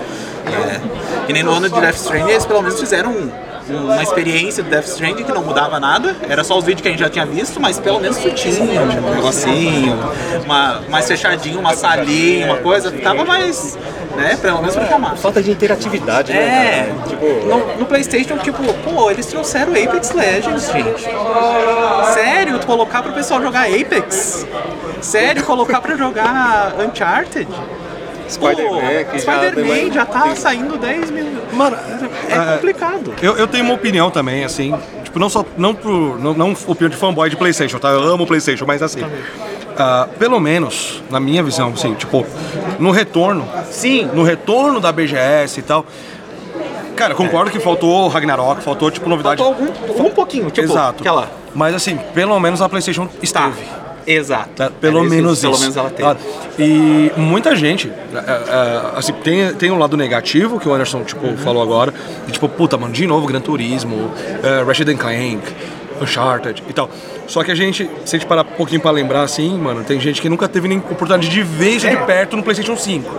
É. 0.46 0.82
E 1.30 1.34
nem 1.34 1.44
no 1.44 1.54
ano 1.54 1.70
de 1.70 1.80
Death 1.80 1.96
Stranding 1.96 2.32
eles 2.32 2.46
pelo 2.46 2.62
menos 2.62 2.80
fizeram 2.80 3.12
um, 3.12 3.32
uma 3.70 4.02
experiência 4.02 4.64
do 4.64 4.70
Death 4.70 4.86
Stranding 4.86 5.24
que 5.24 5.32
não 5.32 5.44
mudava 5.44 5.80
nada, 5.80 6.16
era 6.28 6.44
só 6.44 6.58
os 6.58 6.66
vídeos 6.66 6.82
que 6.82 6.88
a 6.88 6.92
gente 6.92 7.00
já 7.00 7.10
tinha 7.10 7.26
visto, 7.26 7.60
mas 7.60 7.80
pelo 7.80 8.00
menos 8.00 8.18
tu 8.18 8.30
tinha 8.32 8.62
um 8.62 9.14
negocinho, 9.16 9.98
uma, 10.46 10.82
mais 10.90 11.08
fechadinho, 11.08 11.60
uma 11.60 11.76
salinha, 11.76 12.46
uma 12.48 12.58
coisa, 12.58 12.92
ficava 12.92 13.24
mais, 13.24 13.78
né, 14.16 14.38
pelo 14.42 14.60
menos 14.60 14.76
pra 14.76 14.88
chamar. 14.88 15.18
Falta 15.18 15.42
de 15.42 15.52
interatividade, 15.52 16.34
né? 16.34 16.40
É, 16.40 16.94
tipo... 17.08 17.26
no, 17.48 17.78
no, 17.80 17.86
Playstation, 17.86 18.38
tipo, 18.38 18.62
pô, 18.84 19.12
eles 19.12 19.26
trouxeram 19.26 19.72
Apex 19.72 20.12
Legends, 20.12 20.72
gente. 20.72 21.08
Sério, 22.14 22.60
tu 22.60 22.68
colocar 22.68 23.04
pro 23.04 23.14
pessoal 23.14 23.42
jogar 23.42 23.68
Apex? 23.68 24.46
Sério, 25.02 25.44
colocar 25.44 25.82
pra 25.82 25.96
jogar 25.96 26.76
Uncharted? 26.80 27.48
Spider-Man, 28.32 29.04
que 29.12 29.20
Spider-Man 29.20 29.88
já, 29.88 29.94
já 29.94 30.06
tá 30.06 30.36
saindo 30.36 30.78
10 30.78 31.12
mil. 31.12 31.26
Mano, 31.54 31.78
é, 32.30 32.34
é 32.34 32.54
complicado. 32.56 33.14
Eu, 33.22 33.36
eu 33.38 33.48
tenho 33.48 33.64
uma 33.64 33.74
opinião 33.74 34.10
também, 34.10 34.44
assim. 34.44 34.74
Tipo, 35.04 35.20
não 35.20 35.30
só. 35.30 35.46
Não, 35.58 35.76
pro, 35.76 36.18
não, 36.20 36.34
não 36.34 36.56
opinião 36.68 36.90
de 36.90 36.96
fanboy 36.96 37.30
de 37.30 37.36
PlayStation, 37.36 37.78
tá? 37.78 37.90
Eu 37.90 38.02
amo 38.04 38.26
PlayStation, 38.26 38.66
mas 38.66 38.82
assim. 38.82 39.02
Uh, 39.02 40.08
pelo 40.18 40.40
menos, 40.40 41.04
na 41.10 41.20
minha 41.20 41.44
visão, 41.44 41.70
assim, 41.74 41.94
tipo, 41.94 42.26
no 42.80 42.92
retorno. 42.92 43.48
Sim. 43.70 44.10
No 44.14 44.24
retorno 44.24 44.80
da 44.80 44.92
BGS 44.92 45.60
e 45.60 45.64
tal. 45.64 45.86
Cara, 46.96 47.16
concordo 47.16 47.50
é. 47.50 47.54
que 47.54 47.60
faltou 47.60 48.08
Ragnarok, 48.08 48.64
faltou, 48.64 48.92
tipo, 48.92 49.10
novidade. 49.10 49.42
Faltou 49.42 49.66
um, 49.66 50.08
um 50.08 50.12
pouquinho, 50.12 50.50
tipo, 50.52 50.72
Exato. 50.72 51.02
aquela. 51.02 51.30
Mas 51.54 51.76
assim, 51.76 51.98
pelo 52.14 52.40
menos 52.40 52.62
a 52.62 52.70
PlayStation 52.70 53.10
esteve. 53.22 53.64
Tá. 53.64 53.81
Exato. 54.06 54.50
Tá? 54.56 54.70
Pelo 54.70 55.06
é 55.06 55.10
menos 55.10 55.40
isso. 55.40 55.48
Pelo 55.48 55.60
menos 55.60 55.78
ela 55.78 55.90
tem. 55.90 56.06
E 56.60 57.12
muita 57.18 57.56
gente, 57.56 57.92
é, 58.14 58.18
é, 58.18 58.98
assim, 58.98 59.14
tem, 59.14 59.54
tem 59.54 59.72
um 59.72 59.78
lado 59.78 59.96
negativo 59.96 60.60
que 60.60 60.68
o 60.68 60.74
Anderson, 60.74 61.04
tipo, 61.04 61.26
uhum. 61.26 61.38
falou 61.38 61.62
agora. 61.62 61.94
E, 62.28 62.32
tipo, 62.32 62.48
puta, 62.50 62.78
mano, 62.78 62.94
de 62.94 63.06
novo 63.08 63.26
Gran 63.28 63.42
Turismo, 63.42 63.96
uh, 63.96 64.66
Ratchet 64.66 64.96
Clank, 64.96 65.42
Uncharted 66.02 66.64
e 66.68 66.74
tal. 66.74 66.90
Só 67.28 67.44
que 67.44 67.52
a 67.52 67.56
gente, 67.56 67.90
se 68.06 68.16
a 68.16 68.20
gente 68.20 68.28
parar 68.28 68.42
um 68.42 68.56
pouquinho 68.58 68.82
pra 68.82 68.92
lembrar, 68.92 69.22
assim, 69.22 69.58
mano, 69.58 69.84
tem 69.84 70.00
gente 70.00 70.22
que 70.22 70.28
nunca 70.28 70.48
teve 70.48 70.68
nem 70.68 70.80
oportunidade 70.80 71.30
de 71.30 71.44
ver 71.44 71.70
isso 71.72 71.90
de 71.90 71.98
perto 71.98 72.36
no 72.36 72.44
PlayStation 72.44 72.76
5. 72.76 73.10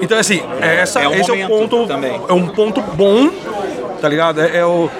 Então, 0.00 0.18
assim, 0.18 0.42
essa, 0.60 1.00
é 1.00 1.08
um 1.08 1.14
esse 1.14 1.30
é 1.30 1.46
o 1.46 1.48
ponto. 1.48 1.86
Também. 1.86 2.20
É 2.28 2.32
um 2.32 2.48
ponto 2.48 2.82
bom, 2.82 3.30
tá 4.00 4.08
ligado? 4.08 4.40
É, 4.40 4.58
é 4.58 4.66
o. 4.66 4.90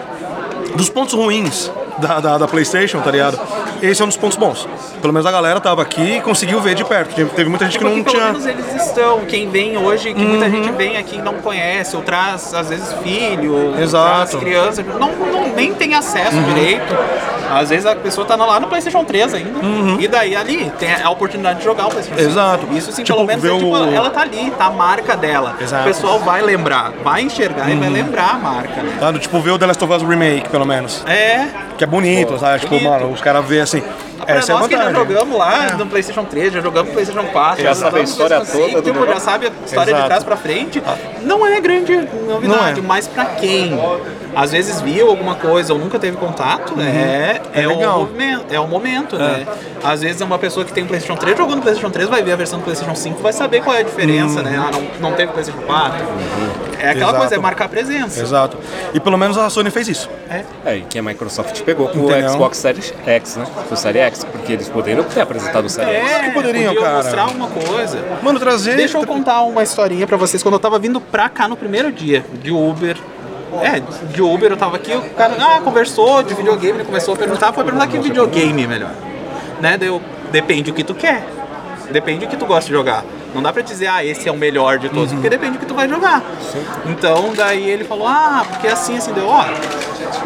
Dos 0.77 0.89
pontos 0.89 1.13
ruins 1.13 1.71
da, 1.99 2.21
da, 2.21 2.39
da, 2.39 2.49
PlayStation, 2.49 3.01
tá 3.01 3.11
ligado? 3.11 3.39
Esse 3.83 4.01
é 4.01 4.05
um 4.05 4.09
dos 4.09 4.17
pontos 4.17 4.37
bons. 4.37 4.69
Pelo 5.01 5.13
menos 5.13 5.27
a 5.27 5.33
galera 5.33 5.61
tava 5.61 5.83
aqui 5.83 6.17
e 6.17 6.21
conseguiu 6.21 6.61
ver 6.61 6.75
de 6.75 6.85
perto. 6.85 7.15
Teve 7.31 7.49
muita 7.49 7.67
gente 7.67 7.79
que 7.79 7.85
não 7.85 8.03
tinha. 8.03 8.33
Pelo 8.33 8.41
menos 8.41 8.47
eles 8.47 8.87
estão. 8.87 9.21
Quem 9.27 9.49
vem 9.51 9.77
hoje, 9.77 10.15
que 10.15 10.23
uhum. 10.23 10.29
muita 10.29 10.51
gente 10.51 10.71
vem 10.73 10.97
aqui 10.97 11.17
e 11.17 11.23
não 11.23 11.35
conhece, 11.35 11.97
ou 11.97 12.03
traz, 12.03 12.55
às 12.55 12.69
vezes, 12.69 12.93
filho, 13.03 13.75
Exato. 13.79 14.31
traz 14.31 14.35
criança, 14.43 14.83
não, 14.83 15.11
não, 15.13 15.49
nem 15.55 15.75
tem 15.75 15.95
acesso 15.95 16.37
uhum. 16.37 16.55
direito. 16.55 16.95
Às 17.53 17.69
vezes 17.69 17.85
a 17.85 17.95
pessoa 17.95 18.27
tá 18.27 18.35
lá 18.35 18.59
no 18.59 18.67
PlayStation 18.69 19.05
3 19.05 19.35
ainda. 19.35 19.59
Uhum. 19.59 20.01
E 20.01 20.09
daí 20.09 20.35
ali 20.35 20.73
tem 20.79 20.95
a 20.95 21.11
oportunidade 21.11 21.59
de 21.59 21.65
jogar 21.65 21.87
o 21.87 21.91
PlayStation 21.91 22.19
5. 22.19 22.31
Exato. 22.31 22.67
Isso 22.73 22.93
sim, 22.93 23.03
tipo, 23.03 23.17
pelo 23.17 23.27
menos 23.27 23.45
é, 23.45 23.55
tipo, 23.55 23.67
o... 23.67 23.95
ela 23.95 24.11
tá 24.11 24.23
ali, 24.23 24.51
tá 24.53 24.67
a 24.67 24.71
marca 24.71 25.17
dela. 25.17 25.55
Exato. 25.61 25.83
O 25.83 25.87
pessoal 25.87 26.19
vai 26.21 26.41
lembrar, 26.41 26.93
vai 27.05 27.23
enxergar 27.23 27.69
e 27.71 27.77
vai 27.77 27.89
uhum. 27.89 27.95
lembrar 27.95 28.31
a 28.31 28.39
marca. 28.39 28.83
Né? 28.83 28.97
Tá, 28.99 29.13
tipo, 29.13 29.39
ver 29.41 29.51
o 29.51 29.59
The 29.59 29.67
Last 29.67 29.85
of 29.85 29.93
Us 29.93 30.03
Remake, 30.03 30.49
pelo 30.49 30.65
menos. 30.65 31.05
É. 31.07 31.47
que 31.83 31.85
é 31.85 31.87
bonito, 31.87 32.39
sabe? 32.39 32.61
Tipo, 32.61 32.81
mano, 32.81 33.11
os 33.11 33.21
caras 33.21 33.45
vê 33.45 33.61
assim. 33.61 33.83
Pra 34.25 34.37
Essa 34.37 34.53
é 34.53 34.55
a 34.55 34.59
nós 34.61 34.69
que 34.69 34.77
já 34.77 34.85
vantagem. 34.85 35.15
jogamos 35.15 35.37
lá 35.37 35.77
no 35.77 35.87
PlayStation 35.87 36.25
3, 36.25 36.53
já 36.53 36.61
jogamos 36.61 36.89
no 36.89 36.95
PlayStation 36.95 37.27
4, 37.27 37.63
Já 37.63 37.75
sabe 37.75 37.87
a 37.87 37.91
jogamos 37.91 37.95
no 37.95 38.13
história 38.13 38.37
PlayStation 38.37 38.69
toda 38.69 38.83
do 38.83 38.93
tipo, 38.93 39.07
já 39.07 39.21
sabe 39.21 39.47
a 39.47 39.51
história 39.67 39.91
Exato. 39.91 40.03
de 40.03 40.09
trás 40.09 40.25
pra 40.25 40.37
frente. 40.37 40.83
Não 41.23 41.45
é 41.45 41.61
grande 41.61 42.09
novidade, 42.29 42.79
é. 42.79 42.83
mas 42.83 43.09
pra 43.09 43.25
quem 43.25 43.73
às 44.35 44.53
vezes 44.53 44.81
viu 44.81 45.09
alguma 45.11 45.35
coisa 45.35 45.73
ou 45.73 45.79
nunca 45.79 45.99
teve 45.99 46.17
contato, 46.17 46.75
é, 46.81 47.41
é, 47.55 47.63
É 47.63 47.67
o 47.67 47.71
legal. 47.71 47.99
movimento, 48.01 48.45
é 48.51 48.61
o 48.61 48.67
momento, 48.67 49.17
né? 49.19 49.47
Às 49.85 50.01
vezes 50.03 50.21
uma 50.21 50.39
pessoa 50.39 50.65
que 50.65 50.73
tem 50.73 50.85
um 50.85 50.87
PlayStation 50.87 51.19
3 51.19 51.37
jogou 51.37 51.57
no 51.57 51.63
PlayStation 51.63 51.91
3 51.91 52.09
vai 52.09 52.23
ver 52.23 52.33
a 52.33 52.37
versão 52.37 52.59
do 52.59 52.65
PlayStation 52.65 52.95
5 52.95 53.23
vai 53.23 53.33
saber 53.33 53.63
qual 53.63 53.77
é 53.77 53.81
a 53.81 53.83
diferença, 53.83 54.43
né? 54.43 54.57
Ah, 54.59 54.71
não, 54.71 55.11
não 55.11 55.17
teve 55.17 55.33
PlayStation 55.33 55.61
4. 55.67 55.99
É 56.79 56.91
aquela 56.91 57.11
Exato. 57.11 57.17
coisa, 57.19 57.35
é 57.37 57.39
marcar 57.39 57.69
presença. 57.69 58.21
Exato. 58.21 58.57
E 58.93 58.99
pelo 58.99 59.17
menos 59.17 59.39
a 59.39 59.49
Sony 59.49 59.71
fez 59.71 59.87
isso. 59.89 60.11
É, 60.65 60.77
e 60.77 60.81
que 60.83 60.99
a 60.99 61.03
Microsoft 61.03 61.61
pegou 61.63 61.89
com 61.89 62.01
Entendeu? 62.01 62.29
o 62.31 62.33
Xbox 62.33 62.59
Series 62.59 62.93
X, 63.07 63.37
né? 63.37 63.47
O 63.71 63.77
Series 63.77 64.05
X, 64.07 64.25
porque 64.25 64.53
eles 64.53 64.69
poderiam 64.69 65.05
ter 65.05 65.21
apresentado 65.21 65.67
o 65.67 65.69
Series 65.69 65.95
X. 65.97 66.11
É, 66.11 66.25
que 66.25 66.31
poderiam, 66.33 66.75
cara? 66.75 66.97
mostrar 66.97 67.23
alguma 67.23 67.49
coisa. 67.49 67.99
Mano, 68.23 68.41
trazer. 68.41 68.77
Deixa 68.77 68.99
eu 68.99 69.07
contar 69.07 69.43
uma 69.43 69.63
historinha 69.63 70.07
pra 70.07 70.17
vocês. 70.17 70.43
Quando 70.43 70.55
eu 70.55 70.61
tava 70.61 70.79
vindo 70.79 71.01
pra 71.01 71.29
cá 71.29 71.47
no 71.47 71.57
primeiro 71.57 71.93
dia 71.93 72.25
de 72.43 72.51
Uber. 72.51 72.97
É, 73.61 73.81
de 73.81 74.23
Uber 74.23 74.51
eu 74.51 74.57
tava 74.57 74.77
aqui, 74.77 74.93
o 74.95 75.03
cara 75.11 75.35
ah, 75.39 75.61
conversou 75.63 76.23
de 76.23 76.35
videogame, 76.35 76.79
ele 76.79 76.85
começou 76.85 77.15
a 77.15 77.17
perguntar, 77.17 77.53
foi 77.53 77.65
perguntar 77.65 77.87
que 77.87 77.99
videogame 77.99 78.65
é 78.65 78.67
melhor. 78.67 78.93
Né? 79.61 79.77
Daí 79.77 79.89
eu, 79.89 80.01
depende 80.31 80.71
do 80.71 80.75
que 80.75 80.83
tu 80.83 80.95
quer. 80.95 81.27
Depende 81.91 82.25
do 82.25 82.31
que 82.31 82.37
tu 82.37 82.47
gosta 82.47 82.67
de 82.69 82.73
jogar. 82.73 83.05
Não 83.35 83.43
dá 83.43 83.53
pra 83.53 83.63
dizer, 83.63 83.87
ah, 83.87 84.05
esse 84.05 84.29
é 84.29 84.33
o 84.33 84.37
melhor 84.37 84.79
de 84.79 84.89
todos, 84.89 85.13
porque 85.13 85.29
depende 85.29 85.53
do 85.53 85.59
que 85.59 85.67
tu 85.67 85.75
vai 85.75 85.89
jogar. 85.89 86.23
Então, 86.87 87.33
daí 87.37 87.69
ele 87.69 87.85
falou, 87.85 88.07
ah, 88.07 88.45
porque 88.49 88.69
assim, 88.69 88.97
assim, 88.97 89.13
deu, 89.13 89.27
ó. 89.29 89.45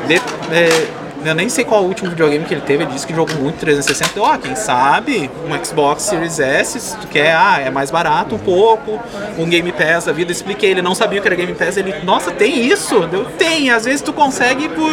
de- 0.07 0.15
é, 0.53 0.87
eu 1.27 1.35
nem 1.35 1.49
sei 1.49 1.65
qual 1.65 1.83
o 1.83 1.87
último 1.87 2.11
videogame 2.11 2.45
que 2.45 2.55
ele 2.55 2.61
teve, 2.61 2.85
ele 2.85 2.93
disse 2.93 3.07
que 3.07 3.15
jogou 3.15 3.37
muito 3.37 3.59
360. 3.59 4.15
Deu, 4.15 4.23
ó, 4.23 4.37
quem 4.39 4.55
sabe 4.55 5.31
um 5.49 5.65
Xbox 5.65 6.05
Series 6.05 6.39
S, 6.39 6.79
se 6.79 6.97
tu 6.97 7.07
quer, 7.09 7.35
ah, 7.35 7.61
é 7.61 7.71
mais 7.71 7.91
barato 7.91 8.35
um 8.35 8.39
pouco, 8.39 9.01
um 9.39 9.49
Game 9.49 9.71
Pass 9.73 10.05
da 10.05 10.13
vida. 10.13 10.33
Expliquei, 10.33 10.71
ele 10.71 10.83
não 10.83 10.95
sabia 10.95 11.19
o 11.19 11.23
que 11.23 11.29
era 11.29 11.35
Game 11.35 11.55
Pass, 11.55 11.77
ele, 11.77 11.95
nossa, 12.05 12.31
tem 12.31 12.67
isso? 12.67 13.07
Deu, 13.07 13.25
tem, 13.25 13.71
às 13.71 13.85
vezes 13.85 14.01
tu 14.01 14.13
consegue 14.13 14.69
por, 14.69 14.93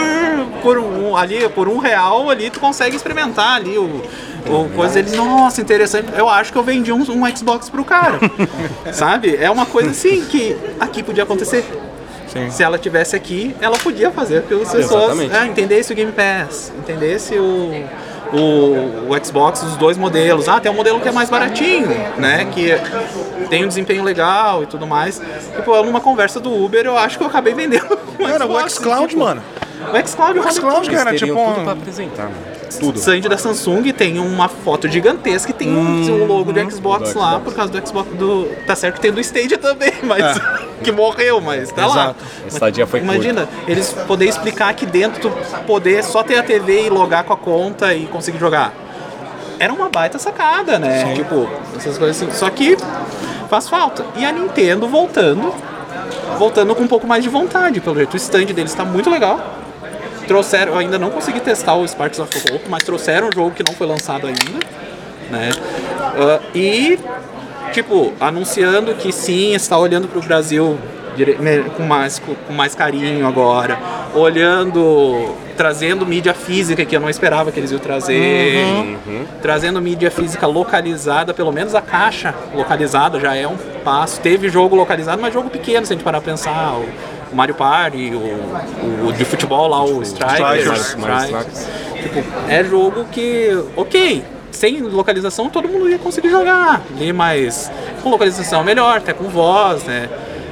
por 0.62 0.78
um, 0.78 1.16
ali, 1.16 1.48
por 1.50 1.68
um 1.68 1.78
real 1.78 2.30
ali, 2.30 2.50
tu 2.50 2.60
consegue 2.60 2.96
experimentar 2.96 3.56
ali 3.56 3.78
o, 3.78 4.02
o 4.48 4.70
coisa 4.76 5.02
dele, 5.02 5.16
nossa, 5.16 5.62
interessante. 5.62 6.08
Eu 6.16 6.28
acho 6.30 6.52
que 6.52 6.58
eu 6.58 6.64
vendi 6.64 6.92
um, 6.92 7.02
um 7.02 7.36
Xbox 7.36 7.70
pro 7.70 7.86
cara. 7.86 8.20
sabe? 8.92 9.36
É 9.36 9.50
uma 9.50 9.66
coisa 9.66 9.92
assim 9.92 10.26
que 10.26 10.58
aqui 10.80 11.04
podia 11.04 11.24
acontecer. 11.24 11.66
Se 12.50 12.64
ela 12.64 12.78
tivesse 12.78 13.16
aqui, 13.16 13.56
ela 13.62 13.78
podia 13.78 14.12
fazer 14.12 14.44
que 14.44 14.54
as 14.54 14.72
pessoas 14.72 15.18
ah, 15.32 15.46
entendesse 15.46 15.92
o 15.92 15.96
Game 15.96 16.12
Pass, 16.12 16.72
entendesse 16.78 17.36
o, 17.36 17.86
o, 18.34 19.12
o 19.12 19.26
Xbox, 19.26 19.62
os 19.64 19.76
dois 19.78 19.98
modelos. 19.98 20.48
Ah, 20.48 20.60
tem 20.60 20.72
um 20.72 20.76
modelo 20.76 21.00
que 21.00 21.08
é 21.08 21.12
mais 21.12 21.30
baratinho, 21.30 21.88
né? 22.18 22.46
Que 22.54 22.74
tem 23.50 23.64
um 23.64 23.68
desempenho 23.68 24.04
legal 24.04 24.64
e 24.64 24.66
tudo 24.66 24.88
mais. 24.88 25.22
Tipo, 25.56 25.84
numa 25.84 26.02
conversa 26.02 26.40
do 26.40 26.52
Uber, 26.54 26.86
eu 26.86 26.98
acho 26.98 27.18
que 27.18 27.24
eu 27.24 27.28
acabei 27.28 27.54
vendendo. 27.54 27.98
um 28.20 28.26
Cara, 28.26 28.46
o 28.46 28.50
Xbox, 28.50 28.74
xCloud, 28.74 29.08
tipo, 29.10 29.24
mano. 29.24 29.42
O 29.82 30.08
xCloud, 30.08 30.40
O 30.40 30.52
xCloud, 30.52 30.90
cara, 30.90 31.14
tipo. 31.14 31.34
tudo 31.36 31.60
um- 31.62 31.64
pra 31.64 31.74
apresentar, 31.74 32.24
mano. 32.24 32.53
Tudo. 32.64 32.98
stand 32.98 33.22
da 33.22 33.38
Samsung 33.38 33.92
tem 33.92 34.20
uma 34.20 34.48
foto 34.48 34.88
gigantesca 34.88 35.52
e 35.52 35.54
tem 35.54 35.70
um, 35.70 36.02
um 36.02 36.26
logo 36.26 36.52
do 36.52 36.72
Xbox 36.72 37.14
do 37.14 37.20
lá, 37.20 37.30
Xbox. 37.32 37.44
por 37.44 37.56
causa 37.56 37.72
do 37.72 37.88
Xbox 37.88 38.10
do. 38.16 38.50
Tá 38.66 38.76
certo 38.76 38.96
que 38.96 39.02
tem 39.02 39.12
do 39.12 39.20
Stadia 39.20 39.58
também, 39.58 39.94
mas. 40.04 40.40
que 40.84 40.92
morreu, 40.92 41.40
mas 41.40 41.72
tá 41.72 41.88
lá. 41.88 41.94
Exato. 41.94 42.26
Esse 42.48 42.56
Stadia 42.58 42.88
foi 42.88 43.00
Imagina, 43.00 43.48
eles 43.68 43.94
poder 44.08 44.26
explicar 44.26 44.70
aqui 44.70 44.86
dentro, 44.86 45.22
tu 45.22 45.32
poder 45.66 46.04
só 46.04 46.24
ter 46.24 46.38
a 46.38 46.44
TV 46.44 46.88
e 46.88 46.90
logar 46.90 47.24
com 47.24 47.34
a 47.34 47.38
conta 47.38 47.94
e 47.94 48.06
conseguir 48.08 48.40
jogar. 48.40 48.74
Era 49.60 49.72
uma 49.72 49.90
baita 49.90 50.20
sacada, 50.20 50.78
né? 50.80 51.14
Tipo, 51.16 51.48
essas 51.78 51.98
coisas 51.98 52.22
assim. 52.22 52.32
Só 52.34 52.50
que 52.50 52.76
faz 53.50 53.70
falta. 53.70 54.04
E 54.16 54.26
a 54.26 54.32
Nintendo 54.32 54.88
voltando, 54.88 55.54
voltando 56.38 56.76
com 56.76 56.84
um 56.84 56.88
pouco 56.88 57.08
mais 57.08 57.24
de 57.24 57.30
vontade, 57.30 57.80
pelo 57.80 57.96
jeito. 57.96 58.14
O 58.14 58.18
stand 58.18 58.46
deles 58.46 58.74
tá 58.74 58.84
muito 58.84 59.10
legal. 59.10 59.63
Trouxeram, 60.28 60.78
ainda 60.78 60.98
não 60.98 61.10
consegui 61.10 61.40
testar 61.40 61.76
o 61.76 61.88
Sparks 61.88 62.20
of 62.20 62.32
Hope, 62.52 62.70
mas 62.70 62.84
trouxeram 62.84 63.28
um 63.28 63.32
jogo 63.32 63.52
que 63.52 63.64
não 63.68 63.74
foi 63.74 63.88
lançado 63.88 64.28
ainda, 64.28 64.66
né? 65.30 65.50
Ah, 66.00 66.40
e, 66.56 67.00
tipo, 67.72 68.14
anunciando 68.20 68.94
que 68.96 69.12
sim, 69.12 69.54
está 69.54 69.78
olhando 69.78 70.08
para 70.08 70.20
o 70.20 70.22
Brasil 70.22 70.78
né, 71.40 71.64
com 71.78 71.84
mais, 71.84 72.20
com 72.20 72.54
mais 72.54 72.74
carinho 72.74 73.28
agora, 73.28 73.78
olhando, 74.16 75.36
trazendo 75.56 76.06
mídia 76.06 76.34
física 76.34 76.84
que 76.86 76.96
eu 76.96 77.00
não 77.00 77.10
esperava 77.10 77.52
que 77.52 77.60
eles 77.60 77.72
iam 77.72 77.80
trazer, 77.80 78.66
trazendo 79.42 79.80
mídia 79.82 80.10
física 80.10 80.48
localizada, 80.48 81.34
pelo 81.34 81.52
menos 81.52 81.76
a 81.76 81.82
caixa 81.82 82.34
localizada 82.54 83.20
já 83.20 83.36
é 83.36 83.48
um 83.48 83.58
passo. 83.84 84.20
Teve 84.22 84.50
jogo 84.50 84.76
localizado, 84.76 85.22
mas 85.22 85.34
jogo 85.34 85.50
pequeno, 85.50 85.86
se 85.86 85.94
a 85.94 85.96
gente 85.96 86.04
parar 86.04 86.22
pra 86.22 86.32
pensar. 86.32 86.74
O, 86.74 86.86
o 87.34 87.36
Mario 87.36 87.56
Party, 87.56 88.12
o, 88.14 89.08
o 89.08 89.12
de 89.12 89.26
futebol 89.26 89.68
lá, 89.68 89.84
o 89.84 90.02
Strikers, 90.04 90.96
Strikers. 90.96 91.68
Tipo, 92.02 92.24
é 92.48 92.64
jogo 92.64 93.06
que, 93.12 93.50
ok, 93.76 94.24
sem 94.52 94.82
localização 94.82 95.50
todo 95.50 95.68
mundo 95.68 95.90
ia 95.90 95.98
conseguir 95.98 96.30
jogar. 96.30 96.82
Ali, 96.96 97.12
mas 97.12 97.72
com 98.02 98.10
localização 98.10 98.64
melhor, 98.64 98.98
até 98.98 99.12
com 99.14 99.26
voz, 99.26 99.84
né? 99.84 100.08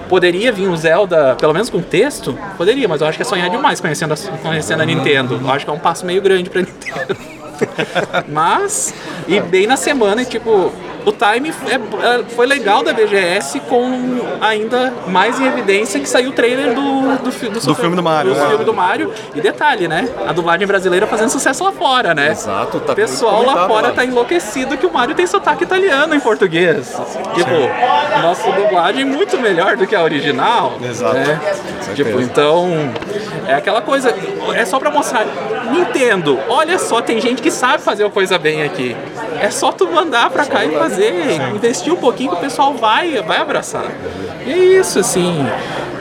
Poderia 0.09 0.51
vir 0.51 0.67
um 0.67 0.75
Zelda, 0.75 1.36
pelo 1.39 1.53
menos 1.53 1.69
com 1.69 1.82
texto? 1.82 2.38
Poderia, 2.57 2.88
mas 2.88 2.99
eu 2.99 3.07
acho 3.07 3.17
que 3.17 3.21
é 3.21 3.25
sonhar 3.25 3.49
demais 3.49 3.79
conhecendo 3.79 4.13
a, 4.13 4.17
conhecendo 4.39 4.82
a 4.82 4.86
Nintendo. 4.86 5.39
Eu 5.41 5.49
acho 5.49 5.63
que 5.63 5.71
é 5.71 5.73
um 5.73 5.79
passo 5.79 6.05
meio 6.05 6.21
grande 6.21 6.49
pra 6.49 6.61
Nintendo. 6.61 7.15
Mas, 8.27 8.93
e 9.27 9.39
bem 9.39 9.67
na 9.67 9.77
semana, 9.77 10.23
e, 10.23 10.25
tipo, 10.25 10.71
o 11.06 11.12
time 11.12 11.54
é- 11.68 11.76
é- 11.76 12.24
foi 12.36 12.45
legal 12.45 12.84
da 12.84 12.93
BGS 12.93 13.60
com 13.62 14.20
ainda 14.41 14.93
mais 15.08 15.39
em 15.39 15.45
evidência 15.47 15.99
que 15.99 16.08
saiu 16.08 16.30
o 16.30 16.34
trailer 16.34 16.74
do, 16.74 17.18
do, 17.24 17.32
fi- 17.32 17.49
do, 17.49 17.76
filme 17.76 17.95
do 17.95 18.04
Mario, 18.04 18.34
do 18.34 18.39
né? 18.39 18.47
filme 18.49 18.66
do 18.66 18.74
Mario. 18.74 19.12
E 19.36 19.41
detalhe, 19.41 19.88
né? 19.88 20.08
A 20.28 20.34
dublagem 20.34 20.66
brasileira 20.68 21.08
fazendo 21.08 21.30
sucesso 21.30 21.64
lá 21.64 21.72
fora, 21.72 22.14
né? 22.14 22.32
Exato, 22.32 22.80
tá 22.80 22.93
O 22.93 22.95
pessoal 22.95 23.43
lá 23.45 23.68
fora 23.68 23.88
lá. 23.88 23.93
tá 23.93 24.06
enlouquecido 24.06 24.78
que 24.78 24.86
o 24.86 24.93
Mario 24.93 25.16
tem 25.16 25.26
sotaque 25.28 25.64
italiano 25.64 26.14
em 26.16 26.20
português. 26.20 26.89
Tipo, 27.34 28.22
nossa 28.22 28.52
dublagem 28.52 29.02
é 29.02 29.06
muito 29.06 29.38
melhor 29.39 29.76
do 29.78 29.88
que 29.88 29.95
a 29.95 30.02
original. 30.04 30.74
Exato. 30.84 31.16
Né? 31.16 31.39
Tipo, 31.95 32.20
então. 32.22 32.70
É 33.47 33.54
aquela 33.56 33.82
coisa. 33.82 34.14
É 34.54 34.66
só 34.66 34.80
pra 34.80 34.91
mostrar. 34.91 35.26
Nintendo, 35.72 36.38
olha 36.49 36.78
só, 36.78 37.02
tem 37.02 37.20
gente 37.22 37.41
que 37.41 37.49
sabe 37.52 37.82
fazer 37.82 38.06
a 38.06 38.10
coisa 38.10 38.38
bem 38.38 38.64
aqui. 38.64 38.95
É 39.39 39.49
só 39.49 39.72
tu 39.72 39.88
mandar 39.89 40.30
pra 40.30 40.45
cá 40.45 40.64
e 40.66 40.72
fazer. 40.78 40.90
Investir 41.55 41.93
um 41.93 41.97
pouquinho 41.97 42.31
que 42.31 42.37
o 42.37 42.39
pessoal 42.39 42.73
vai, 42.73 43.21
vai 43.21 43.37
abraçar. 43.37 43.85
E 44.45 44.51
é 44.51 44.57
isso, 44.57 44.99
assim. 44.99 45.45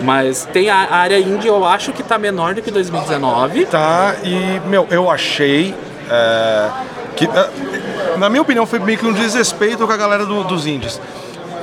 Mas 0.00 0.48
tem 0.52 0.70
a 0.70 0.76
área 0.94 1.18
indie, 1.18 1.48
eu 1.48 1.64
acho 1.64 1.92
que 1.92 2.02
tá 2.02 2.18
menor 2.18 2.54
do 2.54 2.62
que 2.62 2.70
2019. 2.70 3.66
Tá, 3.66 4.14
e, 4.24 4.60
meu, 4.66 4.86
eu 4.90 5.10
achei 5.10 5.74
é, 6.10 6.68
que, 7.16 7.24
é, 7.26 8.16
na 8.18 8.28
minha 8.30 8.40
opinião, 8.42 8.64
foi 8.66 8.78
meio 8.78 8.98
que 8.98 9.06
um 9.06 9.12
desrespeito 9.12 9.86
com 9.86 9.92
a 9.92 9.96
galera 9.96 10.24
do- 10.24 10.42
dos 10.44 10.66
indies. 10.66 10.98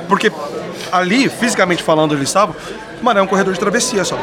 Porque 0.08 0.30
ali, 0.92 1.28
fisicamente 1.28 1.82
falando, 1.82 2.14
eles 2.14 2.28
estavam, 2.28 2.54
mano, 3.02 3.18
é 3.20 3.22
um 3.22 3.26
corredor 3.26 3.52
de 3.52 3.60
travessia 3.60 4.04
só. 4.04 4.16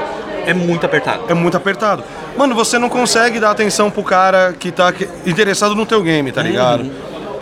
É 0.47 0.53
muito 0.53 0.85
apertado. 0.85 1.23
É 1.27 1.33
muito 1.33 1.57
apertado. 1.57 2.03
Mano, 2.37 2.53
você 2.55 2.77
não 2.79 2.87
consegue 2.87 3.39
dar 3.39 3.51
atenção 3.51 3.89
pro 3.91 4.03
cara 4.03 4.53
que 4.57 4.71
tá 4.71 4.93
interessado 5.25 5.75
no 5.75 5.85
teu 5.85 6.01
game, 6.03 6.31
tá 6.31 6.41
ligado? 6.41 6.89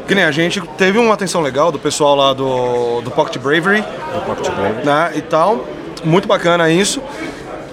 Que 0.08 0.14
nem 0.16 0.24
a 0.26 0.32
gente 0.32 0.62
teve 0.78 0.98
uma 0.98 1.14
atenção 1.14 1.42
legal 1.42 1.72
do 1.72 1.80
pessoal 1.80 2.16
lá 2.16 2.34
do, 2.34 3.02
do 3.02 3.10
Pocket 3.12 3.42
Bravery, 3.42 3.82
Do 3.82 4.22
Pocket 4.26 4.50
Bravery. 4.52 4.86
né, 4.86 5.12
e 5.16 5.22
tal. 5.22 5.66
Muito 6.04 6.28
bacana 6.28 6.70
isso. 6.70 7.02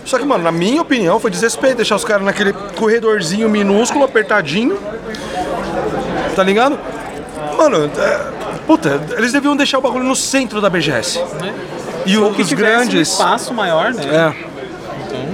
Só 0.04 0.18
que, 0.18 0.24
mano, 0.24 0.44
na 0.44 0.52
minha 0.52 0.80
opinião, 0.80 1.18
foi 1.20 1.30
desrespeito 1.30 1.76
deixar 1.76 1.96
os 1.96 2.04
caras 2.04 2.24
naquele 2.24 2.52
corredorzinho 2.52 3.48
minúsculo, 3.48 4.04
apertadinho. 4.04 4.78
Tá 6.34 6.42
ligado? 6.42 6.78
Mano, 7.58 7.90
é, 7.98 8.20
puta, 8.66 9.00
eles 9.16 9.32
deviam 9.32 9.56
deixar 9.56 9.78
o 9.78 9.82
bagulho 9.82 10.04
no 10.04 10.16
centro 10.16 10.60
da 10.60 10.70
BGS. 10.70 11.20
E 12.06 12.16
Ou 12.16 12.32
que 12.32 12.42
os 12.42 12.52
grandes. 12.52 12.94
um 12.98 13.02
espaço 13.02 13.52
maior, 13.52 13.92
né? 13.92 14.04
É. 14.04 15.29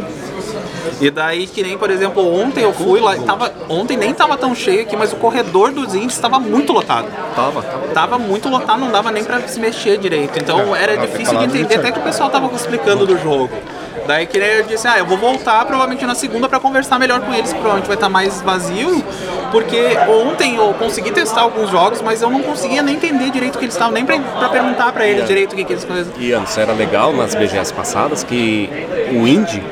E 1.01 1.11
daí, 1.11 1.47
que 1.47 1.63
nem, 1.63 1.77
por 1.77 1.91
exemplo, 1.91 2.27
ontem 2.41 2.63
eu 2.63 2.73
fui 2.73 3.01
lá, 3.01 3.17
tava, 3.17 3.53
ontem 3.69 3.97
nem 3.97 4.15
tava 4.15 4.37
tão 4.37 4.55
cheio 4.55 4.83
aqui, 4.83 4.97
mas 4.97 5.13
o 5.13 5.17
corredor 5.17 5.71
dos 5.71 5.95
índios 5.95 6.15
estava 6.15 6.39
muito 6.39 6.73
lotado. 6.73 7.07
Tava, 7.35 7.63
tava. 7.63 7.89
Tava 7.89 8.19
muito 8.19 8.49
lotado, 8.49 8.81
não 8.81 8.91
dava 8.91 9.11
nem 9.11 9.23
pra 9.23 9.41
se 9.47 9.61
mexer 9.61 9.99
direito. 9.99 10.39
Então 10.39 10.75
era 10.75 10.97
difícil 10.97 11.37
de 11.39 11.45
entender 11.45 11.77
até 11.77 11.93
que 11.93 11.99
o 11.99 12.03
pessoal 12.03 12.31
tava 12.31 12.51
explicando 12.55 13.07
do 13.07 13.19
jogo. 13.19 13.51
Daí 14.07 14.25
que 14.27 14.39
nem 14.39 14.49
eu 14.49 14.63
disse, 14.63 14.87
ah, 14.87 14.99
eu 14.99 15.05
vou 15.05 15.19
voltar 15.19 15.65
provavelmente 15.65 16.07
na 16.07 16.15
segunda 16.15 16.49
pra 16.49 16.61
conversar 16.61 16.99
melhor 16.99 17.21
com 17.21 17.35
eles, 17.35 17.53
provavelmente 17.53 17.87
vai 17.89 17.97
estar 17.97 18.09
mais 18.09 18.41
vazio, 18.41 19.05
porque 19.51 19.99
ontem 20.09 20.55
eu 20.57 20.73
consegui 20.75 21.11
testar 21.11 21.41
alguns 21.41 21.71
jogos, 21.71 22.01
mas 22.01 22.23
eu 22.23 22.31
não 22.31 22.41
conseguia 22.41 22.83
nem 22.83 22.95
entender 22.95 23.31
direito 23.31 23.57
o 23.57 23.59
que 23.59 23.65
eles 23.65 23.75
estavam, 23.75 23.93
nem 23.93 24.07
pra, 24.07 24.19
pra 24.19 24.49
perguntar 24.49 24.93
pra 24.93 25.07
eles 25.07 25.27
direito 25.27 25.55
o 25.55 25.57
que, 25.57 25.65
que 25.65 25.73
eles 25.73 25.85
coisas. 25.85 26.07
E 26.19 26.33
antes 26.33 26.57
era 26.57 26.73
legal 26.73 27.13
nas 27.13 27.35
BGS 27.35 27.73
passadas 27.73 28.23
que 28.23 28.71
o 29.11 29.27
indie 29.27 29.63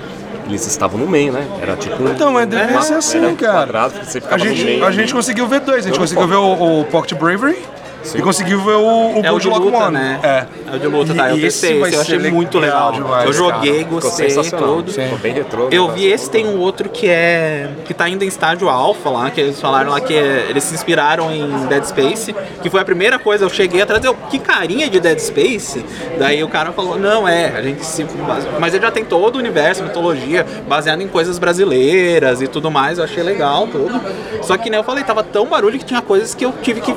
eles 0.47 0.67
estavam 0.67 0.99
no 0.99 1.07
meio, 1.09 1.33
né? 1.33 1.47
Era 1.61 1.77
tipo. 1.77 2.03
Então, 2.09 2.33
mas 2.33 2.47
devia 2.47 2.81
ser 2.83 2.95
assim, 2.95 3.35
cara. 3.37 3.59
quadrado 3.59 4.01
que 4.01 4.07
você 4.07 4.23
A 4.31 4.37
no 4.37 4.45
gente, 4.45 4.65
meio. 4.65 4.85
a 4.85 4.91
gente 4.91 5.13
conseguiu 5.15 5.47
ver 5.47 5.61
dois. 5.61 5.85
A 5.85 5.89
gente 5.89 5.99
conseguiu 5.99 6.27
ver 6.27 6.37
o, 6.37 6.81
o 6.81 6.85
Pocket 6.85 7.19
Bravery 7.19 7.59
Sim. 8.05 8.19
e 8.19 8.23
conseguiu 8.23 8.61
ver 8.61 8.77
o, 8.77 9.19
o 9.21 9.25
É 9.25 9.33
o 9.33 9.39
de 9.39 9.49
luta, 9.49 9.77
One. 9.79 9.95
né? 9.95 10.21
É. 10.23 10.47
É 10.73 10.77
o 10.77 10.79
de 10.79 10.87
luta, 10.87 11.15
tá? 11.15 11.31
Eu 11.31 11.39
E 11.39 11.41
testei 11.41 11.71
esse 11.73 11.83
esse, 11.87 11.95
eu 11.95 12.01
achei 12.01 12.19
muito 12.31 12.59
legal. 12.59 12.93
demais, 12.93 13.25
eu 13.27 13.33
joguei, 13.33 13.85
cara. 13.85 13.91
Gostei, 14.01 14.29
tudo. 14.51 14.93
Ficou 14.93 15.19
bem 15.19 15.33
retrô. 15.33 15.69
Eu 15.71 15.89
né? 15.89 15.95
vi 15.95 16.07
esse, 16.07 16.31
tem 16.31 16.47
um 16.47 16.59
outro 16.61 16.89
que 16.89 17.09
é. 17.09 17.69
que 17.85 17.93
tá 17.95 18.05
ainda 18.05 18.25
em 18.25 18.29
estágio 18.29 18.69
alfa 18.69 19.11
lá, 19.11 19.31
que 19.31 19.41
eles 19.41 19.61
falaram 19.61 19.91
lá 19.91 20.01
que 20.01 20.15
é- 20.15 20.47
eles 20.49 20.65
se 20.65 20.75
inspiraram 20.75 21.31
em 21.33 21.67
Dead 21.67 21.85
Space, 21.85 22.35
que 22.63 22.71
foi 22.71 22.81
a 22.81 22.85
primeira 22.85 23.19
coisa, 23.19 23.45
eu 23.45 23.49
cheguei 23.49 23.81
atrás, 23.83 24.05
eu, 24.05 24.15
que 24.15 24.39
carinha 24.39 24.89
de 24.89 25.01
Dead 25.01 25.19
Space? 25.19 25.85
Daí 26.19 26.43
o 26.45 26.49
cara 26.49 26.73
falou, 26.73 26.99
não, 26.99 27.27
é, 27.27 27.49
a 27.57 27.63
gente 27.63 27.85
se. 27.85 28.05
Mas 28.59 28.75
ele 28.75 28.85
já 28.85 28.91
tem 28.91 29.05
todo 29.05 29.37
o 29.37 29.39
universo, 29.39 29.83
mitologia, 29.83 30.45
baseado 30.69 31.01
em 31.03 31.09
coisas 31.09 31.39
brasileiras 31.39 32.43
e 32.43 32.49
tudo 32.49 32.71
mais, 32.71 32.99
eu 32.99 33.05
achei 33.05 33.23
legal 33.23 33.67
tudo. 33.67 34.01
Só 34.43 34.57
que 34.57 34.69
nem 34.69 34.79
eu 34.79 34.85
falei, 34.85 35.03
tava 35.05 35.23
tão 35.23 35.47
barulho 35.47 35.79
que 35.79 35.85
tinha 35.85 36.03
coisas 36.03 36.35
que 36.35 36.45
eu 36.45 36.53
tive 36.63 36.81
que, 36.81 36.93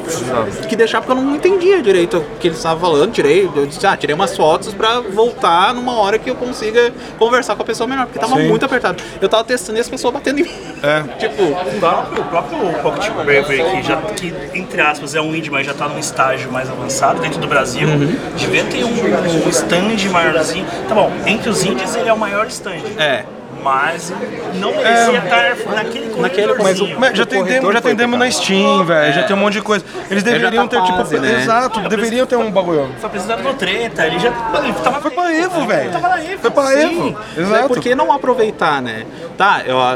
que 0.68 0.76
deixar 0.76 0.97
porque 1.02 1.12
eu 1.12 1.24
não 1.24 1.36
entendia 1.36 1.82
direito 1.82 2.18
o 2.18 2.38
que 2.40 2.48
eles 2.48 2.58
estavam 2.58 2.80
falando. 2.80 3.12
Tirei, 3.12 3.50
eu 3.56 3.66
disse, 3.66 3.86
ah, 3.86 3.96
tirei 3.96 4.14
umas 4.14 4.36
fotos 4.36 4.74
pra 4.74 5.00
voltar 5.02 5.74
numa 5.74 5.98
hora 6.00 6.18
que 6.18 6.30
eu 6.30 6.36
consiga 6.36 6.92
conversar 7.18 7.56
com 7.56 7.64
a 7.64 7.66
pessoa 7.66 7.88
melhor, 7.88 8.06
porque 8.06 8.20
tava 8.20 8.36
Sim. 8.36 8.48
muito 8.48 8.66
apertado. 8.66 9.02
Eu 9.22 9.30
tava 9.30 9.44
testando 9.44 9.78
e 9.78 9.82
as 9.82 9.90
pessoas 9.90 10.14
batendo 10.14 10.40
em 10.40 10.44
mim. 10.44 10.52
É. 10.84 11.04
tipo, 11.20 11.44
O 11.44 11.80
próprio, 11.80 12.22
o 12.22 12.26
próprio 12.26 12.58
Pocket 12.82 13.12
Bravery, 13.12 13.64
que, 13.64 13.84
já, 13.84 13.98
que 14.02 14.34
entre 14.54 14.82
aspas 14.82 15.16
é 15.16 15.22
um 15.22 15.36
indie, 15.36 15.50
mas 15.50 15.66
já 15.66 15.74
tá 15.74 15.88
num 15.88 16.00
estágio 16.00 16.52
mais 16.52 16.70
avançado 16.70 17.22
dentro 17.22 17.40
do 17.40 17.48
Brasil, 17.48 17.88
devia 18.36 18.64
ter 18.66 18.84
um, 18.84 19.46
um 19.46 19.50
stand 19.50 20.12
maiorzinho. 20.12 20.66
Tá 20.88 20.96
bom, 20.96 21.12
entre 21.26 21.50
os 21.50 21.64
indies 21.64 21.96
ele 21.96 22.10
é 22.10 22.14
o 22.14 22.18
maior 22.18 22.48
stand. 22.48 22.82
É. 22.98 23.26
Mas 23.64 24.14
não 24.56 24.72
merecia 24.72 25.18
estar 25.18 25.74
naquele 25.76 26.08
Naquele- 26.22 26.54
Mas, 26.56 26.80
o- 26.80 26.88
mas 27.00 27.18
já 27.18 27.26
tem 27.26 27.44
demo, 27.44 27.72
já 27.74 27.82
tem 27.82 27.96
demo 27.96 28.18
na 28.18 28.30
Steam, 28.32 28.84
velho. 28.86 29.14
Já 29.14 29.24
tem 29.24 29.36
um 29.36 29.40
monte 29.40 29.54
de 29.54 29.62
coisa. 29.62 29.84
Eles 30.10 30.24
É, 30.26 30.32
deveriam 30.32 30.68
tá 30.68 30.80
ter, 30.82 30.86
tipo. 30.86 31.20
né? 31.22 31.42
Exato, 31.42 31.80
deveriam 31.90 32.26
ter 32.26 32.36
um 32.38 32.50
bagulho. 32.52 32.90
Foi 33.00 33.08
apresentado 33.08 33.44
no 33.44 33.54
Treta, 33.54 34.06
ele 34.06 34.20
já 34.20 34.30
ele 34.64 34.74
tava 34.84 35.02
Foi 35.02 35.12
pra 35.12 35.34
Evo, 35.34 35.66
velho. 35.68 35.92
Tava 35.92 36.10
na 36.10 36.24
Evo. 36.24 36.42
Foi 36.42 36.52
pra. 36.52 36.74
Evo. 36.82 37.18
É, 37.36 37.42
Exato. 37.42 37.68
por 37.68 37.80
que 37.80 37.94
não 37.94 38.12
aproveitar, 38.12 38.82
né? 38.82 39.06
Tá, 39.38 39.62
eu, 39.66 39.78
a, 39.80 39.94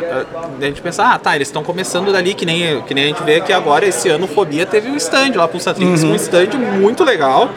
a 0.60 0.64
gente 0.66 0.82
pensa, 0.82 1.04
ah, 1.04 1.18
tá, 1.18 1.36
eles 1.36 1.48
estão 1.48 1.64
começando 1.64 2.12
dali, 2.12 2.34
que 2.34 2.46
nem, 2.46 2.82
que 2.84 2.94
nem 2.94 3.06
a 3.06 3.08
gente 3.08 3.24
vê 3.24 3.42
que 3.42 3.52
agora, 3.54 3.86
esse 3.86 4.10
ano, 4.10 4.26
o 4.26 4.28
Fobia 4.28 4.66
teve 4.66 4.90
um 4.90 4.98
stand 4.98 5.32
lá, 5.36 5.48
Pulsatrix, 5.48 6.04
Uhum. 6.04 6.12
um 6.12 6.16
stand 6.16 6.50
muito 6.80 7.04
legal. 7.04 7.50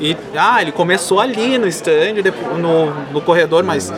E, 0.00 0.16
ah, 0.36 0.60
ele 0.62 0.70
começou 0.72 1.20
ali 1.20 1.58
no 1.58 1.66
stand, 1.68 2.14
no, 2.58 2.86
no 3.12 3.20
corredor, 3.20 3.62
mas, 3.64 3.92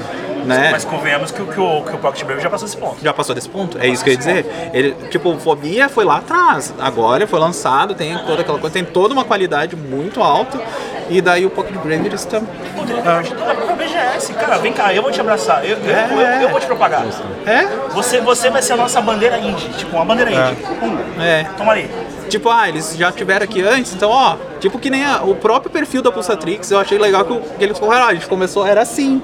né... 0.44 0.68
Mas 0.72 0.84
convenhamos 0.84 1.30
que, 1.30 1.40
o- 1.42 1.46
que, 1.46 1.60
o, 1.60 1.82
que 1.82 1.94
o 1.94 1.98
Pocket 1.98 2.20
Bravery 2.24 2.42
já 2.42 2.50
passou 2.50 2.66
esse 2.66 2.76
ponto. 2.76 2.96
Já 3.02 3.12
passou 3.12 3.34
desse 3.34 3.48
ponto? 3.48 3.78
É 3.78 3.86
isso 3.86 4.02
que 4.04 4.10
eu 4.10 4.12
ia 4.14 4.18
dizer. 4.18 4.70
Ele, 4.72 4.92
tipo, 5.10 5.36
Fobia 5.38 5.88
foi 5.88 6.04
lá 6.04 6.16
atrás. 6.18 6.72
Agora 6.78 7.26
foi 7.26 7.38
lançado, 7.38 7.94
tem 7.94 8.16
toda 8.26 8.42
aquela 8.42 8.58
coisa, 8.58 8.72
tem 8.72 8.84
toda 8.84 9.12
uma 9.14 9.24
qualidade 9.24 9.76
muito 9.76 10.22
alta. 10.22 10.60
E 11.08 11.20
daí 11.20 11.44
o 11.44 11.50
Pocket 11.50 11.74
Bravery 11.76 12.14
está. 12.14 12.40
Poderia 12.76 13.02
ter 13.02 13.08
ajudado 13.08 13.50
a 13.50 13.54
própria 13.54 13.76
BGS. 13.76 14.32
Cara, 14.34 14.58
vem 14.58 14.72
cá, 14.72 14.94
eu 14.94 15.02
vou 15.02 15.10
te 15.10 15.20
abraçar. 15.20 15.64
Eu, 15.64 15.76
eu, 15.78 16.20
eu, 16.20 16.42
eu 16.42 16.48
vou 16.50 16.60
te 16.60 16.66
propagar. 16.66 17.04
É? 17.46 17.66
Você, 17.92 18.20
você 18.20 18.48
vai 18.48 18.62
ser 18.62 18.74
a 18.74 18.76
nossa 18.76 19.00
bandeira 19.00 19.36
indie. 19.38 19.68
Tipo, 19.70 19.96
uma 19.96 20.04
bandeira 20.04 20.30
indie. 20.30 20.62
Pum, 20.78 20.98
É. 21.20 21.44
toma 21.56 21.72
ali. 21.72 21.90
Tipo, 22.28 22.48
ah, 22.48 22.68
eles 22.68 22.94
já 22.96 23.10
tiveram 23.10 23.42
aqui 23.42 23.60
antes, 23.60 23.92
então, 23.92 24.08
ó, 24.08 24.36
tipo 24.60 24.78
que 24.78 24.88
nem 24.88 25.04
a- 25.04 25.22
o 25.24 25.34
próprio 25.34 25.68
perfil 25.68 26.00
da 26.00 26.12
Pulsatrix, 26.12 26.70
eu 26.70 26.78
achei 26.78 26.96
legal 26.96 27.24
que, 27.24 27.32
o- 27.32 27.40
que 27.40 27.64
eles 27.64 27.76
falaram, 27.76 28.04
ah, 28.04 28.08
a 28.10 28.14
gente 28.14 28.28
começou, 28.28 28.64
era 28.64 28.82
assim. 28.82 29.20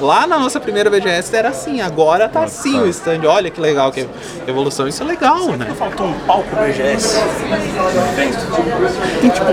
Lá 0.00 0.26
na 0.26 0.38
nossa 0.38 0.60
primeira 0.60 0.88
BGS 0.88 1.34
era 1.34 1.48
assim, 1.48 1.80
agora 1.80 2.28
tá 2.28 2.44
assim 2.44 2.80
o 2.80 2.86
stand. 2.86 3.20
Olha 3.26 3.50
que 3.50 3.60
legal, 3.60 3.90
que 3.90 4.06
evolução, 4.46 4.86
isso 4.86 5.02
é 5.02 5.06
legal, 5.06 5.48
né? 5.56 5.66
Faltou 5.76 6.06
um 6.06 6.12
palco 6.20 6.54
BGS. 6.56 7.18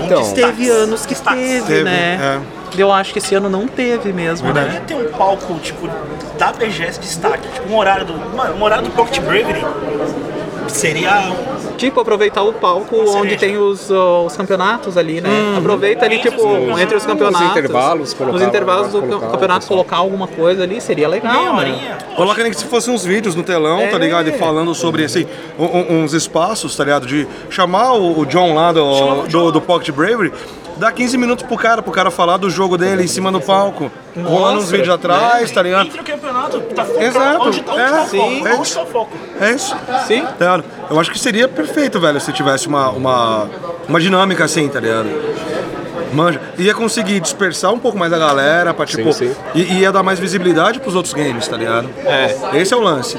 Então, 0.04 0.32
teve 0.34 0.68
anos 0.68 1.04
que 1.04 1.14
teve, 1.14 1.62
Teve, 1.66 1.82
né? 1.82 2.40
Eu 2.76 2.92
acho 2.92 3.12
que 3.12 3.18
esse 3.18 3.34
ano 3.34 3.48
não 3.48 3.66
teve 3.66 4.12
mesmo, 4.12 4.48
Poderia 4.48 4.72
né? 4.72 4.82
ter 4.86 4.94
um 4.94 5.08
palco, 5.12 5.54
tipo, 5.60 5.88
da 6.38 6.52
BGS 6.52 7.00
destaque. 7.00 7.48
Tipo, 7.48 7.72
um 7.72 7.76
horário 7.76 8.04
do. 8.04 8.12
Mano, 8.36 8.56
um 8.56 8.62
horário 8.62 8.84
do 8.84 8.90
Pocket 8.90 9.20
Bravery 9.20 9.64
seria. 10.68 11.32
Tipo, 11.76 12.00
aproveitar 12.00 12.42
o 12.42 12.52
palco 12.54 12.96
onde 13.16 13.36
tem 13.36 13.56
os, 13.58 13.90
ó, 13.90 14.24
os 14.24 14.36
campeonatos 14.36 14.96
ali, 14.96 15.20
né? 15.20 15.28
Uhum. 15.28 15.58
Aproveita 15.58 16.04
ali, 16.06 16.16
Entre 16.16 16.30
tipo, 16.30 16.42
os 16.42 16.50
campeonatos. 16.52 16.80
entre 16.82 16.96
os 16.96 17.06
campeonatos. 17.06 17.40
Nos 17.40 17.50
intervalos, 17.50 18.14
colocar- 18.14 18.32
Nos 18.38 18.42
intervalos 18.48 18.92
do 18.92 19.00
colocar 19.02 19.26
campeonato, 19.30 19.60
pessoal. 19.60 19.78
colocar 19.84 19.96
alguma 19.98 20.26
coisa 20.26 20.62
ali, 20.62 20.80
seria 20.80 21.08
legal, 21.08 21.56
né? 21.56 21.98
Coloca 22.16 22.42
nem 22.42 22.50
que 22.50 22.58
se 22.58 22.64
fossem 22.64 22.94
uns 22.94 23.04
vídeos 23.04 23.34
no 23.34 23.42
telão, 23.42 23.78
tá 23.90 23.96
É. 23.96 23.98
ligado? 23.98 24.28
E 24.28 24.32
falando 24.32 24.74
sobre, 24.74 25.04
assim, 25.04 25.26
um- 25.58 25.64
um- 25.64 26.02
uns 26.04 26.12
espaços, 26.14 26.74
tá 26.74 26.84
ligado? 26.84 27.06
De 27.06 27.26
chamar 27.50 27.92
o, 27.92 28.20
o 28.20 28.24
John 28.26 28.54
lá 28.54 28.72
do, 28.72 29.22
do, 29.26 29.52
do 29.52 29.60
Pocket 29.60 29.94
Bravery, 29.94 30.32
dar 30.76 30.92
15 30.92 31.16
minutos 31.18 31.46
pro 31.46 31.56
cara, 31.56 31.82
pro 31.82 31.92
cara 31.92 32.10
falar 32.10 32.36
do 32.36 32.48
jogo 32.50 32.76
dele 32.76 33.04
em 33.04 33.06
cima 33.06 33.30
do 33.32 33.40
palco. 33.40 33.90
Rolando 34.16 34.60
uns 34.60 34.70
vídeos 34.70 34.88
atrás, 34.90 35.50
tá 35.50 35.62
ligado? 35.62 35.86
Entre 35.86 36.00
o 36.00 36.04
campeonato, 36.04 36.60
tá 36.60 36.84
focado. 36.84 37.04
Exato. 37.04 37.48
Onde, 37.48 37.64
onde 37.68 37.80
É, 37.80 37.90
tá 37.90 38.02
o 38.02 38.06
sim. 38.06 38.18
foco? 38.18 38.46
É 38.48 38.54
Onde 38.54 38.74
tá 38.74 38.82
o 38.82 38.86
foco? 38.86 39.16
É 39.40 39.50
isso. 39.52 39.76
Sim. 40.06 40.22
Tá 40.22 40.30
ligado? 40.38 40.64
Eu 40.90 41.00
acho 41.00 41.10
que 41.10 41.18
seria 41.18 41.48
perfeito, 41.48 42.00
velho, 42.00 42.20
se 42.20 42.32
tivesse 42.32 42.66
uma, 42.66 42.90
uma, 42.90 43.48
uma 43.88 44.00
dinâmica 44.00 44.44
assim, 44.44 44.68
tá 44.68 44.80
ligado? 44.80 45.08
Manja. 46.12 46.40
Ia 46.58 46.74
conseguir 46.74 47.20
dispersar 47.20 47.72
um 47.72 47.78
pouco 47.78 47.98
mais 47.98 48.12
a 48.12 48.18
galera 48.18 48.72
pra, 48.72 48.86
tipo. 48.86 49.12
sim. 49.12 49.34
E 49.54 49.62
e 49.62 49.80
ia 49.80 49.92
dar 49.92 50.02
mais 50.02 50.18
visibilidade 50.18 50.80
pros 50.80 50.94
outros 50.94 51.12
games, 51.12 51.46
tá 51.48 51.56
ligado? 51.56 51.90
É. 52.04 52.58
Esse 52.58 52.72
é 52.72 52.76
o 52.76 52.80
lance. 52.80 53.18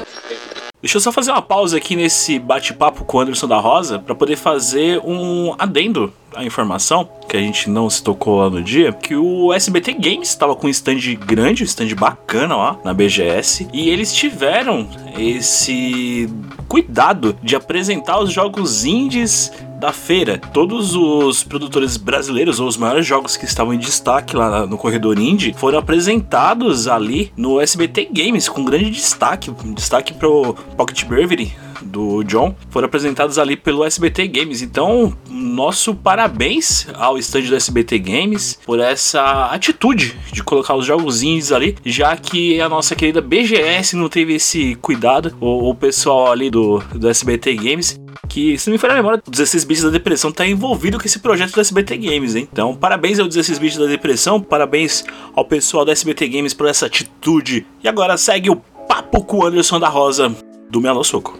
Deixa 0.80 0.96
eu 0.96 1.00
só 1.00 1.10
fazer 1.10 1.32
uma 1.32 1.42
pausa 1.42 1.76
aqui 1.76 1.96
nesse 1.96 2.38
bate-papo 2.38 3.04
com 3.04 3.18
o 3.18 3.20
Anderson 3.20 3.48
da 3.48 3.58
Rosa 3.58 3.98
para 3.98 4.14
poder 4.14 4.36
fazer 4.36 5.00
um 5.04 5.54
adendo 5.58 6.12
à 6.38 6.44
informação 6.44 7.08
que 7.28 7.36
a 7.36 7.40
gente 7.40 7.68
não 7.68 7.90
se 7.90 8.02
tocou 8.02 8.38
lá 8.38 8.48
no 8.48 8.62
dia, 8.62 8.92
que 8.92 9.16
o 9.16 9.52
SBT 9.52 9.94
Games 9.94 10.28
estava 10.28 10.54
com 10.54 10.68
um 10.68 10.70
stand 10.70 11.00
grande, 11.26 11.64
um 11.64 11.66
stand 11.66 11.94
bacana 11.96 12.56
lá 12.56 12.78
na 12.84 12.94
BGS, 12.94 13.68
e 13.72 13.90
eles 13.90 14.14
tiveram 14.14 14.88
esse 15.18 16.28
cuidado 16.68 17.36
de 17.42 17.56
apresentar 17.56 18.20
os 18.20 18.32
jogos 18.32 18.84
indies 18.84 19.52
da 19.80 19.92
feira. 19.92 20.38
Todos 20.38 20.94
os 20.94 21.42
produtores 21.42 21.96
brasileiros, 21.96 22.60
ou 22.60 22.68
os 22.68 22.76
maiores 22.76 23.06
jogos 23.06 23.36
que 23.36 23.44
estavam 23.44 23.74
em 23.74 23.78
destaque 23.78 24.36
lá 24.36 24.66
no 24.66 24.78
corredor 24.78 25.18
indie, 25.18 25.54
foram 25.56 25.78
apresentados 25.78 26.86
ali 26.86 27.32
no 27.36 27.60
SBT 27.60 28.10
Games, 28.12 28.48
com 28.48 28.64
grande 28.64 28.90
destaque. 28.90 29.50
Destaque 29.74 30.14
pro 30.14 30.54
Pocket 30.76 31.04
Bravery 31.04 31.52
do 31.82 32.22
John, 32.24 32.54
foram 32.70 32.86
apresentados 32.86 33.38
ali 33.38 33.56
pelo 33.56 33.84
SBT 33.84 34.28
Games. 34.28 34.62
Então, 34.62 35.16
nosso 35.28 35.94
parabéns 35.94 36.86
ao 36.94 37.18
stand 37.18 37.42
do 37.42 37.56
SBT 37.56 37.98
Games 37.98 38.58
por 38.64 38.80
essa 38.80 39.46
atitude 39.46 40.16
de 40.32 40.42
colocar 40.42 40.74
os 40.74 40.86
jogos 40.86 41.22
indies 41.22 41.52
ali, 41.52 41.76
já 41.84 42.16
que 42.16 42.60
a 42.60 42.68
nossa 42.68 42.94
querida 42.94 43.20
BGS 43.20 43.96
não 43.96 44.08
teve 44.08 44.34
esse 44.34 44.74
cuidado, 44.76 45.34
o, 45.40 45.70
o 45.70 45.74
pessoal 45.74 46.32
ali 46.32 46.50
do, 46.50 46.78
do 46.94 47.08
SBT 47.08 47.54
Games 47.54 47.98
que, 48.28 48.58
se 48.58 48.68
não 48.68 48.72
me 48.72 48.78
falha 48.78 48.92
a 48.92 48.96
memória, 48.96 49.22
o 49.26 49.30
16 49.30 49.64
Bits 49.64 49.82
da 49.82 49.90
Depressão 49.90 50.30
tá 50.30 50.46
envolvido 50.46 50.98
com 50.98 51.06
esse 51.06 51.18
projeto 51.18 51.52
do 51.52 51.60
SBT 51.60 51.96
Games, 51.96 52.34
hein? 52.34 52.46
Então, 52.52 52.76
parabéns 52.76 53.18
ao 53.18 53.26
16 53.26 53.58
Bits 53.58 53.78
da 53.78 53.86
Depressão, 53.86 54.40
parabéns 54.40 55.04
ao 55.34 55.44
pessoal 55.44 55.84
do 55.84 55.90
SBT 55.90 56.28
Games 56.28 56.52
por 56.52 56.66
essa 56.66 56.86
atitude. 56.86 57.66
E 57.82 57.88
agora 57.88 58.16
segue 58.16 58.50
o 58.50 58.56
papo 58.88 59.24
com 59.24 59.38
o 59.38 59.46
Anderson 59.46 59.80
da 59.80 59.88
Rosa 59.88 60.34
do 60.70 60.80
Melo 60.80 61.02
Soco. 61.04 61.38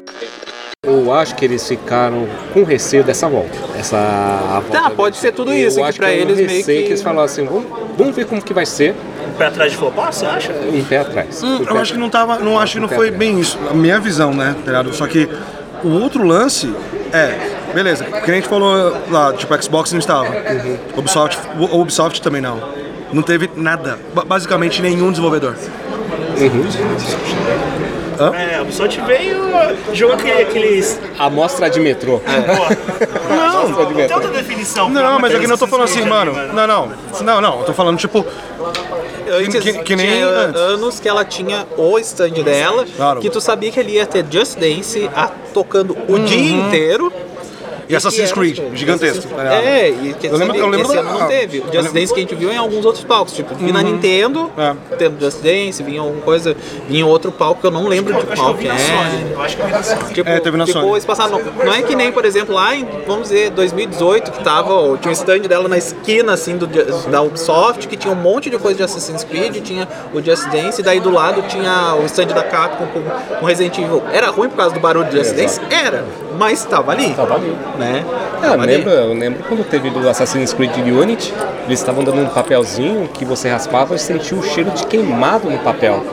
Eu 0.83 1.13
acho 1.13 1.35
que 1.35 1.45
eles 1.45 1.67
ficaram 1.67 2.27
com 2.55 2.63
receio 2.63 3.03
dessa 3.03 3.29
volta. 3.29 3.59
Essa 3.79 4.61
volta 4.63 4.71
Tá, 4.81 4.91
pode 4.91 5.17
ser 5.17 5.33
tudo 5.33 5.53
isso, 5.53 5.77
que 5.77 5.83
acho 5.83 5.99
pra 5.99 6.11
é 6.11 6.19
um 6.19 6.21
eles 6.21 6.37
meio 6.39 6.65
que- 6.65 6.83
que 6.83 6.89
eles 6.89 7.03
falaram 7.03 7.25
assim, 7.25 7.45
vamos, 7.45 7.67
vamos 7.97 8.15
ver 8.15 8.27
como 8.27 8.41
que 8.41 8.55
vai 8.55 8.65
ser 8.65 8.95
O 9.27 9.37
pé 9.39 9.47
atrás 9.47 9.73
de 9.73 9.77
flopar, 9.77 10.13
você 10.13 10.25
acha? 10.25 10.53
um 10.53 10.85
pé 10.85 10.99
atrás. 10.99 11.43
Um 11.43 11.65
pé 11.65 11.73
Eu 11.73 11.79
acho 11.79 11.93
que 11.93 11.99
não 11.99 12.09
tava. 12.09 12.39
Não 12.39 12.59
acho 12.59 12.75
que 12.75 12.79
não 12.79 12.87
Um 12.87 12.89
pé 12.89 12.95
foi 12.97 13.07
atrás. 13.09 13.19
bem 13.19 13.39
isso. 13.41 13.59
A 13.71 13.75
minha 13.75 13.99
visão, 14.01 14.33
né? 14.33 14.55
Tá 14.65 14.71
ligado? 14.71 14.93
Só 14.95 15.07
que 15.07 15.29
o 15.85 15.89
outro 16.01 16.23
lance 16.25 16.73
é. 17.13 17.57
Beleza, 17.75 18.05
que 18.05 18.31
a 18.31 18.35
gente 18.35 18.49
falou 18.49 18.97
lá, 19.11 19.33
tipo, 19.35 19.63
Xbox 19.63 19.93
não 19.93 19.99
estava. 19.99 20.29
Ubisoft, 20.97 21.39
o 21.59 21.81
Ubisoft 21.81 22.23
também 22.23 22.41
não. 22.41 22.61
Não 23.13 23.23
teve 23.23 23.51
nada. 23.57 23.99
Ba- 24.15 24.25
Basicamente 24.25 24.81
nenhum 24.81 25.11
desenvolvedor. 25.11 25.55
É, 28.21 28.25
o 28.25 28.31
Ubisoft 28.69 29.01
veio, 29.07 29.39
jogou 29.95 30.15
aquele, 30.17 30.43
aqueles. 30.43 31.01
Amostra 31.19 31.71
de 31.71 31.81
metrô. 31.81 32.21
Pô, 32.21 33.35
Não, 33.35 33.69
não 33.69 33.95
tem 33.95 34.13
outra 34.15 34.31
definição. 34.31 34.91
não, 34.91 35.19
mas 35.19 35.35
aqui 35.35 35.47
não 35.47 35.57
tô 35.57 35.67
falando 35.67 35.85
assim, 35.87 36.03
mano. 36.05 36.33
Não, 36.53 36.67
não. 36.67 36.93
Não, 37.23 37.41
não. 37.41 37.59
Eu 37.61 37.65
tô 37.65 37.73
falando, 37.73 37.99
tipo. 37.99 38.25
Antes, 39.31 39.63
que- 39.63 39.73
que 39.83 39.95
nem 39.97 40.07
tinha 40.07 40.27
antes. 40.27 40.61
anos 40.61 41.01
que 41.01 41.09
ela 41.09 41.23
tinha 41.25 41.67
o 41.77 41.99
stand 41.99 42.31
dela, 42.43 42.87
Claro. 42.97 43.21
que 43.21 43.29
tu 43.29 43.41
sabia 43.43 43.71
que 43.71 43.79
ele 43.79 43.93
ia 43.93 44.07
ter 44.07 44.25
Just 44.31 44.59
Dance 44.59 45.09
a- 45.15 45.31
tocando 45.53 45.97
o 46.09 46.13
Uhum. 46.15 46.25
dia 46.25 46.51
inteiro. 46.57 47.13
E 47.89 47.97
Assassin's 47.97 48.25
era- 48.31 48.35
Creed, 48.35 48.61
gigantesco. 48.75 49.29
tá 49.35 49.43
ligado? 49.43 49.65
É, 49.65 49.89
e 49.89 50.15
que 50.19 50.27
Eu 50.27 50.37
lembro- 50.37 50.57
eu 50.57 50.69
lembro 50.69 50.87
esse 50.89 50.97
ano 50.99 51.19
não 51.19 51.27
teve. 51.27 51.59
O 51.59 51.63
Just 51.63 51.75
lembro- 51.75 51.93
Dance 51.93 52.13
que 52.15 52.21
a 52.21 52.23
gente 52.23 52.35
viu 52.35 52.53
em 52.53 52.57
alguns 52.57 52.85
outros 52.85 53.05
palcos. 53.05 53.33
Tipo, 53.33 53.55
vi 53.55 53.73
na 53.73 53.81
Uhum. 53.81 53.87
Nintendo, 53.93 54.51
tendo 54.99 55.19
Just 55.21 55.41
Dance, 55.43 55.83
vinha 55.83 56.01
alguma 56.01 56.21
coisa, 56.23 56.55
vinha 56.89 57.01
em 57.01 57.05
outro 57.05 57.33
palco 57.33 57.61
que 57.61 57.67
eu 57.67 57.71
não 57.71 57.87
lembro 57.89 58.13
de 58.15 58.37
qual 58.37 58.55
que 58.55 58.69
é. 58.69 58.73
Eu 59.33 59.41
acho 59.41 59.57
que 59.57 59.63
eu 59.63 59.67
vi 59.67 59.73
na 59.73 59.83
Sony. 59.83 60.15
Tipo, 60.15 60.29
É, 60.31 60.41
teve 60.41 60.57
na 60.57 60.67
ficou 60.67 60.83
Sony. 60.83 60.99
espaçado. 60.99 61.31
Não, 61.33 61.65
não 61.65 61.73
é 61.75 61.83
que 61.83 61.95
nem, 61.97 62.13
por 62.13 62.25
exemplo, 62.25 62.55
lá 62.55 62.75
em, 62.75 62.87
vamos 63.07 63.29
dizer, 63.29 63.51
2018, 63.51 64.31
que 64.33 64.45
tava, 64.45 64.99
tinha 64.99 65.11
um 65.11 65.13
stand 65.13 65.41
dela 65.41 65.69
na 65.69 65.79
esquina, 65.79 66.33
assim, 66.35 66.57
do, 66.57 66.67
da 67.11 67.23
Ubisoft, 67.23 67.89
que 67.89 67.97
tinha 67.97 68.13
um 68.13 68.17
monte 68.17 68.51
de 68.51 68.59
coisa 68.59 68.77
de 68.77 68.83
Assassin's 68.83 69.25
Creed, 69.25 69.57
tinha 69.63 69.89
o 70.13 70.21
Just 70.23 70.47
Dance, 70.51 70.81
e 70.81 70.85
daí 70.85 71.01
do 71.01 71.11
lado 71.11 71.43
tinha 71.49 71.95
o 71.95 72.05
stand 72.07 72.27
da 72.27 72.43
Capcom 72.43 72.87
com, 72.87 73.03
com 73.39 73.47
Resident 73.47 73.79
Evil. 73.79 74.03
Era 74.13 74.31
ruim 74.31 74.49
por 74.49 74.57
causa 74.57 74.75
do 74.75 74.81
barulho 74.81 75.07
de 75.09 75.17
Just 75.17 75.35
Dance? 75.35 75.61
Era, 75.71 76.05
mas 76.39 76.65
tava 76.65 76.93
ali. 76.93 77.13
Tava 77.15 77.35
ali. 77.35 77.57
Né? 77.79 78.05
Ah, 78.07 78.47
eu 78.47 78.51
Tava 78.51 78.63
ali. 78.63 78.77
lembro, 78.77 78.91
eu 78.91 79.15
lembro 79.15 79.43
quando 79.49 79.65
teve 79.65 79.91
do 79.91 80.09
Assassin's 80.09 80.53
Creed 80.53 80.77
Unity, 80.79 81.35
eles 81.67 81.81
estavam 81.81 82.05
dando 82.05 82.21
um 82.21 82.27
papelzinho 82.29 83.09
que 83.13 83.25
você 83.25 83.49
raspava 83.49 83.95
e 83.95 83.99
sentia 83.99 84.37
o 84.39 84.43
cheiro 84.43 84.71
de 84.71 84.87
queimado 84.87 85.51
no 85.51 85.59
papel. 85.59 86.05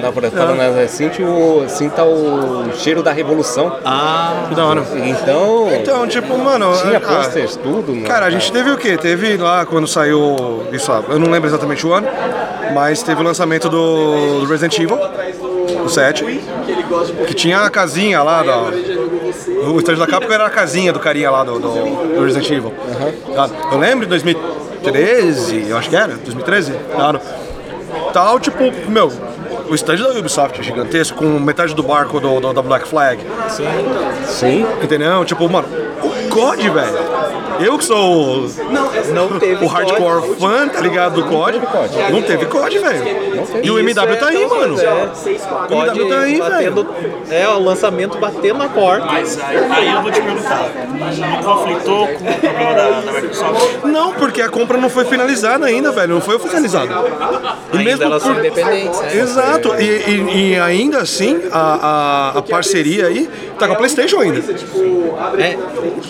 Dá 0.00 0.10
pra- 0.12 0.30
falando 0.30 0.60
assim, 0.60 0.86
sente 1.08 1.22
o, 1.22 1.64
sinta 1.68 2.02
o 2.04 2.70
cheiro 2.76 3.02
da 3.02 3.12
revolução. 3.12 3.76
Ah, 3.84 4.46
que 4.48 4.54
da 4.54 4.64
hora. 4.64 4.82
Então, 5.04 5.68
Então, 5.72 6.06
tipo, 6.06 6.38
mano. 6.38 6.72
tinha 6.80 6.96
ah, 6.98 7.00
posters, 7.00 7.56
tudo. 7.56 7.92
né? 7.92 8.06
Cara, 8.06 8.26
a 8.26 8.30
gente 8.30 8.50
teve 8.52 8.70
o 8.70 8.76
quê? 8.78 8.96
Teve 8.96 9.36
lá 9.36 9.66
quando 9.66 9.86
saiu. 9.86 10.62
Isso, 10.72 10.90
ah, 10.92 11.02
eu 11.08 11.18
não 11.18 11.30
lembro 11.30 11.48
exatamente 11.48 11.86
o 11.86 11.92
ano, 11.92 12.06
mas 12.72 13.02
teve 13.02 13.20
o 13.20 13.24
lançamento 13.24 13.68
do, 13.68 14.40
do 14.40 14.46
Resident 14.46 14.78
Evil, 14.78 14.98
o 15.84 15.88
7, 15.88 16.24
que 17.26 17.34
tinha 17.34 17.60
a 17.60 17.68
casinha 17.70 18.22
lá 18.22 18.42
da. 18.42 18.70
O 19.66 19.78
stand 19.78 19.96
da 19.96 20.06
Capcom 20.06 20.32
era 20.32 20.46
a 20.46 20.50
casinha 20.50 20.92
do 20.92 21.00
carinha 21.00 21.30
lá 21.30 21.42
do, 21.44 21.58
do, 21.58 21.68
do 22.14 22.24
Resident 22.24 22.50
Evil. 22.50 22.72
Ah, 23.36 23.48
Eu 23.72 23.78
lembro 23.78 24.06
em 24.06 24.08
2013, 24.08 25.66
eu 25.68 25.76
acho 25.76 25.88
que 25.90 25.96
era, 25.96 26.14
2013, 26.14 26.72
claro. 26.94 27.20
Tal, 28.12 28.38
tipo, 28.40 28.58
meu, 28.88 29.10
o 29.68 29.74
stand 29.74 29.96
da 29.96 30.10
Ubisoft 30.10 30.60
é 30.60 30.62
gigantesco, 30.62 31.18
com 31.18 31.24
metade 31.40 31.74
do 31.74 31.82
barco 31.82 32.20
do, 32.20 32.40
do- 32.40 32.52
da 32.52 32.62
Black 32.62 32.86
Flag. 32.88 33.20
Sim. 33.48 33.64
Sim. 34.26 34.66
Entendeu? 34.82 35.24
Tipo, 35.24 35.48
mano, 35.48 35.66
o 36.02 36.28
COD, 36.34 36.68
velho. 36.70 37.15
Eu 37.60 37.78
que 37.78 37.84
sou 37.84 38.48
não 39.12 39.38
teve 39.38 39.64
o 39.64 39.68
hardcore 39.68 40.20
COD. 40.28 40.40
fã, 40.40 40.68
tá 40.68 40.80
ligado, 40.80 41.14
do 41.22 41.24
COD. 41.28 41.60
Não 42.10 42.22
teve 42.22 42.46
COD, 42.46 42.78
velho. 42.78 43.04
E 43.62 43.70
o 43.70 43.78
MW 43.78 44.12
é 44.12 44.16
tá 44.16 44.26
aí, 44.28 44.46
mano. 44.46 44.76
é. 44.80 45.74
O 45.74 45.84
MW 45.84 46.08
tá 46.08 46.18
aí, 46.20 46.40
velho. 46.40 46.86
É, 47.30 47.48
o 47.48 47.58
lançamento 47.62 48.18
batendo 48.18 48.58
na 48.58 48.68
porta. 48.68 49.06
Mas 49.06 49.38
aí, 49.40 49.56
aí 49.70 49.92
eu 49.94 50.02
vou 50.02 50.10
te 50.12 50.20
perguntar, 50.20 50.68
não 51.18 51.42
conflitou 51.42 52.06
com 52.08 52.14
o 52.14 52.32
problema 52.38 52.74
da, 52.74 53.00
da 53.00 53.12
Microsoft? 53.12 53.84
Não, 53.84 54.12
porque 54.12 54.42
a 54.42 54.48
compra 54.48 54.76
não 54.78 54.88
foi 54.90 55.04
finalizada 55.04 55.66
ainda, 55.66 55.90
velho. 55.92 56.14
Não 56.14 56.20
foi 56.20 56.36
oficializada. 56.36 56.94
E 57.72 57.78
Ainda 57.78 58.04
elas 58.04 58.22
são 58.22 58.32
independentes, 58.38 59.00
né? 59.00 59.16
Exato. 59.16 59.74
E, 59.78 59.84
e- 59.84 60.50
e 60.52 60.58
ainda 60.58 60.98
assim, 60.98 61.40
a, 61.52 62.32
a, 62.34 62.38
a 62.38 62.42
parceria 62.42 63.06
aí 63.06 63.28
tá 63.58 63.66
com 63.66 63.72
a 63.74 63.76
PlayStation 63.76 64.20
ainda. 64.20 64.38
É, 65.38 65.56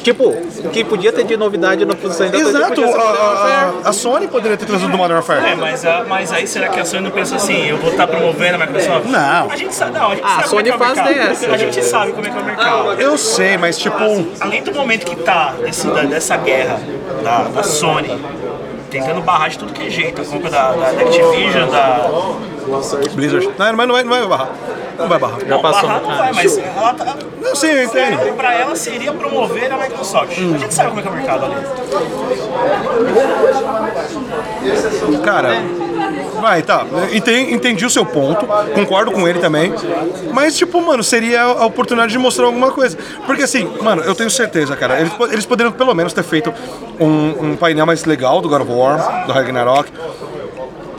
tipo, 0.02 0.28
o 0.31 0.68
que 0.70 0.85
podia 0.85 1.12
ter 1.12 1.24
de 1.24 1.36
novidade 1.36 1.85
na 1.85 1.94
posição 1.94 2.27
ainda 2.27 2.39
Exato. 2.39 2.85
A, 2.85 3.82
a, 3.85 3.89
a 3.89 3.93
Sony 3.93 4.27
poderia 4.28 4.56
ter 4.56 4.66
trazido 4.66 4.90
do 4.90 4.97
Modern 4.97 5.14
Warfare. 5.16 5.44
É, 5.51 5.55
mas, 5.55 5.85
a- 5.85 6.05
mas 6.09 6.32
aí 6.32 6.47
será 6.47 6.68
que 6.68 6.78
a 6.81 6.85
Sony 6.85 7.02
não 7.05 7.10
pensa 7.10 7.36
assim, 7.36 7.66
eu 7.66 7.77
vou 7.78 7.90
estar 7.90 8.06
promovendo 8.06 8.56
a 8.56 8.66
Microsoft? 8.66 9.06
Não. 9.06 9.51
A 9.51 9.56
gente 9.56 9.74
sabe, 9.74 9.93
não, 9.98 10.10
a 10.10 10.14
gente 10.14 10.24
Ah, 10.24 10.28
sabe 10.28 10.44
a 10.44 10.47
Sony 10.48 10.73
como 10.73 10.85
é 10.85 10.86
que 10.86 10.93
é 10.93 11.05
faz 11.05 11.16
dessa. 11.16 11.52
A 11.52 11.56
gente 11.56 11.82
sabe 11.85 12.12
como 12.12 12.27
é 12.27 12.31
que 12.31 12.36
é 12.36 12.40
o 12.40 12.44
mercado. 12.44 12.93
Eu 13.01 13.18
sei, 13.18 13.56
mas 13.56 13.78
tipo. 13.78 13.97
Além 14.40 14.62
do 14.62 14.73
momento 14.73 15.05
que 15.06 15.16
tá 15.16 15.55
desse, 15.62 15.86
da- 15.89 16.02
dessa 16.02 16.36
guerra 16.36 16.81
da, 17.23 17.43
da 17.44 17.62
Sony, 17.62 18.18
tentando 18.86 19.20
barrar 19.22 19.50
de 19.50 19.58
tudo 19.58 19.72
que 19.72 19.86
é 19.86 19.90
jeito, 19.90 20.22
a 20.22 20.24
compra 20.24 20.50
da, 20.50 20.72
da, 20.72 20.92
da 20.92 21.00
Activision, 21.02 21.68
da. 21.70 22.10
Blizzard. 23.14 23.50
Não, 23.58 23.76
mas 23.76 23.88
não 23.88 23.94
vai, 23.94 24.04
não 24.04 24.10
vai 24.10 24.26
barrar. 24.26 24.50
Não 24.98 25.08
vai 25.08 25.18
barrar. 25.18 25.38
Não, 25.46 25.62
barrar 25.62 26.02
não 26.02 26.16
vai, 26.16 26.32
mas 26.32 26.58
ela 26.58 26.94
tá. 26.94 27.16
Não, 27.40 27.54
sim, 27.54 27.68
eu 27.68 27.84
entendo. 27.84 28.36
Pra 28.36 28.54
ela 28.54 28.74
seria 28.74 29.12
promover 29.12 29.72
a 29.72 29.76
Microsoft. 29.76 30.38
Hum. 30.38 30.54
A 30.54 30.58
gente 30.58 30.74
sabe 30.74 30.88
como 30.88 31.00
é 31.00 31.02
que 31.02 31.08
é 31.08 31.10
o 31.10 31.14
mercado 31.14 31.44
ali. 31.44 31.54
Cara, 35.22 35.50
vai, 36.41 36.62
tá. 36.62 36.85
Entendi, 37.12 37.53
entendi 37.55 37.85
o 37.85 37.91
seu 37.91 38.05
ponto, 38.05 38.47
concordo 38.74 39.11
com 39.12 39.27
ele 39.27 39.39
também. 39.39 39.73
Mas, 40.33 40.57
tipo, 40.57 40.81
mano, 40.81 41.03
seria 41.03 41.43
a 41.43 41.65
oportunidade 41.66 42.12
de 42.12 42.19
mostrar 42.19 42.47
alguma 42.47 42.70
coisa. 42.70 42.97
Porque, 43.27 43.43
assim, 43.43 43.69
mano, 43.83 44.03
eu 44.03 44.15
tenho 44.15 44.31
certeza, 44.31 44.77
cara, 44.77 45.01
eles, 45.01 45.12
eles 45.31 45.47
poderiam 45.47 45.73
pelo 45.73 45.95
menos 45.95 46.12
ter 46.12 46.23
feito 46.23 46.53
um, 47.01 47.51
um 47.53 47.57
painel 47.57 47.87
mais 47.87 48.05
legal 48.05 48.41
do 48.41 48.49
God 48.49 48.62
of 48.62 48.73
War, 48.73 49.27
do 49.27 49.33
Ragnarok. 49.33 49.91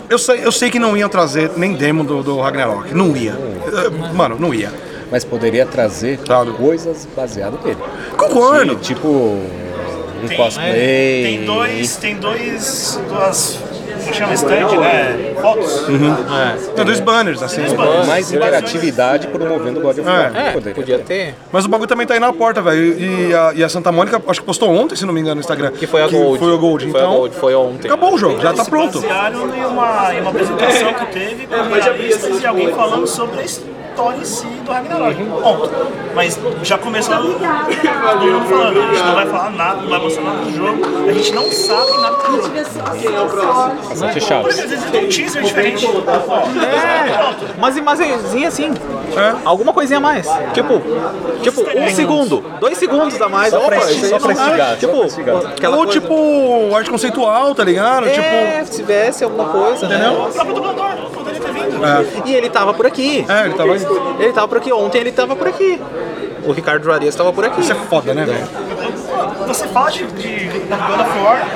Eu 0.10 0.18
sei, 0.18 0.40
eu 0.46 0.52
sei 0.52 0.70
que 0.70 0.80
não 0.80 0.96
iam 0.96 1.10
trazer 1.10 1.52
nem 1.58 1.74
demo 1.74 2.04
do, 2.04 2.24
do 2.24 2.40
Ragnarok. 2.40 2.94
Não 2.94 3.16
ia. 3.16 3.32
Eh, 3.34 4.14
Mano, 4.14 4.38
não 4.40 4.54
ia. 4.54 4.72
Mas 5.12 5.24
poderia 5.26 5.66
trazer 5.66 6.20
coisas 6.58 7.08
baseadas 7.16 7.60
nele. 7.64 7.78
Concordo. 8.16 8.76
Ti- 8.76 8.94
Tipo, 8.94 9.08
um 9.10 10.28
cosplay. 10.36 11.24
Tem 11.24 11.46
dois. 11.46 11.96
Tem 11.98 12.16
dois. 12.16 13.00
duas. 13.10 13.60
Como 14.08 14.14
chama 14.14 14.34
stand, 14.34 14.80
né? 14.80 15.34
Fotos. 15.42 15.88
Uhum. 15.88 16.16
Tem 16.76 16.86
dois 16.86 17.00
banners, 17.00 17.44
assim. 17.44 17.62
Mais 18.08 18.32
interatividade 18.32 19.28
promovendo 19.28 19.80
o 19.80 19.84
God 19.84 20.00
of 20.00 20.08
War. 20.08 20.32
É. 20.36 20.52
Poderia 20.52 20.76
Podia 20.76 21.00
ter. 21.00 21.36
Mas 21.52 21.66
o 21.66 21.70
bagulho 21.70 21.88
também 21.88 22.08
tá 22.08 22.14
aí 22.14 22.20
na 22.20 22.32
porta, 22.32 22.62
velho. 22.62 23.00
E 23.00 23.34
a, 23.34 23.54
e 23.56 23.64
a 23.64 23.70
Santa 23.70 23.92
Mônica, 23.92 24.22
acho 24.28 24.40
que 24.40 24.46
postou 24.46 24.70
ontem, 24.70 24.96
se 24.96 25.06
não 25.06 25.14
me 25.14 25.20
engano, 25.20 25.36
no 25.36 25.42
Instagram. 25.42 25.72
Que 25.72 25.88
foi 25.88 26.02
a 26.02 26.08
Gold. 26.08 26.40
Foi 26.40 26.54
a 26.54 26.56
Gold. 26.58 26.92
Foi 26.92 27.00
a 27.00 27.04
Então, 27.04 27.16
Gold, 27.16 27.36
foi 27.36 27.56
ontem. 27.56 27.88
acabou 27.88 28.14
o 28.14 28.18
jogo, 28.18 28.40
já 28.40 28.54
tá 28.54 28.66
pronto. 28.66 29.00
basearam 29.02 29.56
em 29.56 29.66
uma, 29.66 30.14
em 30.14 30.22
uma 30.22 30.30
apresentação 30.32 30.94
que 30.94 31.06
teve 31.08 31.48
com 31.48 31.56
jornalistas 31.56 32.42
e 32.42 32.46
alguém 32.46 32.74
falando 32.74 33.08
sobre 33.08 33.42
a 33.42 33.46
história 33.98 34.18
em 34.18 34.26
si 34.26 34.46
do 34.46 34.72
Ragnarok. 34.72 35.24
Ponto. 35.26 35.72
Mas 36.14 36.40
já 36.64 36.78
começou 36.78 37.16
todo 37.18 37.30
mundo 37.32 38.46
falando, 38.50 38.80
a 38.80 38.94
gente 38.94 39.04
não 39.04 39.16
vai 39.16 39.26
falar 39.28 39.50
nada, 39.52 39.82
não 39.82 39.90
vai 39.90 40.00
mostrar 40.00 40.24
nada 40.24 40.38
do 40.38 40.56
jogo, 40.56 41.10
a 41.10 41.12
gente 41.14 41.34
não 41.34 41.52
sabe 41.52 41.92
nada 42.02 42.16
do 42.16 42.42
jogo. 42.42 43.88
Bastante 43.90 44.22
chato. 44.22 44.48
Às 44.48 44.60
vezes 44.60 44.84
tem 44.92 45.06
um 45.06 45.10
teaser 45.10 45.44
diferente. 45.44 45.86
É, 45.88 47.56
umas 47.58 47.78
imagenzinhas 47.78 48.54
assim. 48.54 48.72
É. 49.16 49.36
Alguma 49.44 49.74
coisinha 49.74 49.98
a 49.98 50.02
mais. 50.02 50.28
Tipo, 50.54 50.82
tipo, 51.42 51.62
um 51.62 51.90
segundo, 51.90 52.44
dois 52.60 52.78
segundos 52.78 53.20
a 53.22 53.30
mais. 53.30 53.50
Só 53.52 53.60
pra 53.62 53.78
Opa, 53.78 53.88
só 53.88 54.20
pra 54.20 54.32
instigar, 54.34 54.78
Tipo, 54.78 54.96
Ou 54.98 55.08
coisa. 55.86 55.92
tipo, 55.92 56.76
arte 56.76 56.90
conceitual, 56.90 57.56
tá 57.56 57.64
ligado? 57.64 58.08
É, 58.08 58.12
Tipo. 58.62 58.66
se 58.72 58.78
tivesse 58.78 59.24
alguma 59.24 59.46
coisa, 59.46 59.86
Entendeu? 59.86 60.12
né? 60.12 60.28
O 60.28 60.32
próprio 60.32 60.54
dublador 60.56 61.10
poderia 61.14 61.40
ter 61.40 61.52
vindo. 61.52 61.86
É. 61.86 62.06
E 62.26 62.36
ele 62.36 62.50
tava 62.50 62.74
por 62.74 62.86
aqui. 62.86 63.26
É, 63.28 63.46
ele 63.46 63.54
tava 63.54 63.74
aí. 63.74 63.80
Ele 64.20 64.34
tava 64.34 64.48
por 64.48 64.58
aqui. 64.58 64.72
Ontem 64.72 65.00
ele 65.00 65.12
tava 65.12 65.36
por 65.36 65.48
aqui. 65.48 65.80
O 66.46 66.52
Ricardo 66.52 66.84
Juarez 66.84 67.16
tava 67.16 67.34
por 67.34 67.46
aqui. 67.46 67.62
Isso 67.62 67.72
é 67.72 67.76
foda, 67.76 68.14
né, 68.14 68.26
velho? 68.26 68.48
Você 69.48 69.68
fala 69.68 69.92
de, 69.92 70.06
de 70.06 70.60
God 70.60 71.00
of 71.00 71.20
War, 71.20 71.48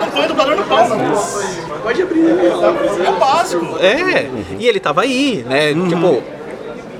não 0.00 0.10
põe 0.10 0.24
o 0.24 0.28
dublador 0.28 0.56
no 0.56 0.64
palco. 0.64 0.96
Pode 1.82 2.02
abrir. 2.02 2.28
É 2.28 3.10
o 3.10 3.18
básico. 3.18 3.78
É, 3.78 4.28
e 4.58 4.66
ele 4.66 4.80
tava 4.80 5.02
aí, 5.02 5.44
né? 5.48 5.72
Uhum. 5.72 5.88
Tipo, 5.88 6.22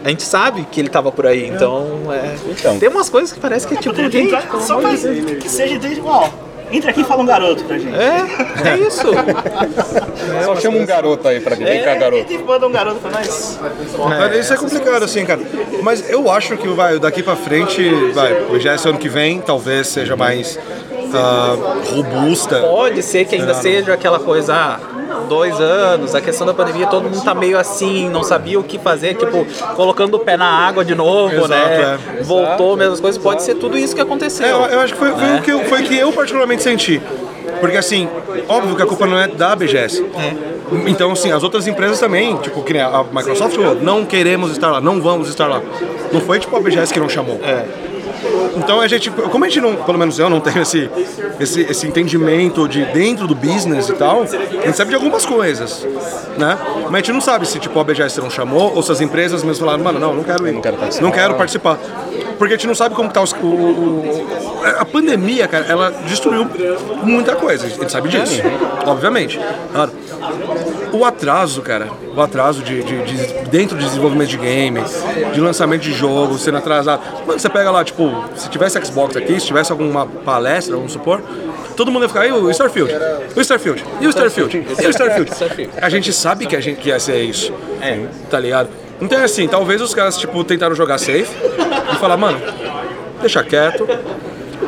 a 0.05 0.09
gente 0.09 0.23
sabe 0.23 0.67
que 0.71 0.81
ele 0.81 0.89
tava 0.89 1.13
por 1.13 1.27
aí, 1.27 1.47
então, 1.47 1.87
é. 2.11 2.37
Então. 2.51 2.79
Tem 2.79 2.89
umas 2.89 3.11
coisas 3.11 3.33
que 3.33 3.39
parece 3.39 3.67
que 3.67 3.75
é 3.75 3.77
tipo, 3.77 3.95
gente, 3.95 4.17
entrar 4.19 4.49
pelo 4.49 4.63
só 4.63 4.81
pra 4.81 4.91
que 4.91 5.49
seja 5.49 5.79
desde 5.79 6.01
ó, 6.01 6.29
entra 6.73 6.91
aqui 6.91 7.01
e 7.01 7.05
fala 7.05 7.23
um 7.23 7.27
garoto 7.27 7.65
pra 7.65 7.79
gente. 7.79 7.95
É, 7.97 8.69
é 8.71 8.79
isso. 8.79 9.07
Só 10.45 10.57
chama 10.57 10.79
um 10.79 10.87
garoto 10.87 11.27
aí 11.29 11.41
pra 11.41 11.57
mim. 11.57 11.65
Vem 11.65 11.83
cá, 11.83 11.95
garoto. 11.95 12.45
Manda 12.47 12.67
um 12.67 12.73
garoto 12.73 13.01
pra 13.01 13.11
nós. 13.11 13.59
Cara, 14.09 14.37
Isso 14.39 14.53
é 14.53 14.57
complicado, 14.57 15.03
assim, 15.05 15.25
cara. 15.25 15.41
Mas 15.83 16.09
eu 16.11 16.31
acho 16.31 16.57
que 16.57 16.69
vai, 16.69 16.99
daqui 16.99 17.23
pra 17.23 17.37
frente, 17.37 17.89
vai, 18.13 18.61
já 18.61 18.75
esse 18.75 18.89
ano 18.89 18.99
que 18.99 19.09
vem, 19.09 19.41
talvez 19.41 19.89
seja 19.89 20.17
mais 20.17 20.59
ah, 21.15 21.57
robusta. 21.93 22.61
Pode 22.61 23.03
ser 23.03 23.25
que 23.25 23.37
ainda 23.37 23.53
É. 23.53 23.55
seja 23.55 23.93
aquela 23.93 24.19
coisa, 24.19 24.55
ah, 24.55 24.81
dois 25.29 25.61
anos, 25.61 26.15
a 26.15 26.21
questão 26.21 26.47
da 26.47 26.55
pandemia, 26.55 26.87
todo 26.87 27.05
mundo 27.05 27.23
tá 27.23 27.35
meio 27.35 27.59
assim, 27.59 28.09
não 28.09 28.23
sabia 28.23 28.59
o 28.59 28.63
que 28.63 28.79
fazer, 28.79 29.15
tipo, 29.15 29.47
colocando 29.75 30.15
o 30.15 30.21
pé 30.21 30.37
na 30.37 30.47
água 30.47 30.85
de 30.85 30.95
novo, 30.95 31.35
Exato, 31.35 31.49
né? 31.49 31.99
é. 32.19 32.23
Voltou, 32.23 32.77
mesmas 32.77 33.01
coisas, 33.01 33.21
pode 33.23 33.43
ser 33.43 33.55
tudo 33.55 33.77
isso 33.77 33.95
que 33.95 34.01
aconteceu. 34.01 34.47
É, 34.47 34.51
eu, 34.51 34.65
eu 34.67 34.81
acho 34.81 34.93
que 34.93 34.99
foi, 34.99 35.11
foi 35.11 35.21
né? 35.21 35.39
o 35.39 35.43
que 35.43 35.53
eu, 35.53 35.65
foi 35.65 35.83
o 35.83 35.85
que 35.85 35.97
eu 35.97 36.13
particularmente 36.13 36.60
senti. 36.61 37.01
Porque 37.61 37.77
assim, 37.77 38.09
óbvio 38.49 38.77
que 38.77 38.83
a 38.83 38.87
culpa 38.87 39.07
não 39.07 39.19
é 39.19 39.29
da 39.29 39.55
BGS. 39.55 40.05
Então, 40.87 41.13
assim, 41.13 41.33
as 41.33 41.43
outras 41.43 41.67
empresas 41.67 41.99
também, 41.99 42.37
tipo, 42.37 42.63
que 42.63 42.73
nem 42.73 42.83
a 42.83 43.05
Microsoft 43.13 43.57
falou, 43.57 43.75
não 43.75 44.05
queremos 44.05 44.53
estar 44.53 44.71
lá, 44.71 44.81
não 44.81 45.01
vamos 45.01 45.29
estar 45.29 45.47
lá. 45.47 45.61
Não 46.13 46.21
foi 46.21 46.39
tipo 46.39 46.57
a 46.57 46.61
BGS 46.61 46.93
que 46.93 47.01
não 47.01 47.09
chamou. 47.09 47.41
Então 48.57 48.81
a 48.81 48.89
gente, 48.89 49.11
como 49.11 49.45
a 49.45 49.49
gente 49.49 49.61
não, 49.61 49.77
pelo 49.77 49.99
menos 49.99 50.19
eu 50.19 50.29
não 50.29 50.41
tenho 50.41 50.61
esse, 50.63 50.91
esse, 51.39 51.61
esse 51.63 51.87
entendimento 51.87 52.69
de 52.69 52.85
dentro 52.87 53.27
do 53.27 53.35
business 53.35 53.89
e 53.89 53.95
tal, 53.95 54.23
a 54.23 54.67
gente 54.67 54.77
sabe 54.77 54.91
de 54.91 54.97
algumas 54.97 55.25
coisas, 55.25 55.87
né? 56.37 56.59
Mas 56.85 56.95
a 56.95 56.97
gente 56.99 57.13
não 57.13 57.21
sabe 57.21 57.47
se 57.47 57.59
tipo 57.59 57.79
a 57.79 57.85
BGS 57.85 58.21
não 58.21 58.31
chamou 58.31 58.75
ou 58.75 58.83
se 58.83 58.91
as 58.93 59.01
empresas 59.01 59.43
mesmo 59.43 59.65
falaram, 59.65 59.85
mano, 59.85 59.99
não, 59.99 60.15
não 60.15 60.25
quero 60.25 60.47
ir, 60.47 60.53
não 61.01 61.11
quero 61.11 61.35
participar. 61.35 61.79
Porque 62.41 62.55
a 62.55 62.57
gente 62.57 62.67
não 62.67 62.75
sabe 62.75 62.95
como 62.95 63.11
tá 63.11 63.21
os, 63.21 63.33
o, 63.33 63.37
o- 63.47 64.63
A 64.79 64.85
pandemia, 64.87 65.47
cara, 65.47 65.67
ela 65.69 65.91
destruiu 66.07 66.47
muita 67.03 67.37
coisa. 67.37 67.67
A 67.67 67.69
gente 67.69 67.93
sabe 67.93 68.09
disso. 68.09 68.41
Obviamente. 68.87 69.39
Claro. 69.75 69.93
O 70.91 71.05
atraso, 71.05 71.61
cara, 71.61 71.89
o 72.17 72.21
atraso 72.21 72.63
de, 72.63 72.83
de- 72.83 73.03
de- 73.05 73.49
dentro 73.51 73.77
do 73.77 73.85
desenvolvimento 73.85 74.29
de 74.31 74.39
game, 74.39 74.81
de 75.35 75.41
lançamento 75.41 75.83
de 75.83 75.93
jogo, 75.93 76.39
sendo 76.39 76.57
atrasado. 76.57 77.03
Mano, 77.27 77.39
você 77.39 77.49
pega 77.51 77.71
lá, 77.71 77.85
tipo, 77.85 78.11
se 78.35 78.49
tivesse 78.49 78.83
Xbox 78.87 79.15
aqui, 79.17 79.39
se 79.39 79.47
tivesse 79.47 79.71
alguma 79.71 80.07
palestra, 80.07 80.75
vamos 80.77 80.93
supor, 80.93 81.21
todo 81.77 81.91
mundo 81.93 82.05
ia 82.05 82.09
ficar, 82.09 82.27
e 82.27 82.33
o 82.33 82.51
Starfield? 82.51 82.93
O 83.37 83.41
Starfield? 83.43 83.85
E 84.01 84.07
o 84.07 84.11
Starfield? 84.11 84.57
E 84.83 84.87
o 84.87 84.91
Starfield? 84.91 85.31
A 85.81 85.89
gente 85.91 86.11
sabe 86.13 86.47
que 86.47 86.57
a 86.57 86.61
gente 86.61 86.81
que 86.81 86.89
ia 86.89 86.99
ser 86.99 87.23
isso. 87.23 87.53
É. 87.83 88.01
Tá 88.31 88.41
ligado? 88.41 88.69
Então 89.01 89.19
é 89.19 89.25
assim, 89.25 89.47
talvez 89.49 89.81
os 89.81 89.95
caras, 89.95 90.19
tipo, 90.19 90.43
tentaram 90.45 90.75
jogar 90.75 90.99
safe 90.99 91.29
e 91.93 91.97
falar, 91.97 92.17
mano, 92.17 92.41
deixa 93.21 93.43
quieto. 93.43 93.87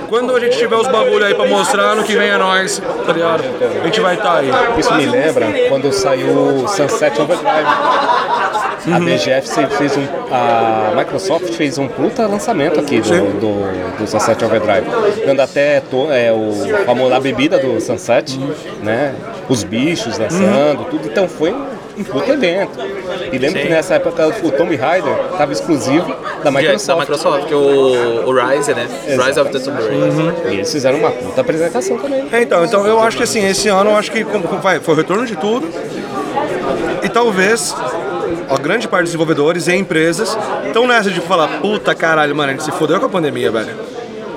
Quando 0.09 0.35
a 0.37 0.41
gente 0.41 0.59
tiver 0.59 0.77
os 0.77 0.87
bagulho 0.89 1.25
aí 1.25 1.35
pra 1.35 1.47
mostrar, 1.47 1.95
no 1.97 2.05
que 2.05 2.15
vem 2.15 2.29
é 2.29 2.37
nós, 2.37 2.83
tá 3.07 3.13
ligado? 3.13 3.43
A 3.81 3.85
gente 3.87 4.01
vai 4.01 4.15
estar 4.15 4.37
aí. 4.39 4.51
Isso 4.79 4.93
me 4.95 5.07
lembra 5.07 5.47
quando 5.69 5.91
saiu 5.93 6.29
o 6.65 6.69
Sunset 6.69 7.19
Overdrive. 7.21 7.67
A 8.93 8.99
BGF 8.99 9.49
fez 9.79 9.97
um. 9.97 10.05
A 10.31 10.93
Microsoft 10.97 11.53
fez 11.55 11.79
um 11.79 11.87
puta 11.89 12.27
lançamento 12.27 12.81
aqui 12.81 13.01
do, 13.01 13.11
do, 13.41 13.99
do 13.99 14.07
Sunset 14.07 14.45
Overdrive. 14.45 14.87
Dando 15.25 15.41
até 15.41 15.81
to- 15.81 16.11
é, 16.11 16.33
o 16.33 16.53
famoso 16.85 17.15
a 17.15 17.21
bebida 17.21 17.59
do 17.59 17.81
Sunset, 17.81 18.39
né? 18.83 19.15
Os 19.49 19.63
bichos 19.65 20.19
dançando, 20.19 20.85
tudo. 20.91 21.07
Então 21.07 21.29
foi 21.29 21.53
um 21.53 21.67
puta 22.05 22.33
evento. 22.33 22.79
E 23.33 23.39
lembro 23.39 23.61
que 23.61 23.69
nessa 23.69 23.95
época 23.95 24.27
o 24.43 24.51
Tomb 24.53 24.75
Raider 24.77 25.13
estava 25.33 25.53
exclusivo 25.53 26.15
da 26.43 26.51
Microsoft. 26.51 26.87
Da 26.87 26.97
Microsoft, 26.97 27.53
o, 27.53 28.29
o 28.29 28.33
Rise, 28.33 28.75
né? 28.75 28.87
Rise 29.09 29.41
of 29.41 29.51
the 29.51 29.59
Tomb 29.59 29.83
Raider. 29.83 30.51
E 30.53 30.55
eles 30.55 30.73
fizeram 30.73 30.99
uma 30.99 31.11
puta 31.11 31.41
apresentação 31.41 31.99
também. 31.99 32.27
É, 32.33 32.43
então, 32.43 32.65
então 32.65 32.87
eu 32.87 33.01
acho 33.03 33.17
que 33.17 33.23
assim, 33.23 33.47
esse 33.47 33.69
ano 33.69 33.91
eu 33.91 33.97
acho 33.97 34.11
que 34.11 34.25
vai, 34.25 34.81
foi 34.81 34.95
o 34.95 34.97
retorno 34.97 35.27
de 35.27 35.37
tudo. 35.37 35.69
E 37.03 37.09
talvez 37.09 37.75
a 38.49 38.57
grande 38.59 38.87
parte 38.89 39.03
dos 39.03 39.11
desenvolvedores 39.11 39.67
e 39.67 39.75
empresas 39.75 40.37
estão 40.67 40.87
nessa 40.87 41.11
de 41.11 41.21
falar, 41.21 41.61
puta 41.61 41.95
caralho, 41.95 42.35
mano, 42.35 42.51
a 42.51 42.53
gente 42.53 42.65
se 42.65 42.73
fodeu 42.73 42.99
com 43.01 43.07
a 43.07 43.09
pandemia, 43.09 43.51
velho. 43.51 43.75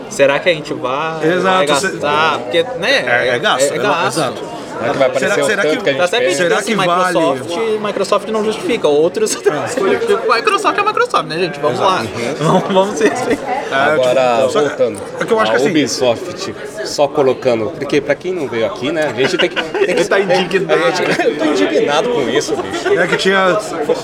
Será 0.10 0.40
que 0.40 0.48
a 0.50 0.54
gente 0.54 0.74
vai, 0.74 1.28
Exato, 1.28 1.68
vai 1.68 1.80
cê- 1.80 1.88
gastar? 1.90 2.40
Porque, 2.40 2.64
né? 2.80 3.04
É, 3.28 3.36
é 3.36 3.40
gasto, 3.40 3.72
É, 3.74 3.76
é 3.76 3.80
gasto. 3.80 4.08
exato. 4.20 4.55
Será 4.80 4.92
que 4.92 4.98
vai 4.98 5.08
aparecer 5.08 5.30
Será- 5.32 5.44
o 5.44 5.48
será 5.48 5.62
tanto 5.64 5.78
que- 5.78 5.84
que, 5.84 5.90
a 5.90 5.94
gente 5.94 6.02
Tá 6.02 6.08
sempre? 6.08 6.36
Será 6.36 6.62
que 6.62 6.76
vale? 6.76 6.90
Microsoft, 7.20 7.58
Microsoft 7.82 8.28
não 8.30 8.44
justifica, 8.46 8.88
outros. 8.88 9.36
Microsoft 10.36 10.78
é 10.78 10.84
Microsoft, 10.84 11.26
né, 11.28 11.38
gente? 11.40 11.60
Vamos 11.60 11.80
lá. 11.80 12.04
Vamos, 12.40 12.64
vamos 12.74 12.98
se 12.98 13.08
respeitar. 13.08 13.66
Agora, 13.72 14.38
tipo, 14.42 14.52
só- 14.52 14.60
voltando. 14.62 15.00
é 15.20 15.26
que 15.26 15.34
eu 15.34 15.40
acho 15.40 15.52
a 15.52 15.56
que 15.56 15.62
assim- 15.62 15.70
Ubisoft 15.72 16.56
só 16.86 17.08
colocando. 17.08 17.72
Porque 17.78 18.00
pra 18.02 18.16
quem 18.16 18.34
não 18.34 18.48
veio 18.48 18.66
aqui, 18.66 18.92
né? 18.92 19.08
A 19.08 19.14
gente 19.14 19.38
tem 19.38 19.50
que. 19.50 19.56
Tem 19.86 19.96
que 19.96 20.06
tá 20.06 20.20
indignado. 20.20 20.82
gente- 20.96 21.26
eu 21.28 21.38
tô 21.38 21.46
indignado 21.46 22.10
com 22.10 22.22
isso, 22.30 22.56
bicho. 22.56 23.00
É 23.00 23.08
que 23.08 23.18
tinha. 23.18 23.56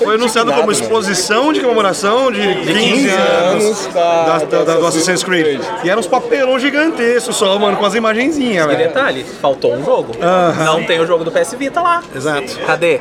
Foi 0.04 0.16
anunciado 0.16 0.52
como 0.54 0.72
exposição 0.72 1.52
de 1.54 1.60
comemoração 1.60 2.32
de 2.32 2.40
15, 2.56 3.10
anos 3.10 3.88
da- 3.88 4.24
da, 4.24 4.38
da- 4.46 4.64
da- 4.64 4.76
do 4.76 4.86
Assassin's 4.86 5.24
Creed. 5.24 5.60
E 5.84 5.90
eram 5.90 6.00
uns 6.00 6.08
papelão 6.08 6.60
gigantescos 6.60 7.36
só, 7.36 7.58
mano, 7.58 7.78
com 7.78 7.86
as 7.86 7.96
imagenzinhas, 7.96 8.66
E 8.66 8.68
velho. 8.68 8.80
detalhe, 8.88 9.26
faltou 9.42 9.74
um 9.74 9.84
jogo. 9.84 10.14
Aham. 10.22 10.61
Não 10.66 10.84
tem 10.84 11.00
o 11.00 11.06
jogo 11.08 11.24
do 11.24 11.32
PS 11.32 11.54
Vita 11.54 11.82
lá. 11.82 12.04
Exato. 12.16 12.60
Cadê? 12.66 13.00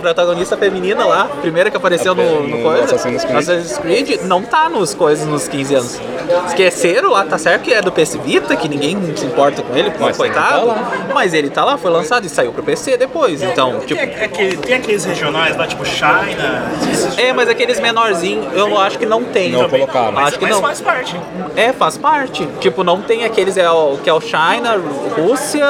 Protagonista 0.00 0.56
feminina 0.56 1.04
lá, 1.04 1.24
primeira 1.40 1.70
que 1.70 1.76
apareceu 1.76 2.14
no, 2.14 2.42
no, 2.42 2.48
no 2.48 2.62
coisa, 2.62 2.94
Assassin's 2.94 3.24
Creed. 3.24 3.38
Assassin's 3.38 3.78
Creed, 3.78 4.20
não 4.24 4.42
tá 4.42 4.68
nos 4.68 4.94
coisas 4.94 5.26
nos 5.26 5.48
15 5.48 5.74
anos. 5.74 6.00
Esqueceram 6.48 7.10
lá, 7.10 7.24
tá 7.24 7.38
certo 7.38 7.62
que 7.62 7.72
é 7.72 7.80
do 7.80 7.90
PS 7.90 8.16
Vita, 8.16 8.54
que 8.54 8.68
ninguém 8.68 8.98
se 9.16 9.24
importa 9.24 9.62
com 9.62 9.74
ele, 9.74 9.90
Mas 9.98 10.08
ele 10.08 10.14
coitado. 10.16 10.58
tá 10.58 10.62
lá. 10.64 10.92
Mas 11.14 11.34
ele 11.34 11.50
tá 11.50 11.64
lá, 11.64 11.76
foi 11.78 11.90
lançado 11.90 12.26
e 12.26 12.28
saiu 12.28 12.52
pro 12.52 12.62
PC 12.62 12.96
depois. 12.96 13.42
Então, 13.42 13.80
tipo. 13.80 14.00
Tem, 14.00 14.24
aquele- 14.24 14.56
tem 14.58 14.74
aqueles 14.76 15.04
regionais 15.04 15.56
lá, 15.56 15.66
tipo 15.66 15.84
China. 15.84 16.70
É, 17.16 17.32
mas 17.32 17.48
aqueles 17.48 17.80
menorzinhos, 17.80 18.46
eu 18.54 18.78
acho 18.78 18.98
que 18.98 19.06
não 19.06 19.24
tem. 19.24 19.52
Não 19.52 19.68
colocaram. 19.68 20.18
Acho 20.18 20.38
que 20.38 20.44
mas 20.44 20.54
não. 20.54 20.60
faz 20.60 20.80
parte. 20.80 21.18
É, 21.56 21.72
faz 21.72 21.96
parte. 21.96 22.46
Tipo, 22.60 22.84
não 22.84 23.00
tem 23.00 23.24
aqueles 23.24 23.56
é 23.56 23.70
o, 23.70 23.96
que 24.02 24.08
é 24.08 24.12
o 24.12 24.20
China, 24.20 24.80
Rússia, 25.16 25.66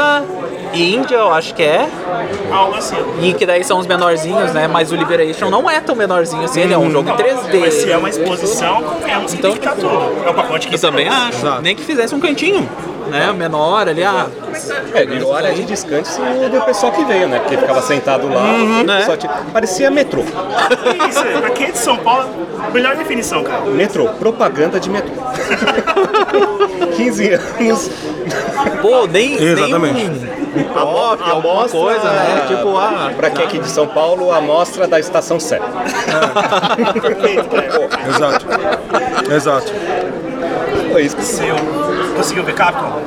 Índia, 0.75 1.17
eu 1.17 1.33
acho 1.33 1.55
que 1.55 1.63
é. 1.63 1.89
Algo 2.51 2.77
assim. 2.77 2.97
E 3.21 3.33
que 3.35 3.45
daí 3.47 3.63
são 3.65 3.79
os 3.79 3.87
menorzinhos, 3.87 4.53
né? 4.53 4.67
Mas 4.69 4.91
o 4.93 4.97
Liberation 4.97 5.51
não 5.51 5.69
é 5.71 5.81
tão 5.81 5.95
menorzinho 5.95 6.45
assim, 6.45 6.61
ele 6.61 6.73
é 6.75 6.79
um 6.79 6.91
jogo 6.91 7.11
em 7.11 7.13
3D. 7.15 7.61
Mas 7.61 7.75
se 7.75 7.91
é 7.91 7.97
uma 7.97 8.09
exposição, 8.09 8.83
convenhamos 8.83 9.33
que 9.33 9.39
Então, 9.39 9.53
tem 9.53 9.61
que 9.61 9.69
tudo. 9.77 10.23
É 10.27 10.31
o 10.31 10.35
pacote 10.35 10.69
que 10.69 10.75
Eu 10.75 10.81
também 10.81 11.09
acho. 11.09 11.61
Nem 11.63 11.75
que 11.77 11.83
fizesse 11.83 12.15
um 12.15 12.21
cantinho, 12.21 12.69
né? 13.09 13.33
Menor 13.37 13.89
ali, 13.89 14.03
ah. 14.03 14.27
É, 14.95 15.05
virou 15.05 15.35
área 15.35 15.53
de 15.53 15.65
descanso 15.65 16.21
do 16.21 16.61
pessoal 16.65 16.93
que 16.93 17.05
veio, 17.05 17.29
né? 17.29 17.39
Porque 17.41 17.57
ficava 17.57 17.83
sentado 17.83 18.29
lá, 18.33 18.43
né? 18.85 19.03
só 19.07 19.17
tinha- 19.17 19.33
parecia 19.53 19.91
metrô. 19.91 20.23
Isso, 21.09 21.25
pra 21.41 21.51
quem 21.51 21.67
é 21.69 21.71
de 21.73 21.79
São 21.79 21.97
Paulo, 21.97 22.29
melhor 22.73 22.95
definição, 22.97 23.43
cara. 23.43 23.63
Metrô, 23.67 24.09
propaganda 24.11 24.79
de 24.79 24.89
metrô. 24.91 25.13
15 26.97 27.31
anos. 27.33 27.91
Pô, 28.81 29.07
nem, 29.07 29.37
nem 29.37 29.49
Exatamente. 29.49 30.05
um, 30.05 30.61
um 30.61 30.62
pop, 30.73 31.23
alguma 31.31 31.69
coisa, 31.69 32.11
né? 32.11 32.45
Tipo, 32.49 32.77
ah. 32.77 33.13
Pra 33.17 33.31
quem 33.31 33.45
é 33.45 33.47
aqui 33.47 33.59
de 33.59 33.69
São 33.69 33.87
Paulo, 33.87 34.33
a 34.33 34.39
amostra 34.39 34.87
da 34.87 34.99
estação 34.99 35.39
Sé. 35.41 35.61
Exato. 38.09 38.47
Exato. 39.33 39.73
Foi 40.93 41.03
isso 41.03 41.17
que 41.17 41.25
Seu. 41.25 41.57
Conseguiu 42.17 42.45
ver 42.45 42.55
Capcom? 42.55 43.01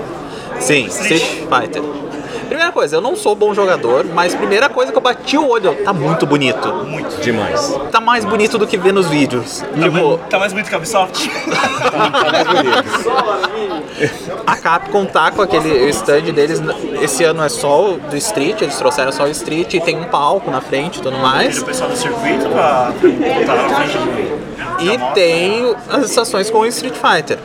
Sim, 0.60 0.86
Street 0.86 1.24
Fighter. 1.50 2.05
Primeira 2.48 2.72
coisa, 2.72 2.96
eu 2.96 3.02
não 3.02 3.16
sou 3.16 3.36
bom 3.36 3.54
jogador, 3.54 4.06
mas 4.14 4.34
primeira 4.36 4.70
coisa 4.70 4.92
que 4.92 4.98
eu 4.98 5.02
bati 5.02 5.38
o 5.38 5.48
olho, 5.48 5.76
tá 5.84 5.92
muito 5.94 6.26
bonito. 6.26 6.68
Muito. 6.86 7.22
demais. 7.22 7.76
Tá 7.92 8.00
mais 8.00 8.24
bonito 8.26 8.58
do 8.58 8.68
que 8.68 8.78
ver 8.78 8.94
nos 8.94 9.08
vídeos. 9.08 9.60
Tá, 9.60 9.68
Tipo, 9.68 9.92
mais, 9.92 10.20
tá 10.30 10.40
mais 10.40 10.54
bonito 10.54 10.70
que 10.70 10.76
a 10.76 10.78
Ubisoft? 10.78 11.30
Tá 11.30 12.32
mais 12.32 12.48
bonito. 12.48 12.86
a 14.46 14.56
Capcom 14.58 15.06
tá 15.06 15.32
com 15.32 15.42
aquele 15.42 15.90
stand 15.90 16.22
deles. 16.34 16.62
Esse 17.02 17.24
ano 17.24 17.44
é 17.44 17.50
só 17.50 17.92
o 17.94 17.98
do 17.98 18.16
Street, 18.18 18.62
eles 18.62 18.76
trouxeram 18.78 19.12
só 19.12 19.24
o 19.24 19.30
Street 19.30 19.74
e 19.74 19.80
tem 19.80 19.98
um 19.98 20.06
palco 20.06 20.52
na 20.52 20.62
frente 20.62 21.00
e 21.00 21.02
tudo 21.02 21.18
mais. 21.18 21.60
o 21.62 21.66
pessoal 21.66 21.90
do 21.90 21.96
circuito 21.96 22.48
pra 22.50 22.92
na 23.46 23.76
frente. 23.76 23.98
E 24.80 25.14
tem 25.14 25.76
as 25.90 26.10
estações 26.10 26.50
com 26.50 26.60
o 26.60 26.66
Street 26.66 26.96
Fighter. 26.96 27.40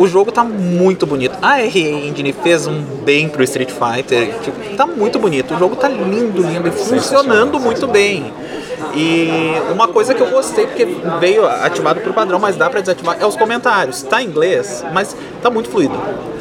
O 0.00 0.08
jogo 0.08 0.32
tá 0.32 0.42
muito 0.42 1.06
bonito. 1.06 1.36
A 1.42 1.56
RA 1.56 1.66
Engine 1.66 2.32
fez 2.32 2.66
um 2.66 2.80
bem 3.04 3.28
pro 3.28 3.42
Street 3.44 3.70
Fighter. 3.70 4.32
Tipo, 4.40 4.74
tá 4.74 4.86
muito 4.86 5.18
bonito. 5.18 5.52
O 5.52 5.58
jogo 5.58 5.76
tá 5.76 5.88
lindo, 5.88 6.40
lindo 6.40 6.68
e 6.68 6.70
funcionando 6.70 7.60
muito 7.60 7.86
bem. 7.86 8.32
E 8.94 9.28
uma 9.70 9.88
coisa 9.88 10.14
que 10.14 10.22
eu 10.22 10.30
gostei, 10.30 10.66
porque 10.66 10.86
veio 11.20 11.46
ativado 11.46 12.00
por 12.00 12.14
padrão, 12.14 12.38
mas 12.38 12.56
dá 12.56 12.70
pra 12.70 12.80
desativar, 12.80 13.18
é 13.20 13.26
os 13.26 13.36
comentários. 13.36 14.02
Tá 14.02 14.22
em 14.22 14.26
inglês, 14.26 14.82
mas 14.90 15.14
tá 15.42 15.50
muito 15.50 15.68
fluido. 15.68 15.92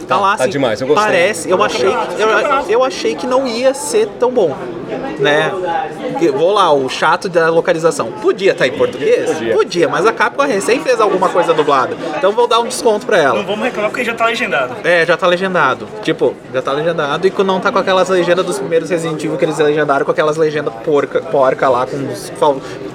Tá, 0.10 0.20
lá, 0.20 0.36
tá 0.36 0.44
assim, 0.44 0.52
demais, 0.52 0.82
eu 0.82 0.88
gostei. 0.88 1.06
Parece, 1.06 1.50
eu 1.50 1.64
achei, 1.64 1.90
que- 1.90 2.22
eu, 2.22 2.30
eu 2.70 2.84
achei 2.84 3.16
que 3.16 3.28
não 3.28 3.46
ia 3.48 3.74
ser 3.74 4.08
tão 4.20 4.32
bom, 4.32 4.56
né? 5.20 5.52
Vou 6.36 6.52
lá, 6.52 6.74
o 6.74 6.90
chato 6.90 7.30
da 7.30 7.50
localização. 7.50 8.12
Podia 8.14 8.52
estar 8.54 8.68
em 8.68 8.72
português? 8.72 9.30
Podia. 9.54 9.88
mas 9.88 10.06
a 10.06 10.12
Capcom 10.12 10.44
recém 10.44 10.80
fez 10.80 11.00
alguma 11.00 11.30
coisa 11.30 11.54
dublada. 11.54 11.96
Então 12.18 12.32
vou 12.32 12.48
dar 12.48 12.60
um 12.60 12.66
desconto 12.68 13.06
pra 13.06 13.18
ela. 13.18 13.38
Não 13.40 13.46
vamos 13.46 13.64
reclamar 13.64 13.92
porque 13.92 14.04
já 14.04 14.14
tá 14.14 14.26
legendado. 14.26 14.76
É, 14.84 15.06
já 15.06 15.16
tá 15.16 15.28
legendado. 15.28 15.88
Tipo, 16.02 16.34
já 16.54 16.62
tá 16.62 16.72
legendado 16.72 17.28
e 17.28 17.44
não 17.44 17.60
tá 17.60 17.72
com 17.72 17.78
aquelas 17.80 18.10
legendas 18.10 18.46
dos 18.46 18.58
primeiros 18.60 18.90
Resident 18.90 19.24
Evil 19.24 19.38
que 19.38 19.46
eles 19.46 19.58
legendaram 19.60 20.06
com 20.06 20.12
aquelas 20.12 20.38
legendas 20.38 20.74
porca, 20.84 21.22
porca 21.22 21.70
lá, 21.70 21.86
com 21.86 21.98
os 22.12 22.32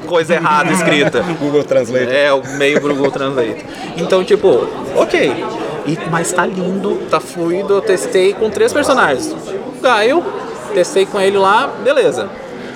coisa 0.07 0.35
errada 0.35 0.71
escrita. 0.73 1.21
Google 1.41 1.65
Translate. 1.65 2.11
É, 2.13 2.33
o 2.33 2.43
meio 2.57 2.81
Google 2.81 3.11
Translate. 3.11 3.65
Então, 3.97 4.23
tipo, 4.25 4.67
ok. 4.97 5.45
E, 5.87 5.99
mas 6.11 6.33
tá 6.33 6.47
lindo, 6.47 7.07
tá 7.11 7.21
fluido. 7.21 7.75
Eu 7.75 7.81
testei 7.81 8.33
com 8.33 8.51
três 8.51 8.73
personagens. 8.73 9.33
O 9.33 9.81
Gaio, 9.81 10.25
testei 10.73 11.07
com 11.07 11.21
ele 11.21 11.39
lá, 11.39 11.69
beleza. 11.83 12.29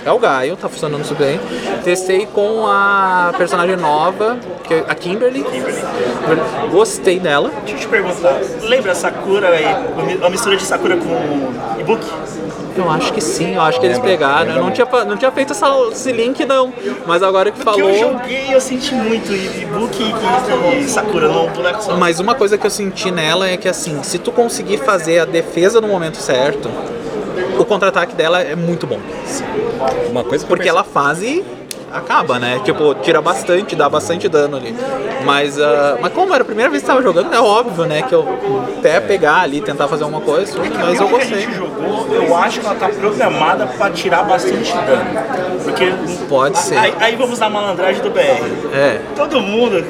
É 0.04 0.12
o 0.12 0.18
Gaio, 0.18 0.56
tá 0.56 0.68
funcionando 0.68 1.04
super 1.04 1.26
bem. 1.26 1.40
Testei 1.84 2.26
com 2.26 2.66
a 2.66 3.32
personagem 3.36 3.76
nova, 3.76 4.38
que 4.64 4.74
é 4.74 4.84
a 4.88 4.94
Kimberly. 4.94 5.44
Gostei 6.70 7.18
dela. 7.18 7.50
Deixa 7.64 7.74
eu 7.74 7.80
te 7.80 7.88
perguntar, 7.88 8.40
lembra 8.62 8.94
Sakura 8.94 9.48
e 9.60 10.24
a 10.24 10.30
mistura 10.30 10.56
de 10.56 10.64
Sakura 10.64 10.96
com 10.96 11.80
e-book? 11.80 12.04
Eu 12.78 12.90
acho 12.90 13.12
que 13.12 13.20
sim, 13.20 13.54
eu 13.54 13.60
acho 13.60 13.80
que 13.80 13.86
eles 13.86 13.98
pegaram. 13.98 14.52
Eu 14.52 14.62
não 14.62 14.70
tinha, 14.70 14.86
não 15.04 15.16
tinha 15.16 15.30
feito 15.32 15.52
essa, 15.52 15.66
esse 15.90 16.12
link, 16.12 16.44
não. 16.44 16.72
Mas 17.06 17.22
agora 17.22 17.50
que 17.50 17.62
Porque 17.62 17.80
falou. 17.80 17.94
eu 17.94 18.12
joguei 18.12 18.54
eu 18.54 18.60
senti 18.60 18.94
muito 18.94 19.32
e-book 19.32 19.96
e, 20.00 20.80
e 20.84 20.88
Sakura 20.88 21.28
no 21.28 21.48
boneco 21.48 21.82
só. 21.82 21.96
Mas 21.96 22.20
uma 22.20 22.34
coisa 22.34 22.56
que 22.56 22.66
eu 22.66 22.70
senti 22.70 23.10
nela 23.10 23.48
é 23.48 23.56
que 23.56 23.68
assim, 23.68 24.02
se 24.02 24.18
tu 24.18 24.30
conseguir 24.30 24.78
fazer 24.78 25.18
a 25.18 25.24
defesa 25.24 25.80
no 25.80 25.88
momento 25.88 26.18
certo, 26.18 26.70
o 27.58 27.64
contra-ataque 27.64 28.14
dela 28.14 28.40
é 28.40 28.54
muito 28.54 28.86
bom. 28.86 29.00
Uma 30.10 30.22
coisa 30.24 30.44
que 30.44 30.52
eu 30.52 30.56
Porque 30.56 30.68
ela 30.68 30.84
faz 30.84 31.22
e 31.22 31.44
acaba, 31.92 32.38
né? 32.38 32.60
Tipo, 32.64 32.94
tira 32.96 33.20
bastante, 33.20 33.74
dá 33.74 33.88
bastante 33.88 34.28
dano 34.28 34.56
ali. 34.56 34.74
Mas, 35.24 35.58
uh, 35.58 35.98
mas 36.00 36.12
como 36.12 36.32
era 36.34 36.42
a 36.42 36.46
primeira 36.46 36.70
vez 36.70 36.82
que 36.82 36.88
tava 36.88 37.02
jogando, 37.02 37.32
é 37.34 37.40
óbvio, 37.40 37.84
né? 37.86 38.02
Que 38.02 38.14
eu 38.14 38.26
até 38.78 39.00
pegar 39.00 39.40
ali, 39.40 39.60
tentar 39.60 39.88
fazer 39.88 40.04
alguma 40.04 40.22
coisa, 40.22 40.58
mas 40.58 41.00
eu 41.00 41.08
que 41.08 41.14
a 41.14 41.18
gostei. 41.18 41.40
gente 41.40 41.54
jogou, 41.54 42.06
eu 42.12 42.36
acho 42.36 42.60
que 42.60 42.66
ela 42.66 42.74
tá 42.74 42.88
programada 42.88 43.66
pra 43.66 43.90
tirar 43.90 44.22
bastante 44.24 44.72
dano. 44.72 45.62
Porque. 45.64 45.92
Pode 46.28 46.58
ser. 46.58 46.78
Aí, 46.78 46.94
aí 47.00 47.16
vamos 47.16 47.38
na 47.38 47.48
malandragem 47.50 48.02
do 48.02 48.10
BR. 48.10 48.74
É. 48.74 49.00
Todo 49.16 49.40
mundo 49.40 49.84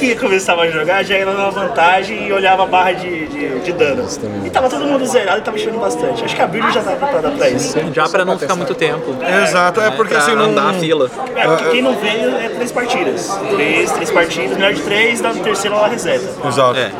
que 0.00 0.16
começava 0.16 0.62
a 0.62 0.70
jogar 0.70 1.04
já 1.04 1.14
era 1.16 1.32
na 1.32 1.50
vantagem 1.50 2.26
e 2.26 2.32
olhava 2.32 2.62
a 2.62 2.66
barra 2.66 2.92
de, 2.92 3.26
de, 3.26 3.60
de 3.60 3.72
dano. 3.72 4.04
E 4.44 4.50
tava 4.50 4.68
todo 4.68 4.84
mundo 4.84 5.04
zerado 5.06 5.38
e 5.38 5.42
tava 5.42 5.56
enchendo 5.56 5.78
bastante. 5.78 6.24
Acho 6.24 6.34
que 6.34 6.42
a 6.42 6.46
build 6.46 6.72
já 6.72 6.82
tá 6.82 6.92
preparada 6.92 7.30
pra 7.30 7.50
isso. 7.50 7.76
Já 7.92 8.08
pra 8.08 8.24
não 8.24 8.38
ficar 8.38 8.56
muito 8.56 8.74
tempo. 8.74 9.14
Exato, 9.44 9.80
é 9.80 9.90
porque 9.90 10.14
pra 10.14 10.22
assim 10.22 10.34
não. 10.34 10.68
a 10.68 10.72
fila. 10.72 11.10
É, 11.36 11.46
porque 11.46 11.64
quem 11.70 11.82
não 11.82 11.94
veio 11.96 12.30
é 12.36 12.48
três 12.48 12.72
partidas. 12.72 13.28
Três, 13.54 13.92
três 13.92 14.10
partidas, 14.10 14.56
melhor 14.56 14.72
de 14.72 14.80
três, 14.82 15.20
na 15.20 15.32
terceira 15.34 15.76
ela 15.76 15.88
reseta. 15.88 16.26
Exato. 16.48 16.78
É. 16.78 16.90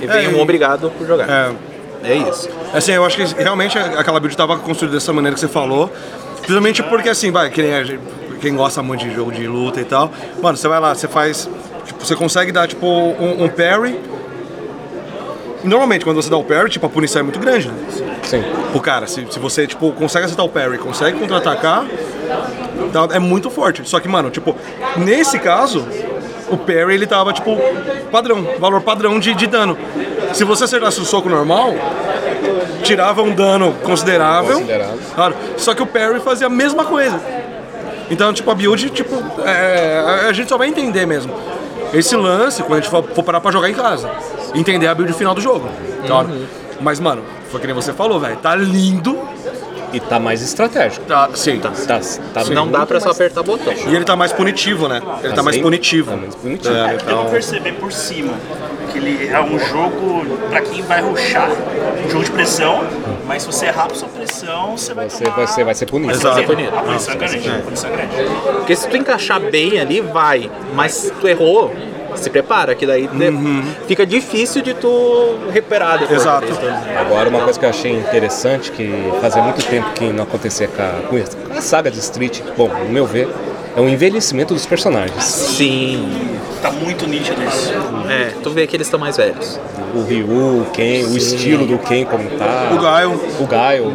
E 0.00 0.06
vem 0.06 0.26
É, 0.26 0.28
um 0.28 0.38
e- 0.38 0.40
obrigado 0.40 0.90
por 0.96 1.06
jogar. 1.06 1.28
É. 1.28 1.52
É 2.04 2.14
isso. 2.16 2.48
Assim, 2.72 2.92
eu 2.92 3.04
acho 3.04 3.16
que 3.16 3.42
realmente 3.42 3.78
aquela 3.78 4.20
build 4.20 4.34
estava 4.34 4.58
construída 4.58 4.96
dessa 4.96 5.12
maneira 5.12 5.34
que 5.34 5.40
você 5.40 5.48
falou. 5.48 5.90
Principalmente 6.36 6.82
porque, 6.82 7.08
assim, 7.08 7.30
vai, 7.30 7.48
que 7.50 7.62
nem 7.62 7.74
a 7.74 7.82
gente- 7.82 8.00
quem 8.42 8.54
gosta 8.54 8.82
muito 8.82 9.02
de 9.08 9.14
jogo 9.14 9.32
de 9.32 9.46
luta 9.46 9.80
e 9.80 9.84
tal. 9.84 10.12
Mano, 10.42 10.54
você 10.56 10.68
vai 10.68 10.78
lá, 10.78 10.94
você 10.94 11.08
faz. 11.08 11.48
Tipo, 11.84 12.04
você 12.04 12.16
consegue 12.16 12.52
dar, 12.52 12.66
tipo, 12.66 12.86
um, 12.86 13.44
um 13.44 13.48
parry. 13.48 13.98
Normalmente, 15.62 16.04
quando 16.04 16.16
você 16.22 16.28
dá 16.28 16.36
o 16.36 16.44
parry, 16.44 16.68
tipo, 16.68 16.84
a 16.86 16.90
punição 16.90 17.20
é 17.20 17.22
muito 17.22 17.38
grande, 17.38 17.68
né? 17.68 17.74
Sim. 18.22 18.42
O 18.74 18.80
cara, 18.80 19.06
se, 19.06 19.26
se 19.30 19.38
você, 19.38 19.66
tipo, 19.66 19.92
consegue 19.92 20.26
acertar 20.26 20.44
o 20.44 20.48
parry, 20.48 20.78
consegue 20.78 21.18
contra-atacar, 21.18 21.86
tá, 22.92 23.08
é 23.16 23.18
muito 23.18 23.50
forte. 23.50 23.88
Só 23.88 23.98
que, 24.00 24.08
mano, 24.08 24.30
tipo, 24.30 24.54
nesse 24.96 25.38
caso, 25.38 25.86
o 26.50 26.56
parry, 26.56 26.94
ele 26.94 27.06
tava, 27.06 27.32
tipo, 27.32 27.56
padrão, 28.10 28.46
valor 28.58 28.82
padrão 28.82 29.18
de, 29.18 29.34
de 29.34 29.46
dano. 29.46 29.76
Se 30.34 30.44
você 30.44 30.64
acertasse 30.64 31.00
o 31.00 31.04
soco 31.04 31.28
normal, 31.28 31.74
tirava 32.82 33.22
um 33.22 33.34
dano 33.34 33.74
considerável. 33.82 34.56
Considerável. 34.56 34.98
Claro. 35.14 35.34
Só 35.56 35.74
que 35.74 35.82
o 35.82 35.86
parry 35.86 36.20
fazia 36.20 36.46
a 36.46 36.50
mesma 36.50 36.84
coisa. 36.84 37.18
Então, 38.10 38.32
tipo, 38.32 38.50
a 38.50 38.54
build, 38.54 38.90
tipo, 38.90 39.14
é, 39.46 40.26
a 40.28 40.32
gente 40.32 40.48
só 40.48 40.58
vai 40.58 40.68
entender 40.68 41.06
mesmo. 41.06 41.34
Esse 41.94 42.16
lance, 42.16 42.62
quando 42.62 42.78
a 42.78 42.80
gente 42.80 42.90
for, 42.90 43.02
for 43.04 43.22
parar 43.22 43.40
pra 43.40 43.50
jogar 43.52 43.70
em 43.70 43.74
casa. 43.74 44.10
Entender 44.54 44.86
a 44.86 44.94
build 44.94 45.12
final 45.12 45.34
do 45.34 45.40
jogo. 45.40 45.68
Claro. 46.06 46.28
Mas, 46.80 46.98
mano, 46.98 47.22
foi 47.50 47.60
que 47.60 47.66
nem 47.66 47.74
você 47.74 47.92
falou, 47.92 48.18
velho. 48.18 48.36
Tá 48.36 48.54
lindo. 48.54 49.18
E 49.94 50.00
tá 50.00 50.18
mais 50.18 50.42
estratégico. 50.42 51.06
Tá, 51.06 51.30
sim. 51.34 51.60
Tá, 51.60 51.70
tá, 51.70 52.00
tá 52.34 52.44
Não 52.50 52.68
dá 52.68 52.84
pra 52.84 52.98
só 52.98 53.10
apertar 53.10 53.44
botão. 53.44 53.72
E 53.72 53.94
ele 53.94 54.04
tá 54.04 54.16
mais 54.16 54.32
punitivo, 54.32 54.88
né? 54.88 55.00
Ele 55.22 55.32
tá 55.32 55.42
mais 55.42 55.54
Assim, 55.56 55.62
punitivo. 55.62 56.10
tá 56.10 56.16
mais 56.16 56.34
punitivo. 56.34 56.74
É, 56.74 56.88
Deu 56.88 56.98
pra 56.98 57.12
então... 57.12 57.30
perceber 57.30 57.72
por 57.74 57.92
cima 57.92 58.34
que 58.90 58.98
ele 58.98 59.28
é 59.28 59.40
um 59.40 59.56
jogo 59.58 60.26
pra 60.50 60.60
quem 60.62 60.82
vai 60.82 61.00
ruxar. 61.00 61.48
Um 62.04 62.10
jogo 62.10 62.24
de 62.24 62.30
pressão, 62.32 62.84
mas 63.24 63.42
se 63.42 63.46
você 63.46 63.66
errar 63.66 63.86
pra 63.86 63.94
sua 63.94 64.08
pressão, 64.08 64.76
você 64.76 64.92
vai 64.94 65.08
Você 65.08 65.22
tomar... 65.24 65.36
vai 65.36 65.46
ser, 65.46 65.64
vai 65.64 65.74
ser 65.74 65.86
punido. 65.86 66.18
Vai 66.18 66.34
ser 66.34 66.46
punido. 66.46 66.76
A 66.76 66.82
punição 66.82 67.14
é 67.14 67.16
grande. 67.16 67.48
A 67.48 67.58
punição 67.60 67.90
é 67.90 67.92
grande. 67.96 68.14
Porque 68.56 68.74
se 68.76 68.88
tu 68.88 68.96
encaixar 68.96 69.40
bem 69.40 69.78
ali, 69.78 70.00
vai. 70.00 70.50
Mas 70.74 70.92
se 70.92 71.10
tu 71.12 71.28
errou, 71.28 71.72
se 72.14 72.30
prepara, 72.30 72.74
que 72.74 72.86
daí 72.86 73.06
de- 73.08 73.62
fica 73.86 74.06
difícil 74.06 74.62
de 74.62 74.74
tu 74.74 75.36
recuperar 75.52 75.98
depois. 75.98 76.20
Exato. 76.20 76.46
Agora, 76.98 77.28
uma 77.28 77.40
coisa 77.40 77.58
que 77.58 77.64
eu 77.64 77.70
achei 77.70 77.92
interessante, 77.92 78.70
que 78.72 78.90
fazia 79.20 79.42
muito 79.42 79.64
tempo 79.66 79.90
que 79.94 80.04
não 80.12 80.24
acontecia 80.24 80.68
com 80.68 80.82
a, 80.82 81.08
com 81.08 81.56
a 81.58 81.60
saga 81.60 81.90
de 81.90 81.98
Street, 81.98 82.40
bom, 82.56 82.68
no 82.68 82.88
meu 82.90 83.06
ver, 83.06 83.28
é 83.76 83.80
o 83.80 83.88
envelhecimento 83.88 84.54
dos 84.54 84.64
personagens. 84.66 85.22
Sim. 85.24 86.38
Tá 86.62 86.70
muito 86.70 87.06
nítido 87.06 87.42
isso. 87.42 87.72
É, 88.08 88.32
tu 88.42 88.50
vê 88.50 88.66
que 88.66 88.74
eles 88.76 88.86
estão 88.86 88.98
mais 88.98 89.16
velhos. 89.16 89.60
O 89.94 90.02
Ryu, 90.02 90.26
o 90.62 90.66
Ken, 90.72 91.04
o 91.04 91.16
estilo 91.16 91.66
do 91.66 91.78
Ken 91.78 92.04
como 92.04 92.28
tá. 92.30 92.70
O 92.72 92.80
Gaio. 92.80 93.20
O 93.40 93.46
Gaio. 93.46 93.92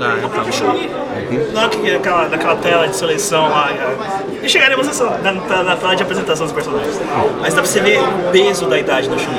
É 1.31 1.69
que 1.69 1.95
aquela, 1.95 2.27
daquela 2.27 2.55
tela 2.55 2.87
de 2.87 2.95
seleção 2.95 3.49
lá. 3.49 3.69
é, 3.71 4.45
E 4.45 4.49
chegaremos 4.49 4.87
nessa, 4.87 5.05
na, 5.19 5.31
na, 5.33 5.63
na 5.63 5.75
tela 5.75 5.95
de 5.95 6.03
apresentação 6.03 6.45
dos 6.45 6.53
personagens. 6.53 6.99
Mas 7.39 7.53
dá 7.53 7.61
pra 7.61 7.69
você 7.69 7.79
ver 7.79 7.99
o 7.99 8.31
peso 8.31 8.65
da 8.67 8.79
idade 8.79 9.07
do 9.09 9.19
Chun. 9.19 9.31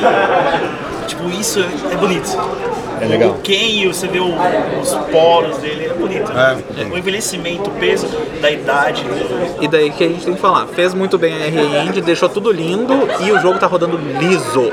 Tipo, 1.20 1.40
isso 1.40 1.60
é 1.60 1.96
bonito. 1.96 2.36
É 3.00 3.06
legal. 3.06 3.30
O 3.30 3.34
Ken, 3.40 3.86
você 3.88 4.06
vê 4.06 4.18
o- 4.20 4.34
os 4.80 4.94
poros 5.10 5.56
dele, 5.58 5.86
é 5.86 5.94
bonito. 5.94 6.30
É. 6.32 6.84
O 6.92 6.98
envelhecimento, 6.98 7.70
o 7.70 7.72
peso 7.74 8.06
da 8.42 8.50
idade. 8.50 9.04
E 9.60 9.66
daí 9.68 9.90
que 9.90 10.04
a 10.04 10.08
gente 10.08 10.24
tem 10.24 10.34
que 10.34 10.40
falar, 10.40 10.66
fez 10.66 10.92
muito 10.92 11.16
bem 11.18 11.32
a 11.34 11.46
R-End, 11.46 12.00
deixou 12.02 12.28
tudo 12.28 12.50
lindo 12.52 12.92
e 13.20 13.32
o 13.32 13.40
jogo 13.40 13.58
tá 13.58 13.66
rodando 13.66 13.96
liso. 13.96 14.70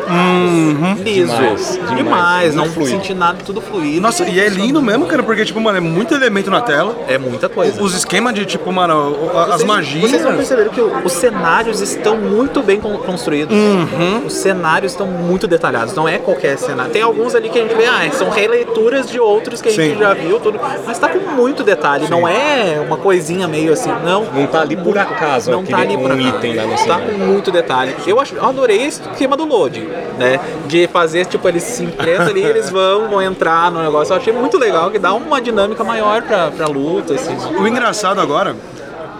Liso. 1.03 1.27
Demais, 1.33 1.79
Demais, 1.79 1.97
demais, 1.97 2.55
não 2.55 2.65
fluido. 2.65 2.91
senti 2.91 3.13
nada, 3.13 3.37
tudo 3.45 3.61
fluido. 3.61 4.01
Nossa, 4.01 4.25
e 4.27 4.39
é 4.39 4.49
lindo 4.49 4.81
mesmo, 4.81 5.05
cara, 5.05 5.23
porque, 5.23 5.45
tipo, 5.45 5.59
mano, 5.61 5.77
é 5.77 5.81
muito 5.81 6.13
elemento 6.13 6.49
na 6.51 6.61
tela. 6.61 6.95
É 7.07 7.17
muita 7.17 7.47
coisa. 7.47 7.81
Os 7.81 7.93
esquemas 7.95 8.33
de, 8.33 8.45
tipo, 8.45 8.71
mano, 8.71 9.15
as 9.37 9.47
Vocês- 9.47 9.63
magias. 9.63 10.09
Vocês 10.11 10.23
vão 10.23 10.35
perceber 10.35 10.69
que 10.69 10.81
os 10.81 11.13
cenários 11.13 11.79
estão 11.81 12.17
muito 12.17 12.61
bem 12.61 12.79
con- 12.79 12.97
construídos. 12.99 13.55
Uhum. 13.55 14.23
Os 14.25 14.33
cenários 14.33 14.91
estão 14.91 15.07
muito 15.07 15.47
detalhados. 15.47 15.93
Não 15.95 16.07
é 16.07 16.17
qualquer 16.17 16.36
cenário. 16.57 16.91
Tem 16.91 17.01
alguns 17.01 17.33
ali 17.35 17.49
que 17.49 17.57
a 17.59 17.61
gente 17.61 17.73
vê, 17.75 17.85
ah, 17.85 18.09
são 18.11 18.29
releituras 18.29 19.09
de 19.09 19.19
outros 19.19 19.61
que 19.61 19.69
a 19.69 19.71
gente 19.71 19.93
Sim. 19.95 19.99
já 19.99 20.13
viu, 20.13 20.39
tudo. 20.39 20.59
Mas 20.85 20.97
tá 20.99 21.09
com 21.09 21.19
muito 21.19 21.63
detalhe. 21.63 22.07
Não 22.09 22.27
é 22.27 22.79
uma 22.85 22.97
coisinha 22.97 23.47
meio 23.47 23.73
assim. 23.73 23.91
Não. 24.03 24.25
Não 24.25 24.47
tá 24.47 24.61
ali 24.61 24.75
por 24.75 24.97
acaso, 24.97 25.51
Não 25.51 25.59
aquele- 25.61 25.75
tá 25.75 25.81
ali 25.83 25.97
por 25.97 26.11
um 26.11 26.19
item 26.19 26.55
lá 26.55 26.63
no 26.65 26.77
Tá 26.87 26.99
com 26.99 27.11
muito 27.17 27.51
detalhe. 27.51 27.95
Eu, 28.05 28.19
acho, 28.19 28.35
eu 28.35 28.45
adorei 28.45 28.85
esse 28.85 29.01
esquema 29.01 29.35
do 29.35 29.45
load, 29.45 29.79
né? 30.17 30.39
De 30.67 30.87
fazer, 30.87 31.25
tipo, 31.25 31.47
eles 31.47 31.63
se 31.63 31.83
enfrentam 31.83 32.27
ali, 32.27 32.43
eles 32.43 32.69
vão, 32.69 33.09
vão 33.09 33.21
entrar 33.21 33.71
no 33.71 33.81
negócio. 33.81 34.13
Eu 34.13 34.17
achei 34.17 34.31
muito 34.31 34.57
legal, 34.57 34.89
que 34.91 34.99
dá 34.99 35.13
uma 35.13 35.41
dinâmica 35.41 35.83
maior 35.83 36.21
pra, 36.21 36.51
pra 36.51 36.67
luta, 36.67 37.13
assim. 37.15 37.35
O 37.59 37.67
engraçado 37.67 38.21
agora, 38.21 38.55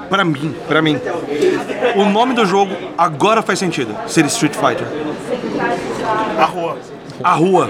pra 0.09 0.23
mim, 0.23 0.55
pra 0.67 0.81
mim, 0.81 0.99
o 1.95 2.05
nome 2.05 2.33
do 2.33 2.45
jogo 2.45 2.71
agora 2.97 3.41
faz 3.41 3.59
sentido. 3.59 3.95
Ser 4.07 4.25
Street 4.27 4.53
Fighter. 4.55 4.87
A 6.39 6.45
rua. 6.45 6.77
A 7.27 7.33
rua. 7.33 7.69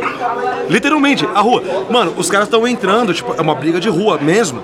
Literalmente, 0.69 1.27
a 1.33 1.39
rua. 1.41 1.63
Mano, 1.89 2.13
os 2.17 2.29
caras 2.29 2.47
estão 2.47 2.67
entrando, 2.67 3.13
tipo, 3.13 3.33
é 3.37 3.41
uma 3.41 3.55
briga 3.55 3.79
de 3.79 3.89
rua 3.89 4.17
mesmo. 4.21 4.61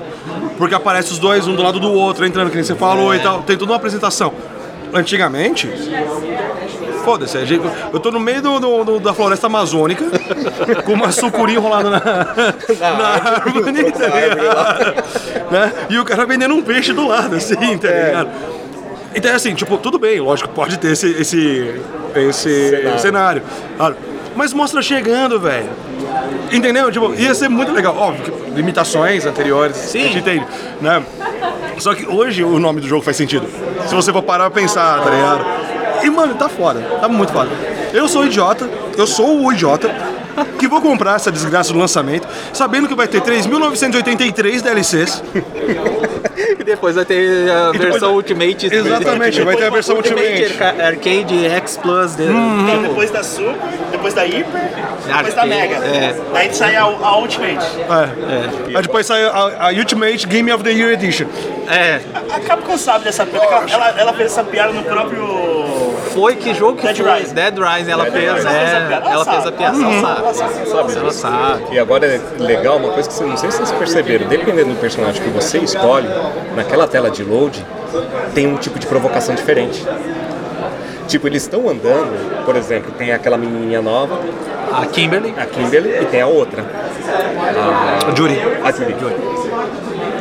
Porque 0.57 0.75
aparece 0.75 1.11
os 1.11 1.19
dois, 1.19 1.47
um 1.47 1.55
do 1.55 1.63
lado 1.63 1.79
do 1.79 1.91
outro, 1.91 2.25
entrando, 2.25 2.49
que 2.49 2.55
nem 2.55 2.63
você 2.63 2.75
falou 2.75 3.13
e 3.15 3.19
tal. 3.19 3.41
Tem 3.41 3.57
toda 3.57 3.71
uma 3.71 3.77
apresentação. 3.77 4.31
Antigamente. 4.93 5.67
Foda-se, 7.03 7.37
eu 7.91 7.99
tô 7.99 8.11
no 8.11 8.19
meio 8.19 8.41
do, 8.41 8.59
do- 8.59 8.83
do- 8.85 8.99
da 8.99 9.13
floresta 9.13 9.47
amazônica, 9.47 10.05
com 10.85 10.93
uma 10.93 11.11
sucuri 11.11 11.55
enrolada 11.55 11.89
na, 11.89 11.99
na 11.99 13.07
árvore, 13.07 13.91
tá 13.91 14.07
ligado? 14.07 15.03
Né? 15.51 15.73
E 15.89 15.97
o 15.99 16.05
cara 16.05 16.25
vendendo 16.25 16.53
um 16.53 16.61
peixe 16.61 16.93
do 16.93 17.05
lado, 17.05 17.35
assim, 17.35 17.77
tá 17.77 17.89
ligado? 17.89 18.29
Então 19.13 19.31
é 19.31 19.33
assim, 19.35 19.53
tipo, 19.53 19.77
tudo 19.79 19.99
bem, 19.99 20.21
lógico, 20.21 20.47
pode 20.49 20.77
ter 20.79 20.93
esse, 20.93 21.09
esse, 21.11 21.73
esse 22.15 22.99
cenário. 22.99 23.41
claro. 23.75 23.95
Mas 24.35 24.53
mostra 24.53 24.81
chegando, 24.81 25.39
velho. 25.39 25.69
Entendeu? 26.51 26.91
Tipo, 26.91 27.13
ia 27.13 27.33
ser 27.33 27.49
muito 27.49 27.71
legal. 27.71 27.95
Óbvio, 27.97 28.33
limitações 28.55 29.25
anteriores, 29.25 29.75
Sim. 29.77 30.01
a 30.01 30.03
gente 30.05 30.17
entende, 30.19 30.45
né? 30.81 31.03
Só 31.79 31.93
que 31.95 32.05
hoje 32.07 32.43
o 32.43 32.59
nome 32.59 32.81
do 32.81 32.87
jogo 32.87 33.01
faz 33.03 33.17
sentido. 33.17 33.47
Se 33.87 33.95
você 33.95 34.11
for 34.11 34.21
parar 34.21 34.49
pra 34.49 34.61
pensar, 34.61 35.01
tá 35.03 35.09
ligado? 35.09 35.45
E, 36.03 36.09
mano, 36.09 36.35
tá 36.35 36.49
foda. 36.49 36.81
Tá 37.01 37.07
muito 37.07 37.31
foda. 37.31 37.49
Eu 37.91 38.07
sou 38.07 38.25
idiota, 38.25 38.69
eu 38.97 39.07
sou 39.07 39.45
o 39.45 39.53
idiota 39.53 39.93
que 40.59 40.67
vou 40.67 40.81
comprar 40.81 41.15
essa 41.15 41.31
desgraça 41.31 41.71
do 41.73 41.79
lançamento, 41.79 42.27
sabendo 42.51 42.87
que 42.87 42.95
vai 42.95 43.07
ter 43.07 43.21
3.983 43.21 44.61
DLCs. 44.61 45.23
E 46.59 46.63
depois 46.63 46.95
vai 46.95 47.05
ter 47.05 47.49
a 47.51 47.71
E 47.73 47.77
versão 47.77 48.13
Ultimate. 48.15 48.73
Exatamente, 48.73 49.41
vai 49.41 49.55
ter 49.55 49.65
a 49.65 49.69
versão 49.69 49.95
Ultimate. 49.97 50.45
Arca- 50.59 50.85
Arcade 50.87 51.45
X 51.45 51.77
Plus. 51.77 52.15
De... 52.15 52.25
Tem 52.25 52.81
depois 52.81 53.11
da 53.11 53.23
Super, 53.23 53.55
depois 53.91 54.13
da 54.13 54.23
Hyper, 54.23 54.61
depois 55.05 55.33
da 55.33 55.45
Mega. 55.45 55.75
é. 55.75 56.15
Daí 56.33 56.53
sai 56.53 56.75
a, 56.75 56.83
a 56.83 57.17
Ultimate. 57.17 57.63
É. 57.77 58.75
Aí 58.77 58.81
depois 58.81 59.05
sai 59.05 59.23
a, 59.25 59.67
a 59.67 59.71
Ultimate 59.73 60.25
Game 60.27 60.51
of 60.51 60.63
the 60.63 60.71
Year 60.71 60.91
Edition. 60.93 61.27
É. 61.69 61.99
A 62.33 62.39
Capcom 62.39 62.77
sabe 62.77 63.03
dessa 63.05 63.25
piada. 63.25 63.65
Ela, 63.71 63.89
ela 63.97 64.13
fez 64.13 64.31
essa 64.31 64.43
piada 64.43 64.71
no 64.73 64.83
próprio. 64.83 65.92
Foi 66.13 66.35
que 66.35 66.53
jogo 66.53 66.77
que 66.77 66.83
Dead 66.85 66.97
foi? 66.97 67.11
Rising. 67.19 67.33
Dead 67.33 67.57
Rising, 67.57 67.91
ela 67.91 68.03
Dead 68.03 68.13
fez, 68.13 68.33
Rising, 68.33 68.45
né? 68.45 68.51
ela 68.51 68.63
fez 68.63 68.73
a 68.75 68.87
piada, 68.87 69.09
ela 69.09 69.21
a 69.21 69.25
sabe. 69.25 69.83
Uhum. 69.83 69.99
ela 69.99 70.33
sabe. 70.33 70.95
Ela 70.95 71.11
sabe, 71.11 71.37
Ela. 71.37 71.73
E 71.73 71.79
agora 71.79 72.05
é 72.05 72.21
legal 72.39 72.77
uma 72.77 72.89
coisa 72.89 73.09
que 73.09 73.15
você, 73.15 73.23
não 73.23 73.37
sei 73.37 73.51
se 73.51 73.57
vocês 73.57 73.71
perceberam, 73.71 74.27
dependendo 74.27 74.69
do 74.73 74.79
personagem 74.79 75.21
que 75.21 75.29
você 75.29 75.57
escolhe, 75.59 76.07
naquela 76.55 76.87
tela 76.87 77.09
de 77.09 77.23
load, 77.23 77.65
tem 78.33 78.47
um 78.47 78.57
tipo 78.57 78.77
de 78.79 78.85
provocação 78.87 79.33
diferente. 79.35 79.85
Tipo, 81.07 81.27
eles 81.27 81.43
estão 81.43 81.67
andando, 81.69 82.45
por 82.45 82.55
exemplo, 82.55 82.91
tem 82.97 83.11
aquela 83.11 83.37
menininha 83.37 83.81
nova, 83.81 84.19
A 84.71 84.85
Kimberly. 84.85 85.33
a 85.37 85.45
Kimberly, 85.45 85.89
e 86.01 86.05
tem 86.05 86.21
a 86.21 86.27
outra. 86.27 86.63
A 88.07 88.15
Judy. 88.15 88.39
A 88.63 88.71
Judy. 88.71 88.95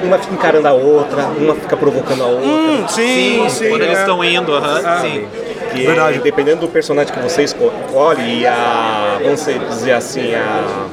uma 0.02 0.19
fica 0.19 0.35
encarando 0.35 0.66
a 0.69 0.73
outra, 0.73 1.23
uma 1.39 1.55
fica 1.55 1.77
provocando 1.77 2.23
a 2.23 2.27
outra. 2.27 2.47
Hum, 2.47 2.85
sim, 2.89 3.47
sim. 3.48 3.69
Quando 3.70 3.82
eles 3.82 3.98
é. 3.98 4.01
estão 4.01 4.24
indo, 4.24 4.52
aham, 4.55 4.81
Ah, 4.85 5.01
sim. 5.01 5.27
Que 5.73 5.86
Verdade. 5.86 6.19
é, 6.19 6.20
dependendo 6.20 6.61
do 6.62 6.69
personagem 6.69 7.12
que 7.12 7.20
você 7.20 7.43
escolhe 7.43 8.40
e 8.40 8.47
a. 8.47 9.19
Vamos 9.23 9.44
dizer 9.44 9.93
assim, 9.93 10.35
a. 10.35 10.86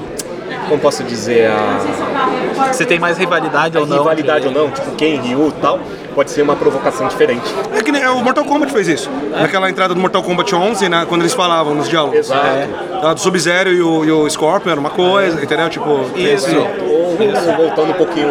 Como 0.68 0.80
posso 0.81 1.03
dizer? 1.03 1.49
A. 1.49 2.73
Se 2.73 2.85
tem 2.85 2.99
mais 2.99 3.18
rivalidade 3.18 3.77
ou 3.77 3.85
não. 3.88 3.97
rivalidade 3.99 4.47
ou 4.47 4.53
não, 4.53 4.69
tipo 4.69 4.91
Ken, 4.91 5.19
Ryu 5.22 5.47
e 5.47 5.61
tal, 5.61 5.80
pode 6.14 6.30
ser 6.30 6.41
uma 6.43 6.56
provocação 6.56 7.07
diferente. 7.07 7.41
É 7.76 7.81
que 7.81 7.91
nem 7.91 8.06
o 8.07 8.22
Mortal 8.22 8.43
Kombat 8.45 8.72
fez 8.72 8.88
isso. 8.88 9.10
Naquela 9.31 9.69
entrada 9.69 9.93
do 9.95 9.99
Mortal 9.99 10.22
Kombat 10.22 10.53
11, 10.53 10.88
né, 10.89 11.06
quando 11.10 11.22
eles 11.22 11.34
falavam 11.34 11.73
nos 11.73 11.88
diálogos. 11.89 12.19
Exato. 12.19 12.45
É. 12.45 13.14
Do 13.14 13.19
Sub-Zero 13.19 13.72
e 13.72 13.81
o, 13.81 14.06
e 14.06 14.11
o 14.11 14.30
Scorpion 14.30 14.72
era 14.72 14.80
uma 14.80 14.89
coisa, 14.91 15.41
entendeu? 15.41 15.69
Tipo, 15.69 16.01
tem 16.14 16.34
Isso. 16.34 16.47
esse- 16.47 16.57
Ou 16.57 17.18
voltando 17.57 17.91
um 17.91 17.93
pouquinho 17.93 18.30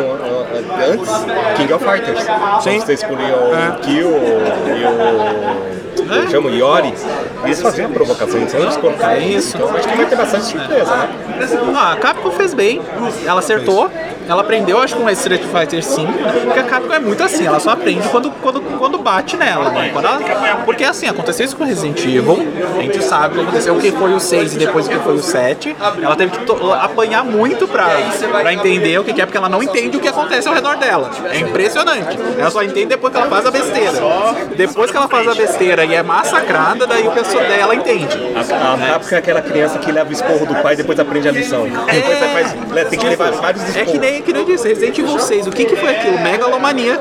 antes, 0.92 1.10
King 1.56 1.72
of 1.72 1.84
Fighters. 1.84 2.24
Sim. 2.62 2.78
Você 2.80 2.92
escolhia 2.94 3.34
o 3.36 3.80
Kill 3.80 4.10
e 4.10 4.84
o. 4.84 5.87
Eu 6.10 6.28
chamo 6.30 6.50
Yori. 6.50 6.94
Eles 7.44 7.60
faziam 7.60 7.90
provocação, 7.90 8.40
eles 8.40 8.52
não 8.52 8.68
escolhiam. 8.68 9.18
Isso. 9.18 9.56
Então 9.56 9.74
acho 9.76 9.88
que 9.88 9.96
vai 9.96 10.06
ter 10.06 10.16
bastante 10.16 10.44
surpresa, 10.46 10.96
né? 10.96 11.08
Ah, 11.76 11.92
a 11.92 11.96
Capcom 11.96 12.30
fez 12.32 12.52
bem, 12.52 12.80
ela 13.24 13.38
acertou, 13.38 13.88
ela 14.28 14.40
aprendeu, 14.42 14.80
acho 14.82 14.96
que 14.96 15.00
com 15.02 15.08
Street 15.10 15.42
Fighter 15.42 15.82
5, 15.84 16.12
porque 16.44 16.58
a 16.58 16.64
Capcom 16.64 16.92
é 16.92 16.98
muito 16.98 17.22
assim, 17.22 17.46
ela 17.46 17.60
só 17.60 17.70
aprende 17.70 18.08
quando, 18.08 18.30
quando, 18.42 18.60
quando 18.78 18.98
bate 18.98 19.36
nela, 19.36 19.70
né? 19.70 19.90
Quando 19.92 20.06
ela- 20.06 20.18
porque 20.64 20.82
assim, 20.82 21.06
aconteceu 21.06 21.46
isso 21.46 21.56
com 21.56 21.62
Resident 21.64 21.98
Evil, 22.04 22.38
a 22.76 22.82
gente 22.82 23.02
sabe 23.04 23.34
o 23.34 23.36
que 23.38 23.42
aconteceu, 23.44 23.74
o 23.76 23.80
que 23.80 23.92
foi 23.92 24.12
o 24.12 24.18
6 24.20 24.54
e 24.54 24.58
depois 24.58 24.86
o 24.86 24.90
que 24.90 24.98
foi 24.98 25.14
o 25.14 25.22
7, 25.22 25.76
ela 26.02 26.16
teve 26.16 26.32
que 26.36 26.44
apanhar 26.82 27.24
muito 27.24 27.68
pra, 27.68 27.86
pra 28.40 28.52
entender 28.52 28.98
o 28.98 29.04
que 29.04 29.12
que 29.12 29.22
é, 29.22 29.26
porque 29.26 29.38
ela 29.38 29.48
não 29.48 29.62
entende 29.62 29.96
o 29.96 30.00
que 30.00 30.08
acontece 30.08 30.48
ao 30.48 30.54
redor 30.54 30.76
dela. 30.76 31.10
É 31.30 31.38
impressionante. 31.38 32.18
Ela 32.36 32.50
só 32.50 32.62
entende 32.64 32.86
depois 32.86 33.12
que 33.12 33.18
ela 33.20 33.28
faz 33.30 33.46
a 33.46 33.50
besteira. 33.50 33.92
Depois 34.56 34.90
que 34.90 34.96
ela 34.96 35.08
faz 35.08 35.28
a 35.28 35.34
besteira 35.34 35.84
e 35.84 35.94
é 35.98 36.02
massacrada, 36.02 36.86
daí 36.86 37.06
o 37.06 37.10
pessoal 37.12 37.44
dela 37.44 37.74
entende. 37.74 38.08
A, 38.34 38.74
a 38.74 39.14
é 39.14 39.18
aquela 39.18 39.42
criança 39.42 39.78
que 39.78 39.90
leva 39.90 40.08
o 40.08 40.12
esporro 40.12 40.46
do 40.46 40.54
pai 40.56 40.74
e 40.74 40.76
depois 40.76 40.98
aprende 40.98 41.28
a 41.28 41.32
lição. 41.32 41.64
Depois 41.64 42.18
você 42.18 42.28
faz, 42.28 42.88
tem 42.88 42.98
que 42.98 43.06
levar 43.06 43.30
vários 43.32 43.62
É 43.64 43.66
esporros. 43.68 43.92
que 43.92 43.98
nem, 43.98 44.22
que 44.22 44.32
nem 44.32 44.42
eu 44.42 44.48
disse, 44.48 44.68
Resident 44.68 44.98
Evil 44.98 45.18
6, 45.18 45.46
o 45.46 45.50
que, 45.50 45.64
que 45.64 45.76
foi 45.76 45.90
aquilo? 45.90 46.18
Megalomania 46.20 46.98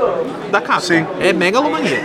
da 0.52 0.62
Capcom. 0.62 1.06
É 1.20 1.34
megalomania. 1.34 2.00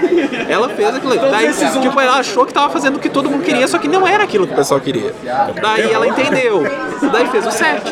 Ela 0.49 0.69
fez 0.69 0.95
aquilo. 0.95 1.13
ali. 1.13 1.31
Daí, 1.31 1.81
tipo, 1.81 2.01
ela 2.01 2.19
achou 2.19 2.45
que 2.45 2.53
tava 2.53 2.71
fazendo 2.71 2.97
o 2.97 2.99
que 2.99 3.09
todo 3.09 3.31
mundo 3.31 3.43
queria, 3.43 3.67
só 3.69 3.79
que 3.79 3.89
não 3.89 4.07
era 4.07 4.25
aquilo 4.25 4.47
que 4.47 4.53
o 4.53 4.57
pessoal 4.57 4.81
queria. 4.81 5.15
Daí 5.61 5.91
ela 5.93 6.07
entendeu. 6.07 6.63
Daí 7.11 7.27
fez 7.29 7.47
o 7.47 7.51
7. 7.51 7.83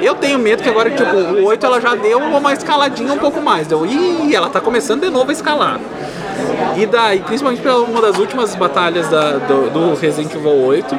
Eu 0.00 0.14
tenho 0.14 0.38
medo 0.38 0.62
que 0.62 0.68
agora, 0.68 0.90
tipo, 0.90 1.14
o 1.14 1.44
8 1.44 1.64
ela 1.66 1.80
já 1.80 1.94
deu 1.94 2.18
uma 2.18 2.52
escaladinha 2.52 3.12
um 3.12 3.18
pouco 3.18 3.40
mais. 3.40 3.66
Deu, 3.66 3.84
ih, 3.86 4.34
ela 4.34 4.48
tá 4.48 4.60
começando 4.60 5.02
de 5.02 5.10
novo 5.10 5.30
a 5.30 5.32
escalar. 5.32 5.78
E 6.76 6.86
daí, 6.86 7.20
principalmente 7.20 7.60
pela 7.62 7.78
uma 7.82 8.00
das 8.00 8.18
últimas 8.18 8.54
batalhas 8.54 9.08
da- 9.08 9.32
do, 9.38 9.70
do 9.70 9.94
Resident 9.94 10.34
Evil 10.34 10.64
8, 10.64 10.98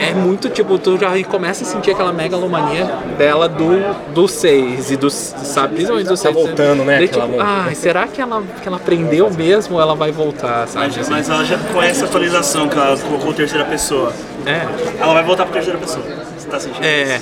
é 0.00 0.14
muito 0.14 0.48
tipo, 0.48 0.78
tu 0.78 0.96
já 0.96 1.10
começa 1.24 1.64
a 1.64 1.66
sentir 1.66 1.90
aquela 1.90 2.12
megalomania 2.12 2.84
dela 3.16 3.48
do, 3.48 4.12
do 4.14 4.28
6 4.28 4.92
e 4.92 4.96
do, 4.96 5.10
sabe, 5.10 5.74
principalmente 5.74 6.06
do 6.06 6.16
6. 6.16 6.22
Tá 6.34 6.40
voltando, 6.40 6.84
né, 6.84 6.98
Daí, 6.98 7.08
tipo, 7.08 7.40
ai, 7.40 7.74
será 7.74 8.06
que 8.06 8.20
ela, 8.20 8.42
que 8.62 8.68
ela 8.68 8.76
aprendeu 8.76 9.28
mesmo 9.30 9.74
ou 9.74 9.80
ela 9.82 9.96
vai 9.96 10.12
voltar, 10.12 10.68
sabe? 10.68 10.92
Mas, 10.96 11.08
mas 11.08 11.28
ela 11.28 11.44
já 11.44 11.58
conhece 11.72 12.04
a 12.04 12.06
atualização 12.06 12.68
que 12.68 12.78
ela 12.78 12.96
colocou 12.96 13.34
terceira 13.34 13.64
pessoa. 13.64 14.12
É. 14.46 14.66
Ela 15.02 15.14
vai 15.14 15.24
voltar 15.24 15.44
pra 15.44 15.54
terceira 15.54 15.78
pessoa. 15.78 16.04
Você 16.38 16.48
tá 16.48 16.60
sentindo? 16.60 16.84
É. 16.84 17.20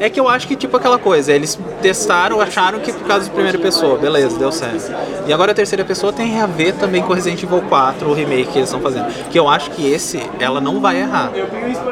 É 0.00 0.08
que 0.08 0.18
eu 0.18 0.28
acho 0.28 0.46
que, 0.46 0.56
tipo, 0.56 0.76
aquela 0.76 0.98
coisa, 0.98 1.32
eles 1.32 1.58
testaram, 1.80 2.40
acharam 2.40 2.78
que 2.80 2.92
por 2.92 3.06
causa 3.06 3.24
de 3.24 3.30
primeira 3.30 3.58
pessoa, 3.58 3.98
beleza, 3.98 4.38
deu 4.38 4.52
certo. 4.52 4.92
E 5.26 5.32
agora 5.32 5.52
a 5.52 5.54
terceira 5.54 5.84
pessoa 5.84 6.12
tem 6.12 6.40
a 6.40 6.46
ver 6.46 6.74
também 6.74 7.02
com 7.02 7.12
Resident 7.12 7.42
Evil 7.42 7.62
4, 7.62 8.08
o 8.08 8.14
remake 8.14 8.52
que 8.52 8.58
eles 8.58 8.68
estão 8.68 8.80
fazendo. 8.80 9.06
Que 9.30 9.38
eu 9.38 9.48
acho 9.48 9.70
que 9.70 9.90
esse, 9.90 10.22
ela 10.38 10.60
não 10.60 10.80
vai 10.80 11.00
errar. 11.00 11.30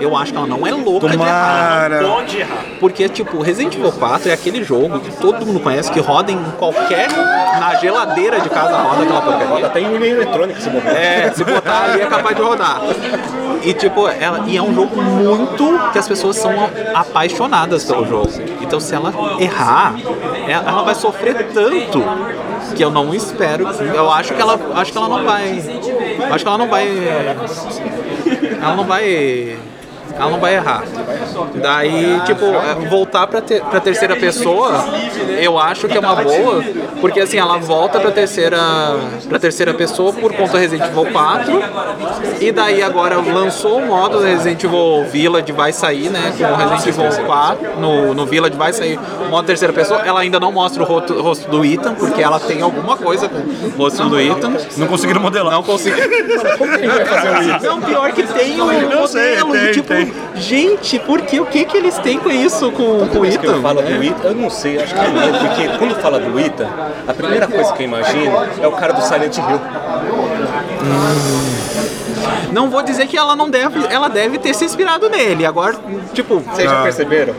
Eu 0.00 0.16
acho 0.16 0.32
que 0.32 0.38
ela 0.38 0.46
não 0.46 0.66
é 0.66 0.72
louca 0.72 1.08
de 1.08 1.14
errar. 1.14 1.90
Não 1.90 2.16
pode 2.16 2.38
errar. 2.38 2.64
Porque, 2.78 3.08
tipo, 3.08 3.40
Resident 3.40 3.74
Evil 3.74 3.92
4 3.92 4.30
é 4.30 4.32
aquele 4.32 4.62
jogo 4.62 5.00
que 5.00 5.10
todo 5.16 5.44
mundo 5.46 5.60
conhece, 5.60 5.90
que 5.90 6.00
roda 6.00 6.30
em 6.30 6.42
qualquer. 6.58 7.08
na 7.58 7.74
geladeira 7.76 8.40
de 8.40 8.48
casa 8.48 8.76
roda 8.76 9.02
aquela 9.02 9.20
porcaria. 9.22 9.46
Roda 9.46 9.66
até 9.66 9.80
em 9.80 9.96
linha 9.96 10.14
eletrônica 10.14 10.60
se 10.60 10.68
bobear. 10.68 10.96
É, 10.96 11.32
se 11.32 11.44
botar 11.44 11.84
ali 11.84 12.02
é 12.02 12.06
capaz 12.06 12.36
de 12.36 12.42
rodar. 12.42 12.80
E 13.64 13.72
tipo, 13.72 14.08
ela, 14.08 14.44
e 14.46 14.56
é 14.56 14.62
um 14.62 14.74
jogo 14.74 15.00
muito 15.00 15.90
que 15.92 15.98
as 15.98 16.08
pessoas 16.08 16.36
são 16.36 16.52
apaixonadas 16.94 17.51
pelo 17.86 18.06
jogo. 18.06 18.30
Então 18.60 18.80
se 18.80 18.94
ela 18.94 19.12
errar, 19.38 19.94
ela 20.48 20.68
ela 20.68 20.82
vai 20.82 20.94
sofrer 20.94 21.48
tanto 21.52 22.02
que 22.74 22.82
eu 22.82 22.90
não 22.90 23.14
espero. 23.14 23.66
Eu 23.68 24.10
acho 24.10 24.34
que 24.34 24.40
ela, 24.40 24.58
acho 24.74 24.92
que 24.92 24.98
ela 24.98 25.08
não 25.08 25.24
vai, 25.24 25.58
acho 26.30 26.44
que 26.44 26.48
ela 26.48 26.58
não 26.58 26.68
vai, 26.68 26.88
ela 28.62 28.76
não 28.76 28.84
vai, 28.84 29.58
ela 30.14 30.30
não 30.30 30.40
vai 30.40 30.54
errar. 30.54 30.82
Daí, 31.54 32.20
tipo, 32.26 32.44
é, 32.44 32.88
voltar 32.88 33.26
pra, 33.26 33.40
ter, 33.40 33.62
pra 33.62 33.80
terceira 33.80 34.16
pessoa, 34.16 34.84
eu 35.40 35.58
acho 35.58 35.88
que 35.88 35.96
é 35.96 36.00
uma 36.00 36.14
boa, 36.16 36.62
porque 37.00 37.20
assim, 37.20 37.38
ela 37.38 37.58
volta 37.58 38.00
pra 38.00 38.10
terceira, 38.10 38.58
pra 39.28 39.38
terceira 39.38 39.74
pessoa 39.74 40.12
por 40.12 40.32
conta 40.32 40.52
do 40.52 40.58
Resident 40.58 40.90
Evil 40.90 41.06
4, 41.12 41.62
e 42.40 42.52
daí 42.52 42.82
agora 42.82 43.16
lançou 43.16 43.78
o 43.78 43.86
modo 43.86 44.18
do 44.18 44.24
Resident 44.24 44.62
Evil 44.64 45.04
Village, 45.10 45.52
vai 45.52 45.72
sair, 45.72 46.10
né, 46.10 46.32
com 46.36 46.44
o 46.44 46.56
Resident 46.56 46.86
Evil 46.86 47.26
4, 47.26 47.80
no, 47.80 48.14
no 48.14 48.26
Village 48.26 48.56
vai 48.56 48.72
sair 48.72 48.98
o 49.26 49.30
modo 49.30 49.46
terceira 49.46 49.72
pessoa, 49.72 50.00
ela 50.00 50.20
ainda 50.20 50.38
não 50.38 50.52
mostra 50.52 50.82
o 50.82 50.86
rosto, 50.86 51.14
o 51.14 51.22
rosto 51.22 51.50
do 51.50 51.64
Ethan, 51.64 51.94
porque 51.94 52.22
ela 52.22 52.38
tem 52.38 52.62
alguma 52.62 52.96
coisa 52.96 53.28
com 53.28 53.38
o 53.38 53.70
rosto 53.76 54.08
do 54.08 54.20
Ethan. 54.20 54.52
Não 54.76 54.86
conseguiram 54.86 55.20
modelar. 55.20 55.52
Não 55.52 55.62
conseguiram. 55.62 56.08
Como 56.58 56.70
que 56.70 56.84
a 56.84 56.88
gente 56.88 56.88
vai 56.88 57.04
fazer 57.04 57.28
o 57.28 57.56
Ethan? 57.56 57.66
Não, 57.66 57.80
pior 57.80 58.12
que 58.12 58.22
tem 58.22 58.60
o 58.60 58.72
Eu 58.72 58.82
modelo, 58.82 59.08
sei, 59.08 59.38
e 59.38 59.44
tem, 59.44 59.72
tipo, 59.72 59.91
tem. 59.94 60.12
gente, 60.36 60.98
por 61.00 61.20
que, 61.22 61.40
o 61.40 61.46
que 61.46 61.64
que 61.64 61.76
eles 61.76 61.96
têm 61.98 62.18
com 62.18 62.30
isso, 62.30 62.70
com, 62.72 63.06
com 63.08 63.18
o 63.20 63.26
Ethan? 63.26 63.60
falo 63.62 63.82
né? 63.82 63.96
do 63.96 64.04
Ita, 64.04 64.28
eu 64.28 64.34
não 64.34 64.50
sei, 64.50 64.82
acho 64.82 64.94
que 64.94 65.00
não, 65.00 65.38
porque 65.48 65.68
quando 65.78 65.94
fala 66.00 66.18
do 66.20 66.38
Ita, 66.40 66.68
a 67.06 67.12
primeira 67.14 67.46
coisa 67.46 67.72
que 67.72 67.82
eu 67.82 67.86
imagino 67.86 68.32
é 68.62 68.66
o 68.66 68.72
cara 68.72 68.92
do 68.92 69.02
Silent 69.02 69.36
Hill. 69.36 69.60
Não 72.52 72.68
vou 72.68 72.82
dizer 72.82 73.06
que 73.06 73.16
ela 73.16 73.34
não 73.34 73.48
deve, 73.48 73.80
ela 73.90 74.08
deve 74.08 74.38
ter 74.38 74.54
se 74.54 74.64
inspirado 74.64 75.08
nele. 75.08 75.46
Agora, 75.46 75.74
tipo, 76.12 76.38
Vocês 76.40 76.68
já 76.70 76.82
perceberam? 76.82 77.34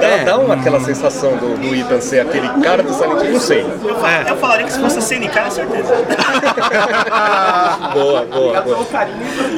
Dá, 0.00 0.06
É. 0.06 0.24
dá 0.24 0.38
uma, 0.38 0.54
aquela 0.54 0.80
sensação 0.80 1.36
do, 1.36 1.56
do 1.56 1.74
Ethan 1.74 2.00
ser 2.00 2.20
aquele 2.20 2.48
cara 2.60 2.82
do 2.82 2.92
Silent 2.92 3.22
Hill, 3.22 3.32
não 3.32 3.40
sei. 3.40 3.60
Eu, 3.62 3.94
fa- 3.96 4.24
eu 4.28 4.36
falaria 4.36 4.66
que 4.66 4.72
se 4.72 4.80
fosse 4.80 4.98
a 4.98 5.02
CNK, 5.02 5.38
é 5.38 5.50
certeza. 5.50 5.94
Boa, 7.94 8.24
boa, 8.24 8.60
boa. 8.62 8.86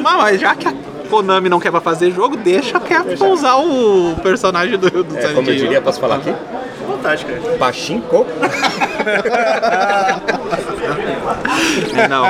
mas, 0.03 0.17
mas 0.17 0.39
já 0.39 0.53
que 0.55 0.67
a 0.67 0.73
Konami 1.07 1.49
não 1.49 1.59
quer 1.59 1.71
pra 1.71 1.81
fazer 1.81 2.11
jogo, 2.11 2.37
deixa 2.37 2.77
a 2.77 2.79
Capcom 2.79 3.31
usar 3.31 3.55
o 3.55 4.15
personagem 4.21 4.77
do, 4.77 4.89
do 4.89 5.17
É, 5.17 5.21
Silent 5.21 5.35
como 5.35 5.49
eu 5.49 5.55
diria, 5.55 5.81
posso 5.81 5.99
falar 5.99 6.17
aqui? 6.17 6.33
Vontade, 6.87 7.25
cara. 7.25 7.57
Pachinko. 7.57 8.25
Não. 12.09 12.25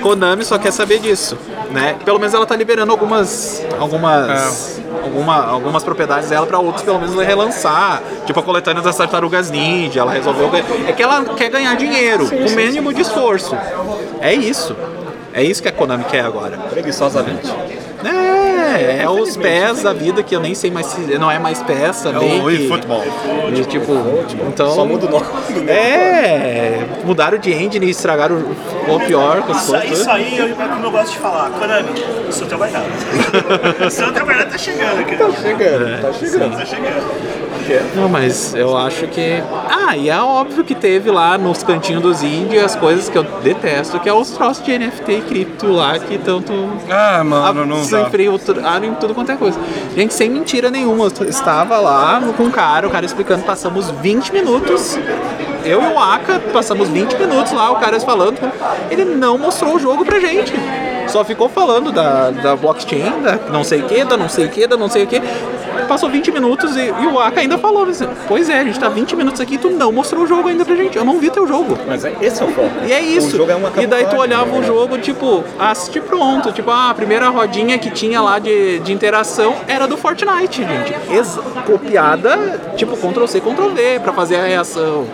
Konami 0.00 0.44
só 0.44 0.58
quer 0.58 0.72
saber 0.72 0.98
disso, 0.98 1.38
né? 1.70 1.96
Pelo 2.04 2.18
menos 2.18 2.34
ela 2.34 2.46
tá 2.46 2.56
liberando 2.56 2.92
algumas 2.92 3.64
algumas 3.78 4.80
alguma, 5.02 5.46
algumas 5.46 5.82
propriedades 5.84 6.28
dela 6.28 6.46
para 6.46 6.58
outros 6.58 6.84
pelo 6.84 6.98
menos 7.00 7.14
relançar, 7.24 8.02
tipo 8.26 8.38
a 8.38 8.42
coletânea 8.42 8.82
das 8.82 8.96
tartarugas 8.96 9.50
ninja, 9.50 10.00
ela 10.00 10.12
resolveu 10.12 10.50
é 10.86 10.92
que 10.92 11.02
ela 11.02 11.24
quer 11.34 11.50
ganhar 11.50 11.74
dinheiro 11.76 12.28
com 12.28 12.36
o 12.36 12.56
mínimo 12.56 12.92
de 12.92 13.02
esforço. 13.02 13.56
É 14.20 14.34
isso. 14.34 14.76
É 15.32 15.42
isso 15.42 15.60
que 15.62 15.68
a 15.68 15.72
Konami 15.72 16.04
quer 16.04 16.24
agora. 16.24 16.56
Preguiçosamente. 16.56 17.52
É, 18.08 19.02
é 19.02 19.08
os 19.08 19.36
pés 19.36 19.82
da 19.82 19.92
vida 19.92 20.22
que 20.22 20.34
eu 20.34 20.40
nem 20.40 20.54
sei 20.54 20.70
mais 20.70 20.86
se 20.86 21.00
não 21.18 21.30
é 21.30 21.38
mais 21.38 21.62
peça, 21.62 22.12
bem 22.12 22.40
o 22.42 22.48
que- 22.48 23.60
e, 23.60 23.64
tipo, 23.66 23.92
então 24.48 24.70
Só 24.74 24.84
muda 24.84 25.06
o 25.06 25.10
nome. 25.10 25.24
É, 25.70 26.80
mudaram 27.04 27.38
de 27.38 27.52
engine 27.52 27.86
e 27.86 27.90
estragaram 27.90 28.36
o 28.36 28.74
o 28.94 29.00
pior 29.00 29.40
com 29.42 29.52
as 29.52 29.62
Isso, 29.62 29.72
coisas. 29.72 29.98
isso 30.00 30.10
aí 30.10 30.36
eu, 30.38 30.46
é 30.48 30.50
como 30.52 30.84
eu 30.84 30.90
gosto 30.90 31.12
de 31.12 31.18
falar. 31.18 31.48
Konami, 31.50 31.88
o 32.28 32.32
seu 32.32 32.46
trabalhado. 32.46 32.84
o 33.86 33.88
seu 33.90 34.12
trabalhado 34.12 34.50
tá 34.50 34.58
chegando, 34.58 35.04
cara. 35.06 35.32
Tá 35.32 35.40
chegando, 35.40 36.02
tá 36.02 36.12
chegando. 36.12 36.58
Tá 36.58 36.66
chegando. 36.66 37.34
Não, 37.96 38.10
mas 38.10 38.54
eu 38.54 38.76
acho 38.76 39.06
que. 39.06 39.42
Ah, 39.70 39.96
e 39.96 40.10
é 40.10 40.18
óbvio 40.20 40.62
que 40.64 40.74
teve 40.74 41.10
lá 41.10 41.38
nos 41.38 41.62
cantinhos 41.62 42.02
dos 42.02 42.22
índios 42.22 42.62
as 42.62 42.76
coisas 42.76 43.08
que 43.08 43.16
eu 43.16 43.22
detesto, 43.42 43.98
que 44.00 44.08
é 44.08 44.12
os 44.12 44.30
troços 44.32 44.62
de 44.62 44.78
NFT 44.78 45.12
e 45.12 45.20
cripto 45.22 45.72
lá 45.72 45.98
que 45.98 46.18
tanto. 46.18 46.52
Ah, 46.90 47.24
mano, 47.24 47.64
não 47.64 47.82
dá. 47.94 48.04
sempre 48.04 48.28
ultraram 48.28 48.84
em 48.84 48.94
tudo 48.94 49.14
quanto 49.14 49.32
é 49.32 49.36
coisa. 49.36 49.58
Gente, 49.96 50.14
sem 50.14 50.30
mentira 50.30 50.70
nenhuma, 50.70 51.10
eu 51.20 51.28
estava 51.28 51.78
lá 51.78 52.20
com 52.36 52.44
um 52.44 52.50
cara, 52.50 52.86
o 52.86 52.90
cara 52.90 53.06
explicando, 53.06 53.42
passamos 53.44 53.90
20 53.90 54.32
minutos. 54.32 54.98
Eu 55.64 55.82
e 55.82 55.86
o 55.86 55.98
Aka 55.98 56.40
passamos 56.52 56.88
20 56.88 57.14
minutos 57.16 57.52
lá, 57.52 57.70
o 57.70 57.76
cara 57.76 57.98
falando. 58.00 58.38
Ele 58.90 59.04
não 59.04 59.38
mostrou 59.38 59.76
o 59.76 59.78
jogo 59.78 60.04
pra 60.04 60.20
gente. 60.20 60.52
Só 61.08 61.24
ficou 61.24 61.48
falando 61.48 61.90
da, 61.90 62.30
da 62.30 62.56
blockchain, 62.56 63.22
da 63.22 63.38
não 63.50 63.64
sei 63.64 63.80
o 63.80 63.86
que, 63.86 64.04
da 64.04 64.16
não 64.16 64.28
sei 64.28 64.46
o 64.46 64.48
que, 64.50 64.66
da 64.66 64.76
não 64.76 64.88
sei 64.88 65.04
o 65.04 65.06
que. 65.06 65.22
Passou 65.88 66.08
20 66.08 66.30
minutos 66.32 66.76
e, 66.76 66.86
e 66.86 67.06
o 67.06 67.18
Aka 67.18 67.40
ainda 67.40 67.58
falou 67.58 67.84
assim, 67.84 68.08
pois 68.26 68.48
é, 68.48 68.60
a 68.60 68.64
gente 68.64 68.78
tá 68.78 68.88
20 68.88 69.16
minutos 69.16 69.40
aqui 69.40 69.54
e 69.54 69.58
tu 69.58 69.70
não 69.70 69.92
mostrou 69.92 70.24
o 70.24 70.26
jogo 70.26 70.48
ainda 70.48 70.64
pra 70.64 70.74
gente. 70.74 70.96
Eu 70.96 71.04
não 71.04 71.18
vi 71.18 71.30
teu 71.30 71.46
jogo. 71.46 71.78
Mas 71.86 72.04
é, 72.04 72.12
esse 72.20 72.42
é 72.42 72.46
o 72.46 72.48
foco. 72.48 72.70
E 72.86 72.92
é 72.92 73.00
isso. 73.00 73.34
O 73.34 73.38
jogo 73.38 73.50
é 73.50 73.54
uma 73.54 73.72
e 73.76 73.86
daí 73.86 74.06
tu 74.06 74.16
olhava 74.16 74.54
o 74.54 74.60
né? 74.60 74.66
jogo, 74.66 74.98
tipo, 74.98 75.44
assistir 75.58 76.02
pronto. 76.02 76.52
Tipo, 76.52 76.70
ah, 76.70 76.90
a 76.90 76.94
primeira 76.94 77.28
rodinha 77.28 77.78
que 77.78 77.90
tinha 77.90 78.20
lá 78.20 78.38
de, 78.38 78.78
de 78.80 78.92
interação 78.92 79.56
era 79.66 79.86
do 79.86 79.96
Fortnite, 79.96 80.62
gente. 80.62 80.94
Ex 81.10 81.38
copiada, 81.66 82.60
tipo, 82.76 82.96
Ctrl 82.96 83.26
C, 83.26 83.40
Ctrl 83.40 83.68
V 83.70 84.00
pra 84.00 84.12
fazer 84.12 84.36
a 84.36 84.44
reação. 84.44 85.06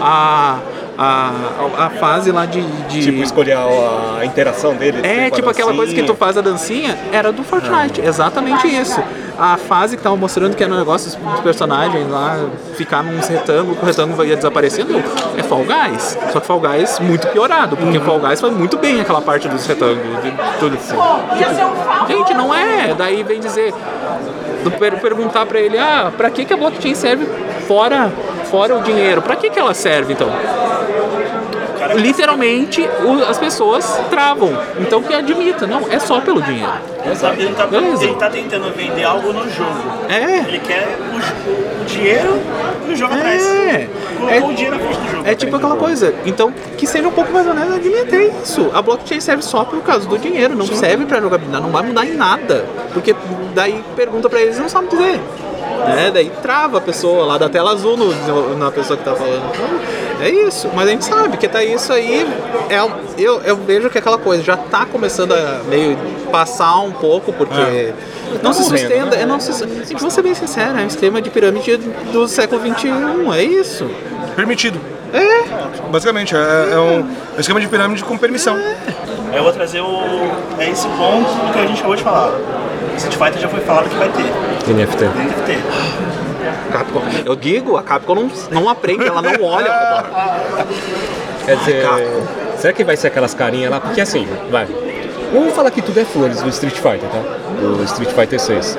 A, 0.00 0.58
a, 0.98 1.32
a 1.78 1.90
fase 1.90 2.30
lá 2.30 2.46
de. 2.46 2.60
de... 2.88 3.02
Tipo, 3.02 3.22
escolher 3.22 3.56
a, 3.56 4.18
a 4.20 4.24
interação 4.24 4.74
dele. 4.74 5.06
É, 5.06 5.30
tipo 5.30 5.48
aquela 5.48 5.74
coisa 5.74 5.94
que 5.94 6.02
tu 6.02 6.14
faz. 6.14 6.34
faz 6.34 6.38
a 6.38 6.40
dancinha, 6.40 6.96
era 7.12 7.30
do 7.32 7.44
Fortnite, 7.44 8.00
exatamente 8.00 8.66
isso. 8.66 9.02
A 9.38 9.56
fase 9.58 9.96
que 9.98 10.02
tava 10.02 10.16
mostrando 10.16 10.56
que 10.56 10.64
era 10.64 10.72
um 10.72 10.78
negócio 10.78 11.10
dos 11.18 11.40
personagens 11.40 12.08
lá, 12.10 12.38
ficar 12.74 13.02
num 13.02 13.20
retângulo, 13.20 13.76
que 13.76 13.82
o 13.82 13.86
retângulo 13.86 14.24
ia 14.24 14.34
desaparecendo, 14.36 14.96
é 15.36 15.42
Fall 15.42 15.64
Guys. 15.64 16.16
Só 16.32 16.40
que 16.40 16.46
Fall 16.46 16.60
Guys 16.60 16.98
muito 17.00 17.26
piorado, 17.28 17.76
porque 17.76 18.00
Fall 18.00 18.18
Guys 18.18 18.40
faz 18.40 18.52
muito 18.54 18.78
bem 18.78 19.00
aquela 19.00 19.20
parte 19.20 19.46
dos 19.46 19.66
retângulos, 19.66 20.22
de 20.22 20.32
tudo 20.58 20.76
assim. 20.76 20.96
Tipo, 21.36 22.06
gente, 22.08 22.32
não 22.34 22.54
é. 22.54 22.94
Daí 22.94 23.22
vem 23.22 23.38
dizer, 23.38 23.74
per- 24.78 25.00
perguntar 25.00 25.44
pra 25.44 25.58
ele, 25.60 25.76
ah, 25.78 26.10
pra 26.16 26.30
que, 26.30 26.44
que 26.44 26.54
a 26.54 26.56
blockchain 26.56 26.94
serve 26.94 27.26
fora, 27.68 28.10
fora 28.50 28.74
o 28.76 28.80
dinheiro? 28.82 29.20
Pra 29.20 29.36
que, 29.36 29.50
que 29.50 29.58
ela 29.58 29.74
serve 29.74 30.14
então? 30.14 30.28
Literalmente 31.94 32.80
o- 33.04 33.22
as 33.28 33.38
pessoas 33.38 33.84
travam. 34.10 34.50
Então 34.80 35.02
que 35.02 35.14
admita, 35.14 35.66
não, 35.66 35.82
é 35.90 35.98
só 35.98 36.20
pelo 36.20 36.42
dinheiro. 36.42 36.72
Ele 37.04 37.14
tá, 37.16 37.32
ele, 37.36 37.54
tá, 37.54 37.66
Beleza. 37.66 38.04
ele 38.04 38.14
tá 38.16 38.30
tentando 38.30 38.72
vender 38.74 39.04
algo 39.04 39.32
no 39.32 39.48
jogo. 39.50 39.72
É. 40.08 40.38
Ele 40.48 40.58
quer 40.58 40.98
o, 41.12 41.82
o- 41.82 41.84
dinheiro 41.86 42.40
e 42.88 42.92
o 42.92 42.96
jogo 42.96 43.14
atrás. 43.14 43.44
É. 43.46 43.88
Colocou 44.18 44.48
o 44.50 44.54
dinheiro 44.54 44.76
na 44.78 44.84
do 44.84 45.10
jogo. 45.10 45.26
É 45.28 45.34
tipo 45.34 45.56
aquela 45.56 45.76
coisa, 45.76 46.14
então 46.24 46.52
que 46.76 46.86
seja 46.86 47.06
um 47.06 47.12
pouco 47.12 47.32
mais 47.32 47.46
honesto, 47.46 47.74
admita 47.74 48.16
é 48.16 48.32
isso. 48.42 48.70
A 48.74 48.82
blockchain 48.82 49.20
serve 49.20 49.42
só 49.42 49.64
por 49.64 49.80
causa 49.82 50.06
do 50.08 50.18
dinheiro, 50.18 50.54
não 50.56 50.66
serve 50.66 51.04
pra 51.06 51.20
jogabilidade, 51.20 51.62
não 51.62 51.70
vai 51.70 51.82
mudar 51.82 52.04
em 52.06 52.14
nada. 52.14 52.64
Porque 52.92 53.14
daí 53.54 53.82
pergunta 53.94 54.28
pra 54.28 54.40
eles 54.40 54.58
não 54.58 54.68
sabe 54.68 54.88
dizer. 54.88 55.20
Né? 55.86 56.10
Daí 56.12 56.30
trava 56.42 56.78
a 56.78 56.80
pessoa 56.80 57.24
lá 57.26 57.38
da 57.38 57.48
tela 57.48 57.72
azul 57.72 57.96
no- 57.96 58.12
no- 58.14 58.56
na 58.58 58.70
pessoa 58.70 58.96
que 58.96 59.04
tá 59.04 59.14
falando. 59.14 59.42
Então, 59.54 60.24
é 60.26 60.30
isso, 60.30 60.68
mas 60.74 60.88
a 60.88 60.90
gente 60.90 61.04
sabe 61.04 61.36
que 61.36 61.46
tá 61.46 61.62
isso 61.62 61.92
aí. 61.92 62.26
É, 62.68 62.78
eu, 63.18 63.40
eu 63.42 63.56
vejo 63.56 63.88
que 63.90 63.98
aquela 63.98 64.18
coisa 64.18 64.42
já 64.42 64.56
tá 64.56 64.84
começando 64.86 65.32
a 65.32 65.60
meio 65.68 65.96
passar 66.32 66.80
um 66.80 66.90
pouco, 66.92 67.32
porque 67.32 67.92
não 68.42 68.52
se 68.52 68.62
morrendo, 68.62 68.78
sustenta. 68.88 69.16
né? 69.16 69.22
É, 69.22 69.26
não 69.26 69.38
se, 69.38 69.52
gente, 69.52 70.00
vou 70.00 70.10
ser 70.10 70.22
bem 70.22 70.34
sincero, 70.34 70.78
é 70.78 70.82
um 70.82 70.86
esquema 70.86 71.20
de 71.22 71.30
pirâmide 71.30 71.76
do 72.12 72.26
século 72.26 72.60
XXI, 72.60 72.90
é 73.36 73.42
isso. 73.42 73.88
Permitido. 74.34 74.80
É. 75.12 75.44
Basicamente, 75.88 76.34
é, 76.34 76.38
é 76.72 76.78
um, 76.78 76.98
é 77.00 77.36
um 77.36 77.40
esquema 77.40 77.60
de 77.60 77.68
pirâmide 77.68 78.02
com 78.02 78.18
permissão. 78.18 78.58
Eu 79.32 79.42
vou 79.44 79.52
trazer 79.52 79.80
o, 79.80 80.00
é 80.58 80.68
esse 80.70 80.86
ponto 80.88 81.52
que 81.52 81.58
a 81.60 81.66
gente 81.66 81.78
acabou 81.78 81.96
de 81.96 82.02
falar. 82.02 82.32
Street 82.96 83.16
Fighter 83.16 83.40
já 83.40 83.48
foi 83.48 83.60
falado 83.60 83.88
que 83.88 83.94
vai 83.96 84.08
ter. 84.08 84.24
NFT. 84.72 85.04
NFT. 85.04 85.58
Capcom. 86.72 87.00
Eu 87.24 87.36
digo, 87.36 87.76
a 87.76 87.82
Capcom 87.82 88.14
não, 88.14 88.30
não 88.50 88.68
aprende, 88.68 89.06
ela 89.06 89.22
não 89.22 89.42
olha. 89.44 90.04
Quer 91.44 91.56
dizer, 91.58 91.86
será 92.58 92.72
que 92.72 92.84
vai 92.84 92.96
ser 92.96 93.08
aquelas 93.08 93.34
carinhas 93.34 93.70
lá? 93.70 93.80
Porque 93.80 94.00
assim, 94.00 94.26
vai. 94.50 94.66
Vamos 95.32 95.54
falar 95.54 95.70
que 95.70 95.82
tudo 95.82 95.98
é 96.00 96.04
flores 96.04 96.40
do 96.40 96.48
Street 96.48 96.74
Fighter, 96.76 97.08
tá? 97.10 97.20
Do 97.60 97.82
Street 97.84 98.10
Fighter 98.10 98.40
6. 98.40 98.78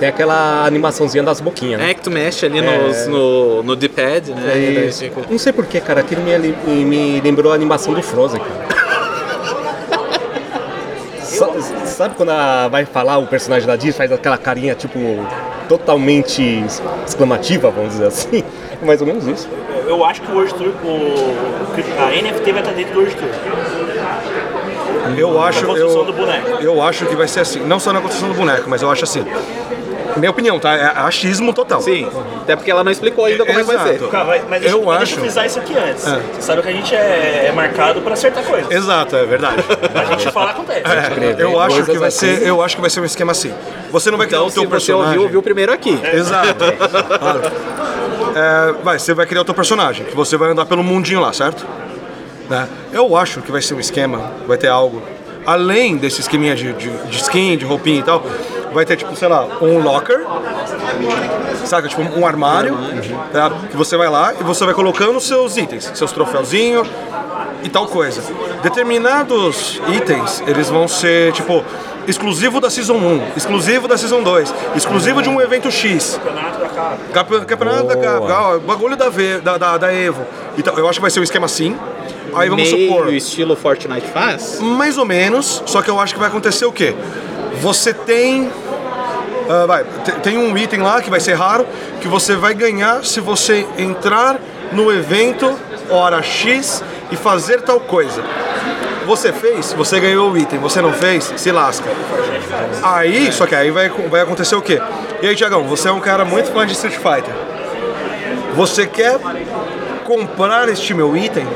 Tem 0.00 0.08
aquela 0.08 0.64
animaçãozinha 0.66 1.22
das 1.22 1.40
boquinhas, 1.40 1.80
né? 1.80 1.90
É 1.90 1.94
que 1.94 2.00
tu 2.02 2.10
mexe 2.10 2.44
ali 2.44 2.58
É. 2.58 2.62
nos- 2.62 3.06
no, 3.06 3.62
no 3.62 3.76
D-pad, 3.76 4.32
né? 4.34 4.42
É 4.44 4.50
daí 4.50 4.88
isso. 4.88 5.04
fica- 5.04 5.22
Não 5.30 5.38
sei 5.38 5.52
porquê, 5.52 5.80
cara, 5.80 6.00
aquilo 6.00 6.22
me, 6.22 6.36
me 6.84 7.20
lembrou 7.20 7.52
a 7.52 7.54
animação 7.54 7.94
do 7.94 8.02
Frozen, 8.02 8.40
cara. 8.40 8.66
Sa- 11.22 11.48
Sabe 11.96 12.14
quando 12.14 12.28
a- 12.28 12.68
vai 12.68 12.84
falar 12.84 13.16
o 13.16 13.26
personagem 13.26 13.66
da 13.66 13.74
Disney 13.74 13.92
faz 13.94 14.12
aquela 14.12 14.36
carinha, 14.36 14.74
tipo, 14.74 14.98
totalmente 15.66 16.62
exclamativa, 17.06 17.70
vamos 17.70 17.92
dizer 17.92 18.06
assim? 18.08 18.44
É 18.82 18.84
mais 18.84 19.00
ou 19.00 19.06
menos 19.06 19.26
isso. 19.26 19.48
Eu 19.86 20.04
acho 20.04 20.20
que 20.20 20.30
o 20.30 20.34
World 20.34 20.52
Tour, 20.52 20.68
o, 20.84 22.02
a 22.04 22.10
NFT 22.10 22.52
vai 22.52 22.60
estar 22.60 22.72
dentro 22.74 22.92
do 22.92 23.00
World 23.00 23.16
Tour. 23.16 23.28
Eu 25.16 25.40
acho, 25.40 25.60
Na 25.62 25.66
construção 25.68 26.00
eu, 26.00 26.04
do 26.04 26.12
boneco. 26.12 26.48
eu 26.60 26.82
acho 26.82 27.06
que 27.06 27.16
vai 27.16 27.28
ser 27.28 27.40
assim. 27.40 27.60
Não 27.60 27.78
só 27.80 27.94
na 27.94 28.00
construção 28.02 28.28
do 28.28 28.34
boneco, 28.34 28.68
mas 28.68 28.82
eu 28.82 28.90
acho 28.90 29.04
assim. 29.04 29.24
Minha 30.16 30.30
opinião, 30.30 30.58
tá? 30.58 30.74
É 30.74 30.86
achismo 30.98 31.52
total. 31.52 31.80
Sim, 31.80 32.08
até 32.42 32.56
porque 32.56 32.70
ela 32.70 32.82
não 32.82 32.90
explicou 32.90 33.24
ainda 33.24 33.44
como 33.44 33.58
é 33.58 33.62
que 33.62 33.66
vai 33.68 33.78
ser. 33.78 33.94
Exato. 33.94 34.10
Cara, 34.10 34.24
vai- 34.24 34.42
mas 34.48 34.60
deixa, 34.62 34.76
Eu 34.76 34.82
mas 34.84 34.88
acho- 34.96 34.98
deixa 35.04 35.14
eu 35.14 35.20
frisar 35.20 35.46
isso 35.46 35.58
aqui 35.58 35.76
antes. 35.78 36.06
É. 36.06 36.20
Você 36.34 36.42
sabe 36.42 36.62
que 36.62 36.68
a 36.68 36.72
gente 36.72 36.94
é, 36.94 37.46
é 37.48 37.52
marcado 37.52 38.00
pra 38.00 38.12
acertar 38.14 38.42
coisas. 38.44 38.70
Exato, 38.70 39.16
é 39.16 39.24
verdade. 39.24 39.64
A 39.94 40.04
gente 40.04 40.30
fala 40.32 40.50
acontece. 40.50 40.82
É, 40.86 41.42
eu 41.42 41.60
acho 41.60 41.84
que 41.84 41.98
vai 41.98 42.10
ser, 42.10 42.42
eu 42.46 42.62
acho 42.62 42.74
que 42.76 42.80
vai 42.80 42.90
ser 42.90 43.00
um 43.00 43.04
esquema 43.04 43.32
assim. 43.32 43.52
Você 43.90 44.10
não 44.10 44.18
vai 44.18 44.26
criar 44.26 44.38
Então, 44.38 44.48
o 44.48 44.52
teu 44.52 44.62
se 44.62 44.66
você 44.68 44.70
personagem. 44.72 45.08
ouviu, 45.12 45.22
ouviu 45.24 45.42
primeiro 45.42 45.72
aqui. 45.72 45.98
Exato. 46.12 46.64
Claro. 47.18 47.40
É, 48.34 48.72
vai, 48.82 48.98
você 48.98 49.14
vai 49.14 49.26
criar 49.26 49.40
o 49.42 49.44
teu 49.44 49.54
personagem, 49.54 50.04
que 50.04 50.14
você 50.14 50.36
vai 50.36 50.50
andar 50.50 50.66
pelo 50.66 50.82
mundinho 50.84 51.20
lá, 51.20 51.32
certo? 51.32 51.66
Né? 52.50 52.68
Eu 52.92 53.16
acho 53.16 53.40
que 53.40 53.50
vai 53.50 53.62
ser 53.62 53.74
um 53.74 53.80
esquema, 53.80 54.30
vai 54.46 54.56
ter 54.56 54.68
algo. 54.68 55.02
Além 55.46 55.96
desse 55.96 56.20
esqueminha 56.20 56.54
de, 56.56 56.72
de, 56.72 56.90
de 56.90 57.16
skin, 57.18 57.56
de 57.56 57.64
roupinha 57.64 58.00
e 58.00 58.02
tal, 58.02 58.22
vai 58.76 58.84
ter 58.84 58.96
tipo, 58.96 59.16
sei 59.16 59.26
lá, 59.26 59.46
um 59.60 59.82
locker, 59.82 60.24
saca? 61.64 61.88
Tipo 61.88 62.02
um 62.02 62.26
armário, 62.26 62.76
tá? 63.32 63.50
que 63.70 63.76
você 63.76 63.96
vai 63.96 64.08
lá 64.08 64.34
e 64.38 64.44
você 64.44 64.64
vai 64.64 64.74
colocando 64.74 65.18
seus 65.20 65.56
itens, 65.56 65.90
seus 65.94 66.12
troféuzinhos 66.12 66.86
e 67.62 67.68
tal 67.68 67.86
coisa. 67.86 68.22
Determinados 68.62 69.80
itens, 69.96 70.42
eles 70.46 70.68
vão 70.68 70.86
ser 70.86 71.32
tipo 71.32 71.64
exclusivo 72.06 72.60
da 72.60 72.70
Season 72.70 72.94
1, 72.94 73.22
exclusivo 73.36 73.88
da 73.88 73.96
Season 73.96 74.22
2, 74.22 74.54
exclusivo 74.76 75.22
de 75.22 75.28
um 75.28 75.40
evento 75.40 75.70
X. 75.70 76.20
Campeonato 77.46 77.86
da 77.86 78.20
ó, 78.20 78.58
bagulho 78.58 78.96
da, 78.96 79.08
v, 79.08 79.40
da, 79.40 79.58
da, 79.58 79.76
da 79.78 79.92
Evo. 79.92 80.24
Então, 80.56 80.74
eu 80.76 80.88
acho 80.88 80.98
que 80.98 81.02
vai 81.02 81.10
ser 81.10 81.20
um 81.20 81.24
esquema 81.24 81.46
assim. 81.46 81.76
Aí 82.34 82.48
vamos 82.48 82.70
Meio 82.70 82.88
supor. 82.88 83.12
estilo 83.14 83.56
Fortnite 83.56 84.06
faz. 84.08 84.60
Mais 84.60 84.98
ou 84.98 85.04
menos, 85.04 85.62
só 85.64 85.80
que 85.80 85.90
eu 85.90 85.98
acho 85.98 86.12
que 86.12 86.20
vai 86.20 86.28
acontecer 86.28 86.66
o 86.66 86.72
quê? 86.72 86.94
Você 87.60 87.92
tem. 87.92 88.50
Ah, 89.48 89.66
vai, 89.66 89.84
te- 90.04 90.12
tem 90.22 90.36
um 90.38 90.56
item 90.56 90.80
lá 90.80 91.00
que 91.00 91.10
vai 91.10 91.20
ser 91.20 91.34
raro, 91.34 91.66
que 92.00 92.08
você 92.08 92.34
vai 92.36 92.54
ganhar 92.54 93.04
se 93.04 93.20
você 93.20 93.66
entrar 93.78 94.36
no 94.72 94.92
evento 94.92 95.56
hora 95.90 96.22
X 96.22 96.82
e 97.10 97.16
fazer 97.16 97.62
tal 97.62 97.78
coisa. 97.80 98.22
Você 99.06 99.32
fez, 99.32 99.72
você 99.72 100.00
ganhou 100.00 100.32
o 100.32 100.36
item. 100.36 100.58
Você 100.58 100.80
não 100.82 100.92
fez, 100.92 101.32
se 101.36 101.52
lasca. 101.52 101.88
Aí, 102.82 103.30
só 103.30 103.46
que 103.46 103.54
aí 103.54 103.70
vai, 103.70 103.88
vai 103.88 104.20
acontecer 104.22 104.56
o 104.56 104.60
quê? 104.62 104.80
E 105.22 105.28
aí, 105.28 105.36
Tiagão, 105.36 105.62
você 105.64 105.88
é 105.88 105.92
um 105.92 106.00
cara 106.00 106.24
muito 106.24 106.50
fã 106.52 106.66
de 106.66 106.72
Street 106.72 106.96
Fighter. 106.96 107.32
Você 108.54 108.84
quer 108.86 109.18
comprar 110.04 110.68
este 110.68 110.92
meu 110.94 111.16
item? 111.16 111.46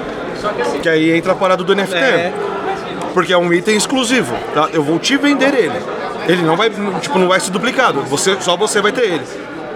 Que 0.81 0.89
aí 0.89 1.17
entra 1.17 1.33
a 1.33 1.35
parada 1.35 1.65
do 1.65 1.75
NFT. 1.75 1.97
É. 1.97 2.33
Porque 3.13 3.33
é 3.33 3.37
um 3.39 3.53
item 3.53 3.77
exclusivo, 3.77 4.35
tá? 4.55 4.69
Eu 4.73 4.83
vou 4.85 4.99
te 4.99 5.17
vender 5.17 5.53
ele. 5.55 5.73
Ele 6.31 6.43
não 6.43 6.57
vai, 6.57 6.71
tipo, 7.01 7.19
não 7.19 7.27
vai 7.27 7.41
ser 7.41 7.51
duplicado. 7.51 8.03
Você, 8.03 8.41
só 8.41 8.57
você 8.57 8.81
vai 8.81 8.93
ter 8.93 9.05
ele. 9.05 9.25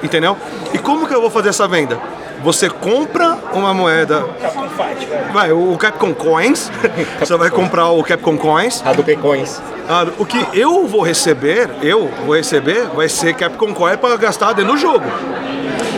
Entendeu? 0.03 0.37
E 0.73 0.79
como 0.79 1.09
que 1.09 1.15
eu 1.15 1.21
vou 1.21 1.31
fazer 1.31 1.49
essa 1.49 1.67
venda? 1.67 1.99
Você 2.45 2.69
compra 2.69 3.39
uma 3.53 3.75
moeda. 3.75 4.23
Capcom 4.41 4.69
Fight. 4.69 5.09
Vai, 5.33 5.51
o 5.51 5.77
Capcom 5.79 6.15
Coins. 6.15 6.71
Você 7.19 7.37
vai 7.37 7.51
comprar 7.51 7.89
o 7.89 8.05
Capcom 8.05 8.37
Coins. 8.37 8.83
A 8.85 8.93
do 8.93 9.03
Coins. 9.17 9.63
Ah, 9.89 10.07
o 10.19 10.27
que 10.27 10.47
eu 10.53 10.87
vou 10.87 11.03
receber, 11.03 11.71
eu 11.83 12.11
vou 12.27 12.37
receber, 12.37 12.87
vai 12.95 13.09
ser 13.09 13.35
Capcom 13.35 13.73
Coin 13.73 13.97
para 13.97 14.17
gastar 14.17 14.53
dentro 14.53 14.73
do 14.73 14.79
jogo. 14.79 15.05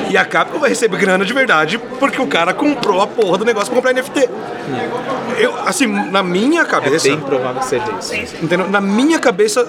E 0.09 0.17
a 0.17 0.25
Capcom 0.25 0.59
vai 0.59 0.71
receber 0.71 0.97
grana 0.99 1.25
de 1.25 1.33
verdade 1.33 1.79
porque 1.99 2.21
o 2.21 2.27
cara 2.27 2.55
comprou 2.55 3.01
a 3.01 3.07
porra 3.07 3.39
do 3.39 3.45
negócio 3.45 3.73
pra 3.73 3.77
comprar 3.77 3.93
NFT. 3.93 4.29
Eu, 5.39 5.55
assim, 5.67 5.87
na 5.87 6.23
minha 6.23 6.65
cabeça. 6.65 7.09
É 7.09 7.11
bem 7.11 7.21
provável 7.21 7.61
que 7.61 7.67
seja 7.67 7.85
isso. 8.01 8.37
Entendeu? 8.43 8.69
Na 8.71 8.81
minha 8.81 9.19
cabeça, 9.19 9.67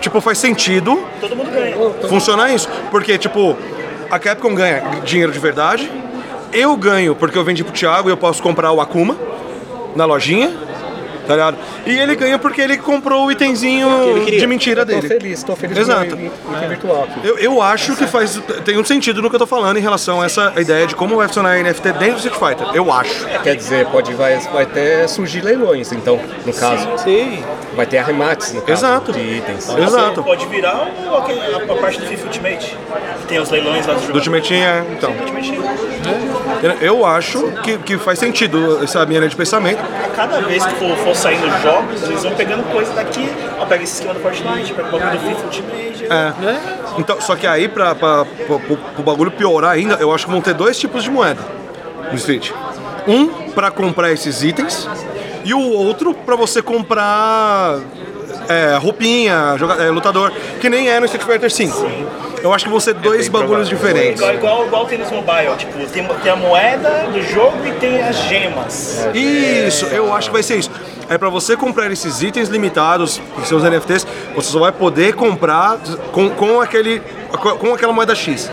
tipo, 0.00 0.20
faz 0.20 0.38
sentido 0.38 1.02
Todo 1.20 1.36
mundo 1.36 1.50
ganha. 1.50 1.76
funcionar 2.08 2.52
isso. 2.52 2.68
Porque, 2.90 3.16
tipo, 3.16 3.56
a 4.10 4.18
Capcom 4.18 4.54
ganha 4.54 4.82
dinheiro 5.04 5.32
de 5.32 5.38
verdade. 5.38 5.90
Eu 6.52 6.76
ganho 6.76 7.14
porque 7.14 7.36
eu 7.36 7.44
vendi 7.44 7.62
pro 7.64 7.72
Thiago 7.72 8.08
e 8.08 8.12
eu 8.12 8.16
posso 8.16 8.42
comprar 8.42 8.72
o 8.72 8.80
Akuma 8.80 9.16
na 9.94 10.04
lojinha. 10.04 10.52
Tá 11.26 11.34
ligado? 11.34 11.56
E 11.84 11.98
ele 11.98 12.14
ganha 12.14 12.38
porque 12.38 12.60
ele 12.60 12.76
comprou 12.76 13.26
o 13.26 13.32
itemzinho 13.32 14.24
de 14.24 14.46
mentira 14.46 14.84
Tô 14.86 14.92
dele. 14.92 15.08
feliz, 15.08 15.42
tô 15.42 15.56
feliz 15.56 15.76
Exato. 15.78 16.16
com 16.16 16.22
o 16.22 16.56
item 16.56 16.68
virtual 16.68 17.04
aqui. 17.04 17.26
Eu, 17.26 17.38
eu 17.38 17.62
acho 17.62 17.96
que 17.96 18.06
faz. 18.06 18.40
Tem 18.64 18.78
um 18.78 18.84
sentido 18.84 19.20
no 19.20 19.28
que 19.28 19.34
eu 19.36 19.40
tô 19.40 19.46
falando 19.46 19.76
em 19.76 19.82
relação 19.82 20.20
a 20.22 20.26
essa 20.26 20.52
ideia 20.56 20.86
de 20.86 20.94
como 20.94 21.16
vai 21.16 21.26
funcionar 21.26 21.58
NFT 21.62 21.92
dentro 21.92 22.20
do 22.20 22.28
Street 22.28 22.34
Fighter. 22.38 22.74
Eu 22.74 22.92
acho. 22.92 23.26
Quer 23.42 23.56
dizer, 23.56 23.86
pode, 23.86 24.12
vai, 24.14 24.38
vai 24.52 24.62
até 24.64 25.06
surgir 25.08 25.40
leilões, 25.40 25.92
então, 25.92 26.18
no 26.44 26.52
caso. 26.52 26.86
Sim. 26.98 27.42
Vai 27.74 27.84
ter 27.86 27.98
arremates, 27.98 28.54
no 28.54 28.62
caso, 28.62 28.86
Exato. 28.86 29.12
de 29.12 29.20
itens. 29.20 29.68
Exato. 29.68 30.22
Pode 30.22 30.46
virar 30.46 30.88
a, 31.08 31.72
a 31.72 31.76
parte 31.76 32.00
do 32.00 32.06
FIFA 32.06 32.24
Ultimate. 32.26 32.76
Que 33.20 33.26
tem 33.26 33.38
os 33.38 33.50
leilões 33.50 33.86
lá 33.86 33.94
do 33.94 34.00
jogo. 34.00 34.12
Do 34.12 34.18
Ultimate 34.18 34.54
é. 34.54 34.84
Então. 34.92 35.12
Eu 36.80 37.04
acho 37.04 37.52
que, 37.62 37.76
que 37.78 37.98
faz 37.98 38.18
sentido 38.18 38.82
essa 38.82 39.04
minha 39.04 39.20
linha 39.20 39.28
de 39.30 39.36
pensamento. 39.36 39.82
Cada 40.14 40.40
vez 40.40 40.64
que 40.64 40.74
for 40.76 40.96
saindo 41.16 41.48
jogos, 41.62 42.02
eles 42.04 42.22
vão 42.22 42.32
pegando 42.34 42.62
coisa 42.72 42.92
daqui. 42.92 43.28
Ó, 43.58 43.66
pega 43.66 43.82
esse 43.84 43.94
esquema 43.94 44.14
do 44.14 44.20
Fortnite, 44.20 44.72
pega 44.74 44.88
o 44.88 44.92
bagulho 44.92 45.18
do 45.18 45.26
FIFA 45.28 45.44
Ultimate. 45.44 46.04
É. 46.04 46.32
Então, 46.98 47.20
só 47.20 47.34
que 47.36 47.46
aí, 47.46 47.68
pra, 47.68 47.94
pra, 47.94 48.24
pra, 48.24 48.58
pro, 48.58 48.76
pro 48.76 49.02
bagulho 49.02 49.30
piorar 49.30 49.72
ainda, 49.72 49.94
eu 49.96 50.14
acho 50.14 50.26
que 50.26 50.30
vão 50.30 50.40
ter 50.40 50.54
dois 50.54 50.78
tipos 50.78 51.02
de 51.02 51.10
moeda 51.10 51.40
no 52.10 52.16
Street. 52.16 52.50
Um 53.06 53.26
pra 53.52 53.70
comprar 53.70 54.12
esses 54.12 54.42
itens 54.42 54.88
e 55.44 55.52
o 55.54 55.60
outro 55.72 56.12
pra 56.14 56.34
você 56.36 56.60
comprar 56.62 57.78
é, 58.48 58.76
roupinha, 58.76 59.54
joga- 59.58 59.82
é, 59.82 59.90
lutador, 59.90 60.32
que 60.60 60.68
nem 60.68 60.88
é 60.88 60.98
no 61.00 61.06
Street 61.06 61.24
Fighter 61.24 61.50
5. 61.50 61.86
Eu 62.42 62.52
acho 62.52 62.64
que 62.64 62.70
vão 62.70 62.78
ser 62.78 62.94
dois 62.94 63.28
bagulhos 63.28 63.68
diferentes. 63.68 64.20
Igual, 64.20 64.34
igual, 64.34 64.66
igual 64.66 64.86
tem 64.86 64.98
nos 64.98 65.10
mobile, 65.10 65.56
tipo, 65.58 65.72
tem, 65.88 66.06
tem 66.06 66.32
a 66.32 66.36
moeda 66.36 67.06
do 67.12 67.20
jogo 67.22 67.56
e 67.66 67.72
tem 67.72 68.00
as 68.02 68.16
gemas. 68.24 69.08
Isso, 69.14 69.86
eu 69.86 70.12
acho 70.12 70.28
que 70.28 70.32
vai 70.34 70.42
ser 70.42 70.56
isso. 70.58 70.70
É 71.08 71.16
pra 71.16 71.28
você 71.28 71.56
comprar 71.56 71.90
esses 71.90 72.22
itens 72.22 72.48
limitados, 72.48 73.20
seus 73.44 73.62
NFTs, 73.62 74.06
você 74.34 74.50
só 74.50 74.58
vai 74.58 74.72
poder 74.72 75.14
comprar 75.14 75.78
com, 76.12 76.30
com 76.30 76.60
aquele 76.60 77.00
com, 77.60 77.74
aquela 77.74 77.92
moeda 77.92 78.14
X. 78.14 78.50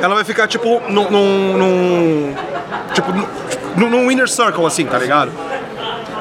Ela 0.00 0.14
vai 0.14 0.24
ficar 0.24 0.48
tipo 0.48 0.80
num 0.88 2.34
tipo 2.92 3.12
num, 3.76 3.90
num 3.90 4.10
inner 4.10 4.28
circle 4.28 4.66
assim, 4.66 4.86
tá 4.86 4.98
ligado? 4.98 5.30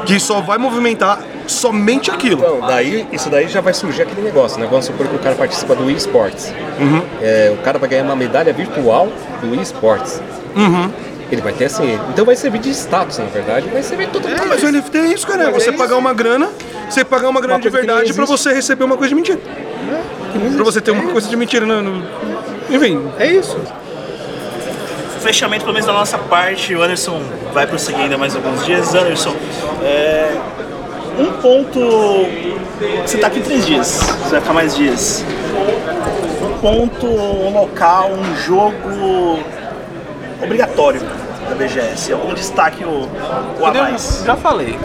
Que 0.06 0.20
só 0.20 0.42
vai 0.42 0.58
movimentar 0.58 1.20
somente 1.48 2.12
aquilo. 2.12 2.40
Então, 2.40 2.68
daí, 2.68 3.08
isso 3.12 3.30
daí 3.30 3.48
já 3.48 3.62
vai 3.62 3.74
surgir 3.74 4.04
aquele 4.04 4.22
negócio, 4.22 4.60
né? 4.60 4.68
Vamos 4.70 4.86
supor 4.86 5.08
que 5.08 5.16
o 5.16 5.20
cara 5.20 5.36
participa 5.36 5.76
do 5.76 5.90
eSports. 5.90 6.54
Uhum. 6.80 7.02
É, 7.22 7.54
o 7.58 7.62
cara 7.64 7.80
vai 7.80 7.90
ganhar 7.90 8.04
uma 8.04 8.16
medalha 8.16 8.52
virtual 8.54 9.10
do 9.42 9.56
eSports. 9.56 10.22
Uhum. 10.56 10.92
Ele 11.34 11.42
vai 11.42 11.52
ter 11.52 11.66
assim. 11.66 12.00
Então 12.12 12.24
vai 12.24 12.36
servir 12.36 12.60
de 12.60 12.70
status, 12.70 13.18
na 13.18 13.26
verdade. 13.26 13.68
Vai 13.68 13.82
servir 13.82 14.08
tudo 14.10 14.28
É, 14.28 14.46
mas 14.46 14.62
o 14.62 14.72
NFT 14.72 14.98
é 15.00 15.06
isso, 15.08 15.26
cara. 15.26 15.46
É 15.46 15.52
você 15.52 15.72
pagar 15.72 15.98
uma 15.98 16.14
grana, 16.14 16.48
você 16.88 17.04
pagar 17.04 17.28
uma 17.28 17.42
grana 17.42 17.56
Uma 17.56 17.62
de 17.62 17.70
verdade 17.70 18.14
pra 18.14 18.24
você 18.26 18.54
receber 18.54 18.84
uma 18.84 18.96
coisa 18.96 19.10
de 19.10 19.16
mentira. 19.16 19.40
Pra 20.56 20.64
você 20.64 20.80
ter 20.80 20.92
uma 20.92 21.12
coisa 21.12 21.28
de 21.28 21.36
mentira 21.36 21.66
no. 21.66 21.82
no- 21.82 22.08
Enfim, 22.70 23.04
é 23.18 23.26
isso. 23.34 23.58
Fechamento, 25.22 25.64
pelo 25.64 25.74
menos 25.74 25.88
da 25.88 25.94
nossa 25.94 26.20
parte, 26.20 26.76
o 26.76 26.84
Anderson 26.84 27.20
vai 27.52 27.66
prosseguir 27.66 28.02
ainda 28.04 28.18
mais 28.18 28.36
alguns 28.36 28.64
dias. 28.64 28.94
Anderson, 28.94 29.34
é, 29.84 30.36
um 31.18 31.32
ponto. 31.42 31.80
Você 33.08 33.18
tá 33.18 33.26
aqui 33.26 33.40
três 33.40 33.66
dias, 33.66 33.88
você 33.88 34.30
vai 34.32 34.42
ficar 34.42 34.54
mais 34.54 34.76
dias. 34.76 35.26
Um 36.44 36.58
ponto, 36.60 37.08
um 37.08 37.54
local, 37.60 38.12
um 38.12 38.36
jogo 38.36 39.40
obrigatório 40.44 41.02
da 41.50 41.56
BGS. 41.56 42.14
Algum 42.14 42.34
destaque 42.34 42.84
o, 42.84 43.10
o 43.60 43.66
a 43.66 43.74
mais? 43.74 44.24
Já 44.26 44.36
falei. 44.36 44.78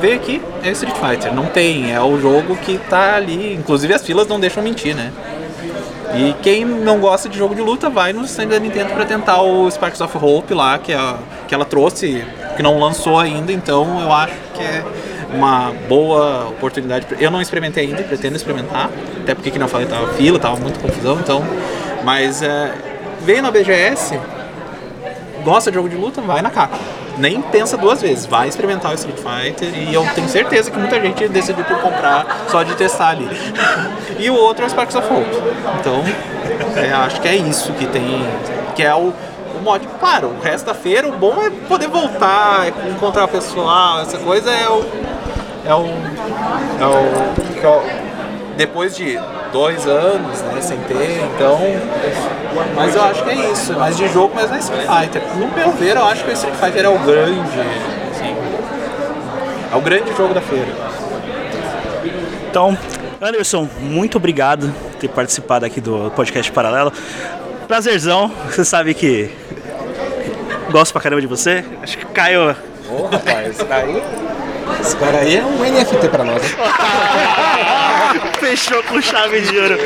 Veio 0.00 0.16
aqui, 0.16 0.42
é 0.62 0.70
Street 0.70 0.96
Fighter. 0.96 1.34
Não 1.34 1.46
tem, 1.46 1.92
é 1.92 2.00
o 2.00 2.18
jogo 2.20 2.56
que 2.56 2.78
tá 2.78 3.16
ali. 3.16 3.54
Inclusive 3.54 3.92
as 3.92 4.02
filas 4.04 4.26
não 4.26 4.40
deixam 4.40 4.62
mentir, 4.62 4.94
né? 4.94 5.12
E 6.14 6.34
quem 6.42 6.64
não 6.64 7.00
gosta 7.00 7.28
de 7.28 7.38
jogo 7.38 7.54
de 7.54 7.62
luta 7.62 7.88
vai 7.88 8.12
no 8.12 8.24
stand 8.24 8.48
da 8.48 8.58
Nintendo 8.58 8.92
pra 8.92 9.04
tentar 9.04 9.40
o 9.40 9.70
Sparks 9.70 10.00
of 10.00 10.18
Hope 10.20 10.52
lá, 10.52 10.78
que, 10.78 10.92
é, 10.92 11.14
que 11.48 11.54
ela 11.54 11.64
trouxe, 11.64 12.22
que 12.54 12.62
não 12.62 12.78
lançou 12.78 13.18
ainda, 13.18 13.50
então 13.50 14.00
eu 14.02 14.12
acho 14.12 14.34
que 14.54 14.62
é 14.62 14.84
uma 15.32 15.72
boa 15.88 16.48
oportunidade. 16.48 17.06
Eu 17.18 17.30
não 17.30 17.40
experimentei 17.40 17.86
ainda, 17.86 18.02
pretendo 18.02 18.36
experimentar, 18.36 18.90
até 19.22 19.34
porque 19.34 19.50
que 19.50 19.58
não 19.58 19.68
falei, 19.68 19.86
tava 19.86 20.12
fila, 20.12 20.38
tava 20.38 20.56
muito 20.56 20.78
confusão, 20.80 21.18
então. 21.18 21.42
Mas 22.04 22.42
é, 22.42 22.74
veio 23.22 23.42
na 23.42 23.50
BGS, 23.50 24.18
gosta 25.42 25.70
de 25.70 25.76
jogo 25.76 25.88
de 25.88 25.96
luta, 25.96 26.20
vai 26.20 26.40
na 26.42 26.50
capa. 26.50 26.76
Nem 27.18 27.42
pensa 27.42 27.76
duas 27.76 28.00
vezes, 28.00 28.24
vai 28.26 28.48
experimentar 28.48 28.90
o 28.90 28.94
Street 28.94 29.18
Fighter 29.18 29.68
e 29.76 29.92
eu 29.92 30.06
tenho 30.14 30.28
certeza 30.28 30.70
que 30.70 30.78
muita 30.78 31.00
gente 31.00 31.28
decidiu 31.28 31.64
por 31.64 31.78
comprar 31.78 32.26
só 32.48 32.62
de 32.62 32.74
testar 32.74 33.10
ali. 33.10 33.28
E 34.18 34.30
o 34.30 34.34
outro 34.34 34.62
é 34.62 34.66
o 34.66 34.70
Sparks 34.70 34.94
of 34.94 35.12
Hope. 35.12 35.26
Então, 35.80 36.04
é, 36.76 36.92
acho 36.92 37.20
que 37.20 37.26
é 37.26 37.34
isso 37.34 37.72
que 37.72 37.86
tem, 37.86 38.24
que 38.76 38.82
é 38.82 38.94
o, 38.94 39.12
mod. 39.62 39.86
Claro, 39.98 40.28
o 40.28 40.40
resto 40.42 40.66
da 40.66 40.74
feira, 40.74 41.08
o 41.08 41.12
bom 41.12 41.34
é 41.42 41.50
poder 41.68 41.88
voltar, 41.88 42.66
é 42.66 42.90
encontrar 42.90 43.24
o 43.24 43.28
pessoal, 43.28 44.00
essa 44.00 44.18
coisa 44.18 44.50
é 44.50 44.68
o. 44.68 44.84
É 45.64 45.74
o. 45.74 45.86
É 46.80 46.86
o. 46.86 47.62
é 47.62 47.68
o- 47.68 48.11
depois 48.56 48.96
de 48.96 49.18
dois 49.52 49.86
anos, 49.86 50.40
né, 50.42 50.60
sem 50.60 50.78
ter, 50.80 51.22
então. 51.34 51.58
Mas 52.74 52.94
eu 52.94 53.02
acho 53.02 53.22
que 53.24 53.30
é 53.30 53.50
isso, 53.50 53.72
mais 53.74 53.96
de 53.96 54.08
jogo, 54.08 54.32
mas 54.34 54.48
não 54.48 54.56
é 54.56 54.60
Street 54.60 54.86
Fighter. 54.86 55.22
No 55.36 55.48
meu 55.48 55.70
ver, 55.72 55.96
eu 55.96 56.06
acho 56.06 56.24
que 56.24 56.30
o 56.30 56.34
Street 56.34 56.54
Fighter 56.56 56.84
é 56.84 56.88
o 56.88 56.98
grande, 56.98 57.60
assim, 58.10 58.36
é 59.72 59.76
o 59.76 59.80
grande 59.80 60.14
jogo 60.16 60.34
da 60.34 60.40
feira. 60.40 60.68
Então, 62.50 62.76
Anderson, 63.20 63.68
muito 63.80 64.16
obrigado 64.16 64.72
por 64.82 64.94
ter 64.98 65.08
participado 65.08 65.64
aqui 65.64 65.80
do 65.80 66.12
podcast 66.14 66.50
Paralelo. 66.52 66.92
Prazerzão, 67.66 68.30
você 68.50 68.64
sabe 68.64 68.92
que 68.92 69.30
gosto 70.70 70.92
pra 70.92 71.00
caramba 71.00 71.20
de 71.20 71.26
você. 71.26 71.64
Acho 71.82 71.96
que 71.96 72.04
Caio. 72.06 72.54
Ô, 72.90 73.06
rapaz, 73.06 73.58
aí. 73.70 74.02
Esse 74.80 74.96
cara 74.96 75.18
aí 75.18 75.36
é 75.36 75.44
um 75.44 75.58
NFT 75.58 76.08
pra 76.08 76.24
nós. 76.24 76.42
Fechou 78.38 78.82
com 78.84 79.00
chave 79.00 79.40
de 79.40 79.58
ouro. 79.58 79.78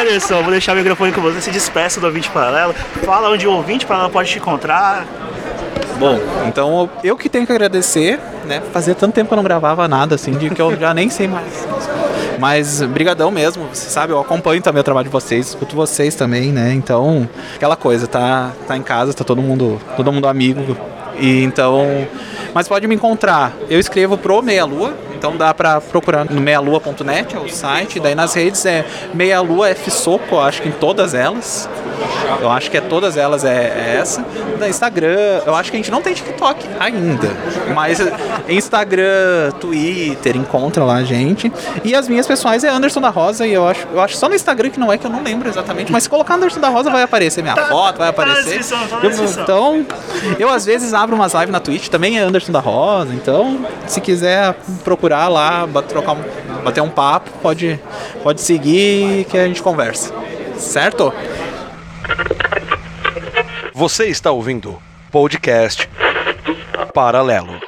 Anderson, 0.00 0.42
vou 0.42 0.50
deixar 0.50 0.72
o 0.72 0.76
microfone 0.76 1.12
com 1.12 1.20
você. 1.20 1.40
Se 1.40 1.50
despeça 1.50 2.00
do 2.00 2.06
ouvinte 2.06 2.30
paralelo. 2.30 2.74
Fala 3.04 3.30
onde 3.30 3.46
o 3.46 3.52
ouvinte 3.52 3.86
paralelo 3.86 4.12
pode 4.12 4.30
te 4.30 4.38
encontrar. 4.38 5.06
Bom, 5.98 6.18
então 6.48 6.90
eu 7.04 7.16
que 7.16 7.28
tenho 7.28 7.46
que 7.46 7.52
agradecer, 7.52 8.18
né? 8.46 8.60
Fazia 8.72 8.94
tanto 8.94 9.14
tempo 9.14 9.28
que 9.28 9.34
eu 9.34 9.36
não 9.36 9.44
gravava 9.44 9.86
nada, 9.86 10.16
assim, 10.16 10.32
de 10.32 10.50
que 10.50 10.60
eu 10.60 10.76
já 10.76 10.92
nem 10.92 11.08
sei 11.08 11.28
mais. 11.28 11.66
Mas 12.38 12.82
brigadão 12.82 13.30
mesmo, 13.30 13.68
você 13.72 13.88
sabe, 13.88 14.12
eu 14.12 14.20
acompanho 14.20 14.60
também 14.60 14.80
o 14.80 14.84
trabalho 14.84 15.04
de 15.04 15.12
vocês, 15.12 15.50
escuto 15.50 15.76
vocês 15.76 16.16
também, 16.16 16.50
né? 16.50 16.72
Então, 16.72 17.28
aquela 17.54 17.76
coisa, 17.76 18.08
tá, 18.08 18.50
tá 18.66 18.76
em 18.76 18.82
casa, 18.82 19.14
tá 19.14 19.22
todo 19.22 19.40
mundo, 19.40 19.80
todo 19.96 20.10
mundo 20.10 20.26
amigo. 20.26 20.76
E 21.20 21.44
então, 21.44 22.08
mas 22.54 22.68
pode 22.68 22.86
me 22.86 22.94
encontrar. 22.94 23.52
Eu 23.68 23.78
escrevo 23.80 24.16
pro 24.18 24.42
Meia 24.42 24.64
Lua, 24.64 24.92
então 25.14 25.36
dá 25.36 25.52
pra 25.54 25.80
procurar 25.80 26.24
no 26.24 26.40
meialua.net, 26.40 27.36
é 27.36 27.38
o 27.38 27.48
site, 27.48 28.00
daí 28.00 28.14
nas 28.14 28.34
redes 28.34 28.64
é 28.66 28.84
Meia 29.14 29.40
Lua 29.40 29.68
F 29.70 29.90
Soco, 29.90 30.38
acho 30.38 30.62
que 30.62 30.68
em 30.68 30.72
todas 30.72 31.14
elas. 31.14 31.68
Eu 32.40 32.50
acho 32.50 32.70
que 32.70 32.76
é 32.76 32.80
todas 32.80 33.16
elas 33.16 33.44
é, 33.44 33.50
é 33.54 33.96
essa. 34.00 34.24
Da 34.58 34.68
Instagram, 34.68 35.40
eu 35.46 35.54
acho 35.54 35.70
que 35.70 35.76
a 35.76 35.78
gente 35.80 35.90
não 35.90 36.02
tem 36.02 36.14
TikTok 36.14 36.66
ainda. 36.80 37.28
Mas 37.74 38.00
Instagram, 38.48 39.50
Twitter, 39.60 40.36
encontra 40.36 40.82
lá 40.84 40.96
a 40.96 41.04
gente. 41.04 41.52
E 41.84 41.94
as 41.94 42.08
minhas 42.08 42.26
pessoais 42.26 42.64
é 42.64 42.68
Anderson 42.68 43.00
da 43.00 43.10
Rosa, 43.10 43.46
e 43.46 43.52
eu 43.52 43.66
acho, 43.66 43.86
eu 43.92 44.00
acho 44.00 44.16
só 44.16 44.28
no 44.28 44.34
Instagram 44.34 44.70
que 44.70 44.80
não 44.80 44.92
é, 44.92 44.98
que 44.98 45.06
eu 45.06 45.10
não 45.10 45.22
lembro 45.22 45.48
exatamente. 45.48 45.92
Mas 45.92 46.04
se 46.04 46.08
colocar 46.08 46.34
Anderson 46.34 46.58
da 46.60 46.68
Rosa 46.68 46.90
vai 46.90 47.02
aparecer 47.02 47.42
minha 47.42 47.54
foto, 47.56 47.98
vai 47.98 48.12
Tá 48.12 48.22
aparecer. 48.22 48.64
tá 48.64 48.98
Eu- 49.02 49.42
então, 49.42 49.86
eu 50.38 50.48
às 50.48 50.64
vezes 50.64 50.94
abro 50.94 51.14
umas 51.14 51.32
lives 51.34 51.50
na 51.50 51.60
Twitch, 51.60 51.88
também 51.88 52.18
é 52.18 52.22
Anderson 52.22 52.41
da 52.50 52.60
Rosa. 52.60 53.14
Então, 53.14 53.64
se 53.86 54.00
quiser 54.00 54.54
procurar 54.82 55.28
lá, 55.28 55.68
trocar 55.88 56.16
bater 56.64 56.80
um 56.80 56.88
papo, 56.88 57.30
pode, 57.42 57.78
pode 58.22 58.40
seguir 58.40 59.24
que 59.26 59.38
a 59.38 59.46
gente 59.46 59.62
conversa. 59.62 60.12
Certo? 60.56 61.12
Você 63.74 64.06
está 64.06 64.30
ouvindo 64.30 64.80
podcast 65.10 65.88
Paralelo. 66.94 67.60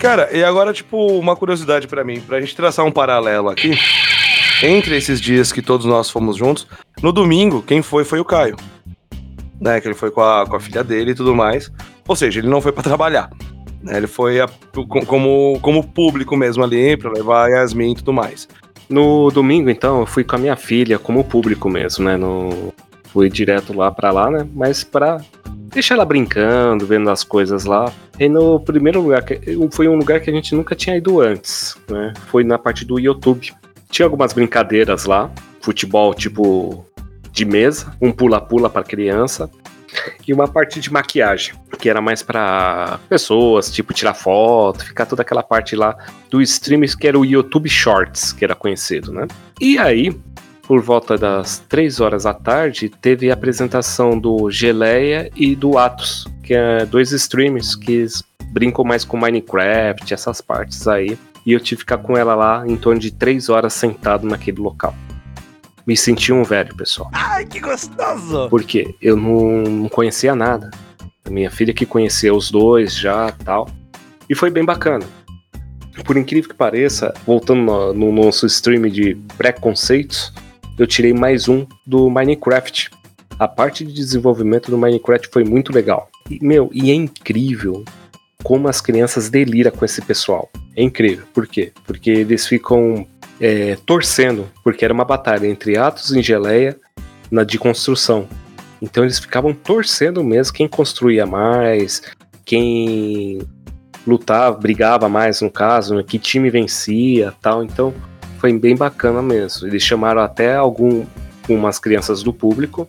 Cara, 0.00 0.30
e 0.32 0.42
agora, 0.42 0.72
tipo, 0.72 1.18
uma 1.18 1.36
curiosidade 1.36 1.86
pra 1.86 2.02
mim, 2.02 2.20
pra 2.22 2.40
gente 2.40 2.56
traçar 2.56 2.86
um 2.86 2.90
paralelo 2.90 3.50
aqui, 3.50 3.78
entre 4.62 4.96
esses 4.96 5.20
dias 5.20 5.52
que 5.52 5.62
todos 5.62 5.86
nós 5.86 6.10
fomos 6.10 6.36
juntos, 6.36 6.66
no 7.02 7.12
domingo, 7.12 7.62
quem 7.62 7.82
foi 7.82 8.04
foi 8.04 8.20
o 8.20 8.24
Caio. 8.24 8.56
Né, 9.60 9.78
que 9.80 9.86
ele 9.88 9.94
foi 9.94 10.10
com 10.10 10.22
a, 10.22 10.46
com 10.46 10.56
a 10.56 10.60
filha 10.60 10.82
dele 10.82 11.10
e 11.10 11.14
tudo 11.14 11.34
mais. 11.34 11.70
Ou 12.08 12.16
seja, 12.16 12.40
ele 12.40 12.48
não 12.48 12.60
foi 12.62 12.72
pra 12.72 12.82
trabalhar. 12.82 13.28
né, 13.82 13.96
Ele 13.98 14.06
foi 14.06 14.40
a- 14.40 14.48
co- 14.72 15.04
como, 15.04 15.58
como 15.60 15.86
público 15.86 16.34
mesmo 16.36 16.64
ali, 16.64 16.96
pra 16.96 17.10
levar 17.12 17.44
a 17.44 17.48
Yasmin 17.48 17.92
e 17.92 17.96
tudo 17.96 18.12
mais. 18.12 18.48
No 18.88 19.30
domingo, 19.30 19.68
então, 19.70 20.00
eu 20.00 20.06
fui 20.06 20.24
com 20.24 20.36
a 20.36 20.38
minha 20.38 20.56
filha 20.56 20.98
como 20.98 21.22
público 21.22 21.68
mesmo, 21.68 22.04
né? 22.06 22.16
No... 22.16 22.72
fui 23.12 23.28
direto 23.28 23.72
lá 23.76 23.90
pra 23.90 24.10
lá, 24.10 24.30
né? 24.30 24.48
Mas 24.54 24.82
pra 24.82 25.18
deixar 25.72 25.94
ela 25.94 26.04
brincando, 26.04 26.86
vendo 26.86 27.08
as 27.10 27.22
coisas 27.22 27.64
lá. 27.66 27.92
E 28.18 28.28
no 28.28 28.58
primeiro 28.60 29.00
lugar, 29.02 29.22
foi 29.72 29.88
um 29.88 29.96
lugar 29.96 30.20
que 30.20 30.28
a 30.30 30.32
gente 30.32 30.54
nunca 30.54 30.74
tinha 30.74 30.96
ido 30.96 31.20
antes, 31.20 31.76
né? 31.88 32.12
Foi 32.28 32.42
na 32.44 32.58
parte 32.58 32.84
do 32.84 32.98
YouTube. 32.98 33.52
Tinha 33.90 34.06
algumas 34.06 34.32
brincadeiras 34.32 35.04
lá, 35.04 35.30
futebol 35.60 36.14
tipo 36.14 36.86
de 37.32 37.44
mesa, 37.44 37.94
um 38.00 38.12
pula-pula 38.12 38.68
para 38.70 38.82
criança 38.82 39.50
e 40.26 40.32
uma 40.32 40.46
parte 40.46 40.80
de 40.80 40.92
maquiagem, 40.92 41.54
que 41.78 41.88
era 41.88 42.00
mais 42.00 42.22
para 42.22 43.00
pessoas, 43.08 43.70
tipo 43.70 43.92
tirar 43.92 44.14
foto, 44.14 44.84
ficar 44.84 45.06
toda 45.06 45.22
aquela 45.22 45.42
parte 45.42 45.74
lá 45.74 45.96
do 46.30 46.40
streams 46.40 46.96
que 46.96 47.08
era 47.08 47.18
o 47.18 47.24
YouTube 47.24 47.68
Shorts, 47.68 48.32
que 48.32 48.44
era 48.44 48.54
conhecido, 48.54 49.12
né? 49.12 49.26
E 49.60 49.78
aí, 49.78 50.16
por 50.62 50.80
volta 50.80 51.18
das 51.18 51.58
3 51.68 52.00
horas 52.00 52.22
da 52.22 52.32
tarde, 52.32 52.88
teve 52.88 53.30
a 53.30 53.34
apresentação 53.34 54.18
do 54.18 54.50
Geleia 54.50 55.30
e 55.34 55.56
do 55.56 55.76
Atos, 55.76 56.28
que 56.44 56.54
é 56.54 56.86
dois 56.86 57.10
streamers 57.10 57.74
que 57.74 58.06
brincam 58.52 58.84
mais 58.84 59.04
com 59.04 59.16
Minecraft, 59.16 60.14
essas 60.14 60.40
partes 60.40 60.86
aí. 60.86 61.18
E 61.44 61.52
eu 61.52 61.60
tive 61.60 61.78
que 61.78 61.82
ficar 61.82 61.98
com 61.98 62.16
ela 62.16 62.34
lá 62.34 62.66
em 62.66 62.76
torno 62.76 63.00
de 63.00 63.10
3 63.10 63.48
horas 63.48 63.72
sentado 63.72 64.26
naquele 64.26 64.60
local 64.60 64.94
me 65.90 65.96
senti 65.96 66.32
um 66.32 66.44
velho, 66.44 66.72
pessoal. 66.76 67.10
Ai, 67.12 67.44
que 67.44 67.58
gostoso! 67.58 68.48
Porque 68.48 68.94
eu 69.02 69.16
não, 69.16 69.62
não 69.62 69.88
conhecia 69.88 70.36
nada. 70.36 70.70
A 71.24 71.30
minha 71.30 71.50
filha 71.50 71.74
que 71.74 71.84
conhecia 71.84 72.32
os 72.32 72.48
dois 72.48 72.96
já 72.96 73.32
tal. 73.44 73.68
E 74.28 74.34
foi 74.36 74.50
bem 74.50 74.64
bacana. 74.64 75.04
Por 76.04 76.16
incrível 76.16 76.48
que 76.48 76.54
pareça, 76.54 77.12
voltando 77.26 77.62
no, 77.62 77.92
no 77.92 78.12
nosso 78.12 78.46
stream 78.46 78.82
de 78.82 79.16
preconceitos, 79.36 80.32
eu 80.78 80.86
tirei 80.86 81.12
mais 81.12 81.48
um 81.48 81.66
do 81.84 82.08
Minecraft. 82.08 82.90
A 83.36 83.48
parte 83.48 83.84
de 83.84 83.92
desenvolvimento 83.92 84.70
do 84.70 84.78
Minecraft 84.78 85.28
foi 85.32 85.42
muito 85.42 85.72
legal. 85.72 86.08
E, 86.30 86.38
meu, 86.40 86.70
e 86.72 86.92
é 86.92 86.94
incrível 86.94 87.84
como 88.42 88.68
as 88.68 88.80
crianças 88.80 89.28
deliram 89.28 89.70
com 89.70 89.84
esse 89.84 90.02
pessoal. 90.02 90.50
É 90.76 90.82
incrível. 90.82 91.24
Por 91.32 91.46
quê? 91.46 91.72
Porque 91.84 92.10
eles 92.10 92.46
ficam 92.46 93.06
é, 93.40 93.76
torcendo, 93.86 94.48
porque 94.62 94.84
era 94.84 94.94
uma 94.94 95.04
batalha 95.04 95.46
entre 95.46 95.78
Atos 95.78 96.10
e 96.10 96.22
Geleia 96.22 96.76
na 97.30 97.44
de 97.44 97.58
construção. 97.58 98.28
Então 98.82 99.04
eles 99.04 99.18
ficavam 99.18 99.52
torcendo 99.52 100.24
mesmo 100.24 100.54
quem 100.54 100.66
construía 100.66 101.26
mais, 101.26 102.02
quem 102.44 103.40
lutava, 104.06 104.56
brigava 104.56 105.08
mais 105.08 105.40
no 105.40 105.50
caso, 105.50 105.94
né, 105.94 106.02
que 106.02 106.18
time 106.18 106.50
vencia, 106.50 107.32
tal. 107.40 107.62
Então 107.62 107.94
foi 108.38 108.52
bem 108.58 108.76
bacana 108.76 109.20
mesmo. 109.20 109.66
Eles 109.66 109.82
chamaram 109.82 110.22
até 110.22 110.56
algumas 110.56 111.78
crianças 111.78 112.22
do 112.22 112.32
público 112.32 112.88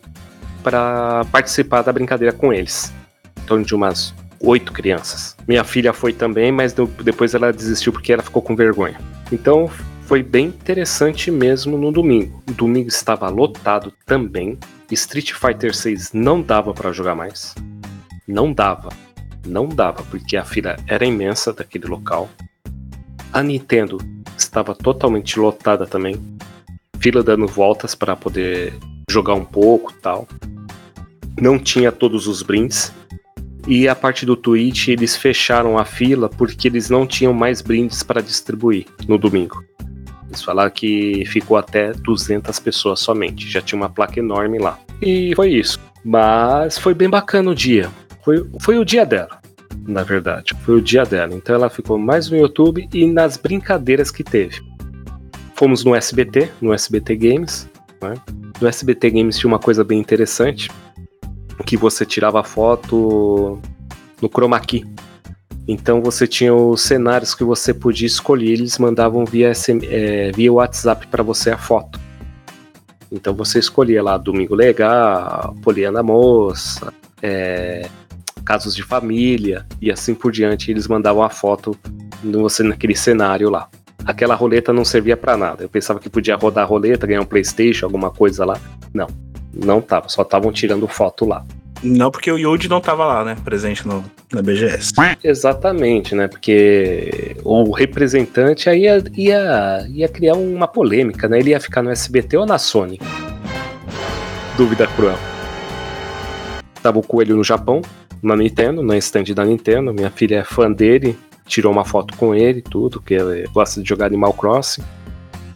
para 0.63 1.25
participar 1.31 1.81
da 1.81 1.91
brincadeira 1.91 2.33
com 2.33 2.53
eles. 2.53 2.93
Em 3.37 3.45
torno 3.45 3.65
de 3.65 3.75
umas 3.75 4.13
oito 4.41 4.71
crianças. 4.71 5.35
Minha 5.47 5.63
filha 5.63 5.93
foi 5.93 6.13
também, 6.13 6.51
mas 6.51 6.73
depois 6.73 7.33
ela 7.33 7.51
desistiu 7.53 7.91
porque 7.91 8.13
ela 8.13 8.23
ficou 8.23 8.41
com 8.41 8.55
vergonha. 8.55 8.99
Então 9.31 9.69
foi 10.05 10.21
bem 10.21 10.47
interessante 10.47 11.31
mesmo 11.31 11.77
no 11.77 11.91
domingo. 11.91 12.43
O 12.49 12.53
domingo 12.53 12.89
estava 12.89 13.29
lotado 13.29 13.93
também. 14.05 14.57
Street 14.91 15.31
Fighter 15.31 15.73
6 15.73 16.11
não 16.13 16.41
dava 16.41 16.73
para 16.73 16.91
jogar 16.91 17.15
mais. 17.15 17.55
Não 18.27 18.51
dava. 18.51 18.89
Não 19.45 19.67
dava, 19.67 20.03
porque 20.03 20.35
a 20.35 20.43
fila 20.43 20.75
era 20.85 21.05
imensa 21.05 21.53
daquele 21.53 21.87
local. 21.87 22.29
A 23.31 23.41
Nintendo 23.41 23.97
estava 24.37 24.75
totalmente 24.75 25.39
lotada 25.39 25.87
também. 25.87 26.19
Fila 26.99 27.23
dando 27.23 27.47
voltas 27.47 27.95
para 27.95 28.15
poder 28.15 28.73
jogar 29.09 29.33
um 29.33 29.45
pouco 29.45 29.93
tal. 29.93 30.27
Não 31.39 31.57
tinha 31.57 31.91
todos 31.91 32.27
os 32.27 32.41
brindes. 32.43 32.93
E 33.67 33.87
a 33.87 33.95
parte 33.95 34.25
do 34.25 34.35
Twitch, 34.35 34.87
eles 34.87 35.15
fecharam 35.15 35.77
a 35.77 35.85
fila 35.85 36.27
porque 36.27 36.67
eles 36.67 36.89
não 36.89 37.05
tinham 37.05 37.33
mais 37.33 37.61
brindes 37.61 38.01
para 38.01 38.21
distribuir 38.21 38.85
no 39.07 39.17
domingo. 39.17 39.63
Eles 40.27 40.41
falaram 40.41 40.71
que 40.71 41.25
ficou 41.25 41.57
até 41.57 41.91
200 41.91 42.57
pessoas 42.59 42.99
somente. 43.01 43.49
Já 43.49 43.61
tinha 43.61 43.77
uma 43.77 43.89
placa 43.89 44.19
enorme 44.19 44.57
lá. 44.57 44.79
E 45.01 45.33
foi 45.35 45.51
isso. 45.51 45.79
Mas 46.03 46.77
foi 46.77 46.93
bem 46.93 47.09
bacana 47.09 47.51
o 47.51 47.55
dia. 47.55 47.89
Foi, 48.23 48.47
foi 48.59 48.77
o 48.77 48.85
dia 48.85 49.05
dela, 49.05 49.41
na 49.85 50.03
verdade. 50.03 50.55
Foi 50.63 50.75
o 50.75 50.81
dia 50.81 51.03
dela. 51.03 51.33
Então 51.33 51.53
ela 51.53 51.69
ficou 51.69 51.97
mais 51.97 52.29
no 52.29 52.37
YouTube 52.37 52.87
e 52.93 53.05
nas 53.05 53.35
brincadeiras 53.37 54.09
que 54.09 54.23
teve. 54.23 54.61
Fomos 55.53 55.83
no 55.83 55.93
SBT, 55.93 56.49
no 56.61 56.73
SBT 56.73 57.15
Games. 57.15 57.69
Né? 58.01 58.13
No 58.59 58.67
SBT 58.67 59.11
Games 59.11 59.37
tinha 59.37 59.49
uma 59.49 59.59
coisa 59.59 59.83
bem 59.83 59.99
interessante. 59.99 60.71
Que 61.63 61.77
você 61.77 62.05
tirava 62.05 62.43
foto 62.43 63.59
no 64.21 64.29
chroma 64.29 64.59
key. 64.59 64.85
Então 65.67 66.01
você 66.01 66.27
tinha 66.27 66.53
os 66.53 66.81
cenários 66.81 67.35
que 67.35 67.43
você 67.43 67.73
podia 67.73 68.07
escolher, 68.07 68.51
eles 68.51 68.77
mandavam 68.77 69.25
via, 69.25 69.51
é, 69.83 70.31
via 70.31 70.51
WhatsApp 70.51 71.07
para 71.07 71.23
você 71.23 71.51
a 71.51 71.57
foto. 71.57 71.99
Então 73.11 73.33
você 73.33 73.59
escolhia 73.59 74.01
lá 74.01 74.17
Domingo 74.17 74.55
Legal, 74.55 75.55
Poliana 75.61 76.01
Moça, 76.01 76.93
é, 77.21 77.87
Casos 78.43 78.75
de 78.75 78.83
Família 78.83 79.65
e 79.81 79.91
assim 79.91 80.15
por 80.15 80.31
diante. 80.31 80.71
Eles 80.71 80.87
mandavam 80.87 81.21
a 81.21 81.29
foto 81.29 81.77
no, 82.23 82.41
você 82.41 82.63
naquele 82.63 82.95
cenário 82.95 83.49
lá. 83.49 83.69
Aquela 84.03 84.33
roleta 84.33 84.73
não 84.73 84.83
servia 84.83 85.15
para 85.15 85.37
nada. 85.37 85.63
Eu 85.63 85.69
pensava 85.69 85.99
que 85.99 86.09
podia 86.09 86.35
rodar 86.35 86.63
a 86.63 86.67
roleta, 86.67 87.05
ganhar 87.05 87.21
um 87.21 87.25
PlayStation, 87.25 87.85
alguma 87.85 88.09
coisa 88.09 88.43
lá. 88.45 88.59
Não, 88.93 89.07
não 89.53 89.81
tava. 89.81 90.09
Só 90.09 90.21
estavam 90.21 90.51
tirando 90.51 90.87
foto 90.87 91.25
lá. 91.25 91.45
Não, 91.83 92.11
porque 92.11 92.31
o 92.31 92.37
Yuji 92.37 92.69
não 92.69 92.79
tava 92.79 93.05
lá, 93.05 93.25
né? 93.25 93.35
Presente 93.43 93.87
no, 93.87 94.03
na 94.31 94.41
BGS. 94.41 94.93
Exatamente, 95.23 96.13
né? 96.13 96.27
Porque 96.27 97.35
o 97.43 97.71
representante 97.71 98.69
aí 98.69 98.83
ia, 98.83 99.03
ia, 99.15 99.87
ia 99.89 100.07
criar 100.07 100.35
uma 100.35 100.67
polêmica, 100.67 101.27
né? 101.27 101.39
Ele 101.39 101.49
ia 101.49 101.59
ficar 101.59 101.81
no 101.81 101.89
SBT 101.89 102.37
ou 102.37 102.45
na 102.45 102.59
Sony? 102.59 102.99
Dúvida 104.55 104.85
cruel. 104.87 105.17
Tava 106.83 106.99
o 106.99 107.03
coelho 107.03 107.35
no 107.35 107.43
Japão, 107.43 107.81
na 108.21 108.35
Nintendo, 108.35 108.83
na 108.83 108.95
stand 108.97 109.33
da 109.33 109.43
Nintendo. 109.43 109.91
Minha 109.91 110.11
filha 110.11 110.37
é 110.37 110.43
fã 110.43 110.71
dele, 110.71 111.17
tirou 111.47 111.71
uma 111.71 111.85
foto 111.85 112.15
com 112.15 112.35
ele, 112.35 112.61
tudo, 112.61 113.01
que 113.01 113.15
ele 113.15 113.47
gosta 113.51 113.81
de 113.81 113.89
jogar 113.89 114.05
Animal 114.05 114.33
Crossing. 114.33 114.83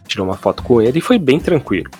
Tirou 0.08 0.26
uma 0.26 0.36
foto 0.36 0.62
com 0.64 0.82
ele 0.82 0.98
e 0.98 1.02
foi 1.02 1.18
bem 1.18 1.38
tranquilo. 1.38 1.90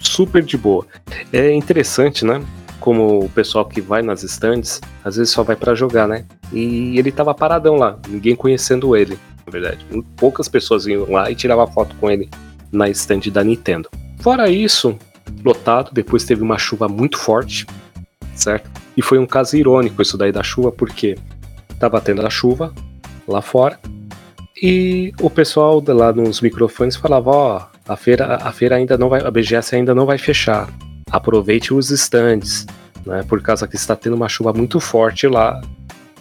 Super 0.00 0.42
de 0.42 0.56
boa. 0.56 0.84
É 1.32 1.52
interessante, 1.52 2.24
né? 2.24 2.42
como 2.80 3.24
o 3.24 3.28
pessoal 3.28 3.64
que 3.64 3.80
vai 3.80 4.02
nas 4.02 4.24
stands, 4.24 4.80
às 5.04 5.16
vezes 5.16 5.32
só 5.32 5.42
vai 5.42 5.54
para 5.54 5.74
jogar, 5.74 6.08
né? 6.08 6.24
E 6.52 6.98
ele 6.98 7.12
tava 7.12 7.34
paradão 7.34 7.76
lá, 7.76 7.98
ninguém 8.08 8.34
conhecendo 8.34 8.96
ele, 8.96 9.18
na 9.46 9.52
verdade. 9.52 9.86
Poucas 10.16 10.48
pessoas 10.48 10.86
iam 10.86 11.08
lá 11.10 11.30
e 11.30 11.34
tiravam 11.34 11.66
foto 11.66 11.94
com 11.96 12.10
ele 12.10 12.28
na 12.72 12.88
stand 12.88 13.20
da 13.30 13.44
Nintendo. 13.44 13.88
Fora 14.20 14.50
isso, 14.50 14.98
lotado, 15.44 15.92
depois 15.92 16.24
teve 16.24 16.42
uma 16.42 16.58
chuva 16.58 16.88
muito 16.88 17.18
forte, 17.18 17.66
certo? 18.34 18.68
E 18.96 19.02
foi 19.02 19.18
um 19.18 19.26
caso 19.26 19.56
irônico 19.56 20.02
isso 20.02 20.16
daí 20.16 20.32
da 20.32 20.42
chuva, 20.42 20.72
porque 20.72 21.16
tava 21.78 22.00
tendo 22.00 22.26
a 22.26 22.30
chuva 22.30 22.72
lá 23.28 23.40
fora 23.40 23.78
e 24.60 25.12
o 25.20 25.30
pessoal 25.30 25.82
lá 25.86 26.12
nos 26.12 26.40
microfones 26.40 26.96
falava, 26.96 27.30
ó, 27.30 27.62
a 27.92 27.96
feira, 27.96 28.36
a 28.36 28.52
feira 28.52 28.76
ainda 28.76 28.96
não 28.96 29.08
vai, 29.08 29.20
a 29.20 29.30
BGS 29.30 29.74
ainda 29.74 29.94
não 29.94 30.06
vai 30.06 30.18
fechar 30.18 30.68
aproveite 31.10 31.74
os 31.74 31.90
stands, 31.90 32.66
né? 33.04 33.24
Por 33.28 33.42
causa 33.42 33.66
que 33.66 33.76
está 33.76 33.96
tendo 33.96 34.14
uma 34.14 34.28
chuva 34.28 34.52
muito 34.52 34.78
forte 34.80 35.26
lá, 35.26 35.60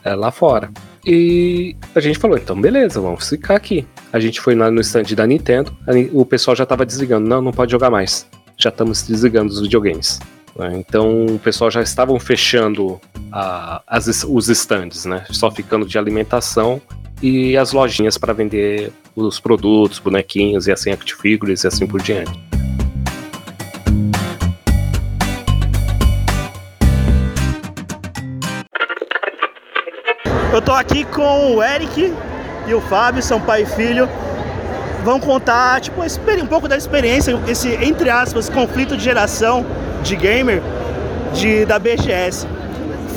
é, 0.03 0.15
lá 0.15 0.31
fora. 0.31 0.71
E 1.05 1.75
a 1.95 1.99
gente 1.99 2.19
falou, 2.19 2.37
então 2.37 2.59
beleza, 2.59 2.99
vamos 2.99 3.29
ficar 3.29 3.55
aqui. 3.55 3.87
A 4.11 4.19
gente 4.19 4.41
foi 4.41 4.55
lá 4.55 4.69
no 4.69 4.81
stand 4.81 5.15
da 5.15 5.25
Nintendo, 5.25 5.75
o 6.11 6.25
pessoal 6.25 6.55
já 6.55 6.63
estava 6.63 6.85
desligando, 6.85 7.27
não, 7.27 7.41
não 7.41 7.51
pode 7.51 7.71
jogar 7.71 7.89
mais. 7.89 8.27
Já 8.57 8.69
estamos 8.69 9.03
desligando 9.03 9.51
os 9.51 9.61
videogames. 9.61 10.19
Né? 10.57 10.73
Então 10.75 11.25
o 11.25 11.39
pessoal 11.39 11.71
já 11.71 11.81
estavam 11.81 12.19
fechando 12.19 12.99
a, 13.31 13.81
as, 13.87 14.25
os 14.27 14.49
stands, 14.49 15.05
né? 15.05 15.23
Só 15.29 15.49
ficando 15.49 15.85
de 15.85 15.97
alimentação 15.97 16.81
e 17.21 17.57
as 17.57 17.71
lojinhas 17.71 18.17
para 18.17 18.33
vender 18.33 18.91
os 19.15 19.39
produtos, 19.39 19.99
bonequinhos 19.99 20.67
e 20.67 20.71
assim, 20.71 20.91
act 20.91 21.15
figures 21.15 21.63
e 21.63 21.67
assim 21.67 21.85
por 21.85 22.01
diante. 22.01 22.31
Eu 30.51 30.61
tô 30.61 30.71
aqui 30.71 31.05
com 31.05 31.55
o 31.55 31.63
Eric 31.63 32.13
e 32.67 32.73
o 32.73 32.81
Fábio, 32.81 33.21
são 33.21 33.39
pai 33.39 33.63
e 33.63 33.65
filho. 33.65 34.09
Vão 35.03 35.19
contar, 35.19 35.79
tipo, 35.79 36.01
um 36.01 36.47
pouco 36.47 36.67
da 36.67 36.75
experiência, 36.75 37.39
esse, 37.47 37.69
entre 37.75 38.09
aspas, 38.09 38.49
conflito 38.49 38.97
de 38.97 39.03
geração 39.03 39.65
de 40.03 40.15
gamer 40.15 40.61
de, 41.33 41.65
da 41.65 41.79
BGS. 41.79 42.45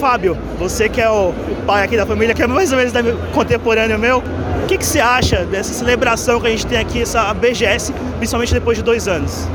Fábio, 0.02 0.36
você 0.58 0.88
que 0.88 1.00
é 1.00 1.08
o, 1.08 1.32
pai 1.64 1.84
aqui 1.84 1.96
da 1.96 2.04
família, 2.04 2.34
que 2.34 2.42
é 2.42 2.46
mais 2.48 2.72
ou 2.72 2.78
menos 2.78 2.92
contemporâneo 3.32 3.96
meu, 3.96 4.18
o 4.18 4.66
que, 4.66 4.76
que 4.76 4.84
você 4.84 4.98
acha 4.98 5.44
dessa 5.44 5.72
celebração 5.72 6.40
que 6.40 6.48
a 6.48 6.50
gente 6.50 6.66
tem 6.66 6.76
aqui, 6.76 7.02
essa 7.02 7.32
BGS, 7.32 7.92
principalmente 8.16 8.52
depois 8.52 8.76
de 8.76 8.82
dois 8.82 9.06
anos? 9.06 9.48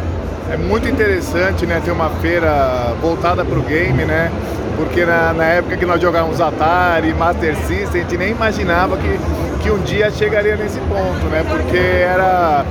é 0.50 0.56
muito 0.56 0.88
interessante, 0.88 1.66
né, 1.66 1.82
ter 1.84 1.92
uma 1.92 2.10
feira 2.22 2.96
voltada 3.02 3.44
para 3.44 3.60
o 3.60 3.62
game, 3.62 4.06
né? 4.06 4.32
Porque 4.78 5.06
na, 5.06 5.34
na, 5.34 5.44
época 5.44 5.76
que 5.76 5.86
nós 5.86 6.02
jogávamos 6.02 6.40
Atari, 6.40 7.14
Master 7.14 7.54
System, 7.68 8.02
a 8.02 8.04
gente 8.06 8.18
nem 8.18 8.32
imaginava 8.32 8.96
que, 8.96 9.20
que 9.62 9.70
um 9.70 9.80
dia 9.80 10.10
chegaria 10.10 10.56
nesse 10.56 10.80
ponto, 10.80 11.26
né? 11.30 11.44
Porque 11.50 11.78
era 11.78 12.64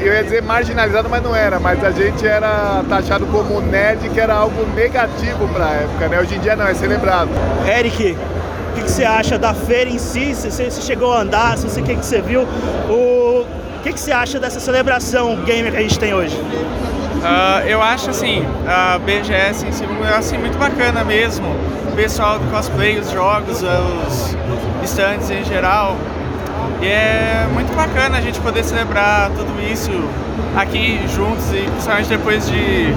eu 0.00 0.12
ia 0.12 0.24
dizer 0.24 0.42
marginalizado, 0.42 1.08
mas 1.08 1.22
não 1.22 1.34
era. 1.34 1.58
Mas 1.58 1.82
a 1.84 1.90
gente 1.90 2.26
era 2.26 2.82
taxado 2.88 3.26
como 3.26 3.60
nerd, 3.60 4.08
que 4.08 4.20
era 4.20 4.34
algo 4.34 4.66
negativo 4.74 5.48
para 5.48 5.66
a 5.66 5.72
época, 5.74 6.08
né? 6.08 6.20
Hoje 6.20 6.34
em 6.34 6.40
dia 6.40 6.56
não, 6.56 6.66
é 6.66 6.74
celebrado. 6.74 7.30
Eric, 7.66 8.12
o 8.12 8.74
que, 8.74 8.82
que, 8.82 8.90
você 8.90 9.04
acha 9.04 9.38
da 9.38 9.54
feira 9.54 9.88
em 9.88 9.98
si? 9.98 10.34
Se 10.34 10.50
você, 10.50 10.70
chegou 10.70 11.12
a 11.12 11.20
andar, 11.20 11.56
se 11.56 11.68
você, 11.68 11.80
o 11.80 11.84
que, 11.84 11.96
que 11.96 12.04
você 12.04 12.20
viu? 12.20 12.42
O 12.42 13.44
que, 13.82 13.92
que 13.92 14.00
você 14.00 14.12
acha 14.12 14.38
dessa 14.38 14.60
celebração 14.60 15.36
gamer 15.44 15.72
que 15.72 15.78
a 15.78 15.82
gente 15.82 15.98
tem 15.98 16.12
hoje? 16.12 16.36
Uh, 16.36 17.66
eu 17.66 17.82
acho 17.82 18.10
assim, 18.10 18.44
a 18.66 18.98
BGS 18.98 19.66
em 19.66 19.72
si 19.72 19.84
é 19.84 20.16
assim, 20.16 20.38
muito 20.38 20.56
bacana 20.56 21.04
mesmo. 21.04 21.46
O 21.90 21.96
pessoal 21.96 22.38
do 22.38 22.48
cosplay, 22.50 22.98
os 22.98 23.10
jogos, 23.10 23.62
os 23.62 24.36
stands 24.84 25.30
em 25.30 25.44
geral. 25.44 25.96
E 26.80 26.86
é 26.86 27.46
muito 27.52 27.74
bacana 27.74 28.18
a 28.18 28.20
gente 28.20 28.40
poder 28.40 28.64
celebrar 28.64 29.30
tudo 29.30 29.60
isso 29.60 29.90
aqui 30.56 31.00
juntos 31.14 31.52
e 31.52 31.62
principalmente 31.70 32.08
depois 32.08 32.48
de 32.48 32.94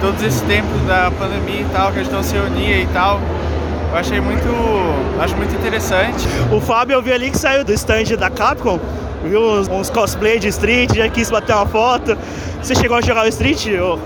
todos 0.00 0.22
esses 0.22 0.40
tempos 0.42 0.80
da 0.86 1.10
pandemia 1.10 1.62
e 1.62 1.66
tal, 1.72 1.92
que 1.92 2.00
a 2.00 2.02
gente 2.02 2.12
não 2.12 2.22
se 2.22 2.36
unia 2.36 2.78
e 2.78 2.86
tal. 2.88 3.20
Eu 3.92 3.98
achei 3.98 4.20
muito. 4.20 4.48
acho 5.20 5.36
muito 5.36 5.54
interessante. 5.54 6.26
O 6.52 6.60
Fábio 6.60 6.94
eu 6.94 7.02
vi 7.02 7.12
ali 7.12 7.30
que 7.30 7.38
saiu 7.38 7.64
do 7.64 7.72
stand 7.72 8.16
da 8.18 8.28
Capcom, 8.28 8.80
viu 9.22 9.40
uns, 9.40 9.68
uns 9.68 9.88
cosplay 9.88 10.38
de 10.38 10.48
Street, 10.48 10.94
já 10.94 11.08
quis 11.08 11.30
bater 11.30 11.54
uma 11.54 11.66
foto. 11.66 12.18
Você 12.60 12.74
chegou 12.74 12.96
a 12.96 13.00
jogar 13.00 13.24
o 13.24 13.28
Street? 13.28 13.66
Ou... 13.80 13.98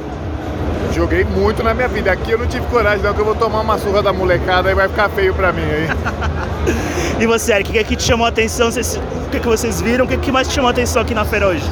Joguei 0.95 1.25
muito 1.25 1.63
na 1.63 1.73
minha 1.73 1.89
vida. 1.89 2.13
Aqui 2.13 2.33
eu 2.33 2.39
não 2.39 2.47
tive 2.47 2.67
coragem, 2.67 3.03
não, 3.03 3.15
que 3.15 3.21
eu 3.21 3.25
vou 3.25 3.35
tomar 3.35 3.61
uma 3.61 3.79
surra 3.79 4.03
da 4.03 4.13
molecada 4.13 4.71
e 4.71 4.75
vai 4.75 4.89
ficar 4.89 5.09
feio 5.09 5.33
pra 5.33 5.53
mim 5.53 5.63
aí. 5.63 5.89
e 7.21 7.27
você, 7.27 7.53
Eric, 7.53 7.71
o 7.71 7.73
que, 7.73 7.79
é 7.79 7.85
que 7.85 7.97
te 7.97 8.05
chamou 8.05 8.25
a 8.25 8.29
atenção? 8.29 8.69
O 8.69 9.31
que, 9.31 9.37
é 9.37 9.41
que 9.41 9.47
vocês 9.47 9.81
viram? 9.81 10.05
O 10.05 10.09
que, 10.09 10.15
é 10.15 10.17
que 10.19 10.31
mais 10.31 10.47
te 10.47 10.55
chamou 10.55 10.69
a 10.69 10.71
atenção 10.71 11.03
aqui 11.03 11.15
na 11.15 11.25
feira 11.25 11.49
hoje? 11.49 11.65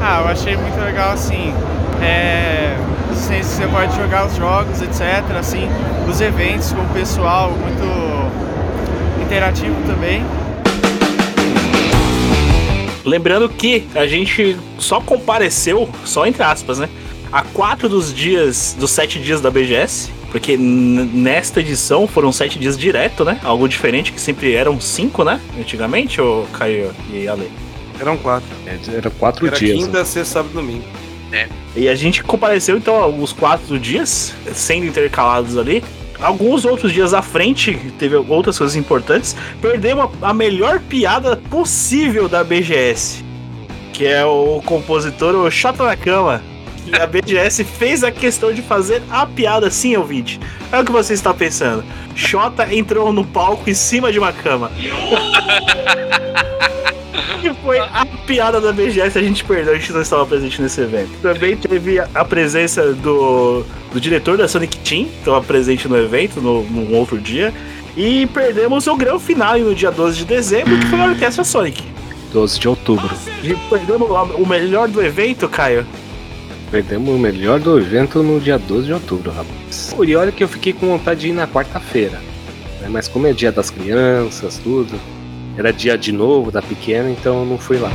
Ah, 0.00 0.20
eu 0.22 0.28
achei 0.28 0.56
muito 0.56 0.78
legal 0.80 1.12
assim. 1.12 1.54
É, 2.02 2.76
você 3.12 3.66
pode 3.68 3.94
jogar 3.96 4.26
os 4.26 4.36
jogos, 4.36 4.82
etc. 4.82 5.24
Assim, 5.38 5.68
os 6.08 6.20
eventos 6.20 6.72
com 6.72 6.82
o 6.82 6.88
pessoal, 6.88 7.50
muito 7.50 9.22
interativo 9.22 9.74
também. 9.86 10.24
Lembrando 13.04 13.48
que 13.48 13.86
a 13.94 14.06
gente 14.06 14.56
só 14.78 15.00
compareceu, 15.00 15.88
só 16.04 16.26
entre 16.26 16.42
aspas, 16.42 16.78
né? 16.78 16.88
A 17.32 17.42
quatro 17.42 17.88
dos 17.88 18.12
dias, 18.12 18.74
dos 18.78 18.90
sete 18.90 19.20
dias 19.20 19.40
da 19.40 19.50
BGS, 19.50 20.10
porque 20.36 20.54
nesta 20.54 21.60
edição 21.60 22.06
foram 22.06 22.30
sete 22.30 22.58
dias 22.58 22.76
direto, 22.76 23.24
né? 23.24 23.40
Algo 23.42 23.66
diferente, 23.66 24.12
que 24.12 24.20
sempre 24.20 24.52
eram 24.52 24.78
cinco, 24.78 25.24
né? 25.24 25.40
Antigamente, 25.58 26.20
ou 26.20 26.46
Caio 26.48 26.94
e 27.10 27.26
Ale? 27.26 27.50
Eram 27.98 28.18
quatro. 28.18 28.46
É, 28.66 28.78
era 28.98 29.08
quatro 29.08 29.46
era 29.46 29.56
dias. 29.56 29.78
Quinta, 29.78 30.04
sexta, 30.04 30.34
sábado 30.34 30.50
e 30.52 30.56
domingo. 30.56 30.84
É. 31.32 31.48
E 31.74 31.88
a 31.88 31.94
gente 31.94 32.22
compareceu, 32.22 32.76
então, 32.76 33.18
os 33.18 33.32
quatro 33.32 33.78
dias, 33.78 34.34
sendo 34.52 34.84
intercalados 34.84 35.56
ali. 35.56 35.82
Alguns 36.20 36.66
outros 36.66 36.92
dias 36.92 37.14
à 37.14 37.22
frente, 37.22 37.74
teve 37.98 38.16
outras 38.16 38.58
coisas 38.58 38.76
importantes. 38.76 39.34
Perdemos 39.62 40.10
a 40.20 40.34
melhor 40.34 40.80
piada 40.80 41.36
possível 41.48 42.28
da 42.28 42.44
BGS. 42.44 43.24
Que 43.94 44.04
é 44.04 44.22
o 44.26 44.60
compositor, 44.66 45.34
o 45.34 45.50
Chota 45.50 45.82
na 45.82 45.96
Cama. 45.96 46.42
Que 46.86 46.96
a 47.02 47.06
BGS 47.06 47.64
fez 47.64 48.04
a 48.04 48.12
questão 48.12 48.52
de 48.52 48.62
fazer 48.62 49.02
a 49.10 49.26
piada 49.26 49.68
sim, 49.70 49.96
ouvinte. 49.96 50.38
É 50.70 50.78
o 50.80 50.84
que 50.84 50.92
você 50.92 51.14
está 51.14 51.34
pensando. 51.34 51.84
Xota 52.14 52.72
entrou 52.72 53.12
no 53.12 53.24
palco 53.24 53.68
em 53.68 53.74
cima 53.74 54.12
de 54.12 54.18
uma 54.20 54.32
cama. 54.32 54.70
que 57.40 57.52
foi 57.62 57.80
a 57.80 58.06
piada 58.26 58.60
da 58.60 58.72
BGS, 58.72 59.18
a 59.18 59.22
gente 59.22 59.44
perdeu, 59.44 59.74
a 59.74 59.76
gente 59.76 59.92
não 59.92 60.02
estava 60.02 60.24
presente 60.24 60.62
nesse 60.62 60.80
evento. 60.80 61.10
Também 61.20 61.56
teve 61.56 61.98
a 61.98 62.24
presença 62.24 62.92
do, 62.92 63.64
do 63.92 64.00
diretor 64.00 64.36
da 64.36 64.46
Sonic 64.46 64.78
Team, 64.78 65.08
estava 65.18 65.42
presente 65.42 65.88
no 65.88 65.96
evento, 65.96 66.40
no, 66.40 66.62
num 66.62 66.94
outro 66.94 67.18
dia. 67.18 67.52
E 67.96 68.26
perdemos 68.26 68.86
o 68.86 68.94
grande 68.94 69.24
final 69.24 69.58
no 69.58 69.74
dia 69.74 69.90
12 69.90 70.18
de 70.18 70.24
dezembro, 70.24 70.78
que 70.78 70.86
foi 70.86 71.00
a 71.00 71.06
Orquestra 71.06 71.42
Sonic. 71.42 71.82
12 72.32 72.60
de 72.60 72.68
outubro. 72.68 73.10
E 73.42 73.54
perdemos 73.70 74.08
o 74.10 74.46
melhor 74.46 74.88
do 74.88 75.02
evento, 75.02 75.48
Caio. 75.48 75.86
Perdemos 76.70 77.14
o 77.14 77.18
melhor 77.18 77.60
do 77.60 77.78
evento 77.78 78.22
no 78.24 78.40
dia 78.40 78.58
12 78.58 78.86
de 78.86 78.92
outubro, 78.92 79.30
rapaz. 79.30 79.94
E 80.04 80.16
olha 80.16 80.32
que 80.32 80.42
eu 80.42 80.48
fiquei 80.48 80.72
com 80.72 80.88
vontade 80.88 81.20
de 81.20 81.28
ir 81.28 81.32
na 81.32 81.46
quarta-feira. 81.46 82.18
Né? 82.80 82.88
Mas 82.90 83.06
como 83.06 83.26
é 83.28 83.32
dia 83.32 83.52
das 83.52 83.70
crianças, 83.70 84.58
tudo, 84.58 84.98
era 85.56 85.72
dia 85.72 85.96
de 85.96 86.10
novo 86.10 86.50
da 86.50 86.60
pequena, 86.60 87.08
então 87.08 87.40
eu 87.40 87.46
não 87.46 87.56
fui 87.56 87.78
lá. 87.78 87.90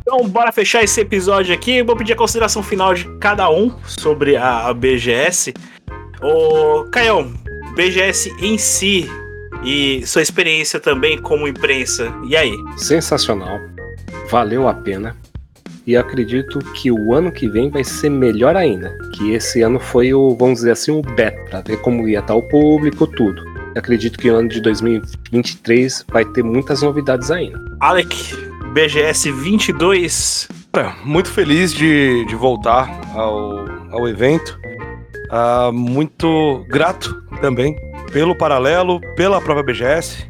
Então, 0.00 0.28
bora 0.28 0.50
fechar 0.50 0.82
esse 0.82 1.00
episódio 1.00 1.54
aqui. 1.54 1.84
Vou 1.84 1.96
pedir 1.96 2.14
a 2.14 2.16
consideração 2.16 2.64
final 2.64 2.94
de 2.94 3.04
cada 3.18 3.48
um 3.48 3.72
sobre 3.86 4.36
a 4.36 4.74
BGS. 4.74 5.54
Ô, 6.20 6.84
Caião, 6.90 7.32
BGS 7.76 8.34
em 8.40 8.56
si 8.56 9.06
e 9.62 10.02
sua 10.06 10.22
experiência 10.22 10.80
também 10.80 11.18
como 11.18 11.46
imprensa. 11.46 12.10
E 12.26 12.34
aí? 12.34 12.56
Sensacional. 12.78 13.60
Valeu 14.30 14.66
a 14.66 14.72
pena 14.72 15.14
e 15.86 15.94
acredito 15.94 16.58
que 16.72 16.90
o 16.90 17.12
ano 17.12 17.30
que 17.30 17.46
vem 17.46 17.68
vai 17.68 17.84
ser 17.84 18.08
melhor 18.08 18.56
ainda. 18.56 18.96
Que 19.14 19.32
esse 19.32 19.60
ano 19.60 19.78
foi 19.78 20.14
o, 20.14 20.34
vamos 20.34 20.60
dizer 20.60 20.70
assim, 20.70 20.90
o 20.90 21.02
beta, 21.02 21.38
para 21.50 21.60
ver 21.60 21.76
como 21.82 22.08
ia 22.08 22.20
estar 22.20 22.34
o 22.34 22.42
público, 22.42 23.06
tudo. 23.06 23.44
acredito 23.76 24.18
que 24.18 24.30
o 24.30 24.36
ano 24.36 24.48
de 24.48 24.62
2023 24.62 26.06
vai 26.08 26.24
ter 26.24 26.42
muitas 26.42 26.80
novidades 26.80 27.30
ainda. 27.30 27.60
Alec, 27.80 28.34
BGS 28.72 29.30
22. 29.30 30.48
Muito 31.04 31.30
feliz 31.30 31.74
de, 31.74 32.24
de 32.24 32.34
voltar 32.34 32.88
ao, 33.14 33.64
ao 33.90 34.08
evento. 34.08 34.58
Uh, 35.30 35.72
muito 35.72 36.64
grato 36.68 37.22
também 37.40 37.76
pelo 38.12 38.36
paralelo, 38.36 39.00
pela 39.16 39.40
própria 39.40 39.64
BGS, 39.64 40.26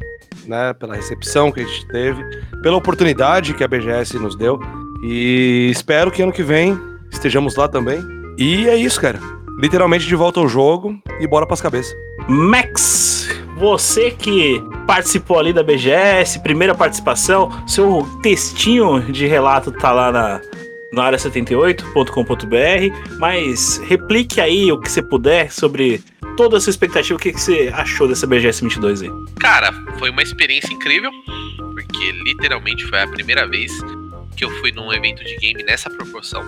né, 0.47 0.73
pela 0.73 0.95
recepção 0.95 1.51
que 1.51 1.61
a 1.61 1.63
gente 1.63 1.87
teve, 1.87 2.23
pela 2.61 2.77
oportunidade 2.77 3.53
que 3.53 3.63
a 3.63 3.67
BGS 3.67 4.17
nos 4.17 4.35
deu. 4.35 4.59
E 5.03 5.69
espero 5.71 6.11
que 6.11 6.21
ano 6.21 6.31
que 6.31 6.43
vem 6.43 6.77
estejamos 7.11 7.55
lá 7.55 7.67
também. 7.67 7.99
E 8.37 8.67
é 8.67 8.75
isso, 8.75 8.99
cara. 8.99 9.19
Literalmente 9.59 10.05
de 10.05 10.15
volta 10.15 10.39
ao 10.39 10.47
jogo 10.47 10.99
e 11.19 11.27
bora 11.27 11.45
pras 11.45 11.61
cabeças. 11.61 11.95
Max, 12.27 13.29
você 13.57 14.11
que 14.11 14.61
participou 14.85 15.39
ali 15.39 15.51
da 15.51 15.63
BGS, 15.63 16.39
primeira 16.39 16.75
participação, 16.75 17.51
seu 17.67 18.07
textinho 18.21 19.01
de 19.11 19.25
relato 19.25 19.71
tá 19.71 19.91
lá 19.91 20.11
na, 20.11 20.41
no 20.91 21.01
área78.com.br, 21.01 23.17
mas 23.19 23.77
replique 23.85 24.39
aí 24.39 24.71
o 24.71 24.79
que 24.79 24.91
você 24.91 25.01
puder 25.01 25.51
sobre 25.51 26.03
toda 26.35 26.57
a 26.57 26.59
sua 26.59 26.69
expectativa, 26.69 27.17
o 27.17 27.19
que, 27.19 27.31
você 27.31 27.71
achou 27.73 28.07
dessa 28.07 28.27
BGS 28.27 28.61
22 28.61 29.01
aí? 29.01 29.09
Cara, 29.39 29.71
foi 29.97 30.09
uma 30.09 30.21
experiência 30.21 30.71
incrível, 30.71 31.11
porque 31.73 32.11
literalmente 32.11 32.85
foi 32.85 33.01
a 33.01 33.07
primeira 33.07 33.47
vez 33.47 33.71
que 34.35 34.45
eu 34.45 34.51
fui 34.59 34.71
num 34.71 34.93
evento 34.93 35.23
de 35.23 35.35
game 35.37 35.63
nessa 35.63 35.89
proporção. 35.89 36.43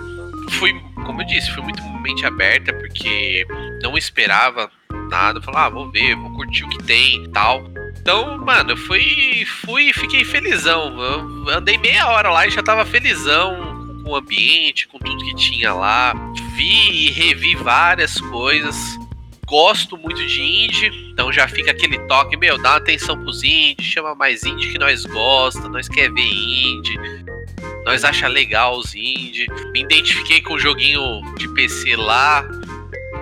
Fui, 0.50 0.72
como 1.04 1.20
eu 1.20 1.26
disse, 1.26 1.50
fui 1.52 1.64
muito 1.64 1.82
mente 2.00 2.24
aberta, 2.24 2.72
porque 2.72 3.44
não 3.82 3.98
esperava 3.98 4.70
nada. 5.10 5.42
Falei, 5.42 5.60
ah, 5.60 5.68
vou 5.68 5.90
ver, 5.90 6.14
vou 6.14 6.32
curtir 6.34 6.64
o 6.64 6.68
que 6.68 6.82
tem 6.84 7.24
e 7.24 7.28
tal. 7.30 7.64
Então, 8.00 8.38
mano, 8.38 8.70
eu 8.70 8.76
fui, 8.76 9.44
fui 9.64 9.90
e 9.90 9.92
fiquei 9.92 10.24
felizão. 10.24 10.96
Eu 11.00 11.48
andei 11.50 11.76
meia 11.78 12.08
hora 12.08 12.30
lá 12.30 12.46
e 12.46 12.50
já 12.50 12.62
tava 12.62 12.86
felizão 12.86 13.79
com 14.02 14.10
o 14.10 14.16
ambiente, 14.16 14.88
com 14.88 14.98
tudo 14.98 15.24
que 15.24 15.34
tinha 15.34 15.72
lá. 15.72 16.14
Vi 16.54 17.06
e 17.06 17.10
revi 17.10 17.54
várias 17.56 18.20
coisas. 18.20 18.76
Gosto 19.46 19.96
muito 19.96 20.24
de 20.26 20.40
indie, 20.40 21.10
então 21.12 21.32
já 21.32 21.48
fica 21.48 21.72
aquele 21.72 21.98
toque, 22.06 22.36
meu, 22.36 22.56
dá 22.56 22.76
atenção 22.76 23.20
pros 23.20 23.42
indie, 23.42 23.82
chama 23.82 24.14
mais 24.14 24.44
indie 24.44 24.70
que 24.70 24.78
nós 24.78 25.04
gosta, 25.04 25.68
nós 25.68 25.88
quer 25.88 26.08
ver 26.12 26.22
indie 26.22 26.96
nós 27.84 28.04
acha 28.04 28.28
legal 28.28 28.78
os 28.78 28.94
indie. 28.94 29.46
Me 29.72 29.80
identifiquei 29.80 30.40
com 30.40 30.54
o 30.54 30.58
joguinho 30.58 31.22
de 31.36 31.48
PC 31.54 31.96
lá, 31.96 32.48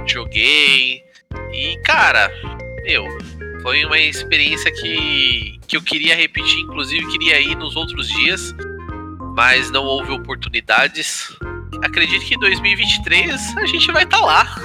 joguei. 0.07 1.03
E, 1.53 1.77
cara, 1.85 2.31
meu, 2.85 3.07
foi 3.63 3.85
uma 3.85 3.99
experiência 3.99 4.71
que, 4.71 5.59
que 5.67 5.77
eu 5.77 5.83
queria 5.83 6.15
repetir, 6.15 6.61
inclusive 6.61 7.07
queria 7.09 7.41
ir 7.41 7.57
nos 7.57 7.77
outros 7.77 8.09
dias, 8.09 8.55
mas 9.39 9.71
não 9.71 9.85
houve 9.85 10.11
oportunidades. 10.11 11.33
Acredito 11.85 12.27
que 12.27 12.35
em 12.35 12.39
2023 12.41 13.57
a 13.59 13.67
gente 13.67 13.93
vai 13.93 14.03
estar 14.03 14.19
tá 14.19 14.25
lá. 14.25 14.57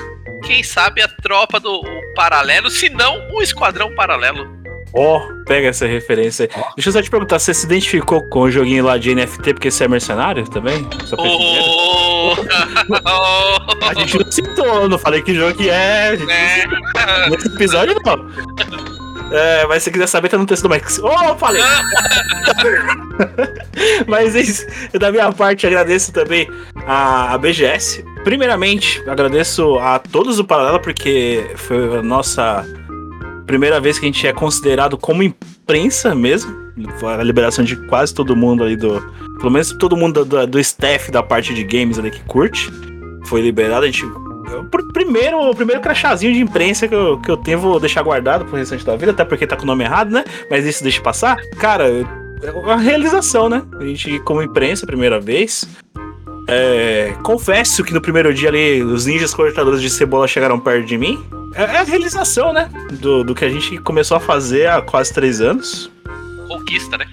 Quem 0.47 0.63
sabe 0.63 0.99
a 0.99 1.07
tropa 1.07 1.59
do 1.59 1.83
paralelo, 2.15 2.71
se 2.71 2.89
não 2.89 3.19
o 3.35 3.43
Esquadrão 3.43 3.93
Paralelo. 3.93 4.51
Ó, 4.91 5.19
oh, 5.19 5.45
pega 5.45 5.67
essa 5.67 5.85
referência 5.85 6.49
aí. 6.51 6.63
Deixa 6.75 6.89
eu 6.89 6.93
só 6.93 7.03
te 7.03 7.09
perguntar, 7.11 7.37
você 7.37 7.53
se 7.53 7.67
identificou 7.67 8.27
com 8.29 8.41
o 8.41 8.51
joguinho 8.51 8.83
lá 8.83 8.97
de 8.97 9.13
NFT 9.13 9.53
porque 9.53 9.69
você 9.69 9.83
é 9.83 9.87
mercenário 9.87 10.43
também? 10.49 10.83
Oh, 11.19 12.33
oh. 13.05 13.85
A 13.85 13.93
gente 13.93 14.17
não 14.17 14.31
citou, 14.31 14.89
não 14.89 14.97
falei 14.97 15.21
que 15.21 15.35
jogo 15.35 15.55
que 15.55 15.69
é. 15.69 16.17
é. 16.17 17.29
Nesse 17.29 17.47
episódio 17.47 17.95
não. 18.03 18.73
É, 19.33 19.65
mas 19.65 19.81
se 19.81 19.89
quiser 19.89 20.07
saber, 20.07 20.29
tá 20.29 20.37
no 20.37 20.45
texto 20.45 20.61
do 20.63 20.69
Max. 20.69 20.99
Oh, 20.99 21.35
falei! 21.35 21.63
mas 24.07 24.35
isso, 24.35 24.67
da 24.93 25.11
minha 25.11 25.31
parte, 25.31 25.65
agradeço 25.65 26.13
também 26.13 26.47
a, 26.85 27.33
a 27.33 27.37
BGS. 27.39 28.05
Primeiramente, 28.23 29.03
agradeço 29.09 29.79
a 29.79 29.97
todos 29.97 30.37
do 30.37 30.45
Paralelo, 30.45 30.79
porque 30.79 31.51
foi 31.55 31.97
a 31.97 32.03
nossa 32.03 32.63
primeira 33.47 33.79
vez 33.79 33.97
que 33.97 34.05
a 34.05 34.09
gente 34.11 34.27
é 34.27 34.31
considerado 34.31 34.99
como 34.99 35.23
imprensa 35.23 36.13
mesmo. 36.13 36.55
Foi 36.99 37.13
a 37.13 37.23
liberação 37.23 37.65
de 37.65 37.75
quase 37.87 38.13
todo 38.13 38.35
mundo 38.35 38.63
ali 38.63 38.75
do. 38.75 39.01
Pelo 39.39 39.51
menos 39.51 39.71
todo 39.73 39.97
mundo 39.97 40.23
do, 40.23 40.45
do 40.45 40.59
staff 40.59 41.11
da 41.11 41.23
parte 41.23 41.55
de 41.55 41.63
games 41.63 41.97
ali 41.97 42.11
que 42.11 42.23
curte. 42.25 42.71
Foi 43.25 43.41
liberado. 43.41 43.83
A 43.83 43.87
gente. 43.87 44.05
Primeiro, 44.93 45.49
o 45.49 45.55
primeiro 45.55 45.81
crachazinho 45.81 46.33
de 46.33 46.41
imprensa 46.41 46.87
que 46.87 46.95
eu, 46.95 47.19
que 47.19 47.29
eu 47.29 47.37
tenho, 47.37 47.59
vou 47.59 47.79
deixar 47.79 48.01
guardado 48.03 48.45
pro 48.45 48.57
restante 48.57 48.85
da 48.85 48.95
vida, 48.95 49.11
até 49.11 49.25
porque 49.25 49.47
tá 49.47 49.55
com 49.55 49.63
o 49.63 49.65
nome 49.65 49.83
errado, 49.83 50.11
né? 50.11 50.23
Mas 50.49 50.65
isso 50.65 50.83
deixa 50.83 51.01
passar. 51.01 51.37
Cara, 51.57 51.89
é 51.89 52.51
uma 52.51 52.77
realização, 52.77 53.49
né? 53.49 53.63
A 53.79 53.83
gente, 53.83 54.19
como 54.19 54.41
imprensa, 54.41 54.85
primeira 54.85 55.19
vez. 55.19 55.67
É, 56.47 57.15
confesso 57.23 57.83
que 57.83 57.93
no 57.93 58.01
primeiro 58.01 58.33
dia 58.33 58.49
ali, 58.49 58.83
os 58.83 59.05
ninjas 59.05 59.33
cortadores 59.33 59.81
de 59.81 59.89
cebola 59.89 60.27
chegaram 60.27 60.59
perto 60.59 60.85
de 60.85 60.97
mim. 60.97 61.23
É, 61.55 61.63
é 61.63 61.77
a 61.79 61.83
realização, 61.83 62.51
né? 62.51 62.69
Do, 62.99 63.23
do 63.23 63.33
que 63.33 63.45
a 63.45 63.49
gente 63.49 63.77
começou 63.79 64.17
a 64.17 64.19
fazer 64.19 64.67
há 64.67 64.81
quase 64.81 65.13
três 65.13 65.39
anos. 65.39 65.89
Conquista, 66.47 66.97
né? 66.97 67.05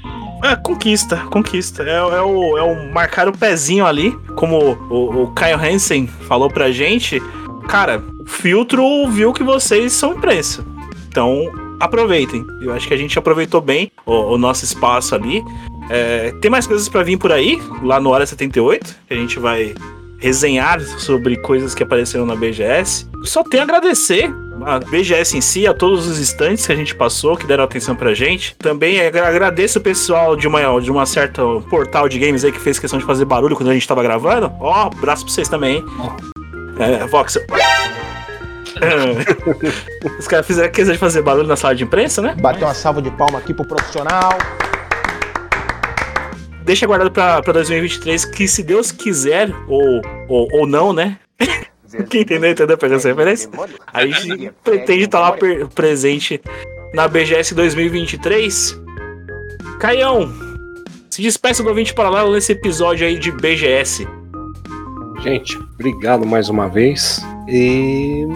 É, 0.42 0.56
conquista, 0.56 1.16
conquista. 1.30 1.82
É, 1.82 1.96
é, 1.96 2.22
o, 2.22 2.58
é 2.58 2.62
o 2.62 2.92
marcar 2.92 3.28
o 3.28 3.32
pezinho 3.36 3.86
ali, 3.86 4.12
como 4.34 4.76
o, 4.88 5.24
o 5.24 5.34
Kyle 5.34 5.54
Hansen 5.54 6.06
falou 6.06 6.48
pra 6.48 6.70
gente. 6.70 7.20
Cara, 7.68 8.02
o 8.18 8.26
filtro 8.26 9.08
viu 9.08 9.32
que 9.32 9.42
vocês 9.42 9.92
são 9.92 10.14
imprensa. 10.14 10.64
Então, 11.08 11.50
aproveitem. 11.78 12.46
Eu 12.60 12.72
acho 12.72 12.88
que 12.88 12.94
a 12.94 12.96
gente 12.96 13.18
aproveitou 13.18 13.60
bem 13.60 13.92
o, 14.06 14.34
o 14.34 14.38
nosso 14.38 14.64
espaço 14.64 15.14
ali. 15.14 15.42
É, 15.88 16.32
tem 16.40 16.50
mais 16.50 16.66
coisas 16.66 16.88
para 16.88 17.02
vir 17.02 17.18
por 17.18 17.32
aí, 17.32 17.60
lá 17.82 18.00
no 18.00 18.10
Hora 18.10 18.24
78, 18.24 18.96
que 19.08 19.14
a 19.14 19.16
gente 19.16 19.38
vai 19.38 19.74
resenhar 20.18 20.80
sobre 20.80 21.36
coisas 21.38 21.74
que 21.74 21.82
apareceram 21.82 22.26
na 22.26 22.36
BGS. 22.36 23.08
Só 23.24 23.42
tenho 23.42 23.62
a 23.62 23.64
agradecer 23.64 24.32
a 24.64 24.78
BGS 24.78 25.36
em 25.36 25.40
si, 25.40 25.66
a 25.66 25.74
todos 25.74 26.06
os 26.06 26.18
estantes 26.18 26.66
que 26.66 26.72
a 26.72 26.76
gente 26.76 26.94
passou, 26.94 27.36
que 27.36 27.46
deram 27.46 27.64
atenção 27.64 27.94
pra 27.94 28.14
gente. 28.14 28.54
Também 28.56 29.00
agradeço 29.00 29.78
o 29.78 29.82
pessoal 29.82 30.36
de 30.36 30.46
uma, 30.46 30.80
de 30.80 30.90
uma 30.90 31.06
certa 31.06 31.42
portal 31.68 32.08
de 32.08 32.18
games 32.18 32.44
aí 32.44 32.52
que 32.52 32.60
fez 32.60 32.78
questão 32.78 32.98
de 32.98 33.04
fazer 33.04 33.24
barulho 33.24 33.56
quando 33.56 33.70
a 33.70 33.74
gente 33.74 33.86
tava 33.86 34.02
gravando. 34.02 34.52
Ó, 34.60 34.70
oh, 34.70 34.86
abraço 34.96 35.24
pra 35.24 35.32
vocês 35.32 35.48
também, 35.48 35.76
hein? 35.76 35.84
É, 36.78 37.06
Voxel. 37.06 37.42
Os 40.18 40.26
caras 40.26 40.46
fizeram 40.46 40.70
questão 40.70 40.94
de 40.94 40.98
fazer 40.98 41.22
barulho 41.22 41.46
na 41.46 41.56
sala 41.56 41.74
de 41.74 41.84
imprensa, 41.84 42.22
né? 42.22 42.34
Bateu 42.40 42.66
uma 42.66 42.74
salva 42.74 43.02
de 43.02 43.10
palma 43.10 43.38
aqui 43.38 43.52
pro 43.52 43.66
profissional 43.66 44.38
deixa 46.70 46.86
guardado 46.86 47.10
pra, 47.10 47.42
pra 47.42 47.52
2023 47.52 48.26
que 48.26 48.46
se 48.46 48.62
Deus 48.62 48.92
quiser, 48.92 49.52
ou, 49.66 50.00
ou, 50.28 50.48
ou 50.52 50.66
não, 50.68 50.92
né? 50.92 51.18
Quem 52.08 52.22
entendeu, 52.22 52.50
entendeu? 52.50 52.78
Pegando 52.78 52.98
essa 52.98 53.08
referência? 53.08 53.50
A 53.92 54.06
gente 54.06 54.52
pretende 54.62 55.04
estar 55.04 55.20
lá 55.20 55.36
presente 55.74 56.40
na 56.94 57.08
BGS 57.08 57.54
2023. 57.54 58.80
Caião, 59.78 60.32
se 61.08 61.22
despeça 61.22 61.62
do 61.62 61.68
ouvinte 61.68 61.94
paralelo 61.94 62.32
nesse 62.32 62.52
episódio 62.52 63.06
aí 63.06 63.18
de 63.18 63.32
BGS. 63.32 64.06
Gente, 65.22 65.56
obrigado 65.74 66.26
mais 66.26 66.48
uma 66.48 66.68
vez. 66.68 67.20
E 67.48 68.26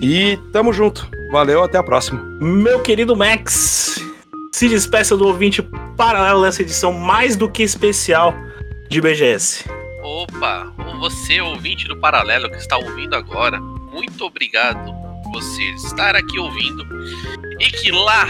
E 0.00 0.38
tamo 0.52 0.72
junto. 0.72 1.08
Valeu, 1.30 1.62
até 1.62 1.78
a 1.78 1.82
próxima. 1.82 2.22
Meu 2.40 2.80
querido 2.80 3.16
Max, 3.16 4.00
se 4.52 4.68
despeça 4.68 5.16
do 5.16 5.26
ouvinte 5.26 5.62
paralelo 5.96 6.42
dessa 6.42 6.62
edição 6.62 6.92
mais 6.92 7.36
do 7.36 7.50
que 7.50 7.62
especial 7.62 8.34
de 8.88 9.00
BGS. 9.00 9.64
Opa, 10.02 10.72
você 10.98 11.40
ouvinte 11.40 11.86
do 11.86 11.96
Paralelo 11.96 12.50
que 12.50 12.56
está 12.56 12.76
ouvindo 12.76 13.14
agora, 13.14 13.60
muito 13.60 14.24
obrigado 14.24 14.92
por 15.22 15.32
você 15.34 15.62
estar 15.74 16.16
aqui 16.16 16.38
ouvindo 16.38 16.84
e 17.60 17.70
que 17.70 17.90
lá 17.90 18.26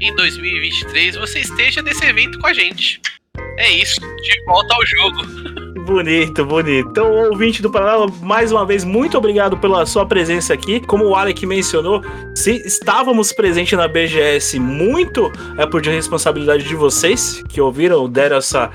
em 0.00 0.14
2023 0.14 1.16
você 1.16 1.40
esteja 1.40 1.82
nesse 1.82 2.04
evento 2.04 2.38
com 2.38 2.46
a 2.46 2.52
gente. 2.52 3.00
É 3.58 3.70
isso, 3.70 4.00
de 4.00 4.44
volta 4.46 4.74
ao 4.74 4.86
jogo. 4.86 5.68
Bonito, 5.88 6.44
bonito. 6.44 6.90
Então, 6.90 7.10
ouvinte 7.30 7.62
do 7.62 7.70
Paralelo, 7.70 8.12
mais 8.20 8.52
uma 8.52 8.66
vez, 8.66 8.84
muito 8.84 9.16
obrigado 9.16 9.56
pela 9.56 9.86
sua 9.86 10.04
presença 10.04 10.52
aqui. 10.52 10.80
Como 10.80 11.06
o 11.06 11.14
Alec 11.14 11.46
mencionou, 11.46 12.02
se 12.34 12.56
estávamos 12.66 13.32
presentes 13.32 13.76
na 13.76 13.88
BGS, 13.88 14.60
muito 14.60 15.32
é 15.56 15.64
por 15.64 15.82
responsabilidade 15.82 16.64
de 16.64 16.74
vocês 16.74 17.42
que 17.48 17.58
ouviram, 17.58 18.06
deram 18.06 18.36
essa, 18.36 18.70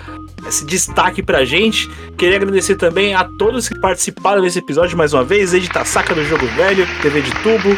esse 0.47 0.65
destaque 0.65 1.21
pra 1.21 1.45
gente. 1.45 1.87
Queria 2.17 2.37
agradecer 2.37 2.77
também 2.77 3.13
a 3.13 3.23
todos 3.37 3.69
que 3.69 3.79
participaram 3.79 4.41
desse 4.41 4.57
episódio 4.57 4.97
mais 4.97 5.13
uma 5.13 5.23
vez: 5.23 5.53
Edita 5.53 5.85
Saca 5.85 6.15
do 6.15 6.25
Jogo 6.25 6.47
Velho, 6.47 6.87
TV 7.03 7.21
de 7.21 7.31
Tubo, 7.43 7.77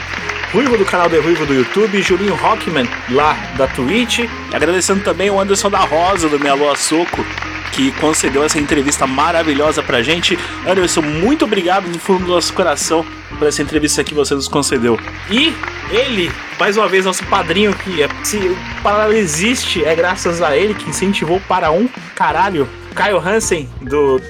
Ruivo 0.55 0.77
do 0.77 0.85
canal 0.85 1.09
de 1.09 1.19
Ruivo 1.19 1.45
do 1.45 1.53
YouTube, 1.53 2.01
Julinho 2.01 2.33
Rockman 2.33 2.87
lá 3.09 3.33
da 3.57 3.67
Twitch. 3.67 4.19
Agradecendo 4.53 5.03
também 5.03 5.29
o 5.29 5.37
Anderson 5.37 5.69
da 5.69 5.79
Rosa 5.79 6.29
do 6.29 6.39
Minha 6.39 6.53
Lua 6.53 6.77
Soco 6.77 7.25
que 7.73 7.91
concedeu 7.99 8.41
essa 8.41 8.57
entrevista 8.57 9.05
maravilhosa 9.05 9.83
pra 9.83 10.01
gente. 10.01 10.39
Anderson, 10.65 11.01
muito 11.01 11.43
obrigado 11.43 11.91
do 11.91 11.99
fundo 11.99 12.23
do 12.23 12.31
nosso 12.31 12.53
coração 12.53 13.05
por 13.37 13.49
essa 13.49 13.61
entrevista 13.61 14.01
que 14.01 14.13
você 14.13 14.33
nos 14.33 14.47
concedeu. 14.47 14.97
E 15.29 15.53
ele, 15.91 16.31
mais 16.57 16.77
uma 16.77 16.87
vez, 16.87 17.03
nosso 17.03 17.25
padrinho, 17.25 17.75
que 17.75 18.01
é, 18.01 18.07
se 18.23 18.37
o 18.37 18.57
Paralelo 18.81 19.11
existe, 19.11 19.83
é 19.83 19.93
graças 19.93 20.41
a 20.41 20.55
ele 20.55 20.73
que 20.73 20.89
incentivou 20.89 21.41
para 21.49 21.69
um 21.69 21.89
caralho. 22.15 22.65
Caio 22.93 23.19
Hansen, 23.19 23.67
do 23.81 24.21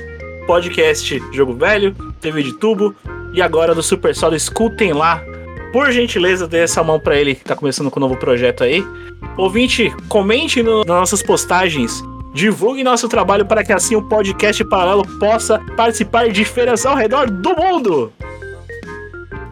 podcast 0.47 1.21
Jogo 1.31 1.53
Velho, 1.53 1.95
TV 2.19 2.41
de 2.41 2.53
Tubo 2.53 2.95
e 3.31 3.43
agora 3.43 3.75
do 3.75 3.83
Super 3.83 4.15
Solo. 4.15 4.35
Escutem 4.35 4.91
lá. 4.91 5.21
Por 5.75 5.91
gentileza, 5.91 6.47
dê 6.47 6.59
essa 6.59 6.81
mão 6.81 6.97
para 6.97 7.19
ele 7.19 7.35
que 7.35 7.43
tá 7.43 7.53
começando 7.53 7.91
com 7.91 7.99
um 7.99 8.03
novo 8.03 8.15
projeto 8.15 8.63
aí. 8.63 8.81
Ouvinte, 9.35 9.93
comente 10.07 10.63
no, 10.63 10.85
nas 10.85 10.87
nossas 10.87 11.21
postagens 11.21 12.01
Divulgue 12.33 12.81
nosso 12.81 13.09
trabalho 13.09 13.45
para 13.45 13.61
que 13.61 13.73
assim 13.73 13.93
o 13.93 14.01
podcast 14.01 14.63
paralelo 14.63 15.05
possa 15.19 15.59
participar 15.75 16.29
de 16.29 16.45
feiras 16.45 16.85
ao 16.85 16.95
redor 16.95 17.29
do 17.29 17.53
mundo. 17.57 18.13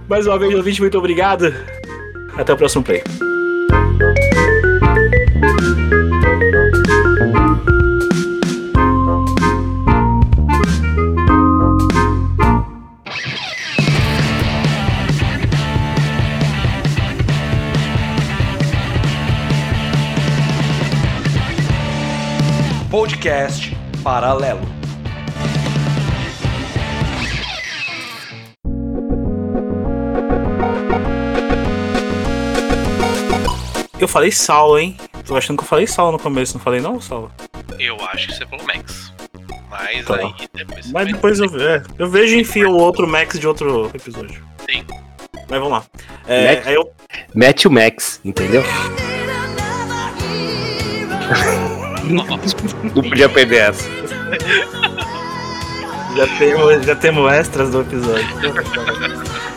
Mais 0.08 0.26
uma 0.26 0.40
vez, 0.40 0.56
ouvinte, 0.56 0.80
muito 0.80 0.98
obrigado. 0.98 1.54
Até 2.38 2.54
o 2.54 2.58
próximo 2.58 2.86
play. 2.86 3.04
Podcast 22.94 23.76
Paralelo. 24.04 24.62
Eu 34.00 34.08
falei 34.08 34.32
Saulo, 34.32 34.78
hein? 34.78 34.96
Tô 35.26 35.36
achando 35.36 35.58
que 35.58 35.64
eu 35.64 35.68
falei 35.68 35.88
Saulo 35.88 36.12
no 36.12 36.20
começo, 36.20 36.54
não 36.54 36.64
falei 36.64 36.80
não, 36.80 37.02
Saulo? 37.02 37.32
Eu 37.80 37.98
acho 38.12 38.28
que 38.28 38.36
você 38.36 38.46
falou 38.46 38.64
Max. 38.64 39.12
Mas 39.72 40.06
Tá. 40.06 40.18
aí 40.18 40.36
depois. 40.54 40.92
Mas 40.92 41.08
depois 41.08 41.40
eu, 41.40 41.48
é, 41.68 41.82
eu 41.98 42.08
vejo 42.08 42.36
e 42.36 42.42
enfio 42.42 42.70
o 42.70 42.78
outro 42.78 43.08
Max 43.08 43.40
de 43.40 43.48
outro 43.48 43.90
episódio. 43.92 44.40
Sim. 44.70 44.86
Mas 45.50 45.60
vamos 45.60 45.72
lá. 45.72 45.84
É, 46.28 46.58
Max. 46.58 46.68
aí 46.68 46.76
eu, 46.76 46.94
Mete 47.34 47.68
o 47.68 47.72
Max, 47.72 48.22
entendeu? 48.24 48.62
Não 52.04 53.04
podia 53.04 53.30
perder 53.30 53.70
essa. 53.70 53.90
já, 56.16 56.28
temos, 56.38 56.86
já 56.86 56.96
temos 56.96 57.32
extras 57.34 57.70
do 57.72 57.82
episódio. 57.82 58.28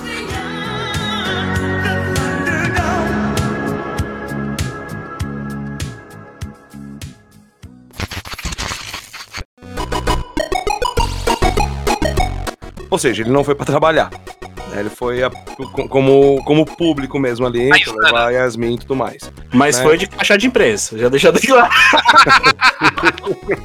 Ou 12.90 12.98
seja, 12.98 13.22
ele 13.22 13.30
não 13.30 13.42
foi 13.44 13.54
pra 13.54 13.64
trabalhar. 13.66 14.10
né? 14.10 14.80
Ele 14.80 14.90
foi 14.90 15.22
a- 15.22 15.30
co- 15.30 15.88
como, 15.88 16.42
como 16.44 16.66
público 16.66 17.18
mesmo 17.18 17.46
ali, 17.46 17.68
pra 17.70 17.92
levar 18.04 18.26
a 18.28 18.30
Yasmin 18.30 18.74
e 18.74 18.78
tudo 18.78 18.94
mais. 18.96 19.30
Mas 19.52 19.78
né? 19.78 19.82
foi 19.82 19.96
de 19.96 20.06
caixa 20.06 20.36
de 20.36 20.46
imprensa, 20.46 20.98
já 20.98 21.08
deixando 21.08 21.40
claro. 21.40 21.70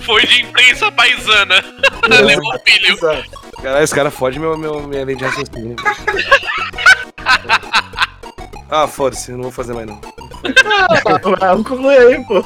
Foi 0.00 0.26
de 0.26 0.42
imprensa 0.42 0.90
paisana. 0.92 1.62
Levou 2.24 2.54
o 2.54 2.58
filho. 2.60 2.98
Caralho, 3.62 3.84
esse 3.84 3.94
cara 3.94 4.10
fode 4.10 4.38
meu, 4.40 4.56
meu, 4.56 4.80
minha 4.86 5.04
linha 5.04 5.16
de 5.16 5.24
raciocínio. 5.24 5.76
ah, 8.70 8.86
foda-se, 8.88 9.30
eu 9.30 9.36
não 9.36 9.44
vou 9.44 9.52
fazer 9.52 9.72
mais 9.74 9.86
não. 9.86 10.00
Aí, 10.44 12.24
pô. 12.24 12.44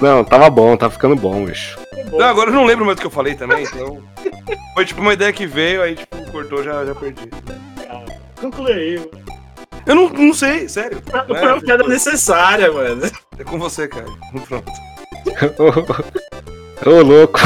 Não, 0.00 0.24
tava 0.24 0.48
bom, 0.48 0.76
tá 0.76 0.88
ficando 0.88 1.14
bom, 1.14 1.44
bicho. 1.44 1.76
Não, 2.12 2.26
agora 2.26 2.50
eu 2.50 2.54
não 2.54 2.64
lembro 2.64 2.84
mais 2.84 2.96
do 2.96 3.00
que 3.00 3.06
eu 3.06 3.10
falei 3.10 3.34
também, 3.34 3.64
então. 3.64 4.02
Foi 4.74 4.84
tipo 4.84 5.00
uma 5.00 5.14
ideia 5.14 5.32
que 5.32 5.46
veio, 5.46 5.82
aí 5.82 5.96
tipo, 5.96 6.30
cortou, 6.30 6.62
já, 6.62 6.84
já 6.84 6.94
perdi. 6.94 7.28
Mano. 8.98 9.10
Eu 9.86 9.94
não, 9.94 10.08
não 10.08 10.34
sei, 10.34 10.68
sério. 10.68 11.02
Foi 11.26 11.46
uma 11.46 11.60
piada 11.60 11.84
necessária, 11.84 12.70
mano. 12.72 13.02
É 13.38 13.44
com 13.44 13.58
você, 13.58 13.88
cara. 13.88 14.06
Pronto. 14.46 14.72
Ô, 16.86 17.02
louco. 17.02 17.40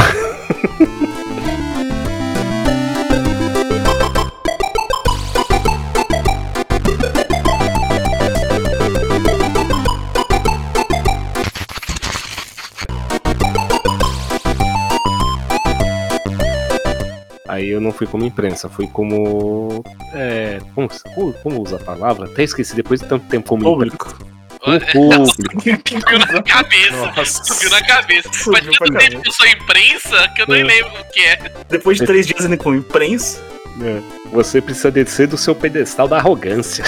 Aí 17.61 17.69
eu 17.69 17.81
não 17.81 17.93
fui 17.93 18.07
como 18.07 18.25
imprensa, 18.25 18.69
fui 18.71 18.87
como. 18.87 19.85
É, 20.15 20.59
como, 20.75 20.89
como, 21.15 21.33
como 21.35 21.63
usa 21.63 21.77
a 21.77 21.79
palavra? 21.79 22.25
Até 22.27 22.43
esqueci 22.43 22.75
depois 22.75 23.01
de 23.01 23.07
tanto 23.07 23.27
tempo 23.27 23.49
como 23.51 23.63
Público. 23.65 24.15
Como 24.61 24.81
público. 24.81 25.27
Subiu 25.57 26.19
na 26.19 26.43
cabeça. 26.43 27.45
Subiu 27.45 27.71
na 27.71 27.83
cabeça. 27.87 28.29
Mas 28.47 28.65
Subiu 28.65 28.73
tanto 28.79 28.99
tempo 28.99 29.21
que 29.23 29.29
eu 29.29 29.33
sou 29.33 29.47
imprensa 29.47 30.29
que 30.35 30.43
eu 30.43 30.47
nem 30.49 30.63
É. 30.63 30.65
lembro 30.65 31.01
o 31.01 31.05
que 31.13 31.21
é. 31.21 31.53
Depois 31.69 31.99
de 31.99 32.07
três 32.07 32.27
dias 32.27 32.45
indo 32.47 32.57
com 32.57 32.75
imprensa. 32.75 33.43
É, 33.83 34.01
Você 34.33 34.61
precisa 34.63 34.91
descer 34.91 35.27
do 35.27 35.37
seu 35.37 35.55
pedestal 35.55 36.09
da 36.09 36.17
arrogância. 36.17 36.85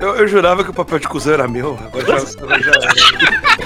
Eu, 0.00 0.14
eu 0.14 0.28
jurava 0.28 0.62
que 0.62 0.70
o 0.70 0.74
papel 0.74 1.00
de 1.00 1.08
cuzão 1.08 1.34
era 1.34 1.48
meu, 1.48 1.76
agora 1.76 2.06
já, 2.06 2.58
já 2.60 2.70
era. 2.70 3.57